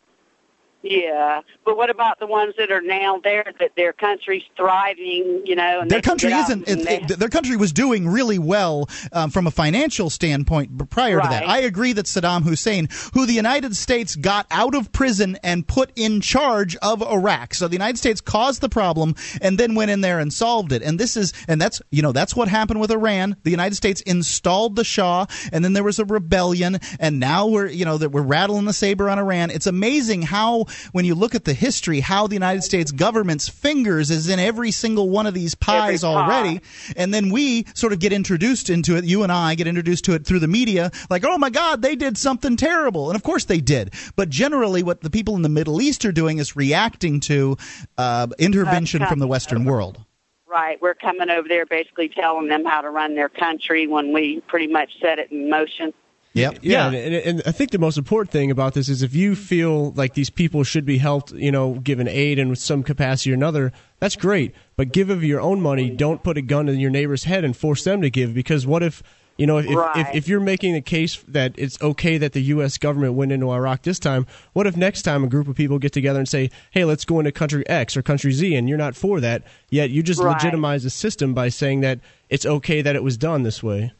Yeah. 0.82 1.40
But 1.64 1.76
what 1.76 1.90
about 1.90 2.18
the 2.18 2.26
ones 2.26 2.54
that 2.58 2.70
are 2.70 2.80
now 2.80 3.20
there 3.22 3.52
that 3.60 3.72
their 3.76 3.92
country's 3.92 4.42
thriving? 4.56 5.42
You 5.44 5.56
know, 5.56 5.80
and 5.80 5.90
Their 5.90 6.00
country 6.00 6.32
isn't. 6.32 6.68
It, 6.68 7.10
it- 7.10 7.18
their 7.18 7.28
country 7.28 7.56
was 7.56 7.72
doing 7.72 8.08
really 8.08 8.38
well 8.38 8.88
um, 9.12 9.30
from 9.30 9.46
a 9.46 9.50
financial 9.50 10.10
standpoint 10.10 10.90
prior 10.90 11.20
to 11.20 11.28
that. 11.28 11.46
I 11.48 11.58
agree 11.60 11.92
that 11.94 12.06
Saddam 12.06 12.42
Hussein, 12.44 12.88
who 13.14 13.26
the 13.26 13.32
United 13.32 13.74
States 13.76 14.16
got 14.16 14.46
out 14.50 14.74
of 14.74 14.92
prison 14.92 15.38
and 15.42 15.66
put 15.66 15.90
in 15.96 16.20
charge 16.20 16.76
of 16.76 17.02
Iraq, 17.02 17.54
so 17.54 17.68
the 17.68 17.74
United 17.74 17.98
States 17.98 18.20
caused 18.20 18.60
the 18.60 18.68
problem 18.68 19.14
and 19.42 19.58
then 19.58 19.74
went 19.74 19.90
in 19.90 20.00
there 20.00 20.18
and 20.18 20.32
solved 20.32 20.72
it. 20.72 20.82
And 20.82 20.98
this 20.98 21.16
is, 21.16 21.32
and 21.48 21.60
that's 21.60 21.82
you 21.90 22.02
know 22.02 22.12
that's 22.12 22.34
what 22.34 22.48
happened 22.48 22.80
with 22.80 22.90
Iran. 22.90 23.36
The 23.42 23.50
United 23.50 23.74
States 23.74 24.00
installed 24.02 24.76
the 24.76 24.84
Shah, 24.84 25.26
and 25.52 25.64
then 25.64 25.72
there 25.72 25.84
was 25.84 25.98
a 25.98 26.04
rebellion, 26.04 26.78
and 26.98 27.20
now 27.20 27.46
we're 27.46 27.66
you 27.68 27.84
know 27.84 27.98
that 27.98 28.10
we're 28.10 28.22
rattling 28.22 28.64
the 28.64 28.72
saber 28.72 29.10
on 29.10 29.18
Iran. 29.18 29.50
It's 29.50 29.66
amazing 29.66 30.22
how 30.22 30.66
when 30.92 31.04
you 31.04 31.14
look 31.14 31.34
at 31.34 31.44
the 31.44 31.54
history, 31.54 32.00
how 32.00 32.26
the 32.26 32.34
United 32.34 32.62
States 32.62 32.92
government's 32.92 33.48
fingers 33.48 34.10
is 34.10 34.28
in 34.28 34.38
every 34.38 34.70
single 34.70 35.08
one 35.08 35.26
of 35.26 35.34
these 35.34 35.54
pies 35.54 36.02
pie. 36.02 36.08
already, 36.08 36.60
and 36.96 37.12
then 37.12 37.30
we 37.30 37.66
sort 37.74 37.92
of 37.92 37.98
get 37.98 38.12
introduced 38.12 38.70
into 38.70 38.96
it. 38.96 39.04
You 39.04 39.22
and 39.22 39.32
I 39.32 39.54
get 39.54 39.66
introduced 39.66 40.04
to 40.06 40.14
it 40.14 40.26
through 40.26 40.40
the 40.40 40.48
media, 40.48 40.90
like, 41.08 41.24
oh 41.24 41.38
my 41.38 41.50
God, 41.50 41.82
they 41.82 41.96
did 41.96 42.18
something 42.18 42.56
terrible, 42.56 43.10
and 43.10 43.16
of 43.16 43.22
course 43.22 43.44
they 43.44 43.60
did. 43.60 43.94
But 44.16 44.30
generally, 44.30 44.82
what 44.82 45.00
the 45.00 45.10
people 45.10 45.36
in 45.36 45.42
the 45.42 45.48
Middle 45.48 45.80
East 45.80 46.04
are 46.04 46.12
doing 46.12 46.38
is 46.38 46.56
reacting 46.56 47.20
to 47.20 47.56
uh, 47.98 48.28
intervention 48.38 49.04
from 49.06 49.18
the 49.18 49.26
Western 49.26 49.64
world. 49.64 50.04
Right, 50.46 50.82
we're 50.82 50.94
coming 50.94 51.30
over 51.30 51.46
there 51.46 51.64
basically 51.64 52.08
telling 52.08 52.48
them 52.48 52.64
how 52.64 52.80
to 52.80 52.90
run 52.90 53.14
their 53.14 53.28
country 53.28 53.86
when 53.86 54.12
we 54.12 54.40
pretty 54.48 54.66
much 54.66 54.90
set 55.00 55.20
it 55.20 55.30
in 55.30 55.48
motion. 55.48 55.92
Yep. 56.32 56.58
Yeah, 56.62 56.86
And, 56.86 56.94
and, 56.96 57.14
and 57.14 57.42
I 57.44 57.50
think 57.50 57.72
the 57.72 57.78
most 57.78 57.98
important 57.98 58.30
thing 58.30 58.52
about 58.52 58.74
this 58.74 58.88
is 58.88 59.02
if 59.02 59.14
you 59.14 59.34
feel 59.34 59.90
like 59.92 60.14
these 60.14 60.30
people 60.30 60.62
should 60.62 60.84
be 60.84 60.98
helped, 60.98 61.32
you 61.32 61.50
know, 61.50 61.74
given 61.74 62.06
aid 62.06 62.38
in 62.38 62.54
some 62.54 62.84
capacity 62.84 63.32
or 63.32 63.34
another, 63.34 63.72
that's 63.98 64.14
great. 64.14 64.54
But 64.76 64.92
give 64.92 65.10
of 65.10 65.24
your 65.24 65.40
own 65.40 65.60
money. 65.60 65.90
Don't 65.90 66.22
put 66.22 66.36
a 66.38 66.42
gun 66.42 66.68
in 66.68 66.78
your 66.78 66.90
neighbor's 66.90 67.24
head 67.24 67.42
and 67.44 67.56
force 67.56 67.82
them 67.82 68.00
to 68.02 68.10
give. 68.10 68.32
Because 68.32 68.64
what 68.64 68.80
if, 68.84 69.02
you 69.38 69.46
know, 69.46 69.58
if, 69.58 69.66
Right. 69.74 69.96
if, 69.96 70.14
if 70.14 70.28
you're 70.28 70.38
making 70.38 70.76
a 70.76 70.80
case 70.80 71.16
that 71.26 71.52
it's 71.56 71.80
okay 71.82 72.16
that 72.18 72.32
the 72.32 72.42
U.S. 72.42 72.78
government 72.78 73.14
went 73.14 73.32
into 73.32 73.50
Iraq 73.50 73.82
this 73.82 73.98
time, 73.98 74.24
what 74.52 74.68
if 74.68 74.76
next 74.76 75.02
time 75.02 75.24
a 75.24 75.28
group 75.28 75.48
of 75.48 75.56
people 75.56 75.80
get 75.80 75.92
together 75.92 76.20
and 76.20 76.28
say, 76.28 76.48
hey, 76.70 76.84
let's 76.84 77.04
go 77.04 77.18
into 77.18 77.32
country 77.32 77.68
X 77.68 77.96
or 77.96 78.02
country 78.02 78.30
Z, 78.30 78.54
and 78.54 78.68
you're 78.68 78.78
not 78.78 78.94
for 78.94 79.18
that, 79.20 79.42
yet 79.68 79.90
you 79.90 80.02
just 80.04 80.20
Right. 80.22 80.34
legitimize 80.34 80.84
the 80.84 80.90
system 80.90 81.34
by 81.34 81.48
saying 81.48 81.80
that 81.80 81.98
it's 82.28 82.46
okay 82.46 82.82
that 82.82 82.94
it 82.94 83.02
was 83.02 83.16
done 83.16 83.42
this 83.42 83.62
way? 83.64 83.92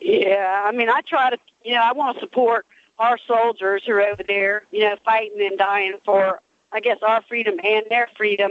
Yeah, 0.00 0.21
Yeah, 0.32 0.62
I 0.64 0.72
mean, 0.72 0.88
I 0.88 1.00
try 1.06 1.30
to, 1.30 1.38
you 1.64 1.74
know, 1.74 1.82
I 1.82 1.92
want 1.92 2.16
to 2.16 2.20
support 2.20 2.66
our 2.98 3.18
soldiers 3.26 3.82
who 3.86 3.92
are 3.92 4.00
over 4.00 4.22
there, 4.26 4.62
you 4.70 4.80
know, 4.80 4.96
fighting 5.04 5.40
and 5.46 5.58
dying 5.58 5.94
for, 6.04 6.40
I 6.72 6.80
guess, 6.80 6.98
our 7.02 7.22
freedom 7.28 7.54
and 7.62 7.84
their 7.90 8.08
freedom. 8.16 8.50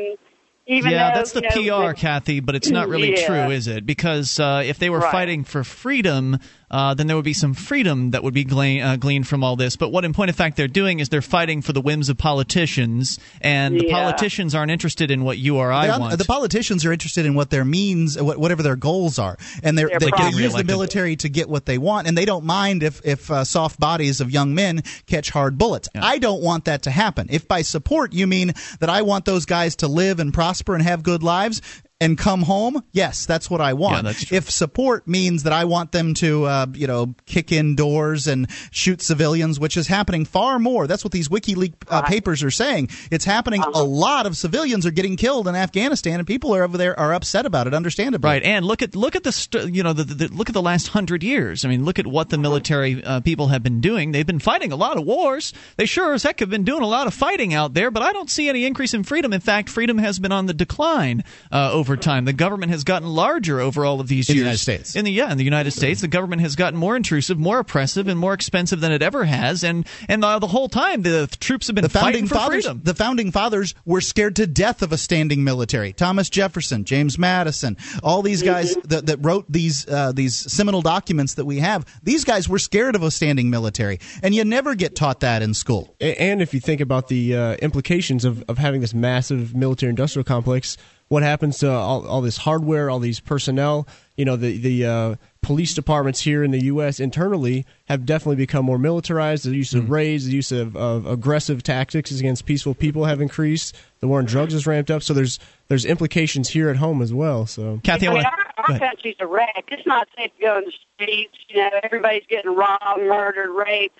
Even 0.67 0.91
yeah, 0.91 1.09
though, 1.09 1.17
that's 1.17 1.31
the 1.31 1.41
you 1.41 1.71
know, 1.71 1.87
PR, 1.87 1.93
Kathy, 1.93 2.39
but 2.39 2.55
it's 2.55 2.69
not 2.71 2.87
really 2.87 3.09
Yeah. 3.11 3.25
true, 3.25 3.49
is 3.49 3.67
it? 3.67 3.85
Because 3.85 4.39
uh, 4.39 4.61
if 4.63 4.77
they 4.77 4.89
were 4.89 4.99
Right. 4.99 5.11
fighting 5.11 5.43
for 5.43 5.63
freedom, 5.63 6.37
uh, 6.71 6.93
then 6.93 7.07
there 7.07 7.15
would 7.15 7.25
be 7.25 7.33
some 7.33 7.53
freedom 7.53 8.11
that 8.11 8.23
would 8.23 8.33
be 8.33 8.43
glean, 8.43 8.81
uh, 8.81 8.95
gleaned 8.95 9.27
from 9.27 9.43
all 9.43 9.55
this. 9.55 9.75
But 9.75 9.89
what, 9.89 10.05
in 10.05 10.13
point 10.13 10.29
of 10.29 10.35
fact, 10.35 10.57
they're 10.57 10.67
doing 10.67 10.99
is 10.99 11.09
they're 11.09 11.21
fighting 11.21 11.61
for 11.61 11.73
the 11.73 11.81
whims 11.81 12.09
of 12.09 12.17
politicians, 12.17 13.19
and 13.41 13.79
the 13.79 13.89
politicians 13.89 14.55
aren't 14.55 14.71
interested 14.71 15.11
in 15.11 15.23
what 15.23 15.37
you 15.37 15.57
or 15.57 15.71
I 15.71 15.91
the, 15.91 15.99
want. 15.99 16.17
the 16.17 16.25
politicians 16.25 16.85
are 16.85 16.93
interested 16.93 17.25
in 17.25 17.35
what 17.35 17.49
their 17.49 17.65
means, 17.65 18.19
whatever 18.19 18.63
their 18.63 18.77
goals 18.77 19.19
are, 19.19 19.37
and 19.61 19.77
they're, 19.77 19.89
Their 19.89 19.99
they, 19.99 20.09
they 20.17 20.37
use 20.37 20.53
the 20.53 20.63
military 20.63 21.15
to 21.17 21.29
get 21.29 21.49
what 21.49 21.65
they 21.65 21.77
want, 21.77 22.07
and 22.07 22.17
they 22.17 22.25
don't 22.25 22.45
mind 22.45 22.83
if 22.83 23.05
if 23.05 23.29
uh, 23.29 23.43
soft 23.43 23.79
bodies 23.79 24.21
of 24.21 24.31
young 24.31 24.55
men 24.55 24.81
catch 25.05 25.29
hard 25.29 25.57
bullets. 25.57 25.89
I 25.93 26.17
don't 26.19 26.41
want 26.41 26.65
that 26.65 26.83
to 26.83 26.91
happen. 26.91 27.27
If 27.29 27.47
by 27.47 27.63
support 27.63 28.13
you 28.13 28.27
mean 28.27 28.53
that 28.79 28.89
I 28.89 29.01
want 29.01 29.25
those 29.25 29.45
guys 29.45 29.75
to 29.77 29.87
live 29.87 30.19
and 30.19 30.33
prosper 30.33 30.73
and 30.73 30.83
have 30.83 31.03
good 31.03 31.21
lives. 31.21 31.61
And 32.01 32.17
come 32.17 32.41
home? 32.41 32.83
Yes, 32.91 33.25
that's 33.25 33.47
what 33.49 33.61
I 33.61 33.73
want. 33.73 34.05
If 34.33 34.49
support 34.49 35.07
means 35.07 35.43
that 35.43 35.53
I 35.53 35.65
want 35.65 35.91
them 35.91 36.13
to, 36.15 36.45
uh, 36.45 36.65
you 36.73 36.87
know, 36.87 37.13
kick 37.27 37.51
in 37.51 37.75
doors 37.75 38.25
and 38.27 38.49
shoot 38.71 39.01
civilians, 39.01 39.59
which 39.59 39.77
is 39.77 39.87
happening 39.87 40.25
far 40.25 40.57
more. 40.57 40.87
That's 40.87 41.03
what 41.03 41.13
these 41.13 41.29
WikiLeaks 41.29 41.75
uh, 41.87 42.01
papers 42.01 42.41
are 42.41 42.49
saying. 42.51 42.89
It's 43.11 43.23
happening. 43.23 43.61
A 43.73 43.83
lot 43.83 44.25
of 44.25 44.35
civilians 44.35 44.85
are 44.87 44.91
getting 44.91 45.15
killed 45.15 45.47
in 45.47 45.55
Afghanistan, 45.55 46.19
and 46.19 46.27
people 46.27 46.55
are 46.55 46.63
over 46.63 46.75
there 46.77 46.99
are 46.99 47.13
upset 47.13 47.45
about 47.45 47.67
it. 47.67 47.73
Understandably, 47.75 48.27
Right, 48.27 48.43
and 48.43 48.65
look 48.65 48.81
at 48.81 48.95
look 48.95 49.15
at 49.15 49.23
the 49.23 49.31
st- 49.31 49.73
you 49.73 49.83
know 49.83 49.93
the, 49.93 50.03
the, 50.03 50.13
the- 50.27 50.33
look 50.33 50.49
at 50.49 50.53
the 50.53 50.61
last 50.61 50.87
hundred 50.87 51.21
years. 51.21 51.63
I 51.65 51.69
mean, 51.69 51.85
look 51.85 51.99
at 51.99 52.07
what 52.07 52.29
the 52.29 52.37
military 52.39 53.03
uh, 53.03 53.19
people 53.19 53.49
have 53.49 53.61
been 53.61 53.79
doing. 53.79 54.11
They've 54.11 54.25
been 54.25 54.39
fighting 54.39 54.71
a 54.71 54.75
lot 54.75 54.97
of 54.97 55.05
wars. 55.05 55.53
They 55.77 55.85
sure 55.85 56.13
as 56.15 56.23
heck 56.23 56.39
have 56.39 56.49
been 56.49 56.63
doing 56.63 56.81
a 56.81 56.87
lot 56.87 57.05
of 57.05 57.13
fighting 57.13 57.53
out 57.53 57.75
there. 57.75 57.91
But 57.91 58.01
I 58.01 58.11
don't 58.11 58.29
see 58.29 58.49
any 58.49 58.65
increase 58.65 58.95
in 58.95 59.03
freedom. 59.03 59.33
In 59.33 59.41
fact, 59.41 59.69
freedom 59.69 59.99
has 59.99 60.17
been 60.17 60.31
on 60.31 60.47
the 60.47 60.53
decline 60.55 61.23
uh, 61.51 61.69
over 61.91 62.01
time. 62.01 62.25
The 62.25 62.33
government 62.33 62.71
has 62.71 62.83
gotten 62.83 63.07
larger 63.07 63.59
over 63.59 63.85
all 63.85 63.99
of 63.99 64.07
these 64.07 64.29
In 64.29 64.33
the 64.33 64.37
years. 64.37 64.43
United 64.45 64.59
States. 64.59 64.95
In 64.95 65.05
the 65.05 65.11
yeah, 65.11 65.31
in 65.31 65.37
the 65.37 65.43
United 65.43 65.71
States, 65.71 66.01
the 66.01 66.07
government 66.07 66.41
has 66.41 66.55
gotten 66.55 66.79
more 66.79 66.95
intrusive, 66.95 67.37
more 67.37 67.59
oppressive, 67.59 68.07
and 68.07 68.19
more 68.19 68.33
expensive 68.33 68.79
than 68.79 68.91
it 68.91 69.01
ever 69.01 69.25
has. 69.25 69.63
And 69.63 69.85
and 70.07 70.23
uh, 70.23 70.39
the 70.39 70.47
whole 70.47 70.69
time, 70.69 71.01
the 71.01 71.27
troops 71.39 71.67
have 71.67 71.75
been 71.75 71.83
the 71.83 71.89
fighting 71.89 72.11
founding 72.11 72.27
for 72.27 72.35
fathers 72.35 72.65
freedom. 72.65 72.81
the 72.83 72.93
founding 72.93 73.31
fathers 73.31 73.75
were 73.85 74.01
scared 74.01 74.35
to 74.37 74.47
death 74.47 74.81
of 74.81 74.91
a 74.91 74.97
standing 74.97 75.43
military 75.43 75.93
thomas 75.93 76.29
jefferson 76.29 76.83
james 76.83 77.17
madison 77.17 77.77
all 78.03 78.21
these 78.21 78.43
guys 78.43 78.75
that, 78.85 79.05
that 79.07 79.17
wrote 79.21 79.45
these 79.49 79.87
uh, 79.87 80.11
these 80.11 80.35
seminal 80.35 80.81
documents 80.81 81.35
that 81.35 81.45
we 81.45 81.59
have 81.59 81.85
these 82.03 82.23
guys 82.23 82.47
were 82.47 82.59
scared 82.59 82.95
of 82.95 83.03
a 83.03 83.11
standing 83.11 83.49
military 83.49 83.99
and 84.23 84.33
you 84.35 84.43
never 84.43 84.75
get 84.75 84.95
taught 84.95 85.19
that 85.21 85.41
in 85.41 85.53
school 85.53 85.95
And 85.99 86.41
if 86.41 86.53
you 86.53 86.59
think 86.59 86.81
about 86.81 87.07
the 87.07 87.35
uh, 87.35 87.53
implications 87.55 88.25
of, 88.25 88.43
of 88.47 88.57
having 88.57 88.81
this 88.81 88.93
massive 88.93 89.55
military 89.55 89.89
industrial 89.89 90.23
complex, 90.23 90.77
what 91.11 91.23
happens 91.23 91.57
to 91.57 91.69
all, 91.69 92.07
all 92.07 92.21
this 92.21 92.37
hardware, 92.37 92.89
all 92.89 92.99
these 92.99 93.19
personnel? 93.19 93.85
You 94.15 94.23
know, 94.23 94.37
the 94.37 94.57
the 94.57 94.85
uh, 94.85 95.15
police 95.41 95.73
departments 95.73 96.21
here 96.21 96.41
in 96.41 96.51
the 96.51 96.63
U.S. 96.65 97.01
internally 97.01 97.65
have 97.89 98.05
definitely 98.05 98.37
become 98.37 98.63
more 98.63 98.77
militarized. 98.77 99.43
The 99.43 99.53
use 99.53 99.73
of 99.73 99.89
raids, 99.89 100.25
the 100.25 100.31
use 100.31 100.53
of, 100.53 100.77
of 100.77 101.05
aggressive 101.05 101.63
tactics 101.63 102.11
against 102.17 102.45
peaceful 102.45 102.73
people 102.75 103.03
have 103.05 103.19
increased. 103.19 103.75
The 103.99 104.07
war 104.07 104.19
on 104.19 104.25
drugs 104.25 104.53
has 104.53 104.65
ramped 104.65 104.89
up. 104.89 105.03
So 105.03 105.13
there's 105.13 105.37
there's 105.67 105.83
implications 105.83 106.47
here 106.47 106.69
at 106.69 106.77
home 106.77 107.01
as 107.01 107.13
well. 107.13 107.45
So 107.45 107.81
Kathy, 107.83 108.07
I 108.07 108.13
mean, 108.13 108.23
our, 108.25 108.53
our 108.73 108.79
country's 108.79 109.15
a 109.19 109.27
wreck. 109.27 109.65
It's 109.67 109.85
not 109.85 110.07
safe 110.17 110.31
to 110.37 110.41
go 110.41 110.57
in 110.59 110.63
the 110.65 110.73
streets. 110.95 111.35
You 111.49 111.57
know, 111.57 111.71
everybody's 111.83 112.25
getting 112.29 112.55
robbed, 112.55 113.01
murdered, 113.01 113.51
raped. 113.51 113.99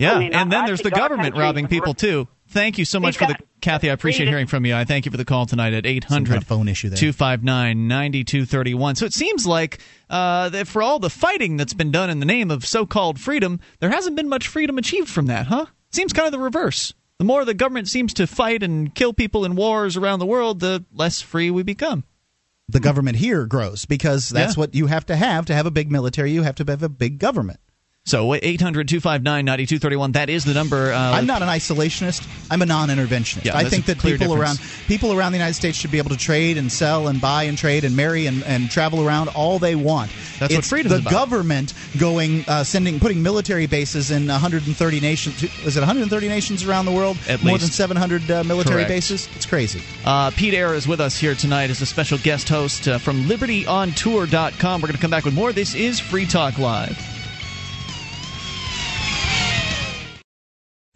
Yeah, 0.00 0.14
I 0.14 0.18
mean, 0.18 0.32
and 0.34 0.52
I- 0.52 0.56
then 0.56 0.64
I 0.64 0.66
there's 0.66 0.80
the 0.82 0.90
government 0.90 1.36
robbing 1.36 1.68
people 1.68 1.94
too. 1.94 2.26
Thank 2.50 2.78
you 2.78 2.84
so 2.84 2.98
much 2.98 3.18
for 3.18 3.26
the 3.26 3.36
Kathy. 3.60 3.90
I 3.90 3.92
appreciate 3.92 4.26
Read 4.26 4.30
hearing 4.32 4.46
from 4.46 4.64
you. 4.64 4.74
I 4.74 4.84
thank 4.84 5.04
you 5.04 5.10
for 5.10 5.16
the 5.18 5.24
call 5.24 5.44
tonight 5.46 5.74
at 5.74 5.84
800 5.84 6.46
phone 6.46 6.68
issue 6.68 6.88
259 6.90 7.88
9231. 7.88 8.94
So 8.96 9.04
it 9.06 9.12
seems 9.12 9.46
like 9.46 9.78
uh, 10.08 10.48
that 10.50 10.66
for 10.66 10.80
all 10.82 10.98
the 10.98 11.10
fighting 11.10 11.56
that's 11.56 11.74
been 11.74 11.90
done 11.90 12.08
in 12.10 12.20
the 12.20 12.26
name 12.26 12.50
of 12.50 12.64
so 12.64 12.86
called 12.86 13.20
freedom, 13.20 13.60
there 13.80 13.90
hasn't 13.90 14.16
been 14.16 14.28
much 14.28 14.48
freedom 14.48 14.78
achieved 14.78 15.08
from 15.08 15.26
that, 15.26 15.46
huh? 15.48 15.66
Seems 15.90 16.12
kind 16.12 16.26
of 16.26 16.32
the 16.32 16.38
reverse. 16.38 16.94
The 17.18 17.24
more 17.24 17.44
the 17.44 17.52
government 17.54 17.88
seems 17.88 18.14
to 18.14 18.26
fight 18.26 18.62
and 18.62 18.94
kill 18.94 19.12
people 19.12 19.44
in 19.44 19.56
wars 19.56 19.96
around 19.96 20.20
the 20.20 20.26
world, 20.26 20.60
the 20.60 20.84
less 20.92 21.20
free 21.20 21.50
we 21.50 21.62
become. 21.62 22.04
the 22.70 22.80
government 22.80 23.16
here 23.16 23.46
grows 23.46 23.86
because 23.86 24.28
that's 24.28 24.56
Yeah. 24.56 24.60
what 24.60 24.74
you 24.74 24.86
have 24.86 25.06
to 25.06 25.16
have 25.16 25.46
to 25.46 25.54
have 25.54 25.64
a 25.66 25.70
big 25.70 25.90
military 25.90 26.32
you 26.32 26.42
have 26.42 26.54
to 26.56 26.64
have 26.68 26.82
a 26.82 26.88
big 26.90 27.18
government 27.18 27.58
So 28.08 28.32
800 28.32 28.88
259 28.88 29.44
9231, 29.44 30.12
that 30.12 30.30
is 30.30 30.42
the 30.46 30.54
number. 30.54 30.94
Uh, 30.94 30.98
I'm 30.98 31.26
not 31.26 31.42
an 31.42 31.48
isolationist. 31.48 32.26
I'm 32.50 32.62
a 32.62 32.66
non-interventionist. 32.66 33.44
Yeah, 33.44 33.54
I 33.54 33.64
think 33.64 33.84
that 33.84 33.98
people 33.98 34.28
difference. 34.28 34.58
around 34.58 34.60
people 34.86 35.12
around 35.12 35.32
the 35.32 35.38
United 35.38 35.52
States 35.52 35.76
should 35.76 35.90
be 35.90 35.98
able 35.98 36.08
to 36.08 36.16
trade 36.16 36.56
and 36.56 36.72
sell 36.72 37.08
and 37.08 37.20
buy 37.20 37.42
and 37.42 37.58
trade 37.58 37.84
and 37.84 37.94
marry 37.94 38.24
and, 38.24 38.42
and 38.44 38.70
travel 38.70 39.06
around 39.06 39.28
all 39.28 39.58
they 39.58 39.74
want. 39.74 40.10
That's 40.38 40.54
what 40.54 40.60
it's 40.60 40.68
freedom's 40.70 40.94
the 40.94 41.00
about. 41.00 41.10
government 41.12 41.74
going 42.00 42.46
uh, 42.48 42.64
sending 42.64 42.98
putting 42.98 43.22
military 43.22 43.66
bases 43.66 44.10
in 44.10 44.26
130 44.26 45.00
nations. 45.00 45.42
Is 45.66 45.76
it 45.76 45.80
130 45.80 46.28
nations 46.28 46.64
around 46.64 46.86
the 46.86 46.92
world? 46.92 47.18
At 47.28 47.42
More 47.42 47.54
least. 47.54 47.66
than 47.66 47.72
700 47.72 48.30
uh, 48.30 48.42
military 48.44 48.76
Correct. 48.76 48.88
bases. 48.88 49.28
It's 49.36 49.44
crazy. 49.44 49.82
Uh, 50.06 50.30
Pete 50.30 50.54
Eyre 50.54 50.72
is 50.72 50.88
with 50.88 51.00
us 51.00 51.18
here 51.18 51.34
tonight 51.34 51.68
as 51.68 51.82
a 51.82 51.86
special 51.86 52.16
guest 52.16 52.48
host 52.48 52.88
uh, 52.88 52.96
from 52.96 53.24
LibertyOnTour.com. 53.24 54.80
We're 54.80 54.88
going 54.88 54.96
to 54.96 55.02
come 55.02 55.10
back 55.10 55.26
with 55.26 55.34
more. 55.34 55.52
This 55.52 55.74
is 55.74 56.00
Free 56.00 56.24
Talk 56.24 56.58
Live. 56.58 57.17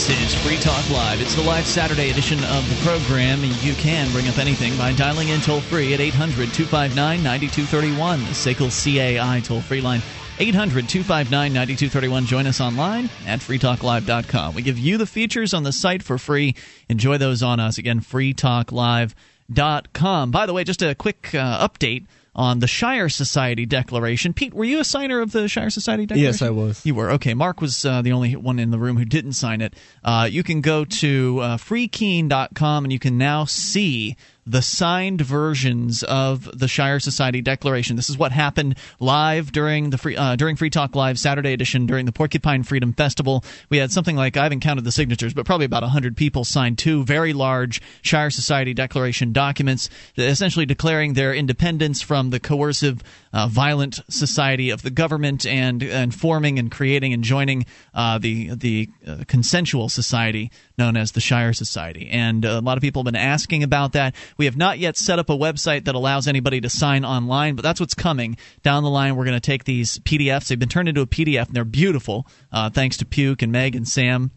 This 0.00 0.32
is 0.32 0.34
Free 0.42 0.56
Talk 0.56 0.88
Live. 0.88 1.20
It's 1.20 1.34
the 1.34 1.42
live 1.42 1.66
Saturday 1.66 2.08
edition 2.08 2.42
of 2.44 2.66
the 2.70 2.76
program. 2.88 3.44
You 3.60 3.74
can 3.74 4.10
bring 4.12 4.28
up 4.28 4.38
anything 4.38 4.74
by 4.78 4.94
dialing 4.94 5.28
in 5.28 5.42
toll 5.42 5.60
free 5.60 5.92
at 5.92 6.00
800 6.00 6.54
259 6.54 7.22
9231, 7.22 8.20
the 8.20 8.30
SACL 8.30 8.70
CAI 8.72 9.40
toll 9.40 9.60
free 9.60 9.82
line. 9.82 10.00
800 10.38 10.88
259 10.88 11.52
9231. 11.52 12.24
Join 12.24 12.46
us 12.46 12.62
online 12.62 13.10
at 13.26 13.40
freetalklive.com. 13.40 14.54
We 14.54 14.62
give 14.62 14.78
you 14.78 14.96
the 14.96 15.04
features 15.04 15.52
on 15.52 15.64
the 15.64 15.72
site 15.72 16.02
for 16.02 16.16
free. 16.16 16.54
Enjoy 16.88 17.18
those 17.18 17.42
on 17.42 17.60
us. 17.60 17.76
Again, 17.76 18.00
freetalklive.com. 18.00 20.30
By 20.30 20.46
the 20.46 20.54
way, 20.54 20.64
just 20.64 20.80
a 20.80 20.94
quick 20.94 21.34
uh, 21.34 21.68
update 21.68 22.06
on 22.34 22.60
the 22.60 22.66
Shire 22.66 23.08
Society 23.08 23.66
Declaration. 23.66 24.32
Pete, 24.32 24.54
were 24.54 24.64
you 24.64 24.80
a 24.80 24.84
signer 24.84 25.20
of 25.20 25.32
the 25.32 25.48
Shire 25.48 25.70
Society 25.70 26.06
Declaration? 26.06 26.32
Yes, 26.32 26.42
I 26.42 26.50
was. 26.50 26.84
You 26.84 26.94
were. 26.94 27.10
Okay, 27.12 27.34
Mark 27.34 27.60
was 27.60 27.84
uh, 27.84 28.02
the 28.02 28.12
only 28.12 28.36
one 28.36 28.58
in 28.58 28.70
the 28.70 28.78
room 28.78 28.96
who 28.96 29.04
didn't 29.04 29.32
sign 29.32 29.60
it. 29.60 29.74
Uh, 30.04 30.28
you 30.30 30.42
can 30.42 30.60
go 30.60 30.84
to 30.84 31.40
uh, 31.40 31.56
freekeene.com 31.56 32.84
and 32.84 32.92
you 32.92 32.98
can 32.98 33.18
now 33.18 33.44
see 33.44 34.16
the 34.50 34.62
signed 34.62 35.20
versions 35.20 36.02
of 36.02 36.58
the 36.58 36.66
Shire 36.66 36.98
Society 36.98 37.40
Declaration. 37.40 37.94
This 37.94 38.10
is 38.10 38.18
what 38.18 38.32
happened 38.32 38.76
live 38.98 39.52
during 39.52 39.90
the 39.90 39.98
free 39.98 40.16
uh, 40.16 40.34
during 40.34 40.56
Free 40.56 40.70
Talk 40.70 40.96
Live 40.96 41.18
Saturday 41.18 41.52
edition 41.52 41.86
during 41.86 42.04
the 42.04 42.12
Porcupine 42.12 42.64
Freedom 42.64 42.92
Festival. 42.92 43.44
We 43.68 43.78
had 43.78 43.92
something 43.92 44.16
like 44.16 44.36
I 44.36 44.42
haven't 44.42 44.60
counted 44.60 44.84
the 44.84 44.92
signatures, 44.92 45.34
but 45.34 45.46
probably 45.46 45.66
about 45.66 45.84
hundred 45.84 46.16
people 46.16 46.44
signed 46.44 46.78
two 46.78 47.04
very 47.04 47.32
large 47.32 47.80
Shire 48.02 48.30
Society 48.30 48.74
Declaration 48.74 49.32
documents, 49.32 49.88
essentially 50.16 50.66
declaring 50.66 51.14
their 51.14 51.32
independence 51.32 52.02
from 52.02 52.30
the 52.30 52.40
coercive, 52.40 53.02
uh, 53.32 53.46
violent 53.46 54.00
society 54.08 54.70
of 54.70 54.82
the 54.82 54.90
government 54.90 55.46
and 55.46 55.82
and 55.82 56.12
forming 56.12 56.58
and 56.58 56.72
creating 56.72 57.12
and 57.12 57.22
joining 57.22 57.66
uh, 57.94 58.18
the 58.18 58.54
the 58.54 58.90
uh, 59.06 59.18
consensual 59.28 59.88
society 59.88 60.50
known 60.80 60.96
as 60.96 61.12
the 61.12 61.20
Shire 61.20 61.52
Society. 61.52 62.08
And 62.10 62.44
uh, 62.44 62.48
a 62.48 62.60
lot 62.60 62.76
of 62.76 62.80
people 62.80 63.02
have 63.02 63.12
been 63.12 63.20
asking 63.20 63.62
about 63.62 63.92
that. 63.92 64.16
We 64.36 64.46
have 64.46 64.56
not 64.56 64.80
yet 64.80 64.96
set 64.96 65.20
up 65.20 65.30
a 65.30 65.36
website 65.36 65.84
that 65.84 65.94
allows 65.94 66.26
anybody 66.26 66.60
to 66.62 66.70
sign 66.70 67.04
online, 67.04 67.54
but 67.54 67.62
that's 67.62 67.78
what's 67.78 67.94
coming 67.94 68.36
down 68.64 68.82
the 68.82 68.90
line. 68.90 69.14
We're 69.14 69.26
going 69.26 69.36
to 69.36 69.40
take 69.40 69.64
these 69.64 69.98
PDFs. 70.00 70.48
They've 70.48 70.58
been 70.58 70.68
turned 70.68 70.88
into 70.88 71.02
a 71.02 71.06
PDF, 71.06 71.46
and 71.46 71.54
they're 71.54 71.64
beautiful, 71.64 72.26
uh, 72.50 72.70
thanks 72.70 72.96
to 72.96 73.06
Puke 73.06 73.42
and 73.42 73.52
Meg 73.52 73.76
and 73.76 73.86
Sam. 73.86 74.32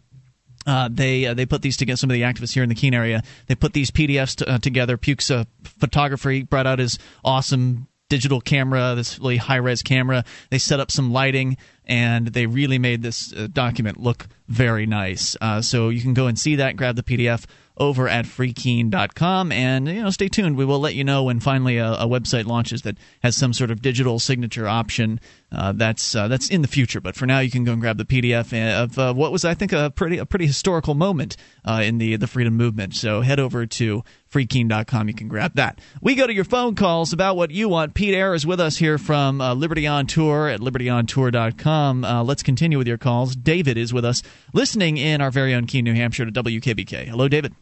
Uh, 0.66 0.88
they 0.90 1.26
uh, 1.26 1.34
they 1.34 1.44
put 1.44 1.62
these 1.62 1.76
together. 1.76 1.96
Some 1.96 2.10
of 2.10 2.14
the 2.14 2.22
activists 2.22 2.54
here 2.54 2.62
in 2.62 2.70
the 2.70 2.74
Keene 2.74 2.94
area 2.94 3.22
they 3.48 3.54
put 3.54 3.74
these 3.74 3.90
PDFs 3.90 4.36
t- 4.36 4.46
uh, 4.46 4.58
together. 4.58 4.96
Puke's 4.96 5.30
uh, 5.30 5.44
photography 5.62 6.42
brought 6.42 6.66
out 6.66 6.78
his 6.78 6.98
awesome 7.22 7.86
digital 8.14 8.40
camera, 8.40 8.94
this 8.94 9.18
really 9.18 9.38
high 9.38 9.56
res 9.56 9.82
camera. 9.82 10.24
They 10.50 10.58
set 10.58 10.78
up 10.78 10.92
some 10.92 11.12
lighting. 11.12 11.56
and 11.86 12.28
they 12.28 12.46
really 12.46 12.78
made 12.78 13.02
this 13.02 13.32
uh, 13.34 13.48
document 13.52 14.00
look 14.00 14.26
very 14.48 14.86
nice. 14.86 15.36
Uh, 15.40 15.60
so 15.60 15.88
you 15.90 16.00
can 16.00 16.14
go 16.14 16.28
and 16.28 16.38
see 16.38 16.56
that, 16.56 16.76
grab 16.76 16.96
the 16.96 17.02
PDF 17.02 17.44
over 17.76 18.08
at 18.08 18.24
freekeene.com 18.24 19.50
and 19.50 19.88
you 19.88 20.00
know 20.00 20.10
stay 20.10 20.28
tuned 20.28 20.56
we 20.56 20.64
will 20.64 20.78
let 20.78 20.94
you 20.94 21.02
know 21.02 21.24
when 21.24 21.40
finally 21.40 21.76
a, 21.78 21.92
a 21.94 22.06
website 22.06 22.44
launches 22.46 22.82
that 22.82 22.96
has 23.20 23.36
some 23.36 23.52
sort 23.52 23.68
of 23.68 23.82
digital 23.82 24.20
signature 24.20 24.68
option 24.68 25.18
uh, 25.54 25.72
that's 25.72 26.14
uh, 26.14 26.28
that's 26.28 26.50
in 26.50 26.62
the 26.62 26.68
future 26.68 27.00
but 27.00 27.14
for 27.14 27.26
now 27.26 27.38
you 27.38 27.50
can 27.50 27.64
go 27.64 27.72
and 27.72 27.80
grab 27.80 27.96
the 27.96 28.04
pdf 28.04 28.52
of 28.82 28.98
uh, 28.98 29.12
what 29.12 29.32
was 29.32 29.44
i 29.44 29.54
think 29.54 29.72
a 29.72 29.90
pretty 29.90 30.18
a 30.18 30.26
pretty 30.26 30.46
historical 30.46 30.94
moment 30.94 31.36
uh, 31.64 31.82
in 31.84 31.98
the 31.98 32.16
the 32.16 32.26
freedom 32.26 32.54
movement. 32.54 32.94
So 32.94 33.20
head 33.20 33.40
over 33.40 33.66
to 33.66 34.02
freekeene.com 34.30 35.08
you 35.08 35.14
can 35.14 35.28
grab 35.28 35.54
that. 35.54 35.80
We 36.00 36.14
go 36.14 36.26
to 36.26 36.32
your 36.32 36.44
phone 36.44 36.74
calls 36.74 37.12
about 37.12 37.36
what 37.36 37.50
you 37.50 37.68
want. 37.68 37.94
Pete 37.94 38.14
Eyre 38.14 38.34
is 38.34 38.46
with 38.46 38.60
us 38.60 38.76
here 38.76 38.98
from 38.98 39.40
uh, 39.40 39.54
liberty 39.54 39.86
on 39.86 40.06
tour 40.06 40.48
at 40.48 40.60
libertyontour.com 40.60 42.04
uh, 42.04 42.24
let's 42.24 42.42
continue 42.42 42.78
with 42.78 42.88
your 42.88 42.98
calls. 42.98 43.36
David 43.36 43.76
is 43.76 43.92
with 43.92 44.04
us 44.04 44.22
listening 44.52 44.96
in 44.96 45.20
our 45.20 45.30
very 45.30 45.54
own 45.54 45.66
keene 45.66 45.84
new 45.84 45.94
hampshire 45.94 46.24
to 46.24 46.32
wkbk 46.32 47.06
hello 47.06 47.28
david. 47.28 47.54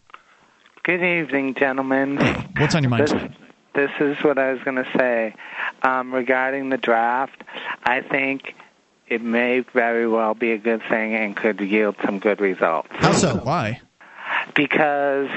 Good 0.85 1.03
evening, 1.03 1.55
gentlemen. 1.55 2.17
What's 2.57 2.75
on 2.75 2.83
your 2.83 2.91
mind? 2.91 3.07
This, 3.07 3.23
this 3.75 3.91
is 4.01 4.17
what 4.25 4.37
I 4.37 4.53
was 4.53 4.61
going 4.65 4.77
to 4.77 4.91
say. 4.99 5.35
Um, 5.83 6.15
regarding 6.15 6.69
the 6.69 6.79
draft, 6.79 7.43
I 7.85 8.03
think 8.03 8.55
it 9.09 9.21
may 9.21 9.61
very 9.61 10.07
well 10.07 10.35
be 10.35 10.53
a 10.53 10.59
good 10.59 10.83
thing 10.89 11.15
and 11.15 11.37
could 11.37 11.61
yield 11.61 11.97
some 12.05 12.19
good 12.19 12.41
results. 12.41 12.89
How 12.93 13.13
so? 13.13 13.37
Why? 13.37 13.81
Because 14.55 15.29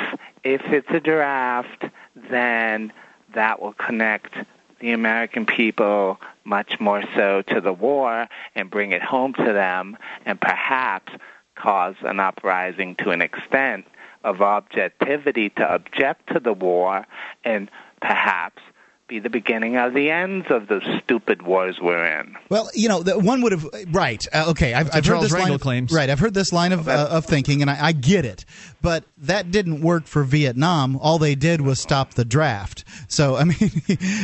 if 0.43 0.61
it's 0.65 0.89
a 0.89 0.99
draft, 0.99 1.85
then 2.29 2.93
that 3.33 3.61
will 3.61 3.73
connect 3.73 4.35
the 4.79 4.91
American 4.91 5.45
people 5.45 6.19
much 6.43 6.79
more 6.79 7.03
so 7.15 7.41
to 7.41 7.59
the 7.59 7.73
war 7.73 8.27
and 8.53 8.69
bring 8.69 8.91
it 8.91 9.01
home 9.01 9.33
to 9.33 9.51
them 9.51 9.97
and 10.25 10.39
perhaps 10.39 11.11
cause 11.55 11.95
an 12.01 12.19
uprising 12.19 12.95
to 12.95 13.09
an 13.09 13.21
extent 13.21 13.85
of 14.23 14.41
objectivity 14.41 15.49
to 15.49 15.73
object 15.73 16.31
to 16.33 16.39
the 16.39 16.53
war 16.53 17.05
and 17.43 17.69
perhaps 18.01 18.61
be 19.07 19.19
the 19.19 19.29
beginning 19.29 19.77
of 19.77 19.93
the 19.93 20.09
ends 20.09 20.47
of 20.49 20.67
the 20.67 20.81
stupid 21.03 21.43
wars 21.43 21.79
we're 21.79 22.05
in. 22.19 22.35
Well, 22.49 22.69
you 22.73 22.89
know, 22.89 23.03
the, 23.03 23.19
one 23.19 23.41
would 23.41 23.51
have 23.51 23.67
right. 23.89 24.25
Uh, 24.33 24.45
okay, 24.49 24.73
I've, 24.73 24.89
I've 24.93 25.05
heard 25.05 25.21
this 25.21 25.31
line 25.31 25.51
of, 25.51 25.61
claims. 25.61 25.91
Right, 25.91 26.09
I've 26.09 26.19
heard 26.19 26.33
this 26.33 26.51
line 26.51 26.71
of 26.71 26.87
uh, 26.87 27.07
of 27.11 27.25
thinking, 27.25 27.61
and 27.61 27.69
I, 27.69 27.87
I, 27.87 27.91
get 27.91 28.25
it. 28.25 28.45
But 28.81 29.03
that 29.19 29.51
didn't 29.51 29.81
work 29.81 30.07
for 30.07 30.23
Vietnam. 30.23 30.97
All 30.97 31.19
they 31.19 31.35
did 31.35 31.61
was 31.61 31.79
stop 31.79 32.15
the 32.15 32.25
draft. 32.25 32.83
So 33.07 33.35
I 33.35 33.43
mean, 33.43 33.71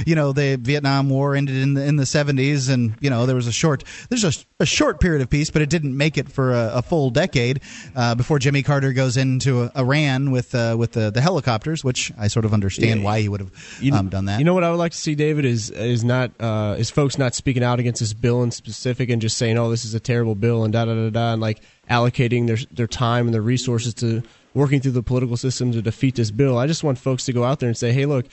you 0.06 0.16
know, 0.16 0.32
the 0.32 0.58
Vietnam 0.60 1.10
War 1.10 1.36
ended 1.36 1.58
in 1.58 1.76
the 1.76 1.86
in 1.86 1.98
the 1.98 2.06
seventies, 2.06 2.70
and 2.70 2.96
you 3.00 3.10
know 3.10 3.26
there 3.26 3.36
was 3.36 3.48
a 3.48 3.52
short 3.52 3.84
there's 4.10 4.24
a, 4.24 4.34
a 4.62 4.66
short 4.66 5.00
period 5.00 5.22
of 5.22 5.30
peace, 5.30 5.50
but 5.50 5.62
it 5.62 5.70
didn't 5.70 5.96
make 5.96 6.18
it 6.18 6.32
for 6.32 6.54
a, 6.54 6.72
a 6.76 6.82
full 6.82 7.10
decade 7.10 7.62
uh, 7.96 8.16
before 8.16 8.40
Jimmy 8.40 8.64
Carter 8.64 8.94
goes 8.94 9.18
into 9.18 9.70
Iran 9.76 10.32
with 10.32 10.56
uh, 10.56 10.76
with 10.78 10.94
the, 10.94 11.10
the 11.10 11.22
helicopters, 11.22 11.84
which 11.84 12.12
I 12.18 12.28
sort 12.28 12.46
of 12.46 12.54
understand 12.54 13.02
yeah. 13.02 13.06
why 13.06 13.22
he 13.22 13.30
would 13.30 13.42
have 13.42 13.52
um, 13.92 14.10
done 14.10 14.26
that. 14.26 14.40
You 14.40 14.46
know 14.46 14.54
what 14.54 14.64
I 14.64 14.70
would 14.70 14.78
like 14.78 14.92
to 14.94 14.98
see, 14.98 15.16
David, 15.16 15.44
is 15.46 15.70
is 15.70 16.04
not 16.04 16.32
uh, 16.40 16.76
is 16.78 16.90
folks 16.90 17.18
not 17.18 17.36
speaking 17.36 17.64
out 17.64 17.80
against 17.80 18.00
this 18.00 18.14
bill 18.14 18.44
in 18.44 18.52
specific 18.52 19.10
and 19.10 19.22
just 19.22 19.38
saying, 19.38 19.58
"Oh, 19.58 19.70
this 19.70 19.84
is 19.84 19.94
a 19.94 20.00
terrible 20.00 20.36
bill," 20.36 20.64
and 20.64 20.72
da 20.72 20.86
da 20.86 20.94
da 20.94 21.10
da, 21.10 21.34
and 21.34 21.42
like 21.42 21.62
allocating 21.90 22.48
their 22.48 22.58
their 22.72 22.88
time 22.88 23.28
and 23.28 23.34
their 23.34 23.42
resources 23.42 23.94
to 23.96 24.24
working 24.54 24.82
through 24.82 24.92
the 24.92 25.04
political 25.04 25.38
system 25.38 25.72
to 25.72 25.82
defeat 25.82 26.16
this 26.16 26.32
bill. 26.32 26.58
I 26.58 26.68
just 26.68 26.84
want 26.84 26.98
folks 26.98 27.26
to 27.26 27.34
go 27.34 27.44
out 27.44 27.60
there 27.60 27.70
and 27.70 27.78
say, 27.78 27.92
"Hey, 27.92 28.06
look, 28.06 28.26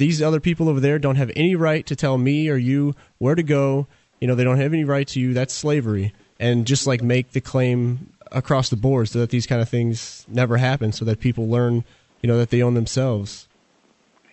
these 0.00 0.22
other 0.22 0.40
people 0.40 0.68
over 0.68 0.80
there 0.80 0.98
don't 0.98 1.16
have 1.16 1.30
any 1.36 1.54
right 1.54 1.86
to 1.86 1.94
tell 1.94 2.18
me 2.18 2.48
or 2.48 2.56
you 2.56 2.94
where 3.18 3.34
to 3.34 3.42
go. 3.42 3.86
You 4.20 4.28
know, 4.28 4.34
they 4.34 4.44
don't 4.44 4.58
have 4.58 4.72
any 4.72 4.84
right 4.84 5.06
to 5.08 5.20
you. 5.20 5.34
That's 5.34 5.54
slavery." 5.54 6.12
And 6.38 6.66
just 6.66 6.86
like 6.86 7.02
make 7.02 7.32
the 7.32 7.40
claim 7.40 8.12
across 8.32 8.68
the 8.68 8.76
board 8.76 9.08
so 9.08 9.18
that 9.18 9.30
these 9.30 9.46
kind 9.46 9.60
of 9.60 9.68
things 9.68 10.24
never 10.28 10.56
happen, 10.56 10.92
so 10.92 11.04
that 11.04 11.20
people 11.20 11.48
learn, 11.48 11.84
you 12.22 12.28
know, 12.28 12.38
that 12.38 12.50
they 12.50 12.62
own 12.62 12.74
themselves. 12.74 13.48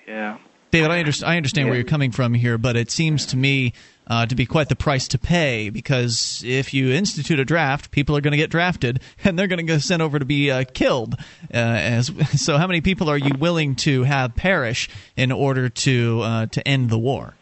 Yeah. 0.08 0.38
David, 0.72 0.92
I, 0.92 1.00
understand, 1.00 1.32
I 1.32 1.38
understand 1.38 1.66
yeah. 1.66 1.72
where 1.72 1.80
you're 1.80 1.88
coming 1.88 2.12
from 2.12 2.34
here, 2.34 2.58
but 2.58 2.76
it 2.76 2.92
seems 2.92 3.26
to 3.28 3.38
me 3.38 3.74
uh, 4.08 4.26
to 4.26 4.36
be 4.36 4.46
quite 4.46 4.70
the 4.70 4.76
price 4.76 5.08
to 5.10 5.18
pay 5.18 5.70
because 5.70 6.42
if 6.46 6.74
you 6.74 6.92
institute 6.92 7.40
a 7.40 7.46
draft, 7.46 7.92
people 7.92 8.16
are 8.18 8.22
going 8.22 8.32
to 8.32 8.38
get 8.38 8.50
drafted 8.50 9.02
and 9.24 9.38
they're 9.38 9.48
going 9.48 9.58
to 9.58 9.64
get 9.64 9.82
sent 9.82 10.02
over 10.02 10.20
to 10.20 10.26
be 10.26 10.52
uh, 10.52 10.64
killed. 10.74 11.16
Uh, 11.54 11.58
as 11.58 12.12
so, 12.42 12.58
how 12.58 12.68
many 12.68 12.82
people 12.82 13.10
are 13.10 13.18
you 13.18 13.32
willing 13.40 13.76
to 13.76 14.04
have 14.04 14.36
perish 14.36 14.90
in 15.16 15.32
order 15.32 15.70
to 15.70 16.22
uh, 16.22 16.46
to 16.48 16.66
end 16.68 16.90
the 16.90 17.00
war? 17.00 17.36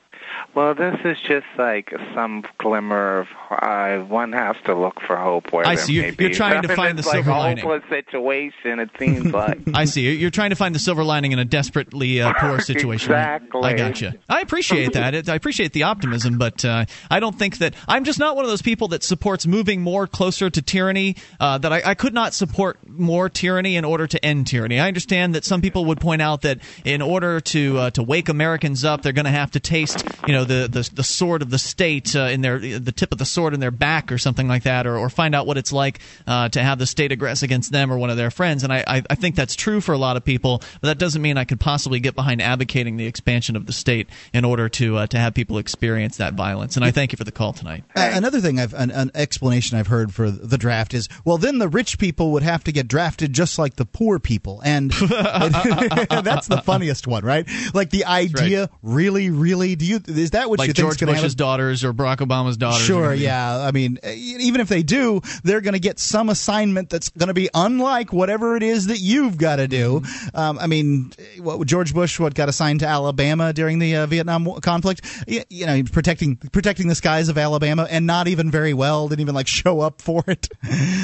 Well, 0.56 0.74
this 0.74 0.96
is 1.04 1.18
just 1.20 1.48
like 1.58 1.94
some 2.14 2.46
glimmer 2.60 3.20
of 3.20 3.28
uh, 3.50 4.00
one 4.06 4.34
has 4.34 4.56
to 4.66 4.76
look 4.76 5.00
for 5.06 5.16
hope 5.16 5.52
where 5.52 5.66
I 5.66 5.76
see. 5.76 5.94
You're, 5.94 6.14
you're 6.20 6.30
trying 6.32 6.62
to 6.62 6.76
find 6.76 6.98
the 6.98 7.04
silver 7.04 7.30
like 7.32 7.38
a 7.38 7.40
lining. 7.40 7.64
hopeless 7.64 7.90
situation. 7.90 8.80
It 8.80 8.90
seems 8.98 9.26
like. 9.34 9.60
I 9.74 9.86
see. 9.86 10.16
You're 10.16 10.30
trying 10.30 10.50
to 10.52 10.56
find 10.56 10.74
the 10.74 10.80
silver 10.80 11.04
lining 11.04 11.32
in 11.32 11.40
a 11.40 11.46
desperately 11.46 12.22
uh, 12.22 12.34
poor 12.40 12.60
situation. 12.60 13.12
exactly. 13.12 13.62
I 13.64 13.74
gotcha. 13.74 14.16
I 14.30 14.42
appreciate 14.42 14.94
that. 14.94 15.30
I 15.30 15.36
appreciate 15.36 15.74
the 15.74 15.84
optimism, 15.84 16.38
but 16.38 16.64
uh, 16.66 16.86
I 17.10 17.20
don't 17.20 17.38
think 17.38 17.60
that 17.60 17.76
I'm 17.88 18.04
just 18.04 18.20
not 18.20 18.36
one 18.36 18.46
of 18.46 18.52
those 18.52 18.62
people 18.62 18.90
that 18.90 19.04
supports 19.04 19.46
moving 19.46 19.82
more 19.82 20.08
closer 20.08 20.50
to 20.50 20.62
tyranny. 20.62 21.16
Uh, 21.40 21.58
that 21.58 21.72
I, 21.72 21.82
I 21.86 21.96
could 21.96 22.14
not 22.14 22.34
support 22.34 22.80
more 22.88 23.30
tyranny 23.30 23.76
in 23.76 23.86
order 23.86 24.08
to 24.08 24.24
end 24.26 24.48
tyranny. 24.48 24.80
I 24.80 24.88
understand 24.88 25.36
that 25.36 25.46
some 25.46 25.62
people 25.62 25.86
would 25.86 26.00
point 26.00 26.22
out 26.22 26.42
that 26.42 26.60
in 26.84 27.02
order 27.02 27.40
to 27.40 27.78
uh, 27.78 27.90
to 27.92 28.04
wake 28.04 28.30
Americans 28.30 28.84
up, 28.84 29.02
they're 29.02 29.14
going 29.14 29.26
to 29.26 29.32
have 29.32 29.52
to 29.52 29.60
taste, 29.60 30.04
you 30.28 30.34
know, 30.34 30.44
the 30.44 30.68
the, 30.70 30.90
the 30.94 31.04
sword 31.04 31.42
of 31.42 31.50
the 31.50 31.60
state 31.60 32.16
uh, 32.16 32.24
in 32.24 32.42
their 32.42 32.60
the 32.60 32.92
tip 32.92 33.12
of 33.12 33.18
the 33.18 33.26
sword 33.36 33.54
in 33.54 33.60
their 33.60 33.72
back 33.72 34.12
or 34.12 34.18
something 34.18 34.48
like 34.48 34.64
that, 34.64 34.88
or, 34.88 34.98
or 34.98 35.10
find 35.10 35.36
out 35.36 35.46
what 35.46 35.58
it's 35.58 35.72
like 35.72 36.00
uh, 36.26 36.50
to 36.50 36.64
have 36.64 36.80
the 36.80 36.88
state 36.88 37.12
aggress 37.12 37.44
against 37.44 37.72
them 37.72 37.92
or 37.92 37.98
one 37.98 38.10
of 38.10 38.18
their 38.18 38.32
friends. 38.32 38.64
And 38.64 38.74
I, 38.74 38.84
I, 38.88 39.04
I 39.10 39.16
think 39.16 39.36
that's 39.36 39.56
true 39.56 39.82
for 39.82 39.94
a 39.94 39.98
lot 39.98 40.18
of 40.18 40.26
people, 40.26 40.60
but 40.82 40.88
that 40.88 40.98
doesn't 40.98 41.22
mean 41.22 41.38
I 41.38 41.44
could 41.44 41.60
possibly 41.60 42.00
get 42.00 42.16
behind 42.16 42.42
advocating 42.42 42.98
the 42.98 43.06
expansion 43.06 43.56
of 43.56 43.66
the 43.66 43.74
state 43.74 44.10
in 44.34 44.46
order 44.46 44.70
to 44.70 44.98
uh, 44.98 45.08
to 45.08 45.18
have 45.18 45.34
people 45.34 45.58
experience 45.58 46.18
that 46.18 46.34
violence. 46.34 46.76
And 46.76 46.86
I 46.86 46.92
thank 46.92 47.12
you 47.12 47.18
for 47.18 47.24
the 47.24 47.32
call 47.32 47.54
tonight. 47.54 47.84
Uh, 47.96 48.10
another 48.14 48.40
thing, 48.40 48.60
I've 48.60 48.74
an, 48.74 48.92
an 48.92 49.12
explanation 49.14 49.78
I've 49.78 49.88
heard 49.88 50.14
for 50.14 50.32
the 50.32 50.58
draft 50.58 50.94
is, 50.94 51.10
well, 51.24 51.38
then 51.38 51.60
the 51.60 51.68
rich 51.68 52.00
people 52.00 52.32
would 52.32 52.44
have 52.44 52.64
to 52.66 52.72
get 52.72 52.88
drafted 52.88 53.34
just 53.34 53.60
like 53.60 53.76
the 53.76 53.86
poor 53.86 54.20
people, 54.20 54.62
and 54.64 54.92
that's 54.92 56.48
the 56.48 56.62
funniest 56.64 57.08
one, 57.08 57.26
right? 57.26 57.48
Like 57.74 57.90
the 57.90 58.06
idea, 58.06 58.62
right. 58.62 58.70
really, 58.82 59.30
really, 59.30 59.76
do 59.76 59.86
you 59.86 60.00
is 60.08 60.32
that 60.32 60.50
what 60.50 60.60
like 60.60 60.68
you 60.68 60.74
think 60.74 60.86
George 60.86 61.00
Bush's 61.00 61.22
happen? 61.22 61.38
daughters 61.38 61.84
or 61.84 61.94
Barack 61.94 62.18
Obama's 62.18 62.58
daughters? 62.58 62.86
Sure, 62.86 63.10
or, 63.10 63.14
yeah. 63.26 63.58
I 63.58 63.72
mean, 63.72 64.00
even 64.04 64.62
if 64.62 64.70
they 64.70 64.84
do, 64.84 65.22
they're 65.44 65.62
going 65.62 65.74
to 65.74 65.80
get 65.80 66.00
some 66.00 66.30
assignment 66.30 66.90
that's 66.90 67.10
going 67.10 67.28
to 67.28 67.34
be 67.34 67.50
unlike 67.54 68.14
whatever 68.14 68.56
it 68.56 68.64
is 68.64 68.88
that 68.88 69.00
you've 69.00 69.38
got 69.38 69.58
to 69.58 69.68
do. 69.68 70.02
Um, 70.34 70.58
I 70.60 70.68
mean, 70.68 71.12
what 71.40 71.66
George 71.68 71.94
Bush 71.94 72.20
what 72.20 72.34
got 72.34 72.50
assigned 72.50 72.82
to 72.82 72.88
Alabama 72.88 73.54
during 73.54 73.80
the 73.80 73.96
uh, 73.98 74.06
Vietnam 74.06 74.60
conflict? 74.62 75.06
You, 75.28 75.44
you 75.50 75.66
know, 75.66 75.84
protecting 75.84 76.38
protecting 76.38 76.88
the 76.88 76.96
skies 76.96 77.30
of 77.30 77.38
Alabama, 77.38 77.88
and 77.90 78.06
not 78.06 78.28
even 78.28 78.52
very 78.52 78.74
well. 78.74 79.08
Didn't 79.08 79.22
even 79.22 79.36
like 79.36 79.48
show 79.56 79.82
up 79.82 80.02
for 80.02 80.24
it. 80.28 80.50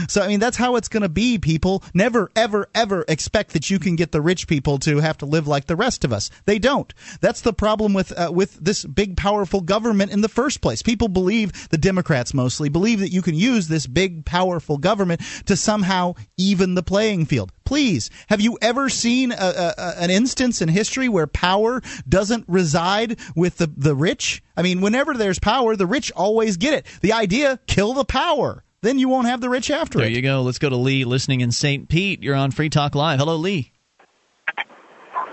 so 0.07 0.21
I 0.21 0.27
mean, 0.27 0.39
that's 0.39 0.57
how 0.57 0.75
it's 0.75 0.87
going 0.87 1.03
to 1.03 1.09
be. 1.09 1.37
People 1.37 1.83
never, 1.93 2.31
ever, 2.35 2.67
ever 2.75 3.05
expect 3.07 3.53
that 3.53 3.69
you 3.69 3.79
can 3.79 3.95
get 3.95 4.11
the 4.11 4.21
rich 4.21 4.47
people 4.47 4.77
to 4.79 4.97
have 4.97 5.17
to 5.19 5.25
live 5.25 5.47
like 5.47 5.65
the 5.65 5.75
rest 5.75 6.03
of 6.03 6.13
us. 6.13 6.29
They 6.45 6.59
don't. 6.59 6.93
That's 7.21 7.41
the 7.41 7.53
problem 7.53 7.93
with 7.93 8.17
uh, 8.17 8.31
with 8.31 8.53
this 8.63 8.85
big, 8.85 9.17
powerful 9.17 9.61
government 9.61 10.11
in 10.11 10.21
the 10.21 10.29
first 10.29 10.61
place. 10.61 10.81
People 10.81 11.07
believe 11.07 11.69
the 11.69 11.77
Democrats 11.77 12.10
mostly 12.33 12.69
believe 12.69 12.99
that 12.99 13.11
you 13.11 13.21
can 13.21 13.35
use 13.35 13.67
this 13.67 13.87
big, 13.87 14.25
powerful 14.25 14.77
government 14.77 15.21
to 15.45 15.55
somehow 15.55 16.13
even 16.37 16.75
the 16.75 16.83
playing 16.83 17.25
field. 17.25 17.51
Please, 17.65 18.09
have 18.27 18.41
you 18.41 18.57
ever 18.61 18.89
seen 18.89 19.31
a, 19.31 19.35
a, 19.77 19.93
an 19.97 20.09
instance 20.11 20.61
in 20.61 20.67
history 20.69 21.07
where 21.07 21.27
power 21.27 21.81
doesn't 22.07 22.45
reside 22.47 23.17
with 23.35 23.57
the, 23.57 23.71
the 23.77 23.95
rich? 23.95 24.43
I 24.57 24.61
mean, 24.61 24.81
whenever 24.81 25.13
there's 25.13 25.39
power, 25.39 25.75
the 25.75 25.87
rich 25.87 26.11
always 26.11 26.57
get 26.57 26.73
it. 26.73 26.85
The 27.01 27.13
idea, 27.13 27.59
kill 27.67 27.93
the 27.93 28.05
power. 28.05 28.63
Then 28.81 28.97
you 28.99 29.09
won't 29.09 29.27
have 29.27 29.41
the 29.41 29.49
rich 29.49 29.69
after 29.69 29.99
there 29.99 30.07
it. 30.07 30.09
There 30.09 30.15
you 30.17 30.21
go. 30.21 30.41
Let's 30.41 30.59
go 30.59 30.69
to 30.69 30.75
Lee 30.75 31.05
listening 31.05 31.41
in 31.41 31.51
St. 31.51 31.87
Pete. 31.87 32.23
You're 32.23 32.35
on 32.35 32.51
Free 32.51 32.69
Talk 32.69 32.95
Live. 32.95 33.19
Hello, 33.19 33.35
Lee. 33.35 33.71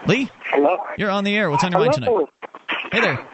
Lee? 0.07 0.31
Hello? 0.51 0.79
You're 0.97 1.11
on 1.11 1.25
the 1.25 1.35
air. 1.37 1.51
What's 1.51 1.65
on 1.65 1.73
your 1.73 1.81
Hello? 1.81 1.91
mind 1.91 2.05
tonight? 2.05 2.29
Hey 2.93 3.01
there. 3.01 3.15
How 3.17 3.25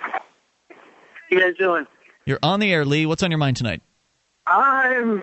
you 1.30 1.40
guys 1.40 1.56
doing? 1.58 1.86
You're 2.26 2.38
on 2.42 2.60
the 2.60 2.72
air, 2.72 2.84
Lee. 2.84 3.04
What's 3.06 3.22
on 3.22 3.30
your 3.30 3.38
mind 3.38 3.56
tonight? 3.56 3.82
I'm 4.46 5.22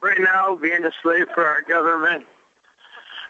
right 0.00 0.20
now 0.20 0.56
being 0.56 0.84
a 0.84 0.92
slave 1.02 1.26
for 1.34 1.44
our 1.44 1.62
government. 1.62 2.26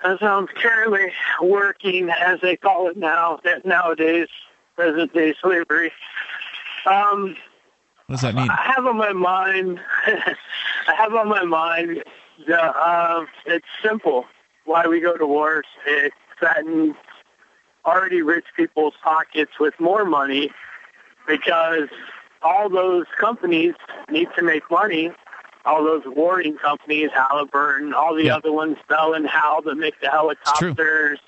As 0.05 0.19
I'm 0.23 0.47
currently 0.47 1.12
working, 1.43 2.09
as 2.11 2.41
they 2.41 2.57
call 2.57 2.89
it 2.89 2.97
now, 2.97 3.41
that 3.45 3.66
nowadays, 3.66 4.28
present 4.77 5.12
day 5.12 5.35
slavery. 5.43 5.93
Um, 6.87 7.37
what 8.07 8.15
does 8.15 8.23
that 8.23 8.35
mean? 8.35 8.49
I 8.49 8.73
have 8.74 8.87
on 8.87 8.97
my 8.97 9.12
mind, 9.12 9.81
I 10.07 10.95
have 10.97 11.15
on 11.15 11.28
my 11.28 11.45
mind, 11.45 12.03
the, 12.47 12.62
uh, 12.62 13.27
it's 13.45 13.66
simple. 13.82 14.24
Why 14.65 14.87
we 14.87 15.01
go 15.01 15.16
to 15.16 15.27
wars. 15.27 15.66
It 15.87 16.12
fattens 16.39 16.95
already 17.85 18.23
rich 18.23 18.47
people's 18.57 18.95
pockets 19.03 19.53
with 19.59 19.78
more 19.81 20.05
money 20.05 20.51
because 21.27 21.89
all 22.43 22.69
those 22.69 23.07
companies 23.19 23.75
need 24.11 24.29
to 24.37 24.43
make 24.43 24.69
money. 24.71 25.12
All 25.67 25.85
those 25.85 26.03
warring 26.07 26.57
companies, 26.57 27.11
Halliburton, 27.15 27.93
all 27.93 28.15
the 28.15 28.25
Yeah. 28.25 28.37
other 28.37 28.51
ones, 28.51 28.79
Bell 28.89 29.12
and 29.12 29.27
Howell, 29.27 29.62
that 29.62 29.75
make 29.77 30.01
the 30.01 30.09
helicopters, 30.09 31.19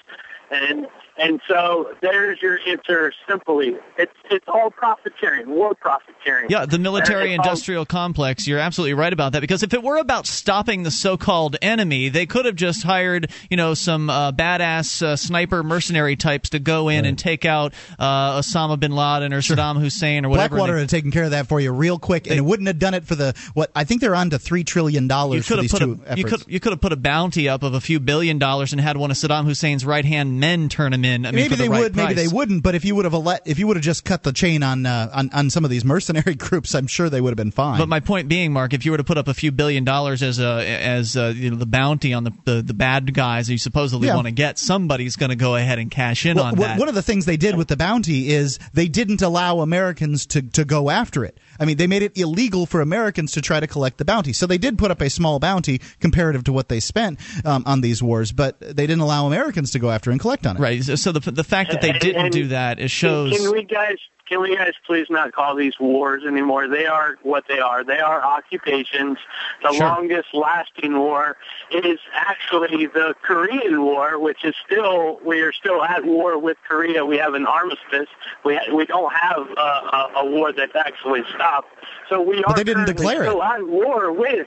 and 0.51 0.87
and 1.19 1.41
so 1.47 1.95
there's 2.01 2.41
your 2.41 2.59
answer. 2.67 3.13
Simply, 3.29 3.77
it's 3.99 4.13
it's 4.31 4.47
all 4.49 4.71
profiteering, 4.71 5.49
war 5.49 5.75
profiteering. 5.75 6.49
Yeah, 6.49 6.65
the 6.65 6.79
military 6.79 7.33
it's 7.33 7.39
all- 7.39 7.45
industrial 7.45 7.85
complex, 7.85 8.47
you're 8.47 8.59
absolutely 8.59 8.95
right 8.95 9.13
about 9.13 9.33
that 9.33 9.41
because 9.41 9.63
if 9.63 9.75
it 9.75 9.83
were 9.83 9.99
about 9.99 10.27
stopping 10.27 10.83
the 10.83 10.91
so-called 10.91 11.57
enemy, 11.61 12.09
they 12.09 12.25
could 12.25 12.47
have 12.47 12.57
just 12.57 12.83
hired, 12.83 13.31
you 13.51 13.57
know, 13.57 13.75
some 13.75 14.09
uh, 14.09 14.33
badass 14.33 15.03
uh, 15.03 15.17
sniper 15.17 15.63
mercenary 15.63 16.17
types 16.17 16.51
to 16.51 16.59
go 16.59 16.89
in 16.89 17.05
and 17.05 17.19
take 17.19 17.45
out 17.45 17.75
uh, 17.99 18.41
Osama 18.41 18.81
bin 18.81 18.93
Laden 18.93 19.33
or 19.33 19.41
Saddam 19.41 19.79
Hussein 19.79 20.25
or 20.25 20.31
whatever. 20.31 20.57
Blackwater 20.57 20.73
and 20.75 20.81
had 20.83 20.89
taken 20.89 21.11
care 21.11 21.25
of 21.25 21.33
that 21.33 21.47
for 21.47 21.61
you 21.61 21.73
real 21.73 21.99
quick, 21.99 22.27
and 22.27 22.37
it 22.37 22.43
wouldn't 22.43 22.69
have 22.69 22.79
done 22.79 22.95
it 22.95 23.05
for 23.05 23.15
the 23.15 23.35
what 23.53 23.71
I 23.77 23.85
think 23.85 24.01
they're 24.01 24.15
on 24.15 24.31
to 24.31 24.39
three 24.39 24.65
trillion 24.65 25.09
dollars 25.09 25.47
for 25.47 25.57
these 25.57 25.71
put 25.73 25.81
two 25.81 26.01
a, 26.07 26.17
you 26.17 26.25
could 26.25 26.45
you 26.47 26.59
could 26.59 26.73
have 26.73 26.81
put 26.81 26.93
a 26.93 26.97
bounty 26.97 27.49
up 27.49 27.63
of 27.63 27.75
a 27.75 27.81
few 27.81 28.01
billion 28.01 28.39
dollars 28.39 28.73
and 28.73 28.81
had 28.81 28.97
one 28.97 29.11
of 29.11 29.17
Saddam 29.19 29.45
Hussein's 29.45 29.85
right 29.85 30.05
hand 30.05 30.41
men 30.41 30.71
turn 30.71 30.93
him 30.93 31.02
in. 31.05 31.27
I 31.27 31.31
mean, 31.31 31.43
maybe 31.45 31.57
they 31.57 31.69
right 31.69 31.81
would, 31.81 31.97
maybe 31.97 32.15
they 32.15 32.29
wouldn't. 32.29 32.63
But 32.63 32.75
if 32.75 32.85
you 32.85 32.95
would 32.95 33.05
have 33.05 33.15
let, 33.15 33.47
if 33.47 33.59
you 33.59 33.67
would 33.67 33.77
have 33.77 33.85
just 33.85 34.05
cut 34.05 34.23
the 34.23 34.33
chain 34.33 34.63
on, 34.63 34.87
uh, 34.87 35.11
on 35.13 35.31
on 35.33 35.51
some 35.51 35.65
of 35.65 35.71
these 35.71 35.85
mercenary 35.85 36.35
groups, 36.37 36.75
I'm 36.75 36.87
sure 36.87 37.09
they 37.11 37.21
would 37.21 37.31
have 37.31 37.37
been 37.37 37.51
fine. 37.51 37.79
But 37.79 37.89
my 37.89 38.01
point 38.01 38.29
being, 38.29 38.53
Mark, 38.53 38.73
if 38.75 38.85
you 38.85 38.91
were 38.91 38.97
to 38.97 39.05
put 39.05 39.19
up 39.19 39.29
a 39.29 39.35
few 39.35 39.53
billion 39.53 39.85
dollars 39.85 40.23
as 40.23 40.39
a 40.39 40.67
as 40.67 41.17
a, 41.17 41.33
you 41.33 41.51
know 41.51 41.57
the 41.57 41.67
bounty 41.67 42.13
on 42.13 42.25
the 42.25 42.33
the, 42.45 42.63
the 42.63 42.75
bad 42.75 43.13
guys 43.15 43.49
you 43.51 43.59
supposedly 43.59 44.09
Yeah. 44.09 44.15
want 44.15 44.27
to 44.27 44.33
get, 44.33 44.59
somebody's 44.59 45.17
going 45.17 45.31
to 45.31 45.37
go 45.37 45.57
ahead 45.57 45.79
and 45.79 45.91
cash 45.91 46.27
in 46.27 46.37
Well, 46.37 46.47
on 46.47 46.55
that. 46.57 46.79
One 46.79 46.89
of 46.89 46.95
the 46.95 47.03
things 47.03 47.25
they 47.25 47.37
did 47.37 47.57
with 47.57 47.69
the 47.69 47.77
bounty 47.77 48.31
is 48.31 48.59
they 48.73 48.89
didn't 48.89 49.23
allow 49.23 49.61
Americans 49.61 50.27
to, 50.27 50.43
to 50.43 50.65
go 50.65 50.91
after 50.91 51.25
it. 51.25 51.39
I 51.63 51.65
mean, 51.65 51.77
they 51.77 51.87
made 51.87 52.03
it 52.03 52.19
illegal 52.19 52.67
for 52.67 52.81
Americans 52.81 53.31
to 53.33 53.41
try 53.41 53.61
to 53.61 53.69
collect 53.69 53.99
the 53.99 54.05
bounty. 54.05 54.33
So 54.33 54.49
they 54.49 54.59
did 54.59 54.79
put 54.79 54.91
up 54.91 55.01
a 55.01 55.09
small 55.09 55.39
bounty 55.39 55.81
comparative 56.01 56.43
to 56.45 56.53
what 56.53 56.69
they 56.69 56.81
spent 56.81 57.21
um, 57.45 57.63
on 57.67 57.83
these 57.83 58.03
wars, 58.03 58.33
but 58.33 58.59
they 58.59 58.85
didn't 58.85 59.01
allow 59.01 59.29
Americans 59.29 59.71
to 59.71 59.79
go 59.79 59.89
after 59.89 60.11
and 60.11 60.19
collect 60.19 60.45
on 60.45 60.57
it. 60.57 60.61
Right. 60.61 60.83
So 60.83 61.13
the 61.13 61.21
the 61.31 61.45
fact 61.45 61.71
that 61.71 61.81
they 61.81 61.93
didn't 61.93 62.21
and 62.21 62.33
do 62.33 62.49
that 62.49 62.81
it 62.81 62.91
shows. 62.91 63.37
can 63.37 63.53
we 63.53 63.63
guys? 63.63 63.97
Can 64.29 64.41
we 64.41 64.57
guys 64.57 64.73
please 64.87 65.09
not 65.11 65.33
call 65.33 65.55
these 65.57 65.79
wars 65.81 66.23
anymore? 66.27 66.69
They 66.69 66.87
are 66.87 67.17
what 67.23 67.45
they 67.49 67.59
are. 67.59 67.85
They 67.85 67.99
are 67.99 68.23
occupations. 68.23 69.19
The 69.63 69.73
Sure. 69.73 69.87
longest 69.87 70.29
lasting 70.33 70.97
war 70.99 71.37
is 71.71 71.99
actually 72.15 72.87
the 72.87 73.15
Korean 73.23 73.83
War, 73.83 74.19
which 74.19 74.45
is 74.45 74.55
still 74.65 75.19
we 75.25 75.41
are 75.41 75.53
still 75.53 75.83
at 75.83 76.05
war 76.05 76.39
with 76.39 76.57
Korea. 76.67 77.05
We 77.05 77.19
have 77.19 77.35
an 77.35 77.47
armistice. 77.47 78.09
We 78.45 78.57
ha- 78.57 78.73
we 78.75 78.87
don't 78.87 79.13
have 79.13 79.49
uh, 79.57 80.09
a, 80.17 80.21
a 80.21 80.27
war 80.31 80.53
that's 80.53 80.77
actually 80.77 81.23
stopped. 81.35 81.69
So 82.09 82.23
we 82.23 82.43
are 82.45 82.55
they 82.55 82.65
didn't 82.65 82.87
declare 82.87 83.25
it. 83.25 83.27
still 83.29 83.43
at 83.43 83.67
war 83.67 84.13
with 84.13 84.47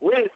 with 0.00 0.32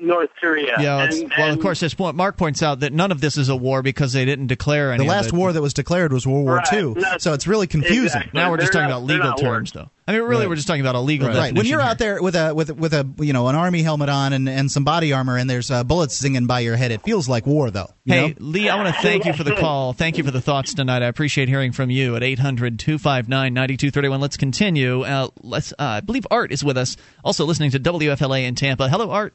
North 0.00 0.30
Korea. 0.40 0.76
yeah, 0.80 1.04
it's, 1.04 1.20
And- 1.20 1.32
well, 1.36 1.52
of 1.52 1.60
course, 1.60 1.82
as 1.82 1.94
point, 1.94 2.16
Mark 2.16 2.36
points 2.36 2.62
out 2.62 2.80
that 2.80 2.92
none 2.92 3.12
of 3.12 3.20
this 3.20 3.36
is 3.36 3.48
a 3.48 3.56
war 3.56 3.82
because 3.82 4.12
they 4.12 4.24
didn't 4.24 4.46
declare 4.48 4.92
any. 4.92 5.04
The 5.04 5.04
of 5.04 5.08
last 5.16 5.26
it. 5.28 5.32
war 5.34 5.52
that 5.52 5.60
was 5.62 5.74
declared 5.74 6.12
was 6.12 6.26
World 6.26 6.44
War 6.44 6.56
Right. 6.56 6.72
II. 6.72 6.94
No, 6.96 7.18
so 7.18 7.32
it's 7.34 7.46
really 7.46 7.66
confusing. 7.66 8.04
exactly. 8.04 8.30
Now 8.34 8.50
we're 8.50 8.56
just 8.56 8.72
They're 8.72 8.82
talking 8.82 8.90
not- 8.90 8.98
about 9.02 9.06
legal 9.06 9.32
terms, 9.34 9.42
wars. 9.42 9.72
though. 9.72 9.90
I 10.08 10.12
mean, 10.14 10.22
really, 10.22 10.40
Right. 10.42 10.48
we're 10.48 10.56
just 10.56 10.66
talking 10.66 10.80
about 10.80 10.96
a 10.96 11.00
legal 11.00 11.28
Right. 11.28 11.54
When 11.54 11.66
you're 11.66 11.78
here. 11.80 11.88
out 11.88 11.98
there 11.98 12.20
with 12.20 12.34
a 12.34 12.52
with 12.52 12.70
with 12.76 12.92
a 12.94 13.06
you 13.20 13.32
know 13.32 13.46
an 13.46 13.54
army 13.54 13.82
helmet 13.82 14.08
on 14.08 14.32
and, 14.32 14.48
and 14.48 14.68
some 14.68 14.82
body 14.82 15.12
armor 15.12 15.36
and 15.36 15.48
there's 15.48 15.70
uh, 15.70 15.84
bullets 15.84 16.16
singing 16.16 16.46
by 16.46 16.60
your 16.60 16.74
head, 16.74 16.90
it 16.90 17.02
feels 17.02 17.28
like 17.28 17.46
war 17.46 17.70
though. 17.70 17.90
you 18.04 18.14
Hey, 18.14 18.28
know? 18.30 18.34
Lee, 18.40 18.68
I 18.68 18.74
want 18.76 18.92
to 18.94 19.00
thank 19.02 19.24
you 19.24 19.32
for 19.34 19.44
the 19.44 19.54
call. 19.54 19.92
Thank 19.92 20.18
you 20.18 20.24
for 20.24 20.32
the 20.32 20.40
thoughts 20.40 20.74
tonight. 20.74 21.02
I 21.02 21.06
appreciate 21.06 21.48
hearing 21.48 21.70
from 21.70 21.90
you 21.90 22.16
at 22.16 22.24
800 22.24 22.78
259 22.80 23.54
9231. 23.54 24.20
Let's 24.20 24.36
continue. 24.36 25.02
Uh, 25.02 25.28
let's, 25.42 25.72
uh, 25.74 25.76
I 25.78 26.00
believe 26.00 26.26
Art 26.30 26.50
is 26.50 26.64
with 26.64 26.76
us, 26.76 26.96
also 27.22 27.44
listening 27.44 27.70
to 27.72 27.78
WFLA 27.78 28.44
in 28.46 28.56
Tampa. 28.56 28.88
Hello, 28.88 29.10
Art. 29.12 29.32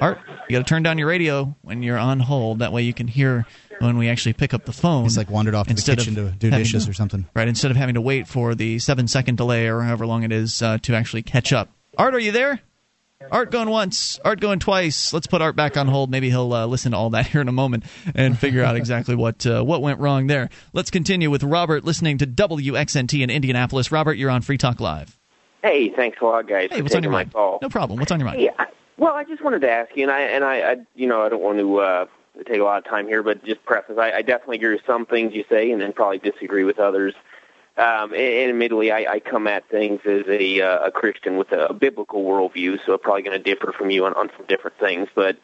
Art, 0.00 0.18
you 0.48 0.56
got 0.58 0.66
to 0.66 0.68
turn 0.68 0.82
down 0.82 0.98
your 0.98 1.08
radio 1.08 1.54
when 1.62 1.82
you're 1.82 1.98
on 1.98 2.20
hold. 2.20 2.58
That 2.60 2.72
way 2.72 2.82
you 2.82 2.92
can 2.94 3.08
hear 3.08 3.46
when 3.80 3.98
we 3.98 4.08
actually 4.08 4.32
pick 4.34 4.54
up 4.54 4.64
the 4.64 4.72
phone. 4.72 5.04
He's 5.04 5.16
like 5.16 5.30
wandered 5.30 5.54
off 5.54 5.66
to 5.68 5.74
the 5.74 5.82
kitchen 5.82 6.14
to 6.14 6.30
do 6.30 6.50
having- 6.50 6.64
dishes 6.64 6.88
or 6.88 6.92
something. 6.92 7.26
Right, 7.34 7.48
instead 7.48 7.70
of 7.70 7.76
having 7.76 7.94
to 7.94 8.00
wait 8.00 8.26
for 8.28 8.54
the 8.54 8.78
seven 8.78 9.08
second 9.08 9.36
delay 9.36 9.66
or 9.68 9.82
however 9.82 10.06
long 10.06 10.22
it 10.22 10.32
is 10.32 10.62
uh, 10.62 10.78
to 10.82 10.94
actually 10.94 11.22
catch 11.22 11.52
up. 11.52 11.70
Art, 11.98 12.14
are 12.14 12.18
you 12.18 12.32
there? 12.32 12.60
Art 13.30 13.50
going 13.50 13.70
once, 13.70 14.20
Art 14.24 14.40
going 14.40 14.58
twice. 14.58 15.12
Let's 15.12 15.26
put 15.26 15.40
Art 15.40 15.56
back 15.56 15.76
on 15.78 15.88
hold. 15.88 16.10
Maybe 16.10 16.28
he'll 16.28 16.52
uh, 16.52 16.66
listen 16.66 16.92
to 16.92 16.98
all 16.98 17.10
that 17.10 17.26
here 17.28 17.40
in 17.40 17.48
a 17.48 17.52
moment 17.52 17.84
and 18.14 18.38
figure 18.38 18.62
out 18.62 18.76
exactly 18.76 19.14
what 19.16 19.46
uh, 19.46 19.62
what 19.64 19.80
went 19.82 19.98
wrong 20.00 20.26
there. 20.26 20.50
Let's 20.74 20.90
continue 20.90 21.30
with 21.30 21.42
Robert 21.42 21.82
listening 21.84 22.18
to 22.18 22.26
WXNT 22.26 23.22
in 23.22 23.30
Indianapolis. 23.30 23.90
Robert, 23.90 24.14
you're 24.14 24.30
on 24.30 24.42
Free 24.42 24.58
Talk 24.58 24.80
Live. 24.80 25.18
Hey, 25.62 25.88
thanks 25.88 26.18
a 26.20 26.24
lot, 26.24 26.46
guys, 26.46 26.68
Hey, 26.70 26.82
what's 26.82 26.94
on 26.94 27.02
your 27.02 27.10
my 27.10 27.20
mind? 27.20 27.32
call. 27.32 27.58
No 27.62 27.68
problem. 27.70 27.98
What's 27.98 28.12
on 28.12 28.20
your 28.20 28.28
mind? 28.28 28.38
Hey, 28.38 28.50
I, 28.56 28.66
well, 28.98 29.14
I 29.14 29.24
just 29.24 29.42
wanted 29.42 29.60
to 29.62 29.70
ask 29.70 29.96
you, 29.96 30.02
and 30.02 30.12
I 30.12 30.20
and 30.20 30.44
I, 30.44 30.72
I 30.72 30.76
you 30.94 31.06
know, 31.06 31.22
I 31.22 31.28
don't 31.28 31.42
want 31.42 31.58
to 31.58 31.78
uh, 31.78 32.06
take 32.46 32.60
a 32.60 32.64
lot 32.64 32.78
of 32.78 32.84
time 32.84 33.06
here, 33.06 33.22
but 33.22 33.44
just 33.44 33.64
preface, 33.64 33.98
I, 33.98 34.12
I 34.12 34.22
definitely 34.22 34.56
agree 34.56 34.74
with 34.74 34.86
some 34.86 35.06
things 35.06 35.34
you 35.34 35.44
say, 35.48 35.70
and 35.70 35.80
then 35.80 35.92
probably 35.92 36.18
disagree 36.18 36.64
with 36.64 36.78
others. 36.78 37.14
Um, 37.78 38.12
and, 38.12 38.14
and 38.14 38.50
admittedly, 38.50 38.90
I, 38.90 39.14
I 39.14 39.20
come 39.20 39.46
at 39.46 39.68
things 39.68 40.00
as 40.06 40.24
a, 40.28 40.62
uh, 40.62 40.86
a 40.86 40.90
Christian 40.90 41.36
with 41.36 41.52
a, 41.52 41.66
a 41.66 41.74
biblical 41.74 42.24
worldview, 42.24 42.78
so 42.86 42.94
I'm 42.94 42.98
probably 43.00 43.22
going 43.22 43.36
to 43.36 43.42
differ 43.42 43.72
from 43.72 43.90
you 43.90 44.06
on, 44.06 44.14
on 44.14 44.30
some 44.36 44.46
different 44.46 44.78
things. 44.78 45.08
But 45.14 45.36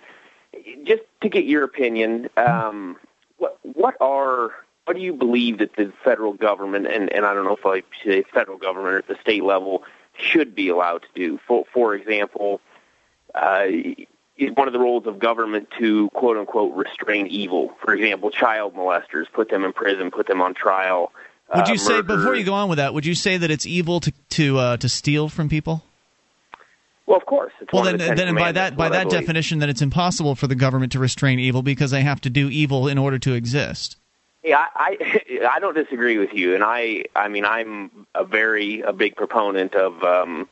just 0.84 1.02
to 1.20 1.28
get 1.28 1.44
your 1.44 1.64
opinion, 1.64 2.30
um, 2.36 2.96
what 3.36 3.58
what 3.62 3.96
are 4.00 4.52
what 4.84 4.96
do 4.96 5.02
you 5.02 5.12
believe 5.12 5.58
that 5.58 5.76
the 5.76 5.92
federal 6.04 6.32
government 6.32 6.86
and, 6.86 7.12
and 7.12 7.24
I 7.24 7.34
don't 7.34 7.44
know 7.44 7.56
if 7.56 7.66
I 7.66 7.82
say 8.04 8.22
federal 8.32 8.58
government 8.58 8.94
or 8.94 8.98
at 8.98 9.08
the 9.08 9.16
state 9.20 9.44
level 9.44 9.84
should 10.16 10.54
be 10.54 10.68
allowed 10.68 11.02
to 11.02 11.08
do? 11.14 11.38
For 11.46 11.64
for 11.72 11.94
example, 11.94 12.60
uh, 13.34 13.66
is 14.36 14.50
one 14.54 14.66
of 14.66 14.72
the 14.72 14.80
roles 14.80 15.06
of 15.06 15.18
government 15.18 15.68
to 15.78 16.08
quote 16.10 16.36
unquote 16.36 16.74
restrain 16.74 17.26
evil? 17.26 17.72
For 17.84 17.94
example, 17.94 18.30
child 18.30 18.74
molesters, 18.74 19.26
put 19.32 19.48
them 19.48 19.64
in 19.64 19.72
prison, 19.72 20.10
put 20.10 20.26
them 20.26 20.40
on 20.40 20.54
trial. 20.54 21.12
Would 21.54 21.68
you 21.68 21.74
uh, 21.74 21.78
say 21.78 22.02
before 22.02 22.34
you 22.34 22.44
go 22.44 22.54
on 22.54 22.68
with 22.68 22.78
that? 22.78 22.94
Would 22.94 23.06
you 23.06 23.14
say 23.14 23.36
that 23.36 23.50
it's 23.50 23.66
evil 23.66 24.00
to 24.00 24.12
to 24.30 24.58
uh, 24.58 24.76
to 24.78 24.88
steal 24.88 25.28
from 25.28 25.48
people? 25.48 25.84
Well, 27.06 27.16
of 27.16 27.26
course. 27.26 27.52
It's 27.60 27.72
Well, 27.72 27.82
then, 27.82 27.98
the 27.98 28.14
then 28.14 28.34
by 28.34 28.52
that 28.52 28.76
by 28.76 28.88
that 28.88 29.10
definition, 29.10 29.58
then 29.58 29.68
it's 29.68 29.82
impossible 29.82 30.34
for 30.34 30.46
the 30.46 30.54
government 30.54 30.92
to 30.92 30.98
restrain 30.98 31.38
evil 31.38 31.62
because 31.62 31.90
they 31.90 32.02
have 32.02 32.20
to 32.22 32.30
do 32.30 32.48
evil 32.48 32.88
in 32.88 32.96
order 32.96 33.18
to 33.18 33.34
exist. 33.34 33.96
Yeah, 34.42 34.64
I, 34.74 34.96
I 35.00 35.46
I 35.56 35.60
don't 35.60 35.74
disagree 35.74 36.18
with 36.18 36.32
you, 36.32 36.54
and 36.54 36.64
I 36.64 37.04
I 37.14 37.28
mean 37.28 37.44
I'm 37.44 38.06
a 38.14 38.24
very 38.24 38.80
a 38.80 38.92
big 38.92 39.14
proponent 39.14 39.74
of 39.74 40.02
um, 40.02 40.48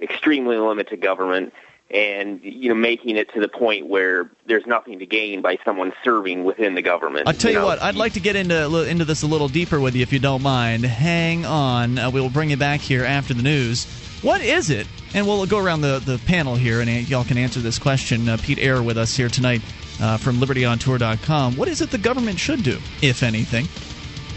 extremely 0.00 0.56
limited 0.56 1.00
government, 1.00 1.52
and 1.90 2.40
you 2.42 2.68
know 2.68 2.74
making 2.74 3.16
it 3.16 3.32
to 3.34 3.40
the 3.40 3.48
point 3.48 3.86
where 3.86 4.30
there's 4.46 4.66
nothing 4.66 4.98
to 4.98 5.06
gain 5.06 5.42
by 5.42 5.58
someone 5.64 5.92
serving 6.04 6.44
within 6.44 6.74
the 6.74 6.82
government. 6.82 7.26
I'll 7.26 7.34
tell 7.34 7.50
you 7.50 7.58
know? 7.58 7.64
what, 7.66 7.82
I'd 7.82 7.96
like 7.96 8.12
to 8.14 8.20
get 8.20 8.36
into 8.36 8.88
into 8.88 9.04
this 9.04 9.22
a 9.22 9.26
little 9.26 9.48
deeper 9.48 9.80
with 9.80 9.94
you 9.94 10.02
if 10.02 10.12
you 10.12 10.18
don't 10.18 10.42
mind. 10.42 10.84
Hang 10.84 11.44
on, 11.44 11.98
uh, 11.98 12.10
we 12.10 12.20
will 12.20 12.30
bring 12.30 12.50
you 12.50 12.56
back 12.56 12.80
here 12.80 13.04
after 13.04 13.34
the 13.34 13.42
news. 13.42 13.86
What 14.22 14.42
is 14.42 14.70
it? 14.70 14.86
And 15.14 15.26
we'll 15.26 15.46
go 15.46 15.58
around 15.58 15.80
the, 15.80 15.98
the 16.04 16.18
panel 16.26 16.54
here, 16.54 16.80
and 16.80 17.08
y'all 17.08 17.24
can 17.24 17.38
answer 17.38 17.58
this 17.58 17.78
question. 17.78 18.28
Uh, 18.28 18.36
Pete 18.40 18.58
Eyre 18.58 18.82
with 18.82 18.98
us 18.98 19.16
here 19.16 19.28
tonight 19.28 19.62
uh, 20.00 20.18
from 20.18 20.36
LibertyOnTour.com. 20.36 21.56
What 21.56 21.68
is 21.68 21.80
it 21.80 21.90
the 21.90 21.98
government 21.98 22.38
should 22.38 22.62
do, 22.62 22.78
if 23.02 23.22
anything? 23.22 23.66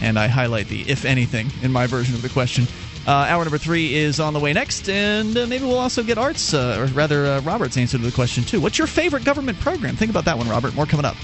And 0.02 0.18
I 0.18 0.28
highlight 0.28 0.68
the 0.68 0.82
if 0.90 1.06
anything 1.06 1.52
in 1.62 1.72
my 1.72 1.86
version 1.86 2.16
of 2.16 2.22
the 2.22 2.30
question. 2.30 2.66
Uh, 3.06 3.12
hour 3.12 3.44
number 3.44 3.58
three 3.58 3.94
is 3.94 4.20
on 4.20 4.34
the 4.34 4.40
way 4.40 4.54
next, 4.54 4.88
and 4.88 5.36
uh, 5.38 5.46
maybe 5.46 5.66
we'll 5.66 5.78
also 5.78 6.04
get 6.04 6.18
Art's, 6.18 6.54
uh, 6.54 6.78
or 6.80 6.86
rather 6.94 7.26
uh, 7.26 7.42
Robert's 7.42 7.76
answer 7.76 7.98
to 7.98 8.04
the 8.04 8.12
question 8.12 8.44
too. 8.44 8.62
What's 8.62 8.78
your 8.78 8.88
favorite 8.88 9.26
government 9.26 9.60
program? 9.60 9.96
Think 9.96 10.10
about 10.10 10.26
that 10.26 10.38
one, 10.38 10.48
Robert. 10.48 10.74
More 10.74 10.86
coming 10.86 11.06
up. 11.06 11.16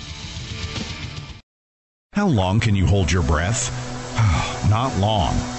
How 2.13 2.27
long 2.27 2.59
can 2.59 2.75
you 2.75 2.85
hold 2.85 3.11
your 3.11 3.23
breath? 3.23 3.69
Not 4.69 4.97
long. 4.97 5.58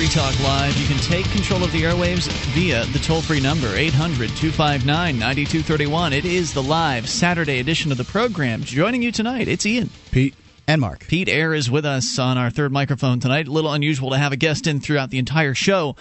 Free 0.00 0.08
Talk 0.08 0.40
Live. 0.40 0.74
You 0.78 0.86
can 0.86 0.96
take 1.02 1.30
control 1.30 1.62
of 1.62 1.72
the 1.72 1.82
airwaves 1.82 2.26
via 2.54 2.86
the 2.86 2.98
toll 3.00 3.20
free 3.20 3.38
number, 3.38 3.66
800 3.76 4.30
259 4.30 4.86
9231. 5.18 6.14
It 6.14 6.24
is 6.24 6.54
the 6.54 6.62
live 6.62 7.06
Saturday 7.06 7.58
edition 7.58 7.92
of 7.92 7.98
the 7.98 8.04
program. 8.04 8.62
Joining 8.62 9.02
you 9.02 9.12
tonight, 9.12 9.46
it's 9.46 9.66
Ian. 9.66 9.90
Pete. 10.10 10.34
And 10.66 10.80
Mark. 10.80 11.00
Pete 11.00 11.28
Eyre 11.28 11.52
is 11.52 11.70
with 11.70 11.84
us 11.84 12.18
on 12.18 12.38
our 12.38 12.48
third 12.48 12.72
microphone 12.72 13.20
tonight. 13.20 13.46
A 13.46 13.50
little 13.52 13.74
unusual 13.74 14.08
to 14.12 14.16
have 14.16 14.32
a 14.32 14.36
guest 14.36 14.66
in 14.66 14.80
throughout 14.80 15.10
the 15.10 15.18
entire 15.18 15.52
show 15.52 15.96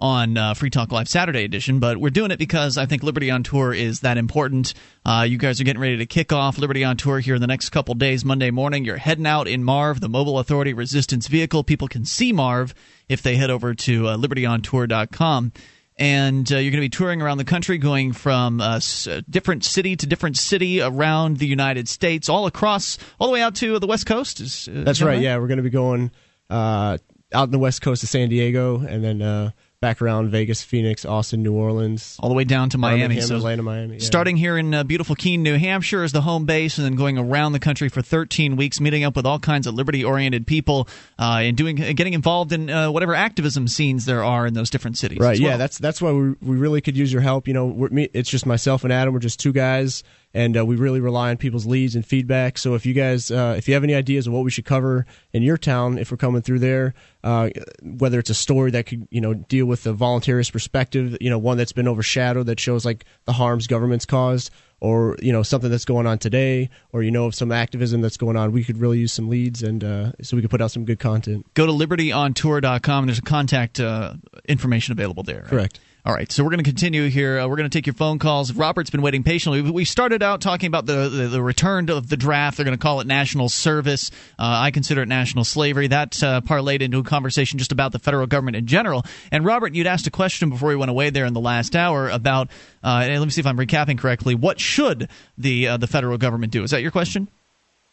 on 0.00 0.36
uh, 0.36 0.54
Free 0.54 0.70
Talk 0.70 0.92
Live 0.92 1.08
Saturday 1.08 1.42
edition, 1.44 1.80
but 1.80 1.96
we're 1.98 2.10
doing 2.10 2.30
it 2.30 2.38
because 2.38 2.78
I 2.78 2.86
think 2.86 3.02
Liberty 3.02 3.30
on 3.30 3.42
Tour 3.42 3.72
is 3.72 4.00
that 4.00 4.16
important. 4.16 4.74
Uh, 5.04 5.26
you 5.28 5.38
guys 5.38 5.60
are 5.60 5.64
getting 5.64 5.82
ready 5.82 5.96
to 5.96 6.06
kick 6.06 6.32
off 6.32 6.56
Liberty 6.58 6.84
on 6.84 6.96
Tour 6.96 7.18
here 7.18 7.34
in 7.34 7.40
the 7.40 7.46
next 7.46 7.70
couple 7.70 7.94
days. 7.94 8.24
Monday 8.24 8.50
morning, 8.50 8.84
you're 8.84 8.96
heading 8.96 9.26
out 9.26 9.48
in 9.48 9.64
Marv, 9.64 10.00
the 10.00 10.08
Mobile 10.08 10.38
Authority 10.38 10.72
Resistance 10.72 11.26
Vehicle. 11.26 11.64
People 11.64 11.88
can 11.88 12.04
see 12.04 12.32
Marv 12.32 12.74
if 13.08 13.22
they 13.22 13.36
head 13.36 13.50
over 13.50 13.74
to 13.74 14.06
uh, 14.08 14.16
libertyontour.com. 14.16 15.52
And 16.00 16.50
uh, 16.52 16.58
you're 16.58 16.70
going 16.70 16.80
to 16.80 16.84
be 16.84 16.88
touring 16.90 17.20
around 17.20 17.38
the 17.38 17.44
country, 17.44 17.76
going 17.76 18.12
from 18.12 18.60
uh, 18.60 18.76
s- 18.76 19.08
different 19.28 19.64
city 19.64 19.96
to 19.96 20.06
different 20.06 20.36
city 20.36 20.80
around 20.80 21.38
the 21.38 21.46
United 21.46 21.88
States, 21.88 22.28
all 22.28 22.46
across, 22.46 22.98
all 23.18 23.26
the 23.26 23.32
way 23.32 23.42
out 23.42 23.56
to 23.56 23.80
the 23.80 23.86
West 23.88 24.06
Coast. 24.06 24.38
Is, 24.38 24.68
uh, 24.68 24.82
That's 24.84 25.02
right. 25.02 25.20
Yeah, 25.20 25.38
we're 25.38 25.48
going 25.48 25.56
to 25.56 25.64
be 25.64 25.70
going 25.70 26.12
uh, 26.48 26.98
out 27.34 27.44
in 27.44 27.50
the 27.50 27.58
west 27.58 27.82
coast 27.82 28.04
of 28.04 28.08
San 28.08 28.28
Diego, 28.28 28.78
and 28.78 29.02
then 29.02 29.20
uh, 29.20 29.50
back 29.80 30.02
around 30.02 30.30
Vegas, 30.30 30.62
Phoenix, 30.62 31.04
Austin, 31.04 31.42
New 31.42 31.52
Orleans, 31.54 32.16
all 32.20 32.28
the 32.28 32.34
way 32.34 32.44
down 32.44 32.68
to 32.70 32.78
Miami. 32.78 33.02
Birmingham, 33.02 33.26
So 33.26 33.36
Atlanta, 33.36 33.62
Miami. 33.62 33.94
yeah. 33.94 34.04
Starting 34.04 34.36
here 34.36 34.58
in 34.58 34.74
uh, 34.74 34.82
beautiful 34.82 35.14
Keene, 35.14 35.42
New 35.44 35.56
Hampshire, 35.56 36.02
as 36.02 36.10
the 36.12 36.20
home 36.20 36.46
base, 36.46 36.78
and 36.78 36.84
then 36.84 36.96
going 36.96 37.16
around 37.16 37.52
the 37.52 37.60
country 37.60 37.88
for 37.88 38.02
13 38.02 38.56
weeks, 38.56 38.80
meeting 38.80 39.04
up 39.04 39.14
with 39.14 39.24
all 39.24 39.38
kinds 39.38 39.66
of 39.68 39.74
liberty-oriented 39.74 40.46
people, 40.46 40.88
uh, 41.18 41.40
and 41.42 41.56
doing, 41.56 41.76
getting 41.76 42.12
involved 42.14 42.52
in 42.52 42.68
uh, 42.68 42.90
whatever 42.90 43.14
activism 43.14 43.68
scenes 43.68 44.04
there 44.04 44.24
are 44.24 44.46
in 44.46 44.54
those 44.54 44.70
different 44.70 44.98
cities. 44.98 45.18
Right. 45.18 45.34
as 45.34 45.40
Yeah. 45.40 45.56
That's 45.56 45.78
that's 45.78 46.02
why 46.02 46.10
we 46.12 46.30
we 46.42 46.56
really 46.56 46.80
could 46.80 46.96
use 46.96 47.12
your 47.12 47.22
help. 47.22 47.46
You 47.46 47.54
know, 47.54 47.66
we're, 47.66 47.88
me, 47.90 48.08
it's 48.12 48.30
just 48.30 48.46
myself 48.46 48.82
and 48.84 48.92
Adam. 48.92 49.14
We're 49.14 49.20
just 49.20 49.38
two 49.38 49.52
guys, 49.52 50.02
and 50.34 50.56
uh, 50.56 50.64
we 50.64 50.76
really 50.76 51.00
rely 51.00 51.30
on 51.30 51.36
people's 51.36 51.66
leads 51.66 51.94
and 51.94 52.04
feedback. 52.04 52.58
So 52.58 52.74
if 52.74 52.84
you 52.84 52.94
guys, 52.94 53.30
uh, 53.30 53.54
if 53.56 53.66
you 53.66 53.74
have 53.74 53.84
any 53.84 53.94
ideas 53.94 54.26
of 54.26 54.32
what 54.32 54.44
we 54.44 54.50
should 54.50 54.64
cover 54.66 55.06
in 55.32 55.42
your 55.42 55.56
town, 55.56 55.98
if 55.98 56.10
we're 56.10 56.18
coming 56.18 56.42
through 56.42 56.58
there, 56.58 56.94
uh, 57.24 57.50
whether 57.82 58.18
it's 58.18 58.30
a 58.30 58.34
story 58.34 58.70
that 58.72 58.86
could 58.86 59.08
you 59.10 59.20
know 59.20 59.34
deal 59.34 59.66
with 59.66 59.84
the 59.84 59.94
voluntarist 59.94 60.52
perspective, 60.52 61.16
you 61.20 61.30
know, 61.30 61.38
one 61.38 61.56
that's 61.56 61.72
been 61.72 61.88
overshadowed 61.88 62.46
that 62.46 62.60
shows 62.60 62.84
like 62.84 63.04
the 63.24 63.32
harms 63.32 63.66
governments 63.66 64.04
caused. 64.04 64.50
Or 64.80 65.16
you 65.20 65.32
know 65.32 65.42
something 65.42 65.72
that's 65.72 65.84
going 65.84 66.06
on 66.06 66.18
today, 66.18 66.70
or 66.92 67.02
you 67.02 67.10
know 67.10 67.26
of 67.26 67.34
some 67.34 67.50
activism 67.50 68.00
that's 68.00 68.16
going 68.16 68.36
on. 68.36 68.52
We 68.52 68.62
could 68.62 68.78
really 68.78 69.00
use 69.00 69.12
some 69.12 69.28
leads, 69.28 69.64
and 69.64 69.82
uh, 69.82 70.12
so 70.22 70.36
we 70.36 70.40
could 70.40 70.52
put 70.52 70.62
out 70.62 70.70
some 70.70 70.84
good 70.84 71.00
content. 71.00 71.52
Go 71.54 71.66
to 71.66 71.72
libertyontour.com. 71.72 73.02
And 73.02 73.08
there's 73.08 73.18
a 73.18 73.22
contact 73.22 73.80
uh, 73.80 74.14
information 74.48 74.92
available 74.92 75.24
there. 75.24 75.40
right? 75.40 75.48
Correct. 75.50 75.80
All 76.08 76.14
right, 76.14 76.32
so 76.32 76.42
we're 76.42 76.48
going 76.48 76.64
to 76.64 76.70
continue 76.70 77.10
here. 77.10 77.38
Uh, 77.38 77.46
we're 77.46 77.56
going 77.56 77.68
to 77.68 77.78
take 77.78 77.86
your 77.86 77.92
phone 77.92 78.18
calls. 78.18 78.54
Robert's 78.54 78.88
been 78.88 79.02
waiting 79.02 79.22
patiently. 79.22 79.60
We- 79.60 79.84
started 79.84 80.22
out 80.22 80.40
talking 80.40 80.66
about 80.66 80.86
the, 80.86 81.10
the, 81.10 81.28
the 81.28 81.42
return 81.42 81.90
of 81.90 82.08
the 82.08 82.16
draft. 82.16 82.56
They're 82.56 82.64
going 82.64 82.76
to 82.76 82.82
call 82.82 83.00
it 83.00 83.06
national 83.06 83.50
service. 83.50 84.10
Uh, 84.38 84.56
I 84.64 84.70
consider 84.70 85.02
it 85.02 85.08
national 85.08 85.44
slavery. 85.44 85.88
That 85.88 86.22
uh, 86.22 86.40
parlayed 86.40 86.80
into 86.80 86.98
a 86.98 87.02
conversation 87.02 87.58
just 87.58 87.72
about 87.72 87.92
the 87.92 87.98
federal 87.98 88.26
government 88.26 88.56
in 88.56 88.66
general. 88.66 89.04
And 89.30 89.44
Robert, 89.44 89.74
you'd 89.74 89.86
asked 89.86 90.06
a 90.06 90.10
question 90.10 90.48
before 90.48 90.70
we 90.70 90.76
went 90.76 90.90
away 90.90 91.10
there 91.10 91.26
in 91.26 91.34
the 91.34 91.40
last 91.40 91.76
hour 91.76 92.08
about, 92.08 92.48
uh, 92.82 93.06
let 93.06 93.20
me 93.20 93.28
see 93.28 93.42
if 93.42 93.46
I'm 93.46 93.58
recapping 93.58 93.98
correctly, 93.98 94.34
what 94.34 94.58
should 94.58 95.10
the, 95.36 95.68
uh, 95.68 95.76
the 95.76 95.86
federal 95.86 96.16
government 96.16 96.52
do? 96.52 96.62
Is 96.62 96.70
that 96.70 96.80
your 96.80 96.90
question? 96.90 97.28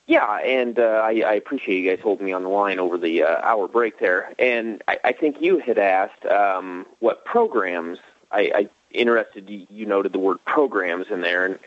Yeah, 0.08 0.38
and 0.38 0.78
uh, 0.78 1.02
I, 1.04 1.24
I 1.26 1.34
appreciate 1.34 1.82
you 1.82 1.90
guys 1.90 2.00
holding 2.02 2.28
me 2.28 2.32
on 2.32 2.44
the 2.44 2.50
line 2.50 2.80
over 2.80 2.98
the 2.98 3.24
uh, 3.24 3.42
hour 3.42 3.68
break 3.68 4.00
there. 4.00 4.34
And 4.38 4.84
I, 4.88 5.00
I 5.06 5.12
think 5.14 5.42
you 5.42 5.58
had 5.58 5.80
asked 5.80 6.26
um, 6.28 6.86
what 7.00 7.26
programs. 7.26 7.98
I, 8.32 8.52
I 8.54 8.70
interested. 8.92 9.50
You 9.50 9.86
noted 9.86 10.14
the 10.14 10.20
word 10.20 10.38
programs 10.46 11.08
in 11.10 11.22
there, 11.22 11.46
and 11.46 11.60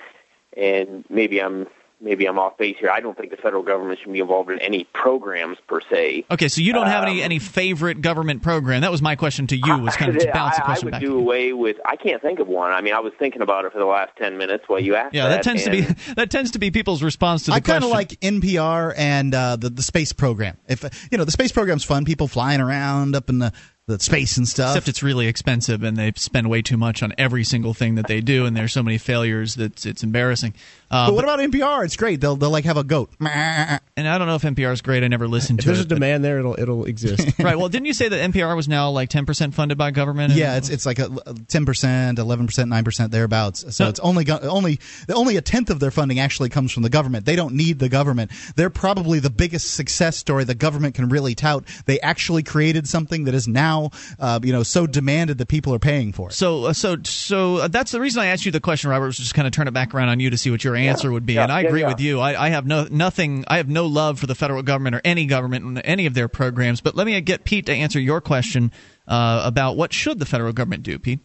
and 0.56 1.04
maybe 1.10 1.40
I'm 1.42 1.66
maybe 2.00 2.26
I'm 2.26 2.38
off 2.38 2.56
base 2.56 2.76
here. 2.78 2.90
I 2.90 3.00
don't 3.00 3.16
think 3.16 3.30
the 3.30 3.36
federal 3.36 3.62
government 3.62 3.98
should 4.02 4.12
be 4.12 4.20
involved 4.20 4.50
in 4.50 4.58
any 4.60 4.84
programs 4.94 5.58
per 5.66 5.80
se. 5.90 6.24
Okay, 6.30 6.48
so 6.48 6.60
you 6.60 6.72
don't 6.72 6.86
have 6.86 7.02
any, 7.04 7.20
Um, 7.20 7.24
any 7.24 7.38
favorite 7.38 8.00
government 8.00 8.42
program. 8.42 8.82
That 8.82 8.90
was 8.90 9.02
my 9.02 9.16
question 9.16 9.46
to 9.48 9.56
you, 9.56 9.78
was 9.78 9.96
kind 9.96 10.14
of 10.14 10.22
to 10.22 10.30
bounce 10.32 10.56
the 10.56 10.62
I, 10.62 10.64
I 10.64 10.66
question 10.66 10.86
would 10.86 10.92
back. 10.92 11.00
do 11.00 11.18
away 11.18 11.52
with. 11.52 11.76
I 11.84 11.96
can't 11.96 12.22
think 12.22 12.38
of 12.38 12.48
one. 12.48 12.72
I 12.72 12.80
mean, 12.80 12.94
I 12.94 13.00
was 13.00 13.12
thinking 13.18 13.42
about 13.42 13.64
it 13.64 13.72
for 13.72 13.78
the 13.78 13.84
last 13.86 14.12
ten 14.16 14.38
minutes 14.38 14.64
while 14.68 14.80
you 14.80 14.94
asked. 14.94 15.14
Yeah, 15.14 15.28
that 15.28 15.42
tends 15.42 15.64
to 15.64 15.70
be 15.70 15.80
that 16.16 16.30
tends 16.30 16.52
to 16.52 16.58
be 16.58 16.70
people's 16.70 17.02
response 17.02 17.44
to 17.44 17.50
the 17.50 17.56
I 17.56 17.60
kind 17.60 17.82
of 17.84 17.90
like 17.90 18.10
NPR 18.20 18.94
and 18.96 19.34
uh, 19.34 19.56
the 19.56 19.70
the 19.70 19.82
space 19.82 20.12
program. 20.12 20.56
If 20.68 20.84
you 21.10 21.18
know 21.18 21.24
the 21.24 21.32
space 21.32 21.52
program's 21.52 21.84
fun, 21.84 22.04
people 22.04 22.28
flying 22.28 22.60
around 22.60 23.16
up 23.16 23.28
in 23.28 23.38
the, 23.38 23.52
the 23.88 23.98
space 23.98 24.36
and 24.36 24.46
stuff. 24.46 24.76
Except 24.76 24.88
it's 24.88 25.02
really 25.02 25.26
expensive, 25.26 25.82
and 25.82 25.96
they 25.96 26.12
spend 26.14 26.48
way 26.48 26.62
too 26.62 26.76
much 26.76 27.02
on 27.02 27.14
every 27.18 27.42
single 27.42 27.74
thing 27.74 27.96
that 27.96 28.06
they 28.06 28.20
do, 28.20 28.44
and 28.44 28.56
there's 28.56 28.72
so 28.72 28.82
many 28.82 28.98
failures 28.98 29.56
that 29.56 29.84
it's 29.84 30.02
embarrassing. 30.04 30.54
Uh, 30.90 31.08
but 31.08 31.14
what 31.14 31.24
about 31.24 31.38
NPR? 31.40 31.84
It's 31.84 31.96
great. 31.96 32.20
They'll 32.20 32.36
they'll 32.36 32.50
like 32.50 32.64
have 32.64 32.76
a 32.76 32.84
goat. 32.84 33.10
And 33.18 34.06
I 34.08 34.16
don't 34.16 34.28
know 34.28 34.36
if 34.36 34.42
NPR 34.42 34.72
is 34.72 34.80
great. 34.80 35.02
I 35.02 35.08
never 35.08 35.26
listened 35.26 35.58
If 35.58 35.64
to 35.64 35.68
there's 35.70 35.80
it. 35.80 35.88
There's 35.88 35.96
a 35.96 36.00
demand 36.00 36.24
there, 36.24 36.38
it'll 36.38 36.58
it'll 36.58 36.84
exist. 36.84 37.38
right. 37.40 37.58
Well, 37.58 37.68
didn't 37.68 37.86
you 37.86 37.94
say 37.94 38.08
that 38.08 38.32
NPR 38.32 38.54
was 38.54 38.68
now 38.68 38.90
like 38.90 39.10
10% 39.10 39.54
funded 39.54 39.76
by 39.76 39.90
government? 39.90 40.34
Yeah, 40.34 40.56
it's 40.56 40.68
it's 40.68 40.86
like 40.86 40.98
a 40.98 41.08
ten 41.48 41.66
percent, 41.66 42.18
eleven 42.18 42.46
percent, 42.46 42.68
nine 42.68 42.84
percent 42.84 43.10
thereabouts. 43.10 43.74
So 43.74 43.88
it's 43.88 44.00
only 44.00 44.30
only 44.30 44.78
only 45.08 45.36
a 45.36 45.40
tenth 45.40 45.70
of 45.70 45.80
their 45.80 45.90
funding 45.90 46.20
actually 46.20 46.48
comes 46.48 46.72
from 46.72 46.82
the 46.82 46.90
government. 46.90 47.26
They 47.26 47.36
don't 47.36 47.54
need 47.54 47.78
the 47.78 47.88
government. 47.88 48.30
They're 48.56 48.70
probably 48.70 49.18
the 49.18 49.30
biggest 49.30 49.74
success 49.74 50.16
story 50.16 50.44
the 50.44 50.54
government 50.54 50.94
can 50.94 51.08
really 51.08 51.34
tout. 51.34 51.64
They 51.86 52.00
actually 52.00 52.42
created 52.42 52.88
something 52.88 53.24
that 53.24 53.34
is 53.34 53.48
now, 53.48 53.77
uh, 54.18 54.40
you 54.42 54.52
know, 54.52 54.62
so 54.62 54.86
demanded 54.86 55.38
that 55.38 55.48
people 55.48 55.74
are 55.74 55.78
paying 55.78 56.12
for 56.12 56.28
it. 56.28 56.32
So, 56.32 56.66
uh, 56.66 56.72
so, 56.72 56.96
so 57.04 57.56
uh, 57.56 57.68
that's 57.68 57.92
the 57.92 58.00
reason 58.00 58.22
I 58.22 58.26
asked 58.26 58.44
you 58.44 58.52
the 58.52 58.60
question, 58.60 58.90
Robert. 58.90 59.06
Was 59.06 59.16
just 59.16 59.34
kind 59.34 59.46
of 59.46 59.52
turn 59.52 59.68
it 59.68 59.72
back 59.72 59.94
around 59.94 60.08
on 60.08 60.20
you 60.20 60.30
to 60.30 60.38
see 60.38 60.50
what 60.50 60.62
your 60.64 60.76
answer 60.76 61.10
would 61.10 61.26
be. 61.26 61.34
Yeah, 61.34 61.44
and 61.44 61.52
I 61.52 61.62
yeah, 61.62 61.68
agree 61.68 61.80
yeah. 61.80 61.88
with 61.88 62.00
you. 62.00 62.20
I, 62.20 62.46
I 62.46 62.48
have 62.50 62.66
no 62.66 62.86
nothing. 62.90 63.44
I 63.48 63.56
have 63.58 63.68
no 63.68 63.86
love 63.86 64.18
for 64.18 64.26
the 64.26 64.34
federal 64.34 64.62
government 64.62 64.96
or 64.96 65.00
any 65.04 65.26
government 65.26 65.64
in 65.64 65.78
any 65.78 66.06
of 66.06 66.14
their 66.14 66.28
programs. 66.28 66.80
But 66.80 66.94
let 66.94 67.06
me 67.06 67.20
get 67.20 67.44
Pete 67.44 67.66
to 67.66 67.72
answer 67.72 68.00
your 68.00 68.20
question 68.20 68.72
uh, 69.06 69.42
about 69.44 69.76
what 69.76 69.92
should 69.92 70.18
the 70.18 70.26
federal 70.26 70.52
government 70.52 70.82
do, 70.82 70.98
Pete. 70.98 71.20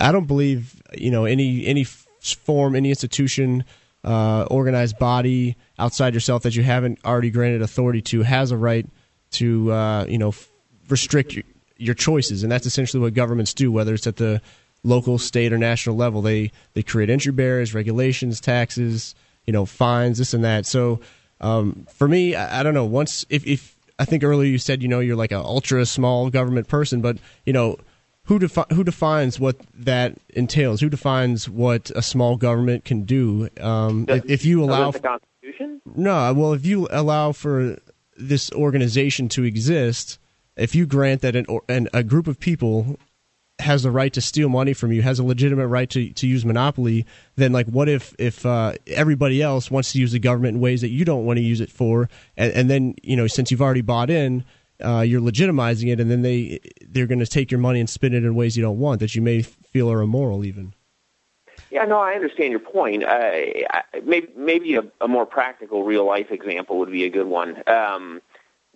I 0.00 0.12
don't 0.12 0.26
believe 0.26 0.80
you 0.96 1.10
know 1.10 1.24
any 1.24 1.66
any 1.66 1.84
form, 1.84 2.76
any 2.76 2.88
institution, 2.90 3.64
uh, 4.04 4.44
organized 4.50 4.98
body 4.98 5.56
outside 5.78 6.14
yourself 6.14 6.42
that 6.44 6.56
you 6.56 6.62
haven't 6.62 6.98
already 7.04 7.30
granted 7.30 7.62
authority 7.62 8.02
to 8.02 8.22
has 8.22 8.50
a 8.50 8.56
right 8.56 8.86
to 9.32 9.72
uh, 9.72 10.04
you 10.08 10.18
know 10.18 10.28
f- 10.28 10.50
restrict 10.88 11.38
your, 11.82 11.94
choices, 11.94 12.42
and 12.42 12.50
that's 12.50 12.66
essentially 12.66 13.00
what 13.00 13.14
governments 13.14 13.54
do, 13.54 13.70
whether 13.72 13.94
it's 13.94 14.06
at 14.06 14.16
the 14.16 14.40
local, 14.84 15.18
state, 15.18 15.52
or 15.52 15.58
national 15.58 15.96
level. 15.96 16.22
They 16.22 16.52
they 16.74 16.82
create 16.82 17.10
entry 17.10 17.32
barriers, 17.32 17.74
regulations, 17.74 18.40
taxes, 18.40 19.14
you 19.46 19.52
know, 19.52 19.66
fines, 19.66 20.18
this 20.18 20.34
and 20.34 20.44
that. 20.44 20.66
So 20.66 21.00
um, 21.40 21.86
for 21.92 22.08
me, 22.08 22.34
I, 22.34 22.60
I 22.60 22.62
don't 22.62 22.74
know. 22.74 22.84
Once 22.84 23.26
if 23.28 23.46
if 23.46 23.76
I 23.98 24.04
think 24.04 24.24
earlier 24.24 24.48
you 24.48 24.58
said 24.58 24.82
you 24.82 24.88
know 24.88 25.00
you're 25.00 25.16
like 25.16 25.32
an 25.32 25.38
ultra 25.38 25.84
small 25.86 26.30
government 26.30 26.68
person, 26.68 27.00
but 27.00 27.18
you 27.44 27.52
know 27.52 27.78
who 28.24 28.38
defi- 28.38 28.74
who 28.74 28.84
defines 28.84 29.40
what 29.40 29.56
that 29.74 30.16
entails? 30.30 30.80
Who 30.80 30.88
defines 30.88 31.48
what 31.48 31.90
a 31.94 32.02
small 32.02 32.36
government 32.36 32.84
can 32.84 33.02
do? 33.02 33.48
Um, 33.60 34.06
if, 34.08 34.24
if 34.30 34.44
you 34.44 34.62
allow, 34.62 34.92
the 34.92 35.00
Constitution? 35.00 35.80
no, 35.96 36.32
well, 36.32 36.52
if 36.52 36.64
you 36.64 36.86
allow 36.90 37.32
for 37.32 37.78
this 38.16 38.52
organization 38.52 39.28
to 39.30 39.42
exist, 39.42 40.18
if 40.56 40.74
you 40.74 40.86
grant 40.86 41.22
that 41.22 41.36
an, 41.36 41.46
an 41.68 41.88
a 41.92 42.02
group 42.02 42.26
of 42.26 42.38
people 42.38 42.98
has 43.58 43.84
the 43.84 43.90
right 43.90 44.12
to 44.12 44.20
steal 44.20 44.48
money 44.48 44.72
from 44.72 44.92
you, 44.92 45.02
has 45.02 45.18
a 45.18 45.24
legitimate 45.24 45.68
right 45.68 45.88
to, 45.90 46.12
to 46.12 46.26
use 46.26 46.44
monopoly, 46.44 47.06
then 47.36 47.52
like 47.52 47.66
what 47.66 47.88
if 47.88 48.14
if 48.18 48.44
uh, 48.44 48.72
everybody 48.88 49.40
else 49.40 49.70
wants 49.70 49.92
to 49.92 49.98
use 49.98 50.12
the 50.12 50.18
government 50.18 50.56
in 50.56 50.60
ways 50.60 50.80
that 50.80 50.88
you 50.88 51.04
don't 51.04 51.24
want 51.24 51.38
to 51.38 51.42
use 51.42 51.60
it 51.60 51.70
for, 51.70 52.08
and, 52.36 52.52
and 52.52 52.70
then 52.70 52.94
you 53.02 53.16
know 53.16 53.26
since 53.26 53.50
you've 53.50 53.62
already 53.62 53.82
bought 53.82 54.10
in, 54.10 54.44
uh, 54.84 55.00
you're 55.00 55.20
legitimizing 55.20 55.92
it, 55.92 56.00
and 56.00 56.10
then 56.10 56.22
they 56.22 56.60
they're 56.82 57.06
going 57.06 57.20
to 57.20 57.26
take 57.26 57.50
your 57.50 57.60
money 57.60 57.80
and 57.80 57.88
spend 57.88 58.14
it 58.14 58.24
in 58.24 58.34
ways 58.34 58.56
you 58.56 58.62
don't 58.62 58.78
want 58.78 59.00
that 59.00 59.14
you 59.14 59.22
may 59.22 59.42
feel 59.42 59.90
are 59.90 60.02
immoral 60.02 60.44
even. 60.44 60.74
Yeah, 61.70 61.84
no, 61.84 61.98
I 61.98 62.12
understand 62.14 62.50
your 62.50 62.60
point. 62.60 63.04
Uh, 63.04 63.30
maybe 64.04 64.28
maybe 64.36 64.74
a, 64.74 64.82
a 65.00 65.08
more 65.08 65.24
practical, 65.24 65.84
real 65.84 66.04
life 66.04 66.30
example 66.30 66.78
would 66.78 66.90
be 66.90 67.04
a 67.04 67.10
good 67.10 67.26
one. 67.26 67.62
Um, 67.66 68.20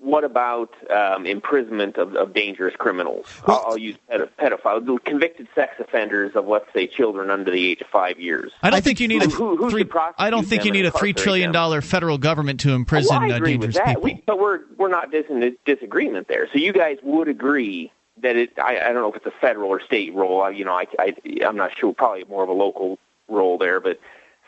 what 0.06 0.22
about 0.22 0.70
um, 0.90 1.26
imprisonment 1.26 1.96
of, 1.96 2.14
of 2.14 2.32
dangerous 2.32 2.74
criminals? 2.76 3.26
I'll, 3.46 3.64
I'll 3.66 3.78
use 3.78 3.96
pedo- 4.08 4.28
pedophiles, 4.38 5.04
convicted 5.04 5.48
sex 5.54 5.74
offenders 5.80 6.36
of, 6.36 6.46
let's 6.46 6.72
say, 6.72 6.86
children 6.86 7.28
under 7.28 7.50
the 7.50 7.66
age 7.72 7.80
of 7.80 7.88
five 7.88 8.20
years. 8.20 8.52
I 8.62 8.70
don't 8.70 8.84
think 8.84 9.00
you 9.00 9.08
need 9.08 9.24
a 9.24 9.28
Who- 9.28 9.56
who's 9.56 9.72
three. 9.72 9.84
I 10.16 10.30
don't 10.30 10.46
think 10.46 10.64
you 10.64 10.70
need 10.70 10.86
a 10.86 10.92
three 10.92 11.10
incarcerate 11.10 11.16
trillion 11.24 11.48
them? 11.48 11.52
dollar 11.54 11.80
federal 11.80 12.18
government 12.18 12.60
to 12.60 12.72
imprison 12.72 13.16
well, 13.20 13.30
I 13.30 13.34
uh, 13.34 13.36
agree 13.36 13.52
dangerous 13.52 13.74
with 13.74 13.84
that. 13.84 13.88
people. 13.96 14.02
We, 14.02 14.22
but 14.26 14.38
we're 14.38 14.60
we're 14.76 14.88
not 14.88 15.10
dis- 15.10 15.26
in 15.28 15.56
disagreement 15.64 16.28
there. 16.28 16.48
So 16.52 16.58
you 16.58 16.72
guys 16.72 16.98
would 17.02 17.28
agree 17.28 17.90
that 18.22 18.36
it? 18.36 18.58
I, 18.58 18.78
I 18.78 18.92
don't 18.92 19.02
know 19.02 19.10
if 19.10 19.16
it's 19.16 19.26
a 19.26 19.40
federal 19.40 19.70
or 19.70 19.80
state 19.80 20.14
role. 20.14 20.40
I, 20.42 20.50
you 20.50 20.64
know, 20.64 20.72
I, 20.74 20.86
I 20.98 21.14
I'm 21.44 21.56
not 21.56 21.76
sure. 21.76 21.92
Probably 21.92 22.24
more 22.24 22.44
of 22.44 22.48
a 22.48 22.52
local 22.52 22.98
role 23.28 23.58
there, 23.58 23.80
but 23.80 23.98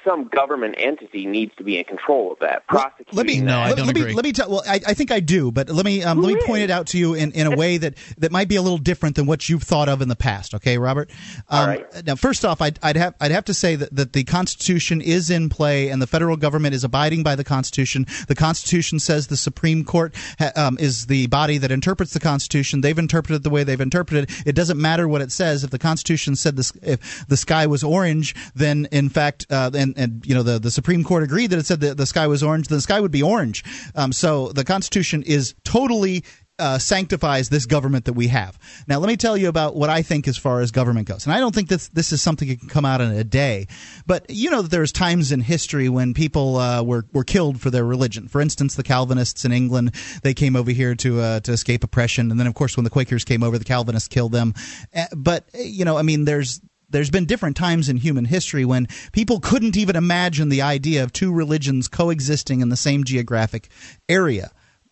some 0.05 0.29
government 0.29 0.75
entity 0.79 1.27
needs 1.27 1.55
to 1.57 1.65
be 1.65 1.79
in 1.79 1.85
control 1.85 2.33
of 2.33 2.39
that. 2.41 2.67
Prosecuting 2.67 3.17
Let 3.17 3.27
me 3.27 3.41
that. 3.41 3.77
let, 3.77 3.87
let 3.87 3.95
me 3.95 4.13
let 4.13 4.25
me 4.25 4.33
tell. 4.33 4.51
Well, 4.51 4.63
I, 4.67 4.81
I 4.87 4.95
think 4.95 5.11
I 5.11 5.21
do, 5.21 5.51
but 5.53 5.69
let 5.69 5.85
me 5.85 6.03
um, 6.03 6.21
let 6.23 6.35
me 6.35 6.41
point 6.47 6.63
it 6.63 6.71
out 6.71 6.89
to 6.89 6.99
you 6.99 7.15
in, 7.15 7.33
in 7.33 7.47
a 7.47 7.57
way 7.57 7.77
that, 7.79 7.95
that 8.19 8.33
might 8.33 8.49
be 8.49 8.57
a 8.57 8.63
little 8.63 8.79
different 8.79 9.17
than 9.17 9.27
what 9.27 9.49
you've 9.49 9.63
thought 9.63 9.89
of 9.89 10.03
in 10.03 10.09
the 10.09 10.17
past. 10.17 10.55
Okay, 10.55 10.79
Robert. 10.79 11.11
Um, 11.49 11.79
Now, 12.05 12.15
first 12.15 12.45
off, 12.45 12.61
I'd, 12.61 12.79
I'd 12.83 12.97
have 12.97 13.15
I'd 13.21 13.31
have 13.31 13.45
to 13.47 13.55
say 13.55 13.77
that, 13.77 13.95
that 13.95 14.13
the 14.13 14.25
Constitution 14.25 15.01
is 15.01 15.31
in 15.31 15.49
play 15.49 15.89
and 15.89 16.01
the 16.01 16.07
federal 16.07 16.37
government 16.37 16.75
is 16.75 16.85
abiding 16.85 17.23
by 17.23 17.35
the 17.35 17.45
Constitution. 17.45 18.07
The 18.27 18.35
Constitution 18.35 18.99
says 18.99 19.27
the 19.27 19.37
Supreme 19.37 19.85
Court 19.85 20.15
ha, 20.39 20.53
um, 20.57 20.77
is 20.79 21.07
the 21.07 21.27
body 21.29 21.59
that 21.59 21.71
interprets 21.71 22.13
the 22.13 22.21
Constitution. 22.21 22.81
They've 22.81 22.99
interpreted 22.99 23.41
it 23.41 23.43
the 23.45 23.51
way 23.51 23.65
they've 23.65 23.81
interpreted 23.81 24.31
it. 24.31 24.43
It 24.47 24.55
doesn't 24.55 24.81
matter 24.81 25.07
what 25.09 25.21
it 25.21 25.33
says. 25.33 25.65
If 25.65 25.71
the 25.71 25.79
Constitution 25.79 26.37
said 26.37 26.57
this, 26.57 26.73
if 26.83 27.27
the 27.29 27.37
sky 27.37 27.67
was 27.67 27.85
orange, 27.85 28.35
then 28.55 28.89
in 28.93 29.09
fact, 29.09 29.47
uh, 29.51 29.71
and 29.75 29.88
and 29.97 30.27
you 30.27 30.35
know 30.35 30.43
the 30.43 30.59
the 30.59 30.71
Supreme 30.71 31.05
Court 31.05 31.23
agreed 31.23 31.51
that 31.51 31.59
it 31.59 31.67
said 31.67 31.81
that 31.81 31.97
the 31.97 32.07
sky 32.07 32.27
was 32.27 32.43
orange, 32.43 32.69
then 32.69 32.79
the 32.79 32.83
sky 32.83 33.01
would 33.01 33.11
be 33.11 33.23
orange. 33.23 33.65
Um, 33.95 34.13
so 34.13 34.49
the 34.49 34.65
Constitution 34.65 35.23
is 35.23 35.55
totally 35.65 36.25
uh, 36.59 36.79
sanctifies 36.79 37.49
this 37.49 37.67
government 37.67 38.05
that 38.07 38.15
we 38.15 38.29
have. 38.29 38.59
Now, 38.89 38.99
let 38.99 39.07
me 39.07 39.17
tell 39.17 39.37
you 39.37 39.49
about 39.49 39.77
what 39.77 39.91
I 39.91 40.03
think 40.03 40.27
as 40.27 40.37
far 40.37 40.61
as 40.61 40.71
government 40.71 41.07
goes. 41.07 41.25
And 41.25 41.33
I 41.33 41.39
don't 41.39 41.55
think 41.55 41.69
this 41.69 41.89
this 41.89 42.13
is 42.13 42.21
something 42.21 42.49
that 42.49 42.59
can 42.59 42.69
come 42.69 42.85
out 42.85 43.01
in 43.01 43.13
a 43.13 43.25
day. 43.25 43.69
But 44.07 44.27
you 44.29 44.51
know 44.51 44.63
that 44.63 44.71
there's 44.71 44.93
times 44.93 45.31
in 45.31 45.41
history 45.41 45.89
when 45.89 46.15
people 46.15 46.57
uh, 46.57 46.83
were 46.83 47.07
were 47.13 47.25
killed 47.25 47.61
for 47.61 47.71
their 47.71 47.85
religion. 47.85 48.29
For 48.29 48.41
instance, 48.41 48.75
the 48.75 48.83
Calvinists 48.83 49.45
in 49.45 49.53
England 49.53 49.95
they 50.23 50.35
came 50.35 50.57
over 50.57 50.71
here 50.71 50.95
to 50.97 51.21
uh, 51.21 51.41
to 51.41 51.53
escape 51.53 51.85
oppression, 51.85 52.31
and 52.31 52.41
then 52.41 52.47
of 52.47 52.55
course 52.55 52.77
when 52.77 52.85
the 52.85 52.91
Quakers 52.91 53.25
came 53.25 53.43
over, 53.43 53.59
the 53.59 53.65
Calvinists 53.65 54.09
killed 54.09 54.33
them. 54.33 54.55
Uh, 54.95 55.05
but 55.17 55.49
you 55.55 55.85
know, 55.85 55.97
I 55.97 56.03
mean, 56.03 56.25
there's 56.25 56.61
there's 56.91 57.11
been 57.11 57.27
different 57.27 57.57
times 57.57 57.89
in 57.89 57.97
human 57.97 58.25
history 58.25 58.65
when 58.65 58.89
people 59.13 59.41
couldn't 59.41 59.77
even 59.77 59.97
imagine 59.97 60.49
the 60.49 60.63
idea 60.63 61.03
of 61.03 61.13
two 61.13 61.33
religions 61.33 61.89
coexisting 61.89 62.61
in 62.61 62.69
the 62.69 62.77
same 62.77 63.05
geographic 63.05 63.69
area. 64.09 64.51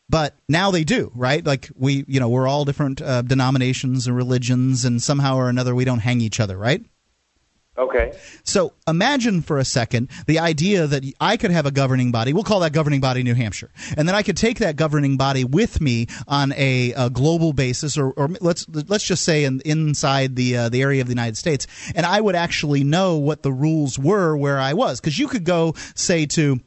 But 0.08 0.36
now 0.48 0.70
they 0.70 0.84
do 0.84 1.10
right? 1.14 1.44
Like 1.44 1.68
we 1.74 2.04
you 2.06 2.20
know 2.20 2.28
we're 2.28 2.48
all 2.48 2.64
different 2.64 3.02
uh, 3.02 3.22
denominations 3.22 4.06
and 4.06 4.16
religions 4.16 4.84
and 4.84 5.02
somehow 5.02 5.36
or 5.36 5.48
another 5.48 5.74
we 5.74 5.84
don't 5.84 5.98
hang 6.00 6.20
each 6.20 6.40
other 6.40 6.56
right 6.56 6.84
Okay. 7.78 8.12
so 8.42 8.72
imagine 8.88 9.42
for 9.42 9.58
a 9.58 9.64
second 9.64 10.08
the 10.26 10.38
idea 10.38 10.86
that 10.86 11.04
I 11.20 11.36
could 11.36 11.50
have 11.50 11.66
a 11.66 11.70
governing 11.70 12.10
body. 12.10 12.32
We'll 12.32 12.44
call 12.44 12.60
that 12.60 12.72
governing 12.72 13.00
body 13.00 13.22
New 13.22 13.34
Hampshire, 13.34 13.70
and 13.96 14.08
then 14.08 14.14
I 14.14 14.22
could 14.22 14.36
take 14.36 14.58
that 14.60 14.76
governing 14.76 15.16
body 15.16 15.44
with 15.44 15.80
me 15.80 16.06
on 16.26 16.52
a, 16.52 16.92
a 16.92 17.10
global 17.10 17.52
basis, 17.52 17.98
or, 17.98 18.10
or 18.12 18.28
let's 18.40 18.66
let's 18.68 19.04
just 19.04 19.24
say 19.24 19.44
in, 19.44 19.60
inside 19.64 20.36
the 20.36 20.56
uh, 20.56 20.68
the 20.68 20.82
area 20.82 21.00
of 21.00 21.06
the 21.06 21.12
United 21.12 21.36
States, 21.36 21.66
and 21.94 22.06
I 22.06 22.20
would 22.20 22.34
actually 22.34 22.84
know 22.84 23.16
what 23.16 23.42
the 23.42 23.52
rules 23.52 23.98
were 23.98 24.36
where 24.36 24.58
I 24.58 24.72
was, 24.72 25.00
because 25.00 25.18
you 25.18 25.28
could 25.28 25.44
go 25.44 25.74
say 25.94 26.26
to 26.26 26.60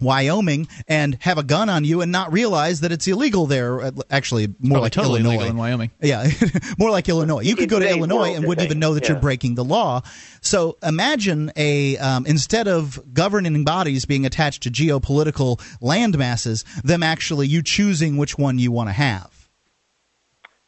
Wyoming 0.00 0.68
and 0.88 1.16
have 1.22 1.38
a 1.38 1.42
gun 1.42 1.68
on 1.68 1.84
you 1.84 2.02
and 2.02 2.12
not 2.12 2.32
realize 2.32 2.80
that 2.80 2.92
it's 2.92 3.06
illegal 3.08 3.46
there. 3.46 3.80
Uh, 3.80 3.90
Actually, 4.10 4.46
more 4.46 4.54
Probably 4.58 4.80
like 4.80 4.92
totally 4.92 5.20
Illinois. 5.20 5.34
illegal 5.34 5.50
in 5.50 5.56
Wyoming. 5.56 5.90
Yeah, 6.00 6.28
more 6.78 6.90
like 6.90 7.08
Illinois. 7.08 7.40
You 7.40 7.56
could 7.56 7.68
go 7.68 7.78
to 7.78 7.88
Illinois 7.88 8.34
and 8.34 8.42
to 8.42 8.48
wouldn't 8.48 8.64
even 8.66 8.78
know 8.78 8.94
that 8.94 9.08
you're 9.08 9.18
breaking 9.18 9.54
the 9.54 9.64
law. 9.64 10.02
So 10.42 10.76
imagine 10.82 11.50
a 11.56 11.96
um, 11.98 12.26
instead 12.26 12.68
of 12.68 13.00
governing 13.14 13.64
bodies 13.64 14.04
being 14.04 14.26
attached 14.26 14.62
to 14.64 14.70
geopolitical 14.70 15.60
land 15.80 16.18
masses, 16.18 16.64
them 16.84 17.02
actually 17.02 17.46
you 17.48 17.62
choosing 17.62 18.16
which 18.16 18.36
one 18.38 18.58
you 18.58 18.70
want 18.70 18.88
to 18.88 18.92
have. 18.92 19.35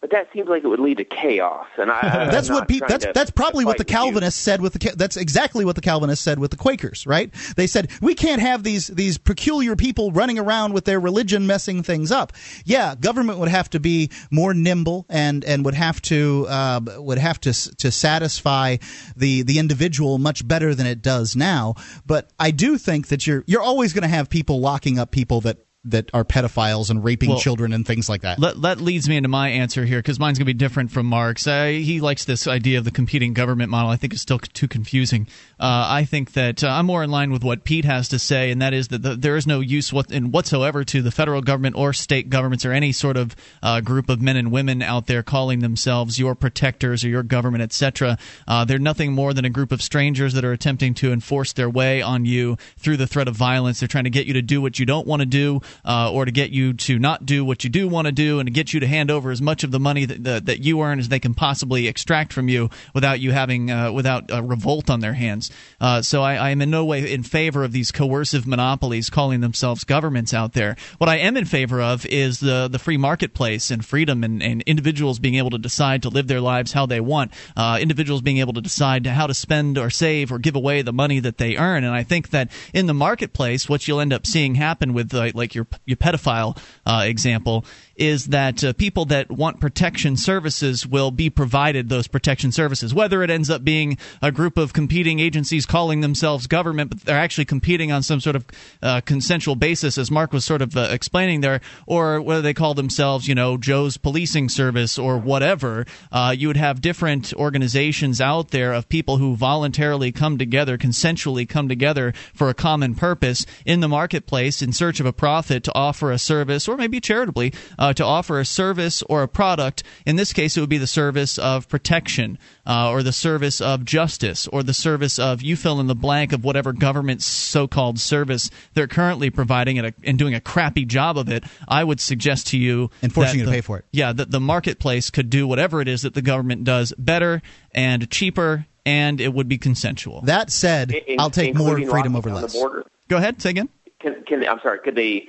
But 0.01 0.13
that 0.13 0.29
seems 0.33 0.49
like 0.49 0.63
it 0.63 0.69
would 0.69 0.79
lead 0.79 0.99
to 0.99 1.05
chaos, 1.05 1.67
and 1.77 1.91
I, 1.91 2.27
that's 2.31 2.49
what 2.49 2.69
people—that's 2.69 3.07
that's 3.13 3.33
probably 3.33 3.65
what 3.65 3.79
the 3.79 3.81
with 3.81 3.91
you. 3.91 3.97
Calvinists 3.97 4.41
said 4.41 4.61
with 4.61 4.75
the 4.75 4.95
that's 4.95 5.17
exactly 5.17 5.65
what 5.65 5.75
the 5.75 5.81
Calvinists 5.81 6.25
said 6.25 6.39
with 6.39 6.53
the 6.53 6.57
Quakers, 6.57 7.05
right? 7.05 7.35
They 7.57 7.67
said 7.67 7.91
we 8.01 8.15
can't 8.15 8.41
have 8.41 8.63
these 8.63 8.87
these 8.87 9.19
peculiar 9.19 9.75
people 9.75 10.13
running 10.13 10.39
around 10.39 10.73
with 10.73 10.85
their 10.85 11.01
religion 11.01 11.49
messing 11.49 11.83
things 11.83 12.13
up. 12.13 12.33
Yeah, 12.65 12.95
government 12.95 13.41
would 13.41 13.49
have 13.49 13.71
to 13.71 13.81
be 13.81 14.11
more 14.31 14.55
nimble 14.55 15.05
and 15.09 15.45
and 15.45 15.65
would 15.65 15.75
have 15.75 16.01
to 16.03 16.47
uh, 16.49 16.81
would 16.99 17.19
have 17.19 17.41
to 17.41 17.53
to 17.79 17.91
satisfy 17.91 18.77
the 19.17 19.43
the 19.43 19.59
individual 19.59 20.19
much 20.19 20.47
better 20.47 20.77
than 20.77 20.87
it 20.87 21.03
does 21.03 21.35
now. 21.35 21.75
But 22.07 22.31
I 22.39 22.53
do 22.53 22.79
think 22.79 23.09
that 23.09 23.27
you're 23.27 23.43
you're 23.49 23.63
always 23.63 23.93
going 23.93 24.03
to 24.03 24.09
have 24.09 24.31
people 24.31 24.61
locking 24.61 24.97
up 25.01 25.11
people 25.11 25.41
that 25.41 25.59
that 25.91 26.11
are 26.15 26.25
pedophiles 26.25 26.91
and 26.91 27.03
raping 27.03 27.31
Well, 27.31 27.39
children 27.39 27.73
and 27.73 27.87
things 27.87 28.09
like 28.09 28.23
that. 28.23 28.41
That, 28.41 28.61
that 28.63 28.81
leads 28.81 29.09
me 29.09 29.17
into 29.17 29.29
my 29.29 29.49
answer 29.49 29.85
here 29.85 29.99
because 29.99 30.19
mine's 30.19 30.39
going 30.39 30.47
to 30.47 30.53
be 30.53 30.59
different 30.59 30.91
from 30.91 31.07
Mark's. 31.07 31.47
Uh, 31.47 31.67
he 31.67 32.01
likes 32.01 32.25
this 32.25 32.47
idea 32.47 32.79
of 32.79 32.85
the 32.85 32.91
competing 32.91 33.33
government 33.33 33.71
model. 33.71 33.91
I 33.91 33.97
think 33.97 34.13
it's 34.13 34.23
still 34.23 34.39
too 34.39 34.69
confusing. 34.69 35.27
Uh, 35.61 35.87
I 35.89 36.05
think 36.05 36.33
that 36.33 36.63
uh, 36.63 36.69
I'm 36.69 36.87
more 36.87 37.03
in 37.03 37.11
line 37.11 37.31
with 37.33 37.43
what 37.43 37.65
Pete 37.65 37.85
has 37.85 38.09
to 38.11 38.19
say, 38.19 38.51
and 38.51 38.63
that 38.63 38.73
is 38.73 38.89
that 38.89 39.03
the, 39.03 39.17
there 39.17 39.37
is 39.37 39.47
no 39.47 39.61
use 39.61 39.93
what, 39.93 40.11
in 40.11 40.31
whatsoever 40.31 40.85
to 40.85 41.03
the 41.03 41.11
federal 41.11 41.43
government 41.43 41.77
or 41.77 41.93
state 41.93 42.31
governments 42.31 42.65
or 42.65 42.73
any 42.73 42.93
sort 42.93 43.17
of 43.17 43.35
uh, 43.63 43.81
group 43.81 44.09
of 44.09 44.21
men 44.21 44.37
and 44.37 44.53
women 44.53 44.83
out 44.83 45.07
there 45.07 45.23
calling 45.23 45.61
themselves 45.61 46.19
your 46.19 46.35
protectors 46.35 47.05
or 47.05 47.09
your 47.09 47.23
government, 47.23 47.63
etc. 47.63 48.19
Uh, 48.47 48.65
they're 48.65 48.79
nothing 48.79 49.13
more 49.13 49.35
than 49.35 49.45
a 49.45 49.51
group 49.51 49.73
of 49.73 49.83
strangers 49.83 50.35
that 50.35 50.45
are 50.45 50.53
attempting 50.53 50.95
to 50.95 51.13
enforce 51.13 51.53
their 51.53 51.71
way 51.71 52.03
on 52.03 52.25
you 52.25 52.57
through 52.77 52.97
the 52.97 53.07
threat 53.07 53.29
of 53.29 53.35
violence. 53.35 53.81
They're 53.81 53.89
trying 53.89 54.05
to 54.05 54.11
get 54.11 54.27
you 54.27 54.35
to 54.35 54.43
do 54.43 54.61
what 54.61 54.79
you 54.79 54.87
don't 54.87 55.07
want 55.07 55.21
to 55.21 55.27
do, 55.27 55.61
uh, 55.85 56.11
or 56.13 56.25
to 56.25 56.31
get 56.31 56.51
you 56.51 56.73
to 56.73 56.99
not 56.99 57.27
do 57.27 57.45
what 57.45 57.65
you 57.65 57.71
do 57.71 57.89
want 57.89 58.07
to 58.07 58.13
do, 58.13 58.41
and 58.41 58.47
to 58.47 58.53
get 58.53 58.73
you 58.73 58.81
to 58.81 58.87
hand 58.87 59.11
over 59.11 59.31
as 59.31 59.43
much 59.43 59.65
of 59.65 59.71
the 59.71 59.81
money 59.81 60.05
that 60.05 60.25
that, 60.25 60.47
that 60.47 60.61
you 60.61 60.81
earn 60.81 60.99
as 60.99 61.09
they 61.09 61.21
can 61.21 61.35
possibly 61.35 61.87
extract 61.87 62.33
from 62.33 62.49
you 62.49 62.71
without 62.95 63.21
you 63.21 63.33
having 63.33 63.71
uh, 63.71 63.93
without 63.93 64.33
uh, 64.33 64.43
revolt 64.43 64.91
on 64.91 65.01
their 65.01 65.15
hands. 65.15 65.51
Uh, 65.81 66.03
so 66.03 66.23
I, 66.23 66.35
I 66.35 66.51
am 66.51 66.63
in 66.63 66.71
no 66.71 66.85
way 66.85 67.13
in 67.13 67.23
favor 67.23 67.65
of 67.65 67.73
these 67.73 67.93
coercive 67.93 68.47
monopolies 68.47 69.11
calling 69.11 69.41
themselves 69.41 69.85
governments 69.85 70.35
out 70.35 70.53
there. 70.53 70.77
What 70.99 71.09
I 71.09 71.17
am 71.17 71.37
in 71.37 71.45
favor 71.45 71.81
of 71.81 72.07
is 72.07 72.41
the 72.41 72.69
the 72.69 72.79
free 72.79 72.97
marketplace 72.97 73.71
and 73.71 73.85
freedom 73.85 74.25
and, 74.25 74.43
and 74.43 74.63
individuals 74.63 75.19
being 75.19 75.37
able 75.37 75.51
to 75.51 75.59
decide 75.59 76.03
to 76.03 76.09
live 76.09 76.29
their 76.29 76.41
lives 76.41 76.73
how 76.73 76.87
they 76.87 77.01
want. 77.01 77.33
Uh, 77.57 77.79
individuals 77.81 78.23
being 78.23 78.39
able 78.39 78.53
to 78.53 78.61
decide 78.61 79.07
how 79.07 79.27
to 79.27 79.35
spend 79.35 79.79
or 79.79 79.91
save 79.91 80.33
or 80.33 80.39
give 80.39 80.57
away 80.57 80.83
the 80.83 80.93
money 80.93 81.21
that 81.21 81.39
they 81.39 81.57
earn. 81.57 81.85
And 81.85 81.95
I 81.95 82.03
think 82.03 82.31
that 82.31 82.51
in 82.73 82.87
the 82.87 82.95
marketplace, 82.95 83.69
what 83.69 83.87
you'll 83.87 84.01
end 84.01 84.13
up 84.13 84.27
seeing 84.27 84.55
happen 84.55 84.95
with 84.95 85.13
uh, 85.15 85.31
like 85.35 85.55
your 85.55 85.65
your 85.87 85.97
pedophile 85.97 86.59
uh, 86.87 87.03
example 87.05 87.65
is 87.99 88.27
that 88.27 88.63
uh, 88.63 88.73
people 88.75 89.05
that 89.07 89.31
want 89.31 89.61
protection 89.61 90.17
services 90.17 90.87
will 90.87 91.11
be 91.11 91.29
provided 91.29 91.89
those 91.89 92.07
protection 92.07 92.53
services. 92.53 92.95
Whether 92.95 93.23
it 93.23 93.31
ends 93.31 93.51
up 93.51 93.65
being 93.65 93.99
a 94.23 94.33
group 94.33 94.57
of 94.57 94.73
competing 94.73 95.19
agencies 95.19 95.67
calling 95.67 96.01
themselves 96.01 96.47
government, 96.47 96.91
but 96.91 97.01
they're 97.01 97.19
actually 97.19 97.45
competing 97.45 97.93
on 97.93 98.03
some 98.03 98.21
sort 98.21 98.37
of 98.37 98.47
uh, 98.83 99.01
consensual 99.03 99.57
basis, 99.57 99.99
as 99.99 100.11
Mark 100.11 100.33
was 100.33 100.45
sort 100.45 100.63
of 100.63 100.77
uh, 100.77 100.89
explaining 100.91 101.41
there, 101.41 101.61
or 101.87 102.21
whether 102.23 102.43
they 102.43 102.55
call 102.55 102.75
themselves, 102.75 103.27
you 103.27 103.35
know, 103.35 103.57
Joe's 103.57 103.97
Policing 103.97 104.49
Service 104.49 104.99
or 104.99 105.19
whatever, 105.19 105.85
uh, 106.13 106.35
you 106.37 106.47
would 106.47 106.57
have 106.57 106.81
different 106.81 107.35
organizations 107.35 108.21
out 108.21 108.51
there 108.51 108.73
of 108.73 108.89
people 108.89 109.17
who 109.17 109.35
voluntarily 109.35 110.13
come 110.13 110.39
together, 110.39 110.79
consensually 110.79 111.49
come 111.49 111.69
together 111.69 112.13
for 112.33 112.49
a 112.49 112.55
common 112.55 112.95
purpose 112.95 113.45
in 113.67 113.81
the 113.81 113.89
marketplace 113.89 114.63
in 114.63 114.73
search 114.73 115.01
of 115.01 115.07
a 115.07 115.13
profit 115.13 115.65
to 115.65 115.75
offer 115.75 116.13
a 116.13 116.19
service, 116.19 116.69
or 116.69 116.77
maybe 116.77 117.01
charitably, 117.01 117.53
uh, 117.79 117.88
to 117.95 118.05
offer 118.05 118.41
a 118.41 118.45
service 118.45 119.03
or 119.03 119.23
a 119.23 119.29
product. 119.29 119.83
In 120.07 120.17
this 120.17 120.33
case, 120.33 120.57
it 120.57 120.61
would 120.61 120.69
be 120.69 120.79
the 120.79 120.87
service 120.87 121.39
of 121.39 121.69
protection, 121.69 122.39
uh, 122.67 122.91
or 122.91 123.03
the 123.03 123.13
service 123.13 123.61
of 123.61 123.85
justice, 123.85 124.47
or 124.49 124.63
the 124.63 124.75
service 124.75 125.19
of 125.19 125.43
you 125.43 125.57
fill 125.57 125.81
in 125.81 125.87
the 125.87 125.95
blank 125.95 126.33
of 126.33 126.45
whatever 126.45 126.73
government 126.73 127.23
so-called 127.23 127.99
service 127.99 128.51
they're 128.75 128.87
currently 128.87 129.31
providing 129.31 129.79
and, 129.79 129.89
a, 129.89 129.95
and 130.05 130.19
doing 130.19 130.35
a 130.35 130.41
crappy 130.41 130.85
job 130.85 131.19
of 131.19 131.29
it. 131.29 131.45
I 131.67 131.85
would 131.85 132.01
suggest 132.01 132.49
to 132.49 132.59
you 132.59 132.91
And 133.03 133.13
forcing 133.13 133.33
that 133.33 133.39
you 133.39 133.45
to 133.45 133.51
the- 133.51 133.57
pay 133.57 133.61
for 133.61 133.79
it. 133.79 133.85
Yeah, 133.93 134.13
that 134.13 134.31
the 134.31 134.41
marketplace 134.41 135.11
could 135.11 135.31
do 135.31 135.47
whatever 135.47 135.81
it 135.81 135.89
is 135.89 136.03
that 136.03 136.15
the 136.15 136.23
government 136.23 136.65
does 136.65 136.93
better 136.99 137.43
and 137.75 138.11
cheaper, 138.11 138.67
and 138.87 139.21
it 139.21 139.33
would 139.33 139.49
be 139.49 139.59
consensual. 139.59 140.23
That 140.23 140.51
said, 140.51 140.93
In- 140.93 141.21
I'll 141.21 141.31
take 141.31 141.55
more 141.55 141.77
freedom 141.77 142.17
over 142.17 142.29
down 142.31 142.43
less. 142.43 142.53
The 142.53 142.59
border. 142.59 142.85
Go 143.09 143.17
ahead, 143.17 143.41
say 143.41 143.51
again. 143.51 143.69
Can, 144.01 144.23
can 144.27 144.47
I'm 144.47 144.61
sorry. 144.63 144.79
Could 144.81 144.95
they? 144.95 145.29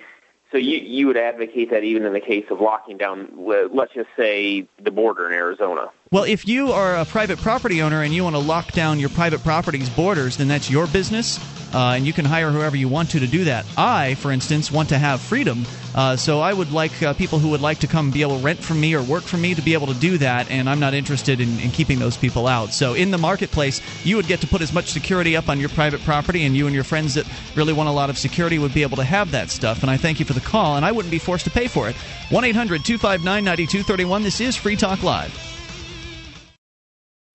So 0.51 0.57
you 0.57 0.77
you 0.79 1.07
would 1.07 1.17
advocate 1.17 1.69
that 1.69 1.83
even 1.83 2.05
in 2.05 2.13
the 2.13 2.19
case 2.19 2.45
of 2.49 2.59
locking 2.59 2.97
down, 2.97 3.29
le- 3.35 3.69
let's 3.71 3.93
just 3.93 4.09
say 4.17 4.67
the 4.81 4.91
border 4.91 5.27
in 5.27 5.33
Arizona, 5.33 5.91
Well, 6.11 6.23
if 6.23 6.47
you 6.47 6.71
are 6.71 6.97
a 6.97 7.05
private 7.05 7.37
property 7.37 7.83
owner 7.83 8.01
and 8.01 8.11
you 8.11 8.23
want 8.23 8.35
to 8.35 8.41
lock 8.41 8.71
down 8.71 8.99
your 8.99 9.09
private 9.09 9.43
property's 9.43 9.91
borders, 9.91 10.37
then 10.37 10.47
that's 10.47 10.67
your 10.67 10.87
business, 10.87 11.37
uh, 11.71 11.93
and 11.95 12.07
you 12.07 12.13
can 12.13 12.25
hire 12.25 12.49
whoever 12.49 12.75
you 12.75 12.87
want 12.87 13.11
to 13.11 13.19
to 13.19 13.27
do 13.27 13.43
that. 13.43 13.63
I, 13.77 14.15
for 14.15 14.31
instance, 14.31 14.71
want 14.71 14.89
to 14.89 14.97
have 14.97 15.21
freedom, 15.21 15.67
uh, 15.93 16.15
so 16.15 16.39
I 16.39 16.51
would 16.51 16.71
like 16.71 17.03
uh, 17.03 17.13
people 17.13 17.37
who 17.37 17.49
would 17.49 17.61
like 17.61 17.77
to 17.81 17.87
come 17.87 18.09
be 18.09 18.23
able 18.23 18.39
to 18.39 18.43
rent 18.43 18.57
from 18.57 18.81
me 18.81 18.95
or 18.95 19.03
work 19.03 19.21
for 19.21 19.37
me 19.37 19.53
to 19.53 19.61
be 19.61 19.73
able 19.73 19.85
to 19.85 19.93
do 19.93 20.17
that, 20.17 20.49
and 20.49 20.67
I'm 20.67 20.79
not 20.79 20.95
interested 20.95 21.39
in, 21.39 21.59
in 21.59 21.69
keeping 21.69 21.99
those 21.99 22.17
people 22.17 22.47
out. 22.47 22.69
So 22.69 22.95
in 22.95 23.11
the 23.11 23.19
marketplace, 23.19 23.79
you 24.03 24.15
would 24.15 24.25
get 24.25 24.41
to 24.41 24.47
put 24.47 24.61
as 24.61 24.73
much 24.73 24.87
security 24.87 25.37
up 25.37 25.47
on 25.47 25.59
your 25.59 25.69
private 25.69 26.01
property, 26.01 26.43
and 26.43 26.57
you 26.57 26.65
and 26.65 26.73
your 26.73 26.85
friends 26.85 27.13
that 27.13 27.27
really 27.55 27.73
want 27.73 27.87
a 27.87 27.91
lot 27.91 28.09
of 28.09 28.17
security 28.17 28.57
would 28.57 28.73
be 28.73 28.81
able 28.81 28.97
to 28.97 29.03
have 29.03 29.29
that 29.29 29.51
stuff. 29.51 29.83
And 29.83 29.91
I 29.91 29.97
thank 29.97 30.19
you 30.19 30.25
for 30.25 30.33
the 30.33 30.41
call, 30.41 30.75
and 30.75 30.83
I 30.83 30.91
wouldn't 30.91 31.11
be 31.11 31.19
forced 31.19 31.45
to 31.45 31.51
pay 31.51 31.67
for 31.67 31.87
it. 31.87 31.95
1 32.31 32.43
800 32.45 32.83
259 32.83 33.43
9231. 33.45 34.23
This 34.23 34.41
is 34.41 34.55
Free 34.55 34.75
Talk 34.75 35.03
Live. 35.03 35.58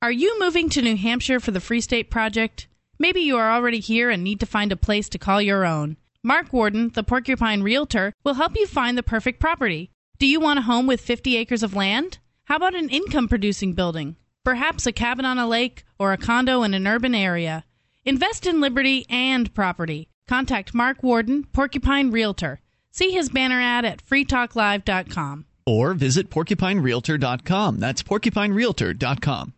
Are 0.05 0.13
you 0.13 0.39
moving 0.39 0.69
to 0.69 0.83
New 0.83 0.99
Hampshire 0.99 1.41
for 1.41 1.51
the 1.51 1.63
Free 1.63 1.81
State 1.81 2.11
Project? 2.11 2.69
Maybe 2.99 3.23
you 3.23 3.39
are 3.39 3.51
already 3.51 3.81
here 3.81 4.11
and 4.11 4.23
need 4.23 4.39
to 4.41 4.45
find 4.45 4.71
a 4.71 4.77
place 4.77 5.09
to 5.09 5.19
call 5.19 5.41
your 5.41 5.65
own. 5.65 5.97
Mark 6.23 6.53
Warden, 6.53 6.91
the 6.91 7.03
Porcupine 7.03 7.63
Realtor, 7.63 8.13
will 8.23 8.35
help 8.35 8.53
you 8.55 8.67
find 8.67 8.99
the 8.99 9.03
perfect 9.03 9.41
property. 9.41 9.91
Do 10.19 10.27
you 10.27 10.41
want 10.41 10.59
a 10.59 10.63
home 10.63 10.87
with 10.87 11.01
50 11.01 11.39
acres 11.39 11.63
of 11.63 11.75
land? 11.75 12.19
How 12.45 12.57
about 12.57 12.75
an 12.75 12.91
income 12.91 13.29
producing 13.29 13.73
building? 13.73 14.17
Perhaps 14.45 14.87
a 14.87 14.93
cabin 14.93 15.25
on 15.25 15.39
a 15.39 15.49
lake 15.49 15.85
or 15.99 16.13
a 16.13 16.19
condo 16.19 16.65
in 16.65 16.75
an 16.75 16.87
urban 16.87 17.15
area. 17.15 17.65
Invest 18.05 18.45
in 18.45 18.61
liberty 18.61 19.07
and 19.09 19.55
property. 19.55 20.11
Contact 20.29 20.75
Mark 20.75 21.03
Warden, 21.03 21.45
Porcupine 21.45 22.11
Realtor. 22.11 22.61
See 22.91 23.13
his 23.13 23.31
banner 23.31 23.59
ad 23.59 23.87
at 23.87 24.05
freetalklive.com. 24.05 25.47
Or 25.65 25.95
visit 25.95 26.29
porcupinerealtor.com. 26.29 27.81
That's 27.81 28.03
porcupinerealtor.com. 28.03 29.55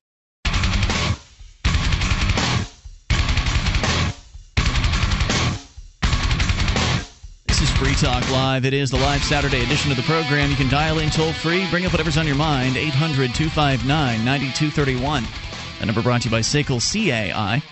Free 7.79 7.95
Talk 7.95 8.31
Live. 8.31 8.65
It 8.65 8.73
is 8.73 8.91
the 8.91 8.97
live 8.97 9.23
Saturday 9.23 9.63
edition 9.63 9.91
of 9.91 9.99
the 9.99 10.03
program. 10.05 10.49
You 10.49 10.57
can 10.57 10.71
dial 10.71 10.99
in 10.99 11.11
toll 11.11 11.35
free, 11.35 11.69
bring 11.69 11.85
up 11.85 11.93
whatever's 11.93 12.17
on 12.17 12.27
your 12.27 12.37
mind, 12.37 12.79
800 12.79 13.35
259 13.35 14.25
9231. 14.25 15.27
The 15.79 15.87
number 15.87 16.01
brought 16.01 16.23
to 16.23 16.29
you 16.29 16.31
by 16.31 16.41
SACL 16.41 16.81
CAI. 16.81 17.63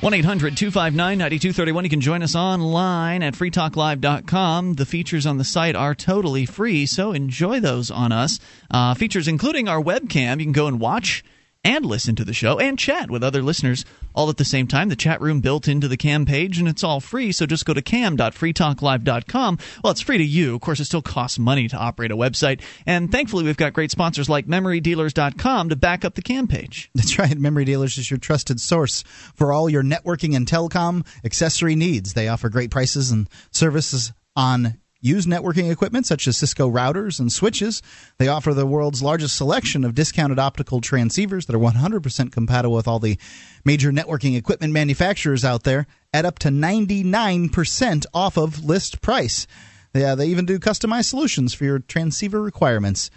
1 0.00 0.14
800 0.14 0.56
259 0.56 1.18
9231. 1.18 1.84
You 1.84 1.90
can 1.90 2.00
join 2.00 2.22
us 2.22 2.36
online 2.36 3.24
at 3.24 3.34
freetalklive.com. 3.34 4.74
The 4.74 4.86
features 4.86 5.26
on 5.26 5.38
the 5.38 5.44
site 5.44 5.74
are 5.74 5.96
totally 5.96 6.46
free, 6.46 6.86
so 6.86 7.10
enjoy 7.10 7.58
those 7.58 7.90
on 7.90 8.12
us. 8.12 8.38
Uh, 8.70 8.94
features 8.94 9.26
including 9.26 9.66
our 9.66 9.82
webcam. 9.82 10.38
You 10.38 10.44
can 10.44 10.52
go 10.52 10.68
and 10.68 10.78
watch 10.78 11.24
and 11.64 11.84
listen 11.84 12.14
to 12.16 12.24
the 12.24 12.34
show 12.34 12.60
and 12.60 12.78
chat 12.78 13.10
with 13.10 13.24
other 13.24 13.42
listeners 13.42 13.84
all 14.14 14.30
at 14.30 14.36
the 14.36 14.44
same 14.44 14.66
time. 14.66 14.88
The 14.88 14.96
chat 14.96 15.20
room 15.20 15.40
built 15.40 15.68
into 15.68 15.88
the 15.88 15.96
cam 15.96 16.24
page 16.26 16.58
and 16.58 16.68
it's 16.68 16.84
all 16.84 17.00
free, 17.00 17.32
so 17.32 17.46
just 17.46 17.66
go 17.66 17.74
to 17.74 17.82
cam.freetalklive.com. 17.82 19.58
Well, 19.82 19.90
it's 19.90 20.00
free 20.00 20.18
to 20.18 20.24
you. 20.24 20.54
Of 20.54 20.60
course, 20.60 20.80
it 20.80 20.84
still 20.86 21.02
costs 21.02 21.38
money 21.38 21.68
to 21.68 21.76
operate 21.76 22.10
a 22.10 22.16
website, 22.16 22.60
and 22.86 23.10
thankfully 23.10 23.44
we've 23.44 23.56
got 23.56 23.72
great 23.72 23.90
sponsors 23.90 24.28
like 24.28 24.46
memorydealers.com 24.46 25.68
to 25.68 25.76
back 25.76 26.04
up 26.04 26.14
the 26.14 26.22
cam 26.22 26.46
page. 26.46 26.90
That's 26.94 27.18
right. 27.18 27.36
Memory 27.36 27.64
Dealers 27.64 27.98
is 27.98 28.10
your 28.10 28.18
trusted 28.18 28.60
source 28.60 29.02
for 29.34 29.52
all 29.52 29.68
your 29.68 29.82
networking 29.82 30.36
and 30.36 30.46
telecom 30.46 31.06
accessory 31.24 31.74
needs. 31.74 32.14
They 32.14 32.28
offer 32.28 32.48
great 32.48 32.70
prices 32.70 33.10
and 33.10 33.28
services 33.50 34.12
on 34.36 34.78
used 35.04 35.28
networking 35.28 35.70
equipment 35.70 36.06
such 36.06 36.26
as 36.26 36.36
Cisco 36.36 36.70
routers 36.70 37.20
and 37.20 37.30
switches. 37.30 37.82
They 38.18 38.26
offer 38.26 38.54
the 38.54 38.66
world's 38.66 39.02
largest 39.02 39.36
selection 39.36 39.84
of 39.84 39.94
discounted 39.94 40.38
optical 40.38 40.80
transceivers 40.80 41.46
that 41.46 41.54
are 41.54 41.58
100% 41.58 42.32
compatible 42.32 42.74
with 42.74 42.88
all 42.88 42.98
the 42.98 43.18
major 43.64 43.92
networking 43.92 44.36
equipment 44.36 44.72
manufacturers 44.72 45.44
out 45.44 45.64
there 45.64 45.86
at 46.14 46.24
up 46.24 46.38
to 46.40 46.48
99% 46.48 48.06
off 48.14 48.38
of 48.38 48.64
list 48.64 49.02
price. 49.02 49.46
Yeah, 49.92 50.14
they 50.14 50.26
even 50.28 50.46
do 50.46 50.58
customized 50.58 51.04
solutions 51.04 51.52
for 51.52 51.64
your 51.64 51.80
transceiver 51.80 52.40
requirements. 52.40 53.10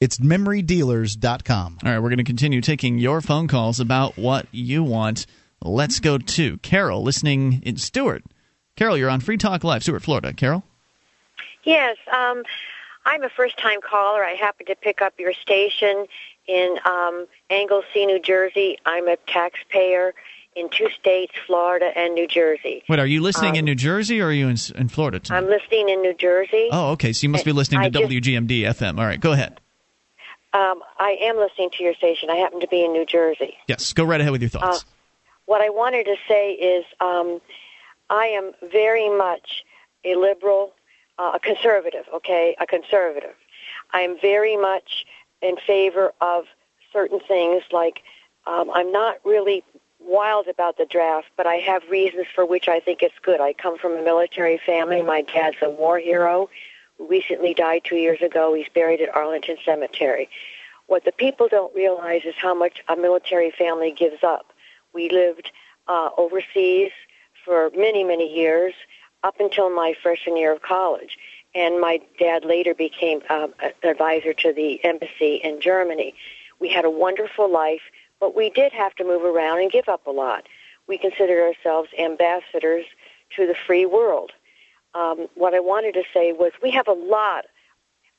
It's 0.00 0.18
memorydealers.com. 0.18 1.78
All 1.84 1.90
right, 1.90 1.98
we're 1.98 2.08
going 2.08 2.18
to 2.18 2.24
continue 2.24 2.60
taking 2.60 2.98
your 2.98 3.20
phone 3.20 3.46
calls 3.46 3.78
about 3.78 4.16
what 4.16 4.46
you 4.50 4.82
want. 4.82 5.26
Let's 5.62 6.00
go 6.00 6.18
to 6.18 6.56
Carol, 6.58 7.02
listening 7.02 7.62
in 7.62 7.76
Stuart. 7.76 8.24
Carol, 8.76 8.96
you're 8.96 9.10
on 9.10 9.20
Free 9.20 9.36
Talk 9.36 9.62
Live, 9.64 9.82
Stuart, 9.82 10.02
Florida. 10.02 10.32
Carol? 10.32 10.64
Yes, 11.64 11.96
um, 12.12 12.42
I'm 13.04 13.22
a 13.22 13.28
first-time 13.28 13.80
caller. 13.80 14.24
I 14.24 14.32
happened 14.32 14.68
to 14.68 14.74
pick 14.76 15.02
up 15.02 15.14
your 15.18 15.32
station 15.32 16.06
in 16.46 16.76
um, 16.84 17.26
Anglesea, 17.50 18.06
New 18.06 18.20
Jersey. 18.20 18.78
I'm 18.86 19.08
a 19.08 19.16
taxpayer 19.26 20.14
in 20.56 20.68
two 20.68 20.88
states, 20.90 21.32
Florida 21.46 21.90
and 21.96 22.14
New 22.14 22.26
Jersey. 22.28 22.82
Wait, 22.88 22.98
are 22.98 23.06
you 23.06 23.20
listening 23.20 23.52
Um, 23.52 23.56
in 23.56 23.64
New 23.64 23.74
Jersey 23.74 24.20
or 24.20 24.26
are 24.28 24.32
you 24.32 24.46
in, 24.48 24.56
in 24.76 24.88
Florida? 24.88 25.18
Tonight? 25.18 25.38
I'm 25.38 25.46
listening 25.48 25.88
in 25.88 26.00
New 26.00 26.14
Jersey. 26.14 26.68
Oh, 26.70 26.92
okay. 26.92 27.12
So 27.12 27.24
you 27.24 27.28
must 27.30 27.44
be 27.44 27.52
listening 27.52 27.82
to 27.82 27.90
just- 27.90 28.10
WGMD 28.10 28.60
FM. 28.62 28.98
All 28.98 29.04
right, 29.06 29.18
go 29.20 29.32
ahead. 29.32 29.60
Um, 30.52 30.82
I 31.00 31.16
am 31.22 31.36
listening 31.36 31.70
to 31.78 31.82
your 31.82 31.94
station. 31.94 32.30
I 32.30 32.36
happen 32.36 32.60
to 32.60 32.68
be 32.68 32.84
in 32.84 32.92
New 32.92 33.04
Jersey. 33.04 33.56
Yes, 33.66 33.92
go 33.92 34.04
right 34.04 34.20
ahead 34.20 34.30
with 34.30 34.40
your 34.42 34.50
thoughts. 34.50 34.82
Uh, 34.82 34.86
what 35.46 35.60
I 35.60 35.70
wanted 35.70 36.04
to 36.04 36.14
say 36.28 36.52
is 36.52 36.84
um, 37.00 37.40
I 38.08 38.26
am 38.26 38.52
very 38.70 39.08
much 39.10 39.64
a 40.04 40.14
liberal, 40.14 40.72
uh, 41.18 41.32
a 41.34 41.40
conservative, 41.40 42.04
okay, 42.14 42.56
a 42.60 42.66
conservative. 42.66 43.34
I 43.92 44.00
am 44.00 44.16
very 44.20 44.56
much 44.56 45.06
in 45.42 45.56
favor 45.66 46.12
of 46.20 46.44
certain 46.92 47.20
things 47.20 47.62
like 47.72 48.02
um, 48.46 48.70
I'm 48.72 48.92
not 48.92 49.16
really 49.24 49.64
wild 50.00 50.48
about 50.48 50.76
the 50.76 50.86
draft, 50.86 51.28
but 51.36 51.46
I 51.46 51.54
have 51.56 51.82
reasons 51.90 52.26
for 52.34 52.44
which 52.44 52.68
I 52.68 52.80
think 52.80 53.02
it's 53.02 53.18
good. 53.22 53.40
I 53.40 53.52
come 53.52 53.78
from 53.78 53.92
a 53.92 54.02
military 54.02 54.60
family. 54.64 55.02
My 55.02 55.22
dad's 55.22 55.56
a 55.62 55.70
war 55.70 55.98
hero 55.98 56.50
who 56.98 57.06
recently 57.08 57.54
died 57.54 57.82
two 57.84 57.96
years 57.96 58.20
ago. 58.20 58.54
He's 58.54 58.68
buried 58.74 59.00
at 59.00 59.14
Arlington 59.14 59.56
Cemetery. 59.64 60.28
What 60.86 61.04
the 61.04 61.12
people 61.12 61.48
don't 61.48 61.74
realize 61.74 62.22
is 62.24 62.34
how 62.36 62.54
much 62.54 62.82
a 62.88 62.96
military 62.96 63.50
family 63.50 63.90
gives 63.90 64.22
up. 64.22 64.52
We 64.92 65.08
lived 65.08 65.50
uh, 65.88 66.10
overseas 66.18 66.90
for 67.44 67.70
many, 67.76 68.04
many 68.04 68.32
years, 68.32 68.74
up 69.24 69.40
until 69.40 69.70
my 69.70 69.94
freshman 70.00 70.36
year 70.36 70.52
of 70.52 70.62
college. 70.62 71.18
And 71.54 71.80
my 71.80 72.00
dad 72.18 72.44
later 72.44 72.74
became 72.74 73.22
um, 73.30 73.54
an 73.60 73.72
advisor 73.82 74.32
to 74.34 74.52
the 74.52 74.84
embassy 74.84 75.40
in 75.42 75.60
Germany. 75.60 76.14
We 76.60 76.68
had 76.68 76.84
a 76.84 76.90
wonderful 76.90 77.50
life, 77.50 77.82
but 78.20 78.36
we 78.36 78.50
did 78.50 78.72
have 78.72 78.94
to 78.96 79.04
move 79.04 79.24
around 79.24 79.60
and 79.60 79.72
give 79.72 79.88
up 79.88 80.06
a 80.06 80.10
lot. 80.10 80.44
We 80.86 80.98
considered 80.98 81.42
ourselves 81.42 81.88
ambassadors 81.98 82.84
to 83.36 83.46
the 83.46 83.54
free 83.66 83.86
world. 83.86 84.32
Um, 84.94 85.26
what 85.34 85.54
I 85.54 85.60
wanted 85.60 85.94
to 85.94 86.04
say 86.12 86.32
was 86.32 86.52
we 86.62 86.70
have 86.72 86.86
a 86.86 86.92
lot 86.92 87.46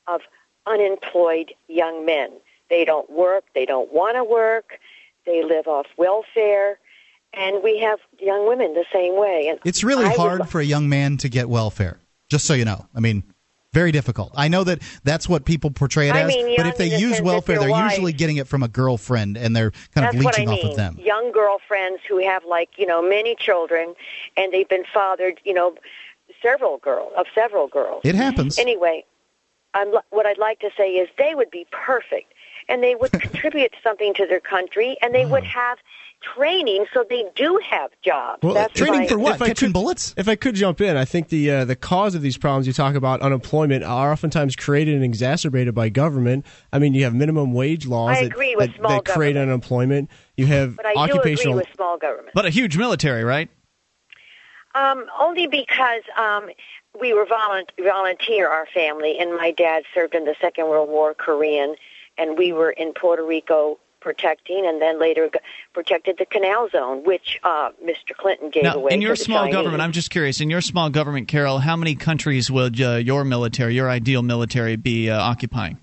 of 0.06 0.20
unemployed 0.66 1.52
young 1.68 2.04
men. 2.04 2.30
They 2.68 2.84
don't 2.84 3.08
work, 3.08 3.44
they 3.54 3.64
don't 3.64 3.92
want 3.92 4.16
to 4.16 4.24
work, 4.24 4.80
they 5.24 5.44
live 5.44 5.68
off 5.68 5.86
welfare, 5.96 6.78
and 7.36 7.62
we 7.62 7.78
have 7.80 7.98
young 8.18 8.48
women 8.48 8.74
the 8.74 8.84
same 8.92 9.16
way. 9.18 9.48
And 9.48 9.58
It's 9.64 9.84
really 9.84 10.04
I 10.06 10.14
hard 10.14 10.40
li- 10.40 10.46
for 10.46 10.60
a 10.60 10.64
young 10.64 10.88
man 10.88 11.16
to 11.18 11.28
get 11.28 11.48
welfare, 11.48 11.98
just 12.30 12.46
so 12.46 12.54
you 12.54 12.64
know. 12.64 12.86
I 12.94 13.00
mean, 13.00 13.22
very 13.72 13.92
difficult. 13.92 14.32
I 14.34 14.48
know 14.48 14.64
that 14.64 14.80
that's 15.04 15.28
what 15.28 15.44
people 15.44 15.70
portray 15.70 16.08
it 16.08 16.14
I 16.14 16.22
as, 16.22 16.28
mean, 16.28 16.56
but 16.56 16.66
if 16.66 16.78
they 16.78 16.98
use 16.98 17.20
welfare, 17.20 17.58
they're 17.58 17.68
wife- 17.70 17.90
usually 17.92 18.12
getting 18.14 18.38
it 18.38 18.48
from 18.48 18.62
a 18.62 18.68
girlfriend 18.68 19.36
and 19.36 19.54
they're 19.54 19.70
kind 19.94 20.06
of 20.08 20.14
what 20.24 20.34
I 20.38 20.40
leeching 20.44 20.48
mean. 20.48 20.64
off 20.64 20.70
of 20.70 20.76
them. 20.76 20.96
Young 20.98 21.30
girlfriends 21.30 22.00
who 22.08 22.18
have 22.24 22.44
like 22.46 22.70
you 22.78 22.86
know 22.86 23.02
many 23.02 23.34
children, 23.34 23.94
and 24.36 24.50
they've 24.52 24.68
been 24.68 24.84
fathered, 24.94 25.40
you 25.44 25.52
know, 25.52 25.76
several 26.42 26.78
girls 26.78 27.12
of 27.18 27.26
several 27.34 27.68
girls. 27.68 28.00
It 28.04 28.14
happens. 28.14 28.58
Anyway, 28.58 29.04
I'm, 29.74 29.88
what 30.10 30.24
I'd 30.26 30.38
like 30.38 30.60
to 30.60 30.70
say 30.76 30.92
is 30.92 31.08
they 31.18 31.34
would 31.34 31.50
be 31.50 31.66
perfect, 31.70 32.32
and 32.70 32.82
they 32.82 32.94
would 32.94 33.12
contribute 33.20 33.74
something 33.82 34.14
to 34.14 34.26
their 34.26 34.40
country, 34.40 34.96
and 35.02 35.14
they 35.14 35.26
would 35.26 35.42
Uh-huh. 35.44 35.60
have 35.60 35.78
training 36.34 36.86
so 36.92 37.04
they 37.08 37.24
do 37.34 37.60
have 37.68 37.90
jobs. 38.04 38.42
Well, 38.42 38.54
That's 38.54 38.80
my- 38.80 39.04
If 39.04 39.42
I 39.42 39.52
could, 39.52 39.72
bullets? 39.72 40.14
If 40.16 40.28
I 40.28 40.36
could 40.36 40.54
jump 40.54 40.80
in, 40.80 40.96
I 40.96 41.04
think 41.04 41.28
the 41.28 41.50
uh, 41.50 41.64
the 41.64 41.76
cause 41.76 42.14
of 42.14 42.22
these 42.22 42.36
problems 42.38 42.66
you 42.66 42.72
talk 42.72 42.94
about 42.94 43.20
unemployment 43.20 43.84
are 43.84 44.12
oftentimes 44.12 44.56
created 44.56 44.94
and 44.94 45.04
exacerbated 45.04 45.74
by 45.74 45.88
government. 45.88 46.44
I 46.72 46.78
mean, 46.78 46.94
you 46.94 47.04
have 47.04 47.14
minimum 47.14 47.52
wage 47.52 47.86
laws 47.86 48.16
I 48.16 48.22
that, 48.22 48.32
agree 48.32 48.56
with 48.56 48.70
that, 48.72 48.78
small 48.78 49.02
that 49.02 49.04
create 49.04 49.36
unemployment. 49.36 50.10
You 50.36 50.46
have 50.46 50.76
But 50.76 50.86
I 50.86 50.92
do 50.94 50.98
occupational. 51.00 51.54
agree 51.58 51.66
with 51.68 51.74
small 51.76 51.98
government. 51.98 52.30
But 52.34 52.46
a 52.46 52.50
huge 52.50 52.76
military, 52.76 53.24
right? 53.24 53.48
Um, 54.74 55.06
only 55.18 55.46
because 55.46 56.02
um, 56.18 56.48
we 57.00 57.14
were 57.14 57.24
volunt- 57.24 57.72
volunteer, 57.82 58.48
our 58.48 58.66
family, 58.74 59.18
and 59.18 59.34
my 59.34 59.50
dad 59.50 59.84
served 59.94 60.14
in 60.14 60.24
the 60.26 60.34
Second 60.40 60.68
World 60.68 60.88
War, 60.90 61.14
Korean, 61.14 61.76
and 62.18 62.36
we 62.36 62.52
were 62.52 62.70
in 62.70 62.92
Puerto 62.92 63.24
Rico 63.24 63.78
protecting, 64.06 64.64
and 64.64 64.80
then 64.80 65.00
later 65.00 65.28
protected 65.74 66.16
the 66.16 66.26
Canal 66.26 66.68
Zone, 66.70 67.04
which 67.04 67.40
uh, 67.42 67.70
Mr. 67.84 68.16
Clinton 68.16 68.50
gave 68.50 68.62
Now, 68.62 68.74
away. 68.74 68.92
in 68.92 69.02
your 69.02 69.16
small 69.16 69.40
Chinese. 69.40 69.54
government, 69.54 69.82
I'm 69.82 69.90
just 69.90 70.10
curious. 70.10 70.40
In 70.40 70.48
your 70.48 70.60
small 70.60 70.90
government, 70.90 71.26
Carol, 71.26 71.58
how 71.58 71.74
many 71.74 71.96
countries 71.96 72.48
would 72.48 72.80
uh, 72.80 72.92
your 73.02 73.24
military, 73.24 73.74
your 73.74 73.90
ideal 73.90 74.22
military, 74.22 74.76
be 74.76 75.10
uh, 75.10 75.20
occupying? 75.20 75.78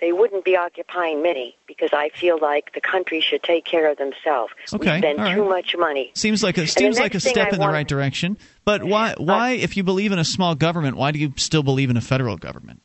they 0.00 0.12
wouldn't 0.12 0.44
be 0.44 0.56
occupying 0.56 1.22
many 1.22 1.56
because 1.68 1.90
I 1.92 2.08
feel 2.08 2.36
like 2.40 2.72
the 2.74 2.80
country 2.80 3.20
should 3.20 3.40
take 3.44 3.64
care 3.64 3.88
of 3.88 3.98
themselves. 3.98 4.52
Okay, 4.72 4.94
we 4.94 4.98
spend 4.98 5.18
right. 5.20 5.34
too 5.36 5.48
much 5.48 5.76
money. 5.78 6.10
Seems 6.14 6.42
like 6.42 6.58
a 6.58 6.66
seems 6.66 6.98
like 6.98 7.14
a 7.14 7.20
step 7.20 7.52
I 7.52 7.54
in 7.54 7.60
the 7.60 7.68
right 7.68 7.86
direction. 7.86 8.36
But 8.64 8.82
why 8.82 9.14
why 9.16 9.52
if 9.52 9.76
you 9.76 9.84
believe 9.84 10.10
in 10.10 10.18
a 10.18 10.24
small 10.24 10.56
government, 10.56 10.96
why 10.96 11.12
do 11.12 11.20
you 11.20 11.32
still 11.36 11.62
believe 11.62 11.88
in 11.88 11.96
a 11.96 12.00
federal 12.00 12.36
government? 12.36 12.82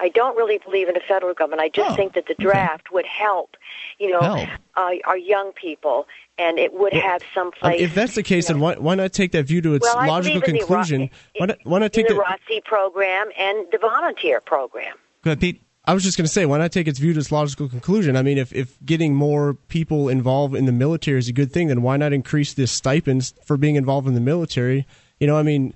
I 0.00 0.08
don't 0.08 0.36
really 0.36 0.58
believe 0.58 0.88
in 0.88 0.96
a 0.96 1.00
federal 1.00 1.34
government. 1.34 1.60
I 1.60 1.68
just 1.68 1.94
think 1.96 2.14
that 2.14 2.26
the 2.26 2.34
draft 2.34 2.90
would 2.90 3.06
help, 3.06 3.56
you 3.98 4.10
know, 4.10 4.20
Help. 4.20 4.48
Uh, 4.76 4.90
our 5.06 5.18
young 5.18 5.52
people, 5.52 6.06
and 6.38 6.58
it 6.58 6.72
would 6.72 6.92
have 6.94 7.20
some 7.34 7.48
Um, 7.48 7.52
place. 7.52 7.80
if 7.82 7.94
that's 7.94 8.14
the 8.14 8.22
case, 8.22 8.48
then 8.48 8.60
why, 8.60 8.74
why 8.76 8.94
not 8.94 9.12
take 9.12 9.32
that 9.32 9.44
view 9.44 9.60
to 9.62 9.74
its 9.74 9.86
well, 9.86 10.06
logical 10.06 10.40
believe 10.40 10.48
in 10.48 10.54
the 10.54 10.60
Ro- 10.60 10.66
conclusion? 10.66 11.10
why, 11.36 11.46
not, 11.46 11.58
why 11.64 11.78
not 11.80 11.92
take 11.92 12.08
the 12.08 12.14
the 12.14 12.20
ROTC 12.20 12.64
program 12.64 13.28
and 13.38 13.66
the 13.72 13.78
volunteer 13.78 14.40
program. 14.40 14.96
Go 15.22 15.30
ahead, 15.32 15.40
Pete. 15.40 15.62
I 15.84 15.94
was 15.94 16.02
just 16.02 16.16
going 16.16 16.26
to 16.26 16.32
say, 16.32 16.46
why 16.46 16.58
not 16.58 16.72
take 16.72 16.86
its 16.88 16.98
view 16.98 17.12
to 17.14 17.18
its 17.18 17.32
logical 17.32 17.68
conclusion? 17.68 18.16
I 18.16 18.22
mean, 18.22 18.38
if, 18.38 18.52
if 18.52 18.78
getting 18.84 19.14
more 19.14 19.54
people 19.68 20.08
involved 20.08 20.54
in 20.54 20.66
the 20.66 20.72
military 20.72 21.18
is 21.18 21.28
a 21.28 21.32
good 21.32 21.52
thing, 21.52 21.68
then 21.68 21.82
why 21.82 21.96
not 21.96 22.12
increase 22.12 22.52
the 22.54 22.66
stipends 22.66 23.34
for 23.44 23.56
being 23.56 23.76
involved 23.76 24.06
in 24.06 24.14
the 24.14 24.20
military? 24.20 24.86
You 25.18 25.26
know, 25.26 25.36
I 25.36 25.42
mean, 25.42 25.74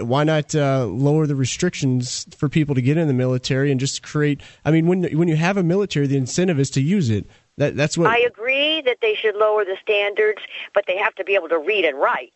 why 0.00 0.22
not 0.24 0.54
uh, 0.54 0.84
lower 0.86 1.26
the 1.26 1.34
restrictions 1.34 2.26
for 2.36 2.48
people 2.48 2.74
to 2.74 2.82
get 2.82 2.96
in 2.96 3.08
the 3.08 3.14
military 3.14 3.70
and 3.70 3.80
just 3.80 4.02
create? 4.02 4.40
I 4.64 4.70
mean, 4.70 4.86
when 4.86 5.04
when 5.16 5.28
you 5.28 5.36
have 5.36 5.56
a 5.56 5.62
military, 5.62 6.06
the 6.06 6.16
incentive 6.16 6.60
is 6.60 6.70
to 6.70 6.80
use 6.80 7.10
it. 7.10 7.26
That 7.56 7.76
that's 7.76 7.98
what 7.98 8.08
I 8.08 8.18
agree 8.18 8.80
that 8.82 8.98
they 9.02 9.14
should 9.14 9.34
lower 9.34 9.64
the 9.64 9.76
standards, 9.82 10.40
but 10.74 10.84
they 10.86 10.96
have 10.98 11.14
to 11.16 11.24
be 11.24 11.34
able 11.34 11.48
to 11.48 11.58
read 11.58 11.84
and 11.84 11.98
write. 11.98 12.32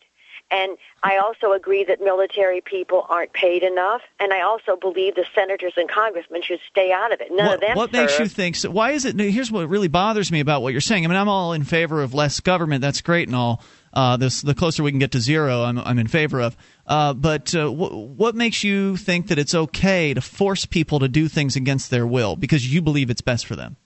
And 0.49 0.77
I 1.03 1.17
also 1.17 1.51
agree 1.51 1.83
that 1.85 1.99
military 1.99 2.61
people 2.61 3.05
aren't 3.09 3.33
paid 3.33 3.63
enough, 3.63 4.01
and 4.19 4.31
I 4.31 4.41
also 4.41 4.77
believe 4.77 5.15
the 5.15 5.25
senators 5.35 5.73
and 5.75 5.89
congressmen 5.89 6.41
should 6.41 6.59
stay 6.69 6.91
out 6.91 7.11
of 7.11 7.19
it. 7.19 7.27
None 7.31 7.45
what 7.45 7.55
of 7.55 7.61
them 7.61 7.75
what 7.75 7.91
makes 7.91 8.17
you 8.19 8.27
think? 8.27 8.55
So 8.55 8.71
why 8.71 8.91
is 8.91 9.03
it? 9.03 9.19
Here's 9.19 9.51
what 9.51 9.67
really 9.67 9.89
bothers 9.89 10.31
me 10.31 10.39
about 10.39 10.61
what 10.61 10.71
you're 10.71 10.81
saying. 10.81 11.05
I 11.05 11.07
mean, 11.07 11.17
I'm 11.17 11.27
all 11.27 11.53
in 11.53 11.63
favor 11.63 12.01
of 12.01 12.13
less 12.13 12.39
government. 12.39 12.81
That's 12.81 13.01
great 13.01 13.27
and 13.27 13.35
all. 13.35 13.61
Uh, 13.93 14.17
this 14.17 14.41
the 14.41 14.53
closer 14.53 14.83
we 14.83 14.91
can 14.91 14.99
get 14.99 15.11
to 15.11 15.19
zero, 15.19 15.63
I'm 15.63 15.79
I'm 15.79 15.97
in 15.99 16.07
favor 16.07 16.41
of. 16.41 16.55
Uh, 16.85 17.13
but 17.13 17.53
uh, 17.55 17.67
wh- 17.69 18.17
what 18.17 18.35
makes 18.35 18.63
you 18.63 18.95
think 18.97 19.27
that 19.27 19.39
it's 19.39 19.55
okay 19.55 20.13
to 20.13 20.21
force 20.21 20.65
people 20.65 20.99
to 20.99 21.07
do 21.07 21.27
things 21.27 21.55
against 21.55 21.89
their 21.89 22.05
will 22.05 22.35
because 22.35 22.71
you 22.71 22.81
believe 22.81 23.09
it's 23.09 23.21
best 23.21 23.45
for 23.45 23.55
them? 23.55 23.77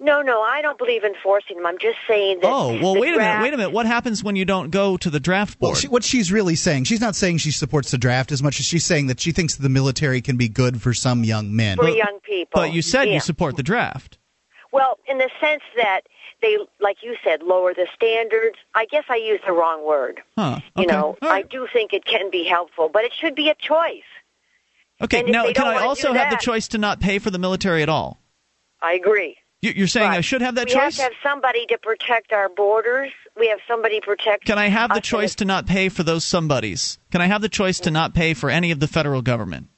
No, 0.00 0.20
no, 0.22 0.42
I 0.42 0.60
don't 0.60 0.76
believe 0.76 1.04
in 1.04 1.12
forcing 1.22 1.56
them. 1.56 1.64
I'm 1.66 1.78
just 1.78 1.96
saying 2.06 2.40
that. 2.42 2.48
Oh 2.50 2.78
well, 2.82 2.94
the 2.94 3.00
wait 3.00 3.14
a 3.14 3.18
minute, 3.18 3.42
wait 3.42 3.54
a 3.54 3.56
minute. 3.56 3.70
What 3.72 3.86
happens 3.86 4.22
when 4.24 4.34
you 4.36 4.44
don't 4.44 4.70
go 4.70 4.96
to 4.98 5.08
the 5.08 5.20
draft 5.20 5.58
board? 5.58 5.70
Well, 5.70 5.80
she, 5.80 5.88
what 5.88 6.02
she's 6.04 6.32
really 6.32 6.56
saying, 6.56 6.84
she's 6.84 7.00
not 7.00 7.14
saying 7.14 7.38
she 7.38 7.52
supports 7.52 7.92
the 7.92 7.98
draft 7.98 8.32
as 8.32 8.42
much 8.42 8.58
as 8.60 8.66
she's 8.66 8.84
saying 8.84 9.06
that 9.06 9.20
she 9.20 9.30
thinks 9.32 9.54
the 9.54 9.68
military 9.68 10.20
can 10.20 10.36
be 10.36 10.48
good 10.48 10.82
for 10.82 10.92
some 10.92 11.22
young 11.24 11.54
men. 11.54 11.78
For 11.78 11.88
young 11.88 12.18
people. 12.24 12.50
but 12.60 12.72
you 12.72 12.82
said 12.82 13.06
Yeah. 13.06 13.14
you 13.14 13.20
support 13.20 13.56
the 13.56 13.62
draft. 13.62 14.18
Well, 14.72 14.98
in 15.08 15.18
the 15.18 15.30
sense 15.40 15.62
that 15.76 16.00
they, 16.44 16.58
like 16.80 16.98
you 17.02 17.16
said, 17.24 17.42
lower 17.42 17.72
the 17.74 17.86
standards. 17.94 18.56
I 18.74 18.84
guess 18.84 19.04
I 19.08 19.16
used 19.16 19.44
the 19.46 19.52
wrong 19.52 19.84
word. 19.86 20.20
Huh? 20.36 20.60
You 20.76 20.84
okay. 20.84 20.92
know, 20.92 21.16
I 21.22 21.42
do 21.42 21.66
think 21.72 21.92
it 21.92 22.04
can 22.04 22.30
be 22.30 22.44
helpful, 22.44 22.90
but 22.92 23.04
it 23.04 23.12
should 23.18 23.34
be 23.34 23.48
a 23.48 23.54
choice. 23.54 24.02
Okay. 25.00 25.20
and 25.20 25.32
Now, 25.32 25.50
can 25.52 25.66
I 25.66 25.78
also 25.82 26.12
have 26.12 26.30
the 26.30 26.36
choice 26.36 26.68
to 26.68 26.78
not 26.78 27.00
pay 27.00 27.18
for 27.18 27.30
the 27.30 27.38
military 27.38 27.82
at 27.82 27.88
all? 27.88 28.20
I 28.82 28.92
agree. 28.92 29.36
You- 29.62 29.72
You're 29.74 29.86
saying 29.86 30.10
I 30.10 30.20
should 30.20 30.42
have 30.42 30.56
that 30.56 30.66
we 30.68 30.74
choice? 30.74 30.98
have 30.98 31.10
to 31.10 31.14
have 31.14 31.22
somebody 31.22 31.64
to 31.66 31.78
protect 31.78 32.32
our 32.32 32.50
borders. 32.50 33.10
We 33.36 33.48
have 33.48 33.60
somebody 33.66 34.00
protect. 34.00 34.44
Can 34.44 34.58
I 34.58 34.68
have 34.68 34.92
the 34.92 35.00
choice 35.00 35.34
to 35.36 35.44
not 35.46 35.66
pay 35.66 35.88
for 35.88 36.02
those 36.02 36.24
somebodies? 36.24 36.98
Can 37.10 37.20
I 37.22 37.26
have 37.26 37.40
the 37.40 37.48
choice 37.48 37.80
to 37.80 37.90
not 37.90 38.14
pay 38.14 38.34
for 38.34 38.50
any 38.50 38.70
of 38.70 38.78
the 38.78 38.86
federal 38.86 39.22
government? 39.22 39.68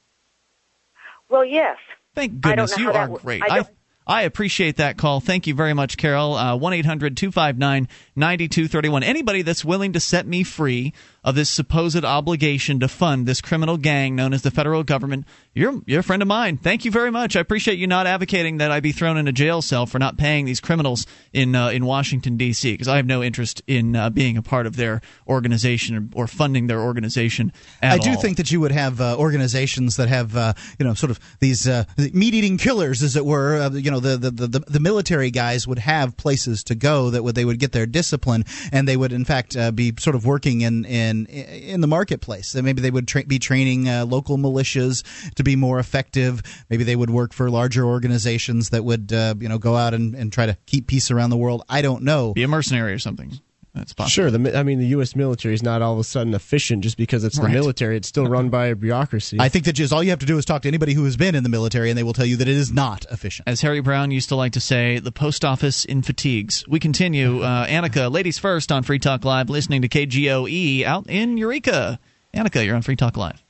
Well, 1.29 1.45
yes. 1.45 1.77
Thank 2.15 2.41
goodness 2.41 2.77
you 2.77 2.89
are 2.89 2.93
that 2.93 2.99
w- 3.01 3.19
great. 3.19 3.43
I 3.43 3.59
I, 3.59 3.65
I 4.07 4.21
appreciate 4.21 4.77
that 4.77 4.97
call. 4.97 5.19
Thank 5.19 5.47
you 5.47 5.53
very 5.53 5.73
much, 5.73 5.97
Carol. 5.97 6.33
Uh, 6.35 6.55
One 6.55 6.71
eight 6.73 6.85
hundred 6.85 7.17
two 7.17 7.29
five 7.31 7.57
nine 7.57 7.89
ninety 8.15 8.47
two 8.47 8.67
thirty 8.69 8.87
one. 8.87 9.03
Anybody 9.03 9.41
that's 9.41 9.65
willing 9.65 9.93
to 9.93 9.99
set 9.99 10.25
me 10.25 10.43
free 10.43 10.93
of 11.27 11.35
this 11.35 11.49
supposed 11.49 12.05
obligation 12.05 12.79
to 12.79 12.87
fund 12.87 13.25
this 13.25 13.41
criminal 13.41 13.75
gang 13.75 14.15
known 14.15 14.33
as 14.33 14.43
the 14.43 14.49
federal 14.49 14.81
government, 14.81 15.25
you're 15.53 15.81
you're 15.85 15.99
a 15.99 16.03
friend 16.03 16.21
of 16.21 16.27
mine. 16.29 16.55
Thank 16.55 16.85
you 16.85 16.91
very 16.91 17.11
much. 17.11 17.35
I 17.35 17.41
appreciate 17.41 17.77
you 17.77 17.85
not 17.85 18.07
advocating 18.07 18.59
that 18.59 18.71
I 18.71 18.79
be 18.79 18.93
thrown 18.93 19.17
in 19.17 19.27
a 19.27 19.33
jail 19.33 19.61
cell 19.61 19.85
for 19.85 19.99
not 19.99 20.17
paying 20.17 20.45
these 20.45 20.61
criminals 20.61 21.05
in 21.33 21.53
uh, 21.53 21.67
in 21.67 21.85
Washington 21.85 22.37
D.C. 22.37 22.71
because 22.71 22.87
I 22.87 22.95
have 22.95 23.05
no 23.05 23.21
interest 23.21 23.61
in 23.67 23.93
uh, 23.93 24.09
being 24.09 24.37
a 24.37 24.41
part 24.41 24.67
of 24.67 24.77
their 24.77 25.01
organization 25.27 26.11
or, 26.15 26.23
or 26.23 26.27
funding 26.27 26.67
their 26.67 26.79
organization. 26.79 27.51
At 27.81 27.91
I 27.91 27.97
do 27.97 28.11
all. 28.11 28.21
think 28.21 28.37
that 28.37 28.49
you 28.49 28.61
would 28.61 28.71
have 28.71 29.01
uh, 29.01 29.17
organizations 29.17 29.97
that 29.97 30.07
have, 30.07 30.37
uh, 30.37 30.53
you 30.79 30.85
know, 30.85 30.93
sort 30.93 31.11
of 31.11 31.19
these 31.41 31.67
uh, 31.67 31.83
meat-eating 31.97 32.57
killers, 32.57 33.03
as 33.03 33.17
it 33.17 33.25
were. 33.25 33.57
Uh, 33.57 33.71
you 33.71 33.91
know, 33.91 33.99
the, 33.99 34.15
the, 34.15 34.31
the, 34.31 34.59
the 34.59 34.79
military 34.79 35.31
guys 35.31 35.67
would 35.67 35.79
have 35.79 36.15
places 36.15 36.63
to 36.63 36.75
go 36.75 37.09
that 37.09 37.21
would 37.21 37.35
they 37.35 37.43
would 37.43 37.59
get 37.59 37.73
their 37.73 37.85
discipline, 37.85 38.45
and 38.71 38.87
they 38.87 38.95
would, 38.95 39.11
in 39.11 39.25
fact, 39.25 39.57
uh, 39.57 39.71
be 39.71 39.93
sort 39.99 40.15
of 40.15 40.25
working 40.25 40.61
in 40.61 40.85
in 40.85 41.16
in 41.25 41.81
the 41.81 41.87
marketplace. 41.87 42.53
That 42.53 42.63
maybe 42.63 42.81
they 42.81 42.91
would 42.91 43.07
tra- 43.07 43.25
be 43.25 43.39
training 43.39 43.89
uh, 43.89 44.05
local 44.05 44.37
militias 44.37 45.03
to 45.35 45.43
be 45.43 45.55
more 45.55 45.79
effective. 45.79 46.41
Maybe 46.69 46.83
they 46.83 46.95
would 46.95 47.09
work 47.09 47.33
for 47.33 47.49
larger 47.49 47.85
organizations 47.85 48.69
that 48.69 48.83
would, 48.83 49.11
uh, 49.11 49.35
you 49.39 49.49
know, 49.49 49.57
go 49.57 49.75
out 49.75 49.93
and, 49.93 50.15
and 50.15 50.31
try 50.31 50.45
to 50.45 50.57
keep 50.65 50.87
peace 50.87 51.11
around 51.11 51.29
the 51.29 51.37
world. 51.37 51.63
I 51.67 51.81
don't 51.81 52.03
know. 52.03 52.33
Be 52.33 52.43
a 52.43 52.47
mercenary 52.47 52.93
or 52.93 52.99
something. 52.99 53.39
That's 53.77 53.93
possible. 53.93 54.09
Sure, 54.09 54.31
the, 54.31 54.57
I 54.57 54.63
mean 54.63 54.79
the 54.79 54.87
U.S. 54.87 55.15
military 55.15 55.53
is 55.53 55.63
not 55.63 55.81
all 55.81 55.93
of 55.93 55.99
a 55.99 56.03
sudden 56.03 56.33
efficient 56.33 56.83
just 56.83 56.97
because 56.97 57.23
it's 57.23 57.37
the 57.37 57.43
Right. 57.43 57.53
military. 57.53 57.95
It's 57.97 58.07
still 58.07 58.25
run 58.27 58.49
by 58.49 58.67
a 58.67 58.75
bureaucracy. 58.75 59.37
I 59.39 59.49
think 59.49 59.65
that 59.65 59.73
just 59.73 59.93
all 59.93 60.03
you 60.03 60.09
have 60.09 60.19
to 60.19 60.25
do 60.25 60.37
is 60.37 60.45
talk 60.45 60.63
to 60.63 60.67
anybody 60.67 60.93
who 60.93 61.05
has 61.05 61.15
been 61.17 61.35
in 61.35 61.43
the 61.43 61.49
military, 61.49 61.89
and 61.89 61.97
they 61.97 62.03
will 62.03 62.13
tell 62.13 62.25
you 62.25 62.37
that 62.37 62.47
it 62.47 62.55
is 62.55 62.71
not 62.71 63.05
efficient. 63.11 63.47
As 63.47 63.61
Harry 63.61 63.79
Browne 63.79 64.11
used 64.11 64.29
to 64.29 64.35
like 64.35 64.53
to 64.53 64.59
say, 64.59 64.99
the 64.99 65.11
post 65.11 65.45
office 65.45 65.85
in 65.85 66.01
fatigues. 66.01 66.65
We 66.67 66.79
continue. 66.79 67.41
Uh, 67.41 67.65
Annika, 67.67 68.11
ladies 68.11 68.37
first 68.39 68.71
on 68.71 68.83
Free 68.83 68.99
Talk 68.99 69.23
Live, 69.23 69.49
listening 69.49 69.81
to 69.83 69.87
KGOE 69.87 70.83
out 70.83 71.09
in 71.09 71.37
Eureka. 71.37 71.99
Annika, 72.33 72.65
you're 72.65 72.75
on 72.75 72.81
Free 72.81 72.95
Talk 72.95 73.15
Live. 73.17 73.43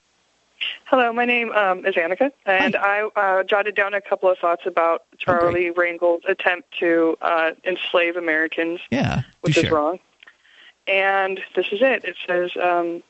Hello, 0.85 1.11
my 1.11 1.25
name 1.25 1.51
um, 1.51 1.85
is 1.85 1.95
Annika, 1.95 2.31
and 2.45 2.75
I 2.75 3.07
uh, 3.15 3.43
jotted 3.43 3.75
down 3.75 3.93
a 3.93 3.99
couple 4.01 4.29
of 4.31 4.37
thoughts 4.39 4.63
about 4.65 5.03
Charlie 5.17 5.69
Rangel's 5.71 6.21
attempt 6.27 6.69
to 6.79 7.17
uh, 7.21 7.51
enslave 7.65 8.15
Americans, 8.15 8.79
Yeah. 8.89 9.23
which 9.41 9.57
is 9.57 9.63
share. 9.63 9.73
wrong. 9.73 9.99
And 10.87 11.39
this 11.55 11.67
is 11.71 11.81
it. 11.81 12.05
It 12.05 12.15
says, 12.25 12.51
um, 12.61 13.03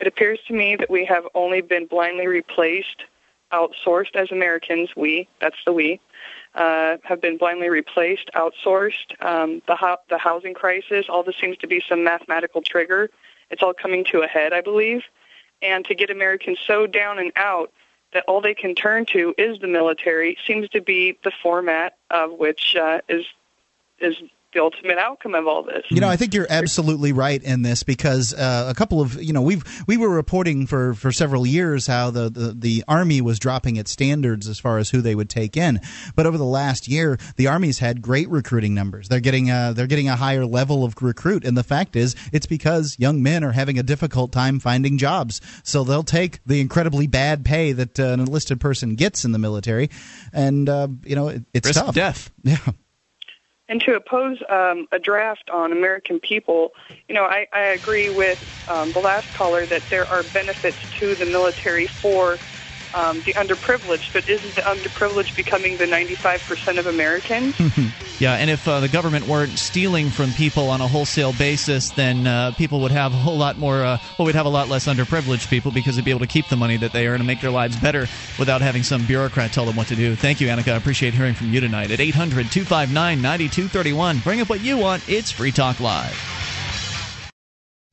It 0.00 0.06
appears 0.06 0.38
to 0.48 0.54
me 0.54 0.76
that 0.76 0.90
we 0.90 1.04
have 1.06 1.24
only 1.34 1.60
been 1.60 1.86
blindly 1.86 2.26
replaced, 2.26 3.04
outsourced 3.52 4.14
as 4.14 4.30
Americans, 4.30 4.90
we, 4.96 5.28
that's 5.40 5.56
the 5.64 5.72
we, 5.72 6.00
uh, 6.54 6.96
have 7.02 7.20
been 7.20 7.36
blindly 7.36 7.68
replaced, 7.68 8.30
outsourced. 8.34 9.22
Um, 9.24 9.62
the, 9.66 9.76
ho- 9.76 9.96
the 10.08 10.18
housing 10.18 10.54
crisis, 10.54 11.06
all 11.08 11.22
this 11.22 11.36
seems 11.40 11.56
to 11.58 11.66
be 11.66 11.82
some 11.88 12.04
mathematical 12.04 12.62
trigger. 12.62 13.10
It's 13.50 13.62
all 13.62 13.74
coming 13.74 14.04
to 14.06 14.22
a 14.22 14.26
head, 14.26 14.52
I 14.52 14.60
believe. 14.60 15.02
And 15.62 15.84
to 15.86 15.94
get 15.94 16.10
Americans 16.10 16.58
so 16.66 16.86
down 16.86 17.18
and 17.18 17.32
out 17.36 17.72
that 18.12 18.24
all 18.28 18.40
they 18.40 18.54
can 18.54 18.74
turn 18.74 19.06
to 19.06 19.34
is 19.38 19.58
the 19.60 19.66
military 19.66 20.36
seems 20.46 20.68
to 20.70 20.80
be 20.80 21.18
the 21.24 21.32
format 21.42 21.96
of 22.10 22.32
which 22.32 22.76
uh, 22.76 23.00
is 23.08 23.24
is 23.98 24.16
the 24.54 24.60
ultimate 24.60 24.98
outcome 24.98 25.34
of 25.34 25.46
all 25.46 25.62
this. 25.62 25.84
You 25.90 26.00
know, 26.00 26.08
I 26.08 26.16
think 26.16 26.32
you're 26.34 26.46
absolutely 26.48 27.12
right 27.12 27.42
in 27.42 27.62
this 27.62 27.82
because 27.82 28.32
uh, 28.32 28.66
a 28.68 28.74
couple 28.74 29.00
of 29.00 29.22
you 29.22 29.32
know 29.32 29.42
we've 29.42 29.62
we 29.86 29.96
were 29.96 30.08
reporting 30.08 30.66
for, 30.66 30.94
for 30.94 31.12
several 31.12 31.46
years 31.46 31.86
how 31.86 32.10
the, 32.10 32.30
the 32.30 32.54
the 32.56 32.84
army 32.88 33.20
was 33.20 33.38
dropping 33.38 33.76
its 33.76 33.90
standards 33.90 34.48
as 34.48 34.58
far 34.58 34.78
as 34.78 34.90
who 34.90 35.00
they 35.00 35.14
would 35.14 35.28
take 35.28 35.56
in, 35.56 35.80
but 36.14 36.26
over 36.26 36.38
the 36.38 36.44
last 36.44 36.88
year 36.88 37.18
the 37.36 37.46
army's 37.46 37.78
had 37.80 38.00
great 38.00 38.28
recruiting 38.28 38.74
numbers. 38.74 39.08
They're 39.08 39.20
getting 39.20 39.50
a, 39.50 39.72
they're 39.74 39.86
getting 39.86 40.08
a 40.08 40.16
higher 40.16 40.46
level 40.46 40.84
of 40.84 40.94
recruit, 41.02 41.44
and 41.44 41.56
the 41.56 41.64
fact 41.64 41.96
is 41.96 42.14
it's 42.32 42.46
because 42.46 42.96
young 42.98 43.22
men 43.22 43.44
are 43.44 43.52
having 43.52 43.78
a 43.78 43.82
difficult 43.82 44.32
time 44.32 44.60
finding 44.60 44.98
jobs, 44.98 45.40
so 45.64 45.84
they'll 45.84 46.02
take 46.02 46.40
the 46.46 46.60
incredibly 46.60 47.06
bad 47.06 47.44
pay 47.44 47.72
that 47.72 47.98
uh, 47.98 48.04
an 48.04 48.20
enlisted 48.20 48.60
person 48.60 48.94
gets 48.94 49.24
in 49.24 49.32
the 49.32 49.38
military, 49.38 49.90
and 50.32 50.68
uh, 50.68 50.88
you 51.04 51.16
know 51.16 51.28
it, 51.28 51.42
it's 51.52 51.68
Risk 51.68 51.84
tough. 51.84 51.94
death. 51.94 52.30
Yeah. 52.44 52.58
And 53.68 53.80
to 53.82 53.94
oppose 53.94 54.42
um, 54.50 54.86
a 54.92 54.98
draft 54.98 55.48
on 55.50 55.72
American 55.72 56.20
people, 56.20 56.72
you 57.08 57.14
know, 57.14 57.24
I, 57.24 57.46
I 57.52 57.60
agree 57.60 58.10
with 58.10 58.38
um, 58.68 58.92
the 58.92 58.98
last 58.98 59.32
caller 59.32 59.66
that 59.66 59.84
there 59.90 60.06
are 60.06 60.22
benefits 60.22 60.78
to 60.98 61.16
the 61.16 61.24
military 61.24 61.88
for 62.02 62.40
um, 62.94 63.20
the 63.22 63.32
underprivileged, 63.34 64.12
but 64.12 64.28
isn't 64.28 64.54
the 64.54 64.62
underprivileged 64.62 65.36
becoming 65.36 65.76
the 65.76 65.86
95% 65.86 66.78
of 66.78 66.86
Americans? 66.86 67.56
Yeah, 68.20 68.34
and 68.34 68.48
if 68.48 68.68
uh, 68.68 68.78
the 68.78 68.88
government 68.88 69.26
weren't 69.26 69.58
stealing 69.58 70.08
from 70.08 70.30
people 70.32 70.70
on 70.70 70.80
a 70.80 70.86
wholesale 70.86 71.32
basis, 71.32 71.90
then 71.90 72.28
uh, 72.28 72.52
people 72.52 72.80
would 72.80 72.92
have 72.92 73.12
a 73.12 73.16
whole 73.16 73.36
lot 73.36 73.58
more. 73.58 73.84
Uh, 73.84 73.98
well, 74.16 74.26
we'd 74.26 74.36
have 74.36 74.46
a 74.46 74.50
lot 74.50 74.68
less 74.68 74.86
underprivileged 74.86 75.50
people 75.50 75.72
because 75.72 75.96
they'd 75.96 76.04
be 76.04 76.12
able 76.12 76.20
to 76.20 76.26
keep 76.28 76.46
the 76.46 76.56
money 76.56 76.76
that 76.76 76.92
they 76.92 77.08
earn 77.08 77.16
and 77.16 77.26
make 77.26 77.40
their 77.40 77.50
lives 77.50 77.76
better 77.76 78.06
without 78.38 78.62
having 78.62 78.84
some 78.84 79.04
bureaucrat 79.04 79.52
tell 79.52 79.66
them 79.66 79.74
what 79.74 79.88
to 79.88 79.96
do. 79.96 80.14
Thank 80.14 80.40
you, 80.40 80.46
Annika. 80.46 80.72
I 80.72 80.76
appreciate 80.76 81.12
hearing 81.12 81.34
from 81.34 81.52
you 81.52 81.60
tonight 81.60 81.90
at 81.90 81.98
800 81.98 82.52
259 82.52 83.20
9231. 83.20 84.20
Bring 84.20 84.40
up 84.40 84.48
what 84.48 84.60
you 84.60 84.78
want. 84.78 85.02
It's 85.08 85.32
Free 85.32 85.52
Talk 85.52 85.80
Live. 85.80 86.43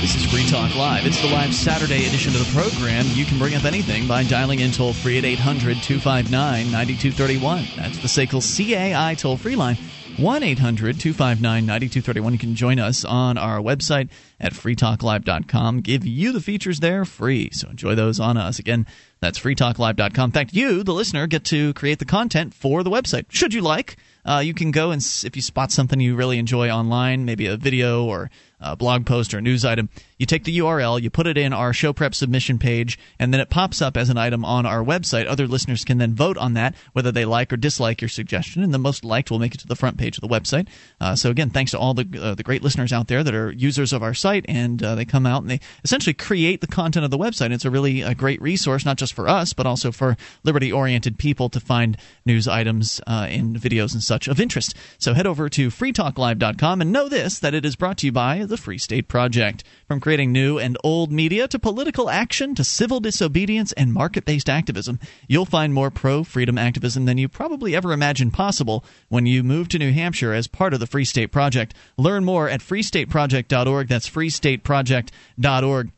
This 0.00 0.14
is 0.14 0.30
Free 0.30 0.46
Talk 0.46 0.76
Live. 0.76 1.06
It's 1.06 1.22
the 1.22 1.28
live 1.28 1.54
Saturday 1.54 2.04
edition 2.06 2.34
of 2.34 2.40
the 2.40 2.52
program. 2.52 3.06
You 3.14 3.24
can 3.24 3.38
bring 3.38 3.54
up 3.54 3.64
anything 3.64 4.06
by 4.06 4.24
dialing 4.24 4.60
in 4.60 4.72
toll 4.72 4.92
free 4.92 5.16
at 5.16 5.24
800 5.24 5.78
259 5.82 6.70
9231. 6.70 7.64
That's 7.76 7.96
the 7.96 8.08
SACL 8.08 8.42
CAI 8.42 9.14
toll 9.14 9.38
free 9.38 9.56
line. 9.56 9.78
1 10.18 10.42
800 10.42 11.00
259 11.00 11.64
9231. 11.64 12.32
You 12.34 12.38
can 12.38 12.54
join 12.54 12.78
us 12.78 13.02
on 13.06 13.38
our 13.38 13.58
website 13.58 14.10
at 14.38 14.52
freetalklive.com. 14.52 15.80
Give 15.80 16.06
you 16.06 16.32
the 16.32 16.40
features 16.40 16.80
there 16.80 17.06
free. 17.06 17.48
So 17.52 17.70
enjoy 17.70 17.94
those 17.94 18.20
on 18.20 18.36
us. 18.36 18.58
Again, 18.58 18.86
that's 19.20 19.38
freetalklive.com. 19.38 20.28
In 20.28 20.32
fact, 20.32 20.52
you, 20.52 20.82
the 20.82 20.92
listener, 20.92 21.26
get 21.26 21.44
to 21.44 21.72
create 21.72 22.00
the 22.00 22.04
content 22.04 22.52
for 22.52 22.82
the 22.82 22.90
website. 22.90 23.26
Should 23.30 23.54
you 23.54 23.62
like, 23.62 23.96
uh, 24.24 24.42
you 24.44 24.54
can 24.54 24.70
go 24.70 24.90
and 24.90 25.00
if 25.24 25.36
you 25.36 25.42
spot 25.42 25.72
something 25.72 26.00
you 26.00 26.14
really 26.14 26.38
enjoy 26.38 26.70
online, 26.70 27.24
maybe 27.24 27.46
a 27.46 27.56
video 27.56 28.04
or 28.04 28.30
a 28.60 28.76
blog 28.76 29.06
post 29.06 29.34
or 29.34 29.38
a 29.38 29.42
news 29.42 29.64
item, 29.64 29.88
you 30.18 30.26
take 30.26 30.44
the 30.44 30.58
URL, 30.58 31.00
you 31.00 31.08
put 31.08 31.26
it 31.26 31.38
in 31.38 31.52
our 31.52 31.72
show 31.72 31.92
prep 31.92 32.14
submission 32.14 32.58
page, 32.58 32.98
and 33.18 33.32
then 33.32 33.40
it 33.40 33.48
pops 33.48 33.80
up 33.80 33.96
as 33.96 34.10
an 34.10 34.18
item 34.18 34.44
on 34.44 34.66
our 34.66 34.84
website. 34.84 35.26
Other 35.26 35.46
listeners 35.46 35.84
can 35.84 35.98
then 35.98 36.14
vote 36.14 36.36
on 36.36 36.54
that, 36.54 36.74
whether 36.92 37.10
they 37.10 37.24
like 37.24 37.52
or 37.52 37.56
dislike 37.56 38.02
your 38.02 38.08
suggestion, 38.10 38.62
and 38.62 38.74
the 38.74 38.78
most 38.78 39.04
liked 39.04 39.30
will 39.30 39.38
make 39.38 39.54
it 39.54 39.60
to 39.60 39.66
the 39.66 39.76
front 39.76 39.96
page 39.96 40.18
of 40.18 40.20
the 40.20 40.28
website. 40.28 40.68
Uh, 41.00 41.16
so 41.16 41.30
again, 41.30 41.48
thanks 41.48 41.70
to 41.70 41.78
all 41.78 41.94
the 41.94 42.06
uh, 42.20 42.34
the 42.34 42.42
great 42.42 42.62
listeners 42.62 42.92
out 42.92 43.08
there 43.08 43.24
that 43.24 43.34
are 43.34 43.50
users 43.50 43.92
of 43.92 44.02
our 44.02 44.12
site, 44.12 44.44
and 44.46 44.82
uh, 44.82 44.94
they 44.94 45.06
come 45.06 45.24
out 45.24 45.40
and 45.40 45.50
they 45.50 45.60
essentially 45.84 46.12
create 46.12 46.60
the 46.60 46.66
content 46.66 47.04
of 47.04 47.10
the 47.10 47.18
website. 47.18 47.50
It's 47.50 47.64
a 47.64 47.70
really 47.70 48.02
a 48.02 48.14
great 48.14 48.42
resource, 48.42 48.84
not 48.84 48.98
just 48.98 49.14
for 49.14 49.26
us, 49.26 49.54
but 49.54 49.66
also 49.66 49.90
for 49.90 50.16
liberty 50.44 50.70
oriented 50.70 51.18
people 51.18 51.48
to 51.48 51.60
find 51.60 51.96
news 52.26 52.46
items 52.46 53.00
uh, 53.06 53.26
and 53.28 53.56
videos 53.56 53.94
and 53.94 54.02
such 54.02 54.28
of 54.28 54.38
interest. 54.38 54.74
So 54.98 55.14
head 55.14 55.26
over 55.26 55.48
to 55.48 55.68
freetalklive.com 55.68 56.80
and 56.82 56.92
know 56.92 57.08
this 57.08 57.38
that 57.38 57.54
it 57.54 57.64
is 57.64 57.76
brought 57.76 57.98
to 57.98 58.06
you 58.06 58.12
by 58.12 58.44
the 58.50 58.58
Free 58.58 58.76
State 58.76 59.08
Project. 59.08 59.64
From 59.88 60.00
creating 60.00 60.32
new 60.32 60.58
and 60.58 60.76
old 60.84 61.10
media 61.10 61.48
to 61.48 61.58
political 61.58 62.10
action 62.10 62.54
to 62.56 62.64
civil 62.64 63.00
disobedience 63.00 63.72
and 63.72 63.94
market 63.94 64.26
based 64.26 64.50
activism, 64.50 65.00
you'll 65.26 65.46
find 65.46 65.72
more 65.72 65.90
pro 65.90 66.22
freedom 66.22 66.58
activism 66.58 67.06
than 67.06 67.16
you 67.16 67.28
probably 67.28 67.74
ever 67.74 67.92
imagined 67.92 68.34
possible 68.34 68.84
when 69.08 69.24
you 69.24 69.42
move 69.42 69.68
to 69.68 69.78
New 69.78 69.92
Hampshire 69.92 70.34
as 70.34 70.46
part 70.46 70.74
of 70.74 70.80
the 70.80 70.86
Free 70.86 71.06
State 71.06 71.32
Project. 71.32 71.72
Learn 71.96 72.24
more 72.24 72.48
at 72.48 72.60
freestateproject.org. 72.60 73.88
That's 73.88 74.10
freestateproject.org. 74.10 75.92